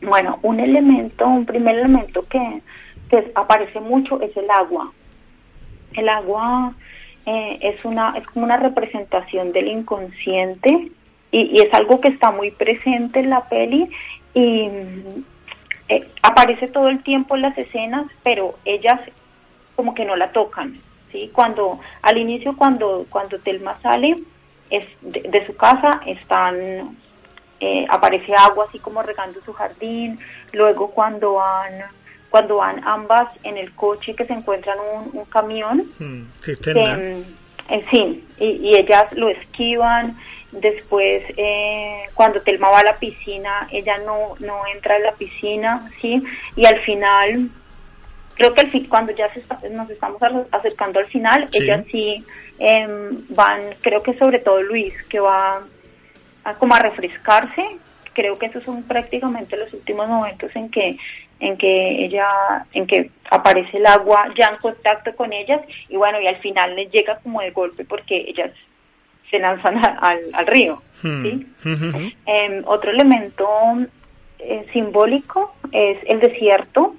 Bueno, 0.00 0.38
un 0.42 0.60
elemento, 0.60 1.26
un 1.26 1.44
primer 1.44 1.76
elemento 1.76 2.24
que, 2.30 2.62
aparece 3.34 3.80
mucho 3.80 4.20
es 4.20 4.36
el 4.36 4.50
agua. 4.50 4.92
El 5.94 6.08
agua 6.08 6.74
eh, 7.26 7.58
es 7.60 7.84
una 7.84 8.14
es 8.16 8.26
como 8.26 8.44
una 8.44 8.56
representación 8.56 9.52
del 9.52 9.68
inconsciente 9.68 10.90
y, 11.30 11.60
es 11.60 11.72
algo 11.74 12.00
que 12.00 12.08
está 12.08 12.30
muy 12.30 12.50
presente 12.50 13.20
en 13.20 13.30
la 13.30 13.48
peli 13.48 13.90
y 14.34 14.70
eh, 15.88 16.08
aparece 16.22 16.68
todo 16.68 16.88
el 16.88 17.02
tiempo 17.02 17.36
en 17.36 17.42
las 17.42 17.56
escenas, 17.58 18.06
pero 18.22 18.58
ellas 18.64 19.00
como 19.76 19.94
que 19.94 20.04
no 20.04 20.16
la 20.16 20.32
tocan, 20.32 20.74
sí. 21.12 21.30
Cuando 21.32 21.80
al 22.02 22.18
inicio 22.18 22.56
cuando 22.56 23.06
cuando 23.10 23.38
Telma 23.38 23.78
sale 23.80 24.16
es 24.70 24.86
de 25.02 25.46
su 25.46 25.56
casa 25.56 26.00
están 26.06 26.96
eh, 27.60 27.86
aparece 27.88 28.32
agua 28.34 28.66
así 28.68 28.78
como 28.78 29.02
regando 29.02 29.40
su 29.42 29.52
jardín, 29.52 30.18
luego 30.52 30.90
cuando 30.90 31.34
van 31.34 31.72
cuando 32.30 32.56
van 32.56 32.82
ambas 32.84 33.28
en 33.42 33.56
el 33.56 33.72
coche 33.74 34.14
que 34.14 34.26
se 34.26 34.32
encuentran 34.32 34.78
un, 35.12 35.24
camión, 35.26 35.84
hmm, 35.98 36.04
mm, 36.04 37.24
eh, 37.70 37.84
sí, 37.90 38.24
y, 38.38 38.76
ellas 38.76 39.12
lo 39.12 39.28
esquivan, 39.28 40.16
después 40.52 41.22
eh, 41.36 42.04
cuando 42.14 42.40
Telma 42.40 42.70
va 42.70 42.80
a 42.80 42.84
la 42.84 42.98
piscina, 42.98 43.68
ella 43.70 43.98
no, 43.98 44.34
no 44.40 44.62
entra 44.74 44.96
en 44.96 45.02
la 45.04 45.12
piscina, 45.12 45.88
sí, 46.00 46.22
y 46.56 46.66
al 46.66 46.78
final, 46.80 47.50
creo 48.34 48.54
que 48.54 48.60
al 48.62 48.88
cuando 48.88 49.12
ya 49.12 49.28
nos 49.70 49.90
estamos 49.90 50.22
acercando 50.52 51.00
al 51.00 51.06
final, 51.06 51.48
ellas 51.52 51.84
sí 51.90 52.24
em, 52.58 53.24
van, 53.30 53.60
creo 53.80 54.02
que 54.02 54.14
sobre 54.14 54.38
todo 54.38 54.62
Luis, 54.62 54.94
que 55.08 55.20
va 55.20 55.62
como 56.56 56.74
a 56.74 56.78
refrescarse. 56.78 57.62
Creo 58.12 58.38
que 58.38 58.46
esos 58.46 58.64
son 58.64 58.82
prácticamente 58.82 59.56
los 59.56 59.72
últimos 59.72 60.08
momentos 60.08 60.50
en 60.54 60.70
que 60.70 60.98
en 61.40 61.56
que 61.56 62.04
ella, 62.04 62.66
en 62.72 62.86
que 62.86 63.10
aparece 63.30 63.76
el 63.76 63.86
agua 63.86 64.28
ya 64.36 64.48
en 64.48 64.56
contacto 64.56 65.14
con 65.14 65.32
ellas 65.32 65.60
y 65.88 65.96
bueno, 65.96 66.20
y 66.20 66.26
al 66.26 66.36
final 66.36 66.74
les 66.74 66.90
llega 66.90 67.18
como 67.18 67.40
de 67.40 67.50
golpe 67.50 67.84
porque 67.84 68.24
ellas 68.28 68.50
se 69.30 69.38
lanzan 69.38 69.78
al, 69.78 70.20
al 70.32 70.46
río. 70.46 70.82
Hmm. 71.02 71.26
Em, 72.26 72.62
otro 72.66 72.90
elemento 72.90 73.48
eh, 74.38 74.66
simbólico 74.72 75.54
es 75.70 75.98
el 76.06 76.20
desierto, 76.20 76.94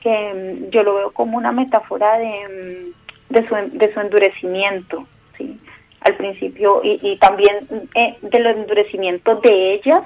que 0.00 0.30
em, 0.30 0.70
yo 0.70 0.82
lo 0.82 0.94
veo 0.94 1.10
como 1.12 1.36
una 1.36 1.52
metáfora 1.52 2.18
de, 2.18 2.42
em, 2.42 2.92
de, 3.30 3.48
su, 3.48 3.54
de 3.78 3.92
su 3.92 4.00
endurecimiento. 4.00 5.06
¿sí? 5.36 5.58
al 6.06 6.14
principio 6.14 6.80
y, 6.84 7.16
también 7.16 7.66
eh, 7.94 8.16
del 8.22 8.46
endurecimiento 8.46 9.36
de 9.36 9.74
ellas, 9.74 10.02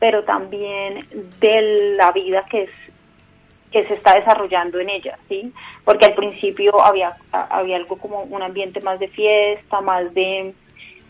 pero 0.00 0.24
también 0.24 1.06
de 1.40 1.94
la 1.96 2.10
vida 2.10 2.44
que 2.50 2.62
es 2.62 2.70
que 3.70 3.82
se 3.82 3.94
está 3.94 4.14
desarrollando 4.14 4.78
en 4.78 4.90
ella, 4.90 5.18
¿sí? 5.28 5.52
Porque 5.84 6.06
al 6.06 6.14
principio 6.14 6.80
había, 6.80 7.16
había 7.32 7.76
algo 7.76 7.96
como 7.96 8.20
un 8.22 8.42
ambiente 8.42 8.80
más 8.80 8.98
de 8.98 9.08
fiesta, 9.08 9.80
más 9.80 10.12
de, 10.14 10.54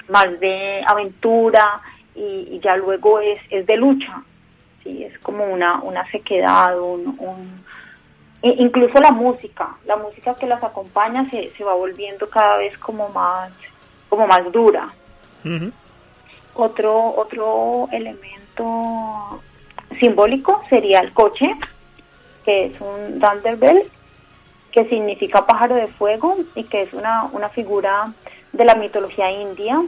más 0.09 0.39
de 0.41 0.83
aventura 0.87 1.81
y, 2.15 2.61
ya 2.63 2.77
luego 2.77 3.21
es, 3.21 3.39
es 3.51 3.67
de 3.67 3.77
lucha, 3.77 4.23
¿sí? 4.83 5.05
Es 5.05 5.19
como 5.21 5.45
una, 5.45 5.81
una 5.83 6.11
sequedad, 6.11 6.81
un, 6.81 7.17
un 7.19 7.65
incluso 8.43 9.01
la 9.01 9.11
música, 9.11 9.77
la 9.85 9.97
música 9.97 10.35
que 10.35 10.47
las 10.47 10.63
acompaña 10.63 11.29
se, 11.31 11.51
se 11.51 11.65
va 11.65 11.75
volviendo 11.75 12.29
cada 12.31 12.57
vez 12.59 12.77
como 12.79 13.09
más, 13.11 13.51
como 14.09 14.27
más 14.27 14.51
dura. 14.53 14.89
Otro, 16.55 17.15
otro 17.17 17.89
elemento 17.93 19.41
simbólico 19.99 20.63
sería 20.69 21.01
el 21.01 21.13
coche, 21.13 21.55
que 22.49 22.65
es 22.65 22.81
un 22.81 23.21
Thunderbell, 23.21 23.83
que 24.73 24.89
significa 24.89 25.45
pájaro 25.45 25.75
de 25.75 25.87
fuego 25.87 26.35
y 26.55 26.65
que 26.65 26.81
es 26.81 26.95
una, 26.95 27.25
una 27.33 27.51
figura 27.51 28.11
de 28.55 28.65
la 28.65 28.75
mitología 28.75 29.31
india, 29.31 29.83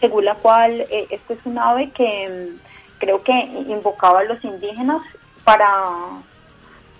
según 0.00 0.24
la 0.24 0.36
cual 0.36 0.80
eh, 0.90 1.06
este 1.10 1.34
es 1.34 1.40
un 1.44 1.58
ave 1.58 1.90
que 1.90 2.56
mm, 2.56 2.98
creo 3.00 3.22
que 3.22 3.34
invocaba 3.68 4.20
a 4.20 4.24
los 4.24 4.42
indígenas 4.44 5.02
para, 5.44 5.68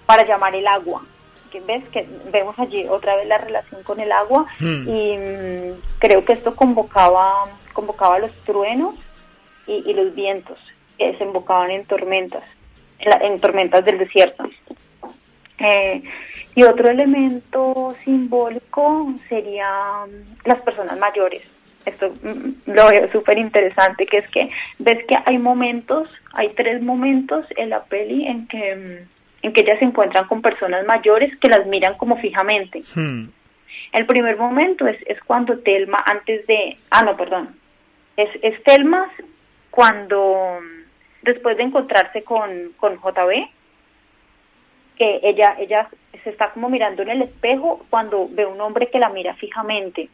para 0.05 0.27
llamar 0.27 0.55
el 0.55 0.67
agua. 0.67 1.01
Que 1.51 1.61
ves 1.61 1.89
que 1.89 2.07
vemos 2.31 2.59
allí 2.59 2.87
otra 2.89 3.17
vez 3.17 3.27
la 3.29 3.39
relación 3.39 3.83
con 3.85 4.01
el 4.01 4.13
agua 4.13 4.45
hmm. 4.61 4.87
y 4.87 5.17
mm, 5.17 5.81
creo 5.99 6.23
que 6.27 6.35
esto 6.35 6.55
convocaba 6.55 7.47
convocaba 7.73 8.19
los 8.19 8.33
truenos 8.45 8.97
y, 9.67 9.95
los 9.95 10.15
vientos 10.15 10.59
que 10.99 11.13
desembocaban 11.13 11.71
en 11.71 11.87
tormentas 11.87 12.45
en, 12.99 13.41
tormentas 13.41 13.85
del 13.85 13.99
desierto. 13.99 14.49
Eh, 15.59 16.03
y 16.55 16.63
otro 16.63 16.89
elemento 16.89 17.95
simbólico 18.05 19.13
sería 19.29 19.69
mm, 20.07 20.49
las 20.49 20.61
personas 20.63 20.99
mayores. 20.99 21.43
Esto 21.85 22.11
mm, 22.11 22.71
lo 22.71 22.89
veo 22.89 23.09
súper 23.11 23.39
interesante, 23.39 24.07
que 24.07 24.19
es 24.19 24.29
que 24.29 24.51
ves 24.79 25.05
que 25.07 25.17
hay 25.25 25.39
momentos, 25.39 26.09
hay 26.33 26.51
tres 26.51 26.83
momentos 26.83 27.47
en 27.57 27.71
la 27.71 27.85
peli 27.85 28.27
en 28.27 28.47
que, 28.49 28.77
mm, 28.77 29.47
en 29.47 29.53
que 29.53 29.61
ellas 29.61 29.79
se 29.79 29.85
encuentran 29.85 30.27
con 30.29 30.43
personas 30.43 30.85
mayores 30.87 31.37
que 31.39 31.49
las 31.49 31.67
miran 31.67 31.97
como 31.97 32.17
fijamente. 32.17 32.81
Hmm. 32.95 33.29
El 33.93 34.07
primer 34.07 34.37
momento 34.37 34.87
es, 34.87 34.99
es 35.07 35.21
cuando 35.23 35.59
Telma, 35.59 35.99
antes 36.07 36.47
de, 36.47 36.77
ah, 36.91 37.03
no, 37.03 37.17
perdón, 37.17 37.55
es, 38.17 38.29
es 38.43 38.63
Telma 38.65 39.11
cuando 39.71 40.59
después 41.27 41.57
de 41.57 41.65
encontrarse 41.65 42.23
con, 42.23 42.73
con 42.79 42.97
JB, 42.97 43.49
que 44.97 45.21
ella, 45.23 45.57
ella 45.59 45.89
se 46.25 46.31
está 46.31 46.51
como 46.53 46.71
mirando 46.71 47.03
en 47.03 47.11
el 47.11 47.23
espejo 47.23 47.85
cuando 47.91 48.29
ve 48.31 48.47
un 48.47 48.61
hombre 48.61 48.89
que 48.89 48.99
la 48.99 49.11
mira 49.11 49.35
fijamente. 49.35 50.09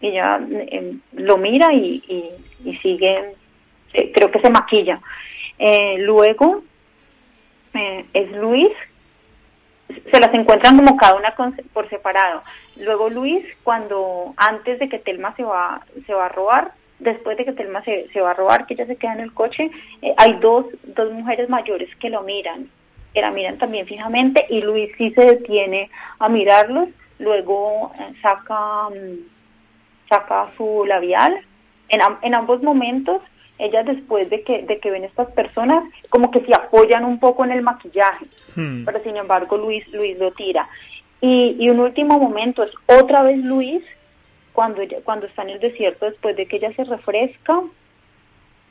Ella 0.00 0.36
em, 0.36 1.00
lo 1.12 1.36
mira 1.38 1.72
y, 1.72 2.30
y, 2.64 2.76
sigue, 2.78 3.34
eh, 3.94 4.12
creo 4.12 4.30
que 4.30 4.40
se 4.40 4.50
maquilla. 4.50 5.00
Eh, 5.58 5.96
luego 5.98 6.62
eh, 7.74 8.04
es 8.12 8.30
Luis, 8.32 8.70
se 9.88 10.20
las 10.20 10.32
encuentran 10.34 10.76
como 10.76 10.96
cada 10.96 11.14
una 11.14 11.34
por 11.72 11.88
separado. 11.88 12.42
Luego 12.76 13.10
Luis, 13.10 13.44
cuando 13.62 14.34
antes 14.36 14.78
de 14.78 14.88
que 14.88 14.98
Telma 14.98 15.34
se 15.36 15.44
va, 15.44 15.84
se 16.06 16.14
va 16.14 16.26
a 16.26 16.30
robar, 16.30 16.72
después 17.02 17.36
de 17.36 17.44
que 17.44 17.52
Telma 17.52 17.82
se, 17.84 18.08
se 18.12 18.20
va 18.20 18.30
a 18.30 18.34
robar, 18.34 18.66
que 18.66 18.74
ella 18.74 18.86
se 18.86 18.96
queda 18.96 19.14
en 19.14 19.20
el 19.20 19.32
coche, 19.32 19.70
eh, 20.00 20.14
hay 20.16 20.34
dos, 20.40 20.66
dos 20.82 21.12
mujeres 21.12 21.48
mayores 21.48 21.88
que 21.96 22.10
lo 22.10 22.22
miran, 22.22 22.68
que 23.12 23.20
la 23.20 23.30
miran 23.30 23.58
también 23.58 23.86
fijamente 23.86 24.46
y 24.48 24.60
Luis 24.60 24.90
sí 24.96 25.10
se 25.10 25.24
detiene 25.24 25.90
a 26.18 26.28
mirarlos, 26.28 26.88
luego 27.18 27.92
eh, 27.98 28.12
saca, 28.22 28.88
mm, 28.90 30.08
saca 30.08 30.50
su 30.56 30.84
labial. 30.86 31.40
En, 31.88 32.00
en 32.22 32.34
ambos 32.34 32.62
momentos, 32.62 33.20
ellas 33.58 33.84
después 33.86 34.30
de 34.30 34.42
que, 34.42 34.62
de 34.62 34.78
que 34.80 34.90
ven 34.90 35.04
estas 35.04 35.30
personas, 35.32 35.84
como 36.08 36.30
que 36.30 36.40
se 36.40 36.54
apoyan 36.54 37.04
un 37.04 37.18
poco 37.18 37.44
en 37.44 37.52
el 37.52 37.62
maquillaje, 37.62 38.26
hmm. 38.56 38.84
pero 38.84 39.02
sin 39.02 39.16
embargo 39.16 39.56
Luis, 39.56 39.86
Luis 39.92 40.18
lo 40.18 40.32
tira. 40.32 40.68
Y, 41.20 41.56
y 41.58 41.70
un 41.70 41.78
último 41.80 42.18
momento 42.18 42.64
es 42.64 42.72
otra 42.86 43.22
vez 43.22 43.38
Luis 43.38 43.84
cuando, 44.52 44.82
cuando 45.04 45.26
está 45.26 45.42
en 45.42 45.50
el 45.50 45.60
desierto, 45.60 46.06
después 46.06 46.36
de 46.36 46.46
que 46.46 46.56
ella 46.56 46.72
se 46.74 46.84
refresca, 46.84 47.62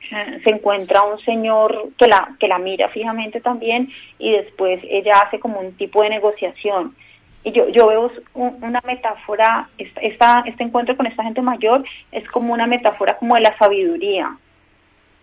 se 0.09 0.49
encuentra 0.49 1.03
un 1.03 1.19
señor 1.19 1.89
que 1.97 2.07
la, 2.07 2.35
que 2.39 2.47
la 2.47 2.57
mira 2.57 2.89
fijamente 2.89 3.39
también 3.39 3.89
y 4.17 4.31
después 4.31 4.81
ella 4.83 5.19
hace 5.19 5.39
como 5.39 5.59
un 5.59 5.73
tipo 5.77 6.01
de 6.03 6.09
negociación. 6.09 6.95
Y 7.43 7.51
yo, 7.53 7.69
yo 7.69 7.87
veo 7.87 8.11
una 8.33 8.81
metáfora, 8.85 9.69
esta, 9.77 10.43
este 10.45 10.63
encuentro 10.63 10.95
con 10.95 11.07
esta 11.07 11.23
gente 11.23 11.41
mayor 11.41 11.83
es 12.11 12.27
como 12.29 12.53
una 12.53 12.67
metáfora 12.67 13.17
como 13.17 13.35
de 13.35 13.41
la 13.41 13.57
sabiduría 13.57 14.37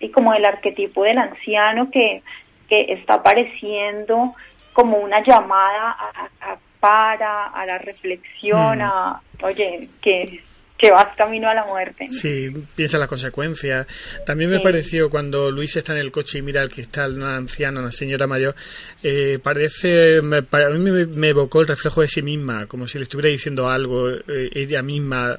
y 0.00 0.10
como 0.10 0.32
del 0.32 0.44
arquetipo 0.44 1.04
del 1.04 1.18
anciano 1.18 1.90
que, 1.90 2.22
que 2.68 2.92
está 2.92 3.14
apareciendo 3.14 4.34
como 4.72 4.98
una 4.98 5.22
llamada 5.22 5.96
a, 6.40 6.56
para, 6.80 7.46
a 7.46 7.66
la 7.66 7.78
reflexión, 7.78 8.78
hmm. 8.78 8.82
a, 8.82 9.22
oye, 9.42 9.88
que 10.00 10.40
que 10.78 10.92
vas 10.92 11.14
camino 11.16 11.48
a 11.48 11.54
la 11.54 11.64
muerte. 11.64 12.08
Sí, 12.10 12.50
piensa 12.76 12.96
en 12.96 13.00
las 13.00 13.08
consecuencias. 13.08 13.86
También 14.24 14.50
me 14.50 14.60
pareció 14.60 15.10
cuando 15.10 15.50
Luis 15.50 15.76
está 15.76 15.92
en 15.92 15.98
el 15.98 16.12
coche 16.12 16.38
y 16.38 16.42
mira 16.42 16.62
al 16.62 16.68
cristal, 16.68 17.16
una 17.16 17.36
anciana, 17.36 17.80
una 17.80 17.90
señora 17.90 18.28
mayor, 18.28 18.54
eh, 19.02 19.40
parece, 19.42 20.22
para 20.48 20.70
mí 20.70 20.90
me, 20.90 21.28
evocó 21.28 21.62
el 21.62 21.66
reflejo 21.66 22.00
de 22.00 22.08
sí 22.08 22.22
misma, 22.22 22.66
como 22.66 22.86
si 22.86 22.98
le 22.98 23.04
estuviera 23.04 23.28
diciendo 23.28 23.68
algo, 23.68 24.08
eh, 24.08 24.50
ella 24.54 24.80
misma, 24.82 25.36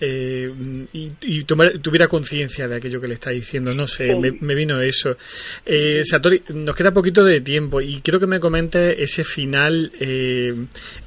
eh, 0.00 0.50
y, 0.92 1.44
tuviera 1.44 2.06
conciencia 2.06 2.68
de 2.68 2.76
aquello 2.76 3.00
que 3.00 3.08
le 3.08 3.14
está 3.14 3.30
diciendo. 3.30 3.74
No 3.74 3.86
sé, 3.86 4.14
me, 4.14 4.54
vino 4.54 4.80
eso. 4.80 5.16
Eh, 5.64 6.02
Satori, 6.04 6.42
nos 6.50 6.76
queda 6.76 6.92
poquito 6.92 7.24
de 7.24 7.40
tiempo 7.40 7.80
y 7.80 8.00
quiero 8.00 8.20
que 8.20 8.26
me 8.26 8.40
comente 8.40 9.02
ese 9.02 9.24
final 9.24 9.90
eh, 10.00 10.54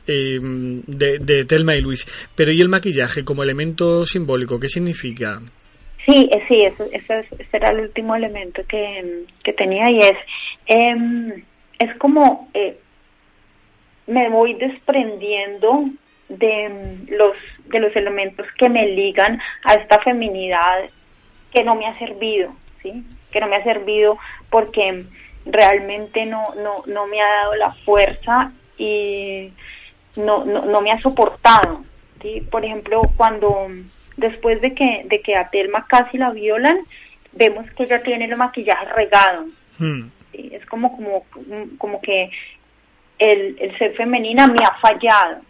de, 0.06 1.20
de, 1.20 1.46
Telma 1.46 1.76
y 1.76 1.82
Luis. 1.82 2.06
Pero 2.36 2.52
¿y 2.52 2.62
el 2.62 2.70
maquillaje 2.70 3.24
como 3.24 3.44
elemento 3.44 4.06
simbólico? 4.06 4.60
¿Qué 4.60 4.68
significa? 4.68 5.42
Sí, 6.06 6.30
sí, 6.48 6.64
ese, 6.64 7.26
era 7.54 7.70
el 7.70 7.82
último 7.82 8.16
elemento 8.16 8.64
que, 8.68 9.26
que 9.44 9.54
tenía 9.54 9.90
y 9.90 10.00
es, 10.00 10.18
em, 10.66 11.44
es 11.80 11.96
como 11.98 12.50
me 14.08 14.30
voy 14.30 14.56
desprendiendo 14.56 15.86
de 16.38 16.98
los, 17.10 17.36
de 17.66 17.80
los 17.80 17.96
elementos 17.96 18.48
que 18.58 18.70
me 18.70 18.88
ligan 18.88 19.42
a 19.64 19.74
esta 19.74 20.00
feminidad 20.00 20.86
que 21.52 21.64
no 21.64 21.76
me 21.76 21.86
ha 21.86 21.94
servido, 21.96 22.54
¿sí? 22.82 23.04
Que 23.32 23.40
no 23.40 23.48
me 23.48 23.58
ha 23.58 23.64
servido 23.64 24.18
porque 24.50 25.06
realmente 25.46 26.26
no, 26.26 26.54
no, 26.56 26.84
no 26.88 27.08
me 27.08 27.22
ha 27.22 27.28
dado 27.28 27.56
la 27.56 27.74
fuerza 27.86 28.52
y 28.78 29.52
no, 30.16 30.46
no, 30.46 30.66
no 30.66 30.82
me 30.82 30.92
ha 30.92 31.02
soportado, 31.02 31.84
¿sí? 32.22 32.42
Por 32.50 32.64
ejemplo, 32.64 33.02
cuando 33.18 33.68
después 34.18 34.62
de 34.62 34.74
que, 34.74 35.04
de 35.06 35.22
que 35.22 35.36
a 35.36 35.50
Telma 35.50 35.86
casi 35.88 36.18
la 36.18 36.32
violan, 36.32 36.80
vemos 37.34 37.70
que 37.72 37.84
ella 37.84 38.02
tiene 38.04 38.26
el 38.26 38.38
maquillaje 38.38 38.86
regado. 38.94 39.46
Hmm. 39.80 40.08
Es 40.34 40.66
como, 40.68 40.96
como, 40.96 41.26
como 41.78 42.02
que 42.02 42.32
el, 43.20 43.58
el 43.60 43.78
ser 43.78 43.96
femenina 43.96 44.48
me 44.48 44.64
ha 44.64 44.80
fallado. 44.80 45.42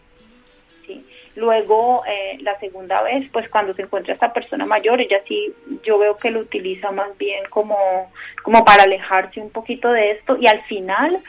Luego, 1.36 2.03
eh, 2.06 2.38
la 2.41 2.60
segunda 2.60 3.02
vez, 3.03 3.30
pues 3.32 3.48
cuando 3.49 3.74
se 3.74 3.84
encuentra 3.84 4.14
esta 4.14 4.34
persona 4.34 4.66
mayor, 4.66 4.99
ella 4.99 5.22
sí, 5.28 5.53
yo 5.84 5.98
veo 5.98 6.18
que 6.18 6.30
lo 6.30 6.41
utiliza 6.41 6.91
más 6.91 7.18
bien 7.18 7.44
como, 7.49 8.12
como 8.44 8.66
para 8.66 8.84
alejarse 8.84 9.40
un 9.40 9.49
poquito 9.49 9.90
de 9.91 10.12
esto 10.12 10.38
y 10.38 10.48
al 10.48 10.62
final, 10.64 11.20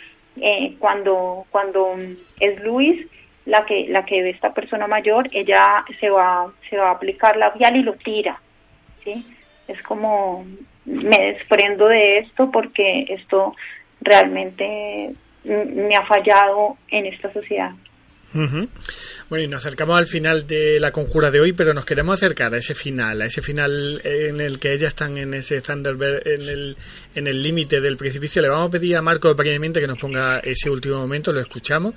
eh, 0.41 0.75
cuando, 0.81 1.47
cuando 1.51 1.95
es 2.41 2.61
Luis 2.63 3.07
la 3.45 3.65
que, 3.65 3.87
la 3.89 4.05
que 4.05 4.23
ve 4.23 4.31
esta 4.31 4.53
persona 4.53 4.89
mayor, 4.89 5.29
ella 5.33 5.85
se 6.01 6.11
va, 6.11 6.53
se 6.69 6.77
va 6.77 6.89
a 6.89 6.93
aplicar 6.93 7.37
la 7.37 7.51
vial 7.51 7.77
y 7.77 7.83
lo 7.83 7.95
tira, 7.95 8.41
¿sí? 9.05 9.25
Es 9.69 9.81
como, 9.83 10.45
me 10.85 11.33
desprendo 11.33 11.87
de 11.87 12.19
esto 12.19 12.51
porque 12.51 13.07
esto 13.09 13.55
realmente 14.01 15.13
me 15.45 15.97
ha 15.97 16.05
fallado 16.07 16.77
en 16.89 17.07
esta 17.07 17.33
sociedad. 17.33 17.71
Bueno, 18.35 19.45
y 19.45 19.49
nos 19.49 19.65
acercamos 19.65 19.97
al 19.97 20.07
final 20.07 20.47
de 20.47 20.79
la 20.81 20.91
conjura 20.91 21.31
de 21.31 21.41
hoy, 21.41 21.53
pero 21.53 21.75
nos 21.75 21.85
queremos 21.85 22.15
acercar 22.19 22.55
a 22.55 22.59
ese 22.59 22.75
final, 22.75 23.21
a 23.21 23.27
ese 23.27 23.43
final 23.43 24.01
en 24.05 24.41
el 24.41 24.59
que 24.59 24.73
ellas 24.73 24.89
están 24.89 25.19
en 25.19 25.35
ese 25.35 25.61
Thunderbird, 25.61 26.27
en 26.27 26.43
el 26.43 26.77
en 27.15 27.27
el 27.27 27.43
límite 27.43 27.81
del 27.81 27.97
precipicio. 27.97 28.43
Le 28.43 28.49
vamos 28.49 28.69
a 28.69 28.71
pedir 28.71 28.97
a 28.97 29.03
Marco 29.03 29.35
pequeñamente 29.37 29.81
que 29.81 29.87
nos 29.87 29.99
ponga 29.99 30.39
ese 30.41 30.71
último 30.71 30.99
momento, 30.99 31.33
lo 31.33 31.41
escuchamos, 31.41 31.95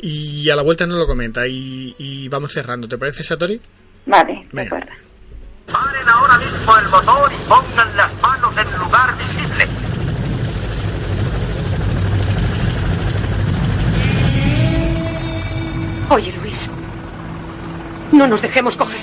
y 0.00 0.48
a 0.50 0.56
la 0.56 0.62
vuelta 0.62 0.86
nos 0.86 0.98
lo 0.98 1.06
comenta 1.06 1.46
y, 1.46 2.28
vamos 2.28 2.52
cerrando. 2.52 2.88
¿Te 2.88 2.98
parece, 2.98 3.22
Satori? 3.22 3.60
Vale, 4.06 4.46
de 4.52 4.62
acuerdo. 4.62 4.92
Paren 5.66 6.08
ahora 6.08 6.38
mismo 6.38 6.78
el 6.78 6.88
motor 6.88 7.30
y 7.32 7.48
pongan 7.48 7.96
las 7.96 8.20
manos 8.22 8.54
en 8.56 8.78
lugar 8.78 9.16
visible. 9.18 9.87
No 18.12 18.26
nos 18.26 18.40
dejemos 18.40 18.76
coger. 18.76 18.98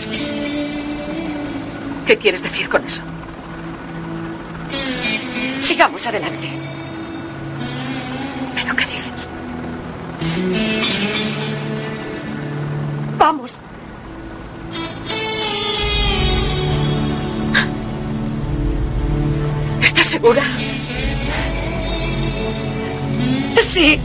¿Qué 2.06 2.18
quieres 2.18 2.41
decir 2.41 2.68
con 2.68 2.84
eso? 2.84 3.02
Sigamos 5.61 6.06
adelante. 6.07 6.49
¿Pero 8.56 8.76
qué 8.76 8.86
dices? 8.86 9.30
Vamos. 13.18 13.60
¿Estás 19.82 20.07
segura? 20.07 20.44
Sí. 23.61 23.99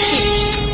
Sí. 0.00 0.65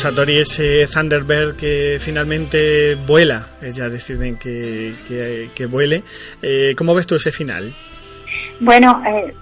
Satori 0.00 0.38
ese 0.38 0.86
Thunderbird 0.86 1.56
que 1.56 1.98
finalmente 2.00 2.94
vuela, 2.94 3.48
ellas 3.60 3.92
deciden 3.92 4.38
que, 4.38 4.94
que, 5.54 5.66
vuele. 5.66 6.04
Eh, 6.40 6.74
¿Cómo 6.74 6.94
ves 6.94 7.06
tú 7.06 7.16
ese 7.16 7.30
final? 7.30 7.74
Bueno, 8.60 9.02
eh, 9.06 9.34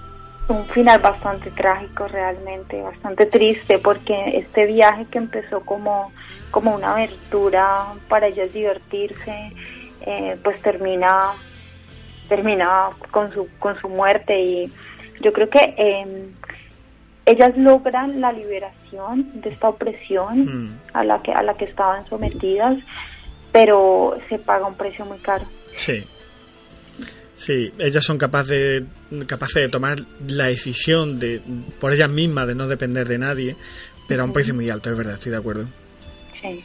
un 0.49 0.65
final 0.65 0.99
bastante 0.99 1.49
trágico 1.51 2.09
realmente, 2.09 2.81
bastante 2.81 3.25
triste 3.27 3.77
porque 3.77 4.37
este 4.37 4.65
viaje 4.65 5.05
que 5.09 5.19
empezó 5.19 5.61
como, 5.61 6.11
como 6.51 6.75
una 6.75 6.91
aventura 6.91 7.85
para 8.09 8.27
ellas 8.27 8.51
divertirse, 8.51 9.53
eh, 10.01 10.35
pues 10.43 10.61
termina 10.61 11.35
termina 12.27 12.89
con 13.11 13.31
su 13.31 13.47
con 13.59 13.79
su 13.79 13.87
muerte 13.87 14.37
y 14.37 14.73
yo 15.21 15.31
creo 15.31 15.49
que 15.49 15.73
eh, 15.77 16.29
ellas 17.31 17.55
logran 17.57 18.19
la 18.21 18.31
liberación 18.31 19.41
de 19.41 19.49
esta 19.49 19.69
opresión 19.69 20.65
Mm. 20.65 20.79
a 20.93 21.03
la 21.03 21.21
que 21.21 21.31
a 21.31 21.41
la 21.43 21.53
que 21.55 21.65
estaban 21.65 22.05
sometidas, 22.07 22.77
pero 23.51 24.17
se 24.29 24.39
paga 24.39 24.65
un 24.67 24.75
precio 24.75 25.05
muy 25.05 25.17
caro. 25.19 25.45
Sí. 25.75 26.03
Sí, 27.35 27.71
ellas 27.79 28.03
son 28.03 28.17
capaces 28.17 28.83
de, 29.09 29.25
capaces 29.25 29.55
de 29.63 29.69
tomar 29.69 29.95
la 30.27 30.47
decisión 30.47 31.19
de 31.19 31.41
por 31.79 31.93
ellas 31.93 32.09
mismas 32.09 32.47
de 32.47 32.55
no 32.55 32.67
depender 32.67 33.07
de 33.07 33.17
nadie, 33.17 33.55
pero 34.07 34.23
a 34.23 34.25
un 34.25 34.33
precio 34.33 34.53
muy 34.53 34.69
alto, 34.69 34.89
es 34.91 34.97
verdad, 34.97 35.13
estoy 35.13 35.31
de 35.31 35.37
acuerdo. 35.37 35.65
Sí. 36.41 36.63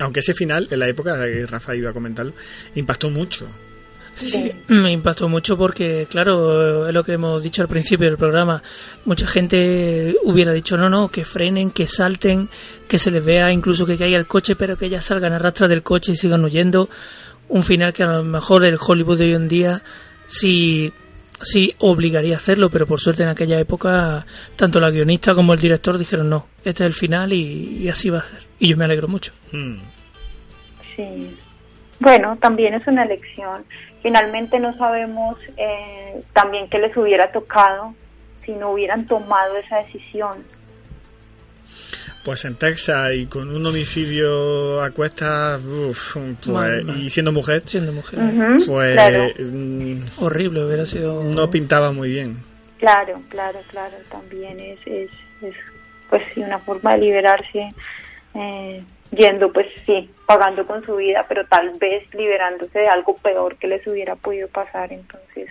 Aunque 0.00 0.20
ese 0.20 0.34
final, 0.34 0.68
en 0.70 0.78
la 0.78 0.88
época, 0.88 1.26
eh, 1.26 1.46
Rafa 1.46 1.74
iba 1.74 1.90
a 1.90 1.92
comentarlo, 1.94 2.32
impactó 2.74 3.10
mucho. 3.10 3.46
Sí, 4.28 4.52
me 4.68 4.92
impactó 4.92 5.28
mucho 5.28 5.56
porque, 5.56 6.06
claro, 6.10 6.86
es 6.86 6.92
lo 6.92 7.02
que 7.02 7.14
hemos 7.14 7.42
dicho 7.42 7.62
al 7.62 7.68
principio 7.68 8.06
del 8.06 8.18
programa. 8.18 8.62
Mucha 9.06 9.26
gente 9.26 10.14
hubiera 10.24 10.52
dicho, 10.52 10.76
no, 10.76 10.90
no, 10.90 11.08
que 11.08 11.24
frenen, 11.24 11.70
que 11.70 11.86
salten, 11.86 12.50
que 12.86 12.98
se 12.98 13.10
les 13.10 13.24
vea 13.24 13.50
incluso 13.50 13.86
que 13.86 13.96
caiga 13.96 14.18
el 14.18 14.26
coche, 14.26 14.56
pero 14.56 14.76
que 14.76 14.86
ellas 14.86 15.06
salgan 15.06 15.32
a 15.32 15.38
rastras 15.38 15.70
del 15.70 15.82
coche 15.82 16.12
y 16.12 16.16
sigan 16.16 16.44
huyendo. 16.44 16.90
Un 17.48 17.64
final 17.64 17.94
que 17.94 18.02
a 18.02 18.08
lo 18.08 18.24
mejor 18.24 18.64
el 18.64 18.76
Hollywood 18.78 19.18
de 19.18 19.24
hoy 19.24 19.34
en 19.34 19.48
día 19.48 19.82
sí, 20.26 20.92
sí 21.40 21.74
obligaría 21.78 22.34
a 22.34 22.38
hacerlo, 22.38 22.68
pero 22.68 22.86
por 22.86 23.00
suerte 23.00 23.22
en 23.22 23.30
aquella 23.30 23.58
época 23.58 24.26
tanto 24.54 24.80
la 24.80 24.90
guionista 24.90 25.34
como 25.34 25.54
el 25.54 25.60
director 25.60 25.96
dijeron, 25.96 26.28
no, 26.28 26.46
este 26.58 26.84
es 26.84 26.88
el 26.88 26.94
final 26.94 27.32
y, 27.32 27.78
y 27.82 27.88
así 27.88 28.10
va 28.10 28.18
a 28.18 28.22
ser. 28.22 28.40
Y 28.58 28.68
yo 28.68 28.76
me 28.76 28.84
alegro 28.84 29.08
mucho. 29.08 29.32
Mm. 29.52 29.78
Sí. 30.94 31.36
Bueno, 32.00 32.36
también 32.40 32.74
es 32.74 32.86
una 32.86 33.04
elección. 33.04 33.64
Finalmente 34.02 34.58
no 34.58 34.76
sabemos 34.76 35.36
eh, 35.56 36.22
también 36.32 36.68
qué 36.70 36.78
les 36.78 36.96
hubiera 36.96 37.30
tocado 37.32 37.94
si 38.44 38.52
no 38.52 38.72
hubieran 38.72 39.06
tomado 39.06 39.56
esa 39.56 39.76
decisión. 39.82 40.44
Pues 42.24 42.44
en 42.44 42.56
Texas 42.56 43.12
y 43.14 43.26
con 43.26 43.54
un 43.54 43.64
homicidio 43.64 44.82
a 44.82 44.90
cuestas, 44.90 45.60
uf, 45.64 46.16
pues, 46.44 46.84
y 46.98 47.08
siendo 47.08 47.32
mujer, 47.32 47.62
Siendo 47.64 47.92
mujer. 47.92 48.18
Pues 48.66 48.92
claro. 48.92 49.28
mm, 49.38 50.02
Horrible, 50.18 50.64
hubiera 50.64 50.84
sido... 50.84 51.24
no 51.24 51.50
pintaba 51.50 51.92
muy 51.92 52.10
bien. 52.10 52.42
Claro, 52.78 53.20
claro, 53.28 53.58
claro. 53.70 53.96
También 54.10 54.60
es, 54.60 54.78
es, 54.86 55.10
es 55.42 55.54
pues 56.10 56.22
sí, 56.34 56.40
una 56.40 56.58
forma 56.58 56.94
de 56.94 57.00
liberarse 57.00 57.68
eh, 58.34 58.82
yendo, 59.12 59.52
pues 59.52 59.66
sí, 59.86 60.10
pagando 60.26 60.66
con 60.66 60.84
su 60.84 60.96
vida, 60.96 61.24
pero 61.28 61.44
tal 61.46 61.70
vez 61.78 62.02
liberándose 62.14 62.78
de 62.78 62.88
algo 62.88 63.16
peor 63.16 63.56
que 63.56 63.68
les 63.68 63.86
hubiera 63.86 64.16
podido 64.16 64.48
pasar. 64.48 64.92
Entonces, 64.92 65.50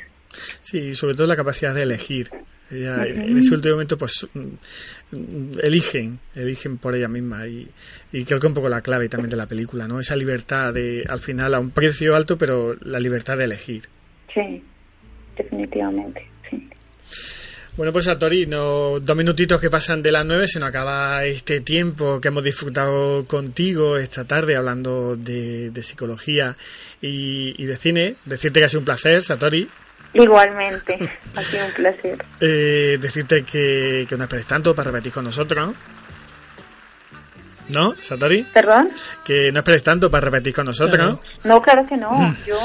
Sí, 0.61 0.94
sobre 0.94 1.15
todo 1.15 1.27
la 1.27 1.36
capacidad 1.36 1.73
de 1.73 1.84
elegir. 1.84 2.30
Ella, 2.72 3.03
En 3.03 3.36
ese 3.36 3.56
último 3.56 3.73
momento, 3.76 3.98
pues 3.98 4.27
mm, 4.31 5.57
eligen, 5.64 6.19
eligen 6.36 6.77
por 6.77 6.94
ella 6.95 7.07
misma 7.07 7.48
y, 7.48 7.68
y 8.11 8.23
creo 8.26 8.40
que 8.40 8.45
un 8.45 8.53
poco 8.53 8.69
la 8.69 8.81
clave 8.81 9.10
también 9.10 9.31
de 9.31 9.38
la 9.38 9.48
película, 9.48 9.88
¿no? 9.88 9.99
Esa 9.99 10.15
libertad 10.15 10.72
de, 10.72 11.03
al 11.10 11.19
final, 11.19 11.56
a 11.56 11.60
un 11.60 11.72
precio 11.72 12.15
alto, 12.15 12.38
pero 12.38 12.76
la 12.81 12.99
libertad 12.99 13.38
de 13.38 13.45
elegir. 13.45 13.84
sí, 14.34 14.64
definitivamente, 15.36 16.27
sí. 16.49 16.69
Bueno, 17.80 17.93
pues 17.93 18.10
Tori, 18.19 18.45
no, 18.45 18.99
dos 18.99 19.15
minutitos 19.15 19.61
que 19.61 19.69
pasan 19.69 20.03
de 20.03 20.11
las 20.11 20.26
nueve, 20.26 20.49
se 20.49 20.60
nos 20.60 20.68
acaba 20.68 21.23
este 21.23 21.61
tiempo 21.61 22.19
que 22.19 22.27
hemos 22.27 22.43
disfrutado 22.43 23.26
contigo 23.26 23.95
esta 23.95 24.26
tarde 24.26 24.57
hablando 24.57 25.15
de, 25.15 25.69
de 25.69 25.81
psicología 25.81 26.57
y, 27.01 27.56
y 27.57 27.65
de 27.65 27.77
cine. 27.77 28.15
Decirte 28.26 28.60
que 28.60 28.65
ha 28.65 28.68
sido 28.68 28.81
un 28.81 28.85
placer, 28.85 29.22
Satori. 29.22 29.69
Igualmente, 30.11 30.99
ha 31.38 31.41
sido 31.41 31.68
un 31.68 31.72
placer. 31.72 32.26
Eh, 32.41 32.97
decirte 32.99 33.45
que, 33.45 34.06
que 34.10 34.18
no 34.18 34.23
esperes 34.26 34.45
tanto 34.45 34.76
para 34.76 34.91
repetir 34.91 35.14
con 35.14 35.23
nosotros. 35.23 35.73
¿No, 37.69 37.95
Satori? 38.01 38.43
¿Perdón? 38.53 38.89
Que 39.23 39.53
no 39.53 39.60
esperes 39.60 39.84
tanto 39.84 40.11
para 40.11 40.26
repetir 40.26 40.53
con 40.53 40.65
nosotros. 40.65 41.18
No, 41.45 41.61
claro 41.61 41.88
que 41.88 41.95
no. 41.95 42.35
Yo, 42.45 42.60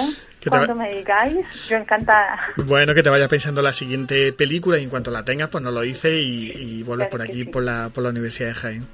¿Qué 0.45 0.51
te 0.51 0.57
cuando 0.57 0.75
me 0.75 0.93
digáis, 0.95 1.39
yo 1.69 1.77
encantada. 1.77 2.39
Bueno, 2.57 2.95
que 2.95 3.03
te 3.03 3.09
vayas 3.11 3.29
pensando 3.29 3.62
la 3.62 3.73
siguiente 3.73 4.33
película 4.35 4.79
y 4.79 4.85
en 4.85 4.91
cuanto 4.91 5.11
la 5.11 5.25
tengas, 5.25 5.49
pues 5.49 5.65
nos 5.65 5.73
lo 5.73 5.81
dices 5.81 6.12
y, 6.12 6.53
y 6.55 6.83
vuelves 6.83 7.09
Claro 7.09 7.11
por 7.11 7.23
aquí, 7.23 7.45
sí. 7.45 7.51
por, 7.51 7.62
la, 7.62 7.89
por 7.89 8.05
la 8.05 8.11
Universidad 8.11 8.49
de 8.49 8.55
Jaén. 8.55 8.87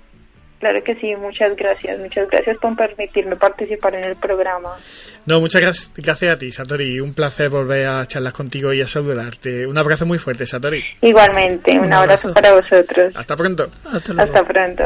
Claro 0.60 0.78
que 0.84 0.94
sí, 0.96 1.16
muchas 1.16 1.56
gracias. 1.56 1.98
Muchas 1.98 2.28
gracias 2.28 2.56
por 2.58 2.76
permitirme 2.76 3.34
participar 3.34 3.94
en 3.94 4.04
el 4.04 4.16
programa. 4.16 4.76
No, 5.24 5.40
muchas 5.40 5.62
gracias, 5.62 5.90
gracias 5.96 6.34
a 6.34 6.38
ti, 6.38 6.50
Satori. 6.52 7.00
Un 7.00 7.14
placer 7.14 7.48
volver 7.48 7.86
a 7.86 8.04
charlar 8.04 8.34
contigo 8.34 8.70
y 8.74 8.82
a 8.82 8.86
saludarte. 8.86 9.66
Un 9.66 9.78
abrazo 9.78 10.04
muy 10.04 10.18
fuerte, 10.18 10.44
Satori. 10.44 10.84
Igualmente, 11.00 11.72
un, 11.72 11.86
Un 11.86 11.92
abrazo. 11.94 12.28
abrazo. 12.28 12.34
para 12.34 12.54
vosotros. 12.54 13.12
Hasta 13.16 13.36
pronto. 13.36 13.70
Hasta 13.90 14.12
luego. 14.12 14.30
Hasta 14.34 14.46
pronto. 14.46 14.84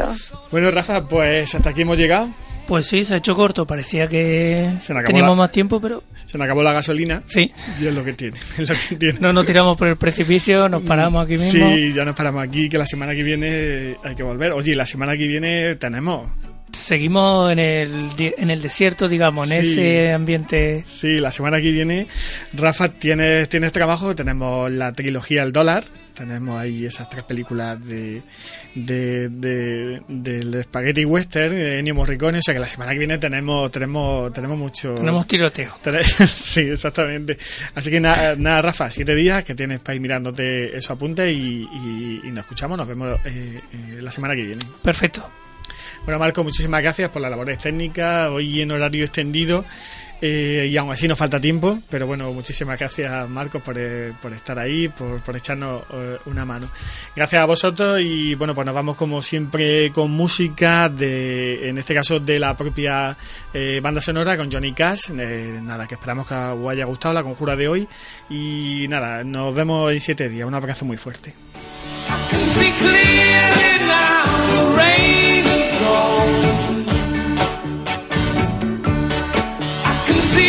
Bueno, 0.49 0.71
Rafa, 0.71 1.05
pues 1.09 1.53
hasta 1.53 1.71
aquí 1.71 1.81
hemos 1.81 1.97
llegado. 1.97 2.29
Pues 2.67 2.87
sí, 2.87 3.03
se 3.05 3.13
ha 3.13 3.17
hecho 3.17 3.35
corto. 3.35 3.65
Parecía 3.67 4.07
que 4.07 4.71
teníamos 5.05 5.31
la- 5.37 5.43
más 5.43 5.51
tiempo, 5.51 5.79
pero 5.79 6.03
Se 6.25 6.37
nos 6.37 6.45
acabó 6.45 6.63
la 6.63 6.73
gasolina 6.73 7.21
sí. 7.27 7.51
y 7.79 7.85
es 7.85 7.93
lo 7.93 8.03
que 8.03 8.13
tiene. 8.13 8.37
Es 8.57 8.69
lo 8.69 8.75
que 8.89 8.95
tiene. 8.95 9.19
No 9.19 9.31
nos 9.31 9.45
tiramos 9.45 9.77
por 9.77 9.87
el 9.87 9.97
precipicio, 9.97 10.67
nos 10.67 10.81
paramos 10.81 11.23
aquí 11.25 11.37
mismo. 11.37 11.69
Sí, 11.75 11.93
ya 11.93 12.03
nos 12.05 12.15
paramos 12.15 12.43
aquí, 12.43 12.67
que 12.67 12.77
la 12.77 12.85
semana 12.87 13.13
que 13.13 13.21
viene 13.23 13.97
hay 14.03 14.15
que 14.15 14.23
volver. 14.23 14.51
Oye, 14.53 14.73
la 14.75 14.85
semana 14.85 15.15
que 15.15 15.27
viene 15.27 15.75
tenemos. 15.75 16.27
Seguimos 16.75 17.51
en 17.51 17.59
el, 17.59 18.09
en 18.17 18.51
el 18.51 18.61
desierto, 18.61 19.07
digamos, 19.07 19.49
en 19.49 19.63
Sí. 19.63 19.71
ese 19.71 20.11
ambiente. 20.13 20.83
Sí, 20.87 21.19
la 21.19 21.31
semana 21.31 21.59
que 21.61 21.71
viene, 21.71 22.07
Rafa, 22.53 22.89
tienes, 22.89 23.49
tienes 23.49 23.71
trabajo, 23.71 24.13
tenemos 24.15 24.69
la 24.71 24.91
trilogía 24.93 25.43
El 25.43 25.51
Dólar, 25.51 25.85
tenemos 26.13 26.59
ahí 26.59 26.85
esas 26.85 27.09
tres 27.09 27.23
películas 27.23 27.83
de, 27.85 28.21
de, 28.75 29.29
de- 29.29 30.01
del 30.07 30.63
Spaghetti 30.63 31.03
Western, 31.05 31.53
de 31.55 31.79
Ennio 31.79 31.95
Morricone, 31.95 32.37
o 32.39 32.41
sea 32.41 32.53
que 32.53 32.59
la 32.59 32.67
semana 32.67 32.91
que 32.93 32.99
viene 32.99 33.17
tenemos, 33.17 33.71
tenemos, 33.71 34.31
tenemos 34.31 34.57
mucho... 34.57 34.93
Tenemos 34.95 35.25
tiroteo. 35.27 35.71
Sí, 36.27 36.61
exactamente. 36.61 37.37
Así 37.73 37.89
que 37.89 37.99
nada, 37.99 38.35
nada, 38.37 38.61
Rafa, 38.61 38.89
siete 38.91 39.15
días 39.15 39.43
que 39.43 39.55
tienes 39.55 39.79
para 39.79 39.95
ir 39.95 40.01
mirándote 40.01 40.77
esos 40.77 40.91
apuntes 40.91 41.31
y, 41.31 41.63
y, 41.63 42.21
y 42.23 42.27
nos 42.31 42.39
escuchamos, 42.41 42.77
nos 42.77 42.87
vemos 42.87 43.19
eh, 43.25 43.59
eh, 43.73 44.01
la 44.01 44.11
semana 44.11 44.35
que 44.35 44.43
viene. 44.43 44.61
Perfecto. 44.83 45.29
Bueno, 46.05 46.19
Marco, 46.19 46.43
muchísimas 46.43 46.83
gracias 46.83 47.09
por 47.09 47.19
las 47.19 47.31
labores 47.31 47.57
técnicas. 47.57 48.29
Hoy 48.29 48.61
en 48.61 48.71
horario 48.71 49.03
extendido. 49.03 49.65
Eh, 50.21 50.69
y 50.71 50.77
aún 50.77 50.91
así 50.91 51.07
nos 51.07 51.17
falta 51.17 51.41
tiempo, 51.41 51.79
pero 51.89 52.07
bueno, 52.07 52.31
muchísimas 52.31 52.79
gracias 52.79 53.29
Marcos 53.29 53.61
por, 53.61 53.75
eh, 53.77 54.13
por 54.21 54.31
estar 54.31 54.57
ahí, 54.57 54.87
por, 54.87 55.21
por 55.21 55.35
echarnos 55.35 55.83
eh, 55.93 56.17
una 56.27 56.45
mano. 56.45 56.69
Gracias 57.15 57.41
a 57.41 57.45
vosotros 57.45 57.99
y 58.01 58.33
bueno, 58.35 58.55
pues 58.55 58.65
nos 58.65 58.73
vamos 58.73 58.95
como 58.95 59.21
siempre 59.21 59.91
con 59.91 60.11
música, 60.11 60.89
de, 60.89 61.67
en 61.67 61.77
este 61.77 61.93
caso 61.93 62.19
de 62.19 62.39
la 62.39 62.55
propia 62.55 63.17
banda 63.81 63.99
sonora 63.99 64.37
con 64.37 64.49
Johnny 64.49 64.73
Cash. 64.73 65.09
nada, 65.09 65.85
que 65.85 65.95
esperamos 65.95 66.27
que 66.27 66.33
os 66.33 66.71
haya 66.71 66.85
gustado 66.85 67.13
la 67.13 67.23
conjura 67.23 67.55
de 67.55 67.67
hoy 67.67 67.87
y 68.29 68.85
nada, 68.87 69.23
nos 69.23 69.53
vemos 69.53 69.91
en 69.91 69.99
siete 69.99 70.29
días. 70.29 70.47
Un 70.47 70.53
abrazo 70.53 70.85
muy 70.85 70.97
fuerte. 70.97 71.33
see 74.75 75.34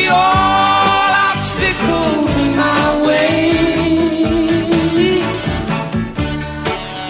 all 0.09 1.13
obstacles 1.31 2.31
in 2.43 2.57
my 2.57 3.07
way. 3.07 3.37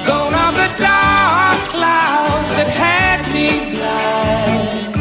Gone 0.06 0.34
are 0.34 0.54
the 0.62 0.70
dark 0.78 1.58
clouds 1.74 2.48
that 2.56 2.68
had 2.84 3.20
me 3.34 3.48
blind. 3.72 4.94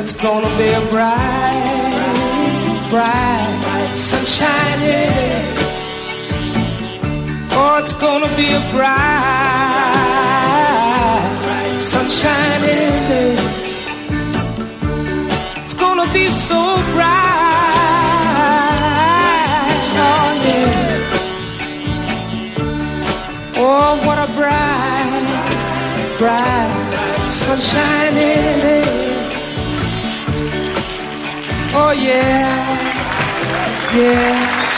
It's 0.00 0.12
gonna 0.12 0.52
be 0.58 0.68
a 0.80 0.82
bright, 0.90 2.62
bright, 2.90 3.92
sunshiny 3.94 4.76
day. 4.84 5.44
Oh, 7.54 7.78
it's 7.80 7.94
gonna 8.04 8.30
be 8.36 8.48
a 8.52 8.62
bright, 8.74 9.71
sunshiny 11.92 12.78
day 13.10 13.36
It's 15.62 15.74
gonna 15.74 16.10
be 16.10 16.26
so 16.28 16.60
bright. 16.94 17.42
Oh, 20.08 20.28
yeah. 20.46 21.22
Oh, 23.64 23.90
what 24.06 24.18
a 24.26 24.28
bright, 24.38 25.26
bright, 26.18 26.72
sunshiny 27.28 28.32
day. 28.64 28.84
Oh, 31.74 31.92
yeah, 32.08 32.52
yeah. 33.98 34.71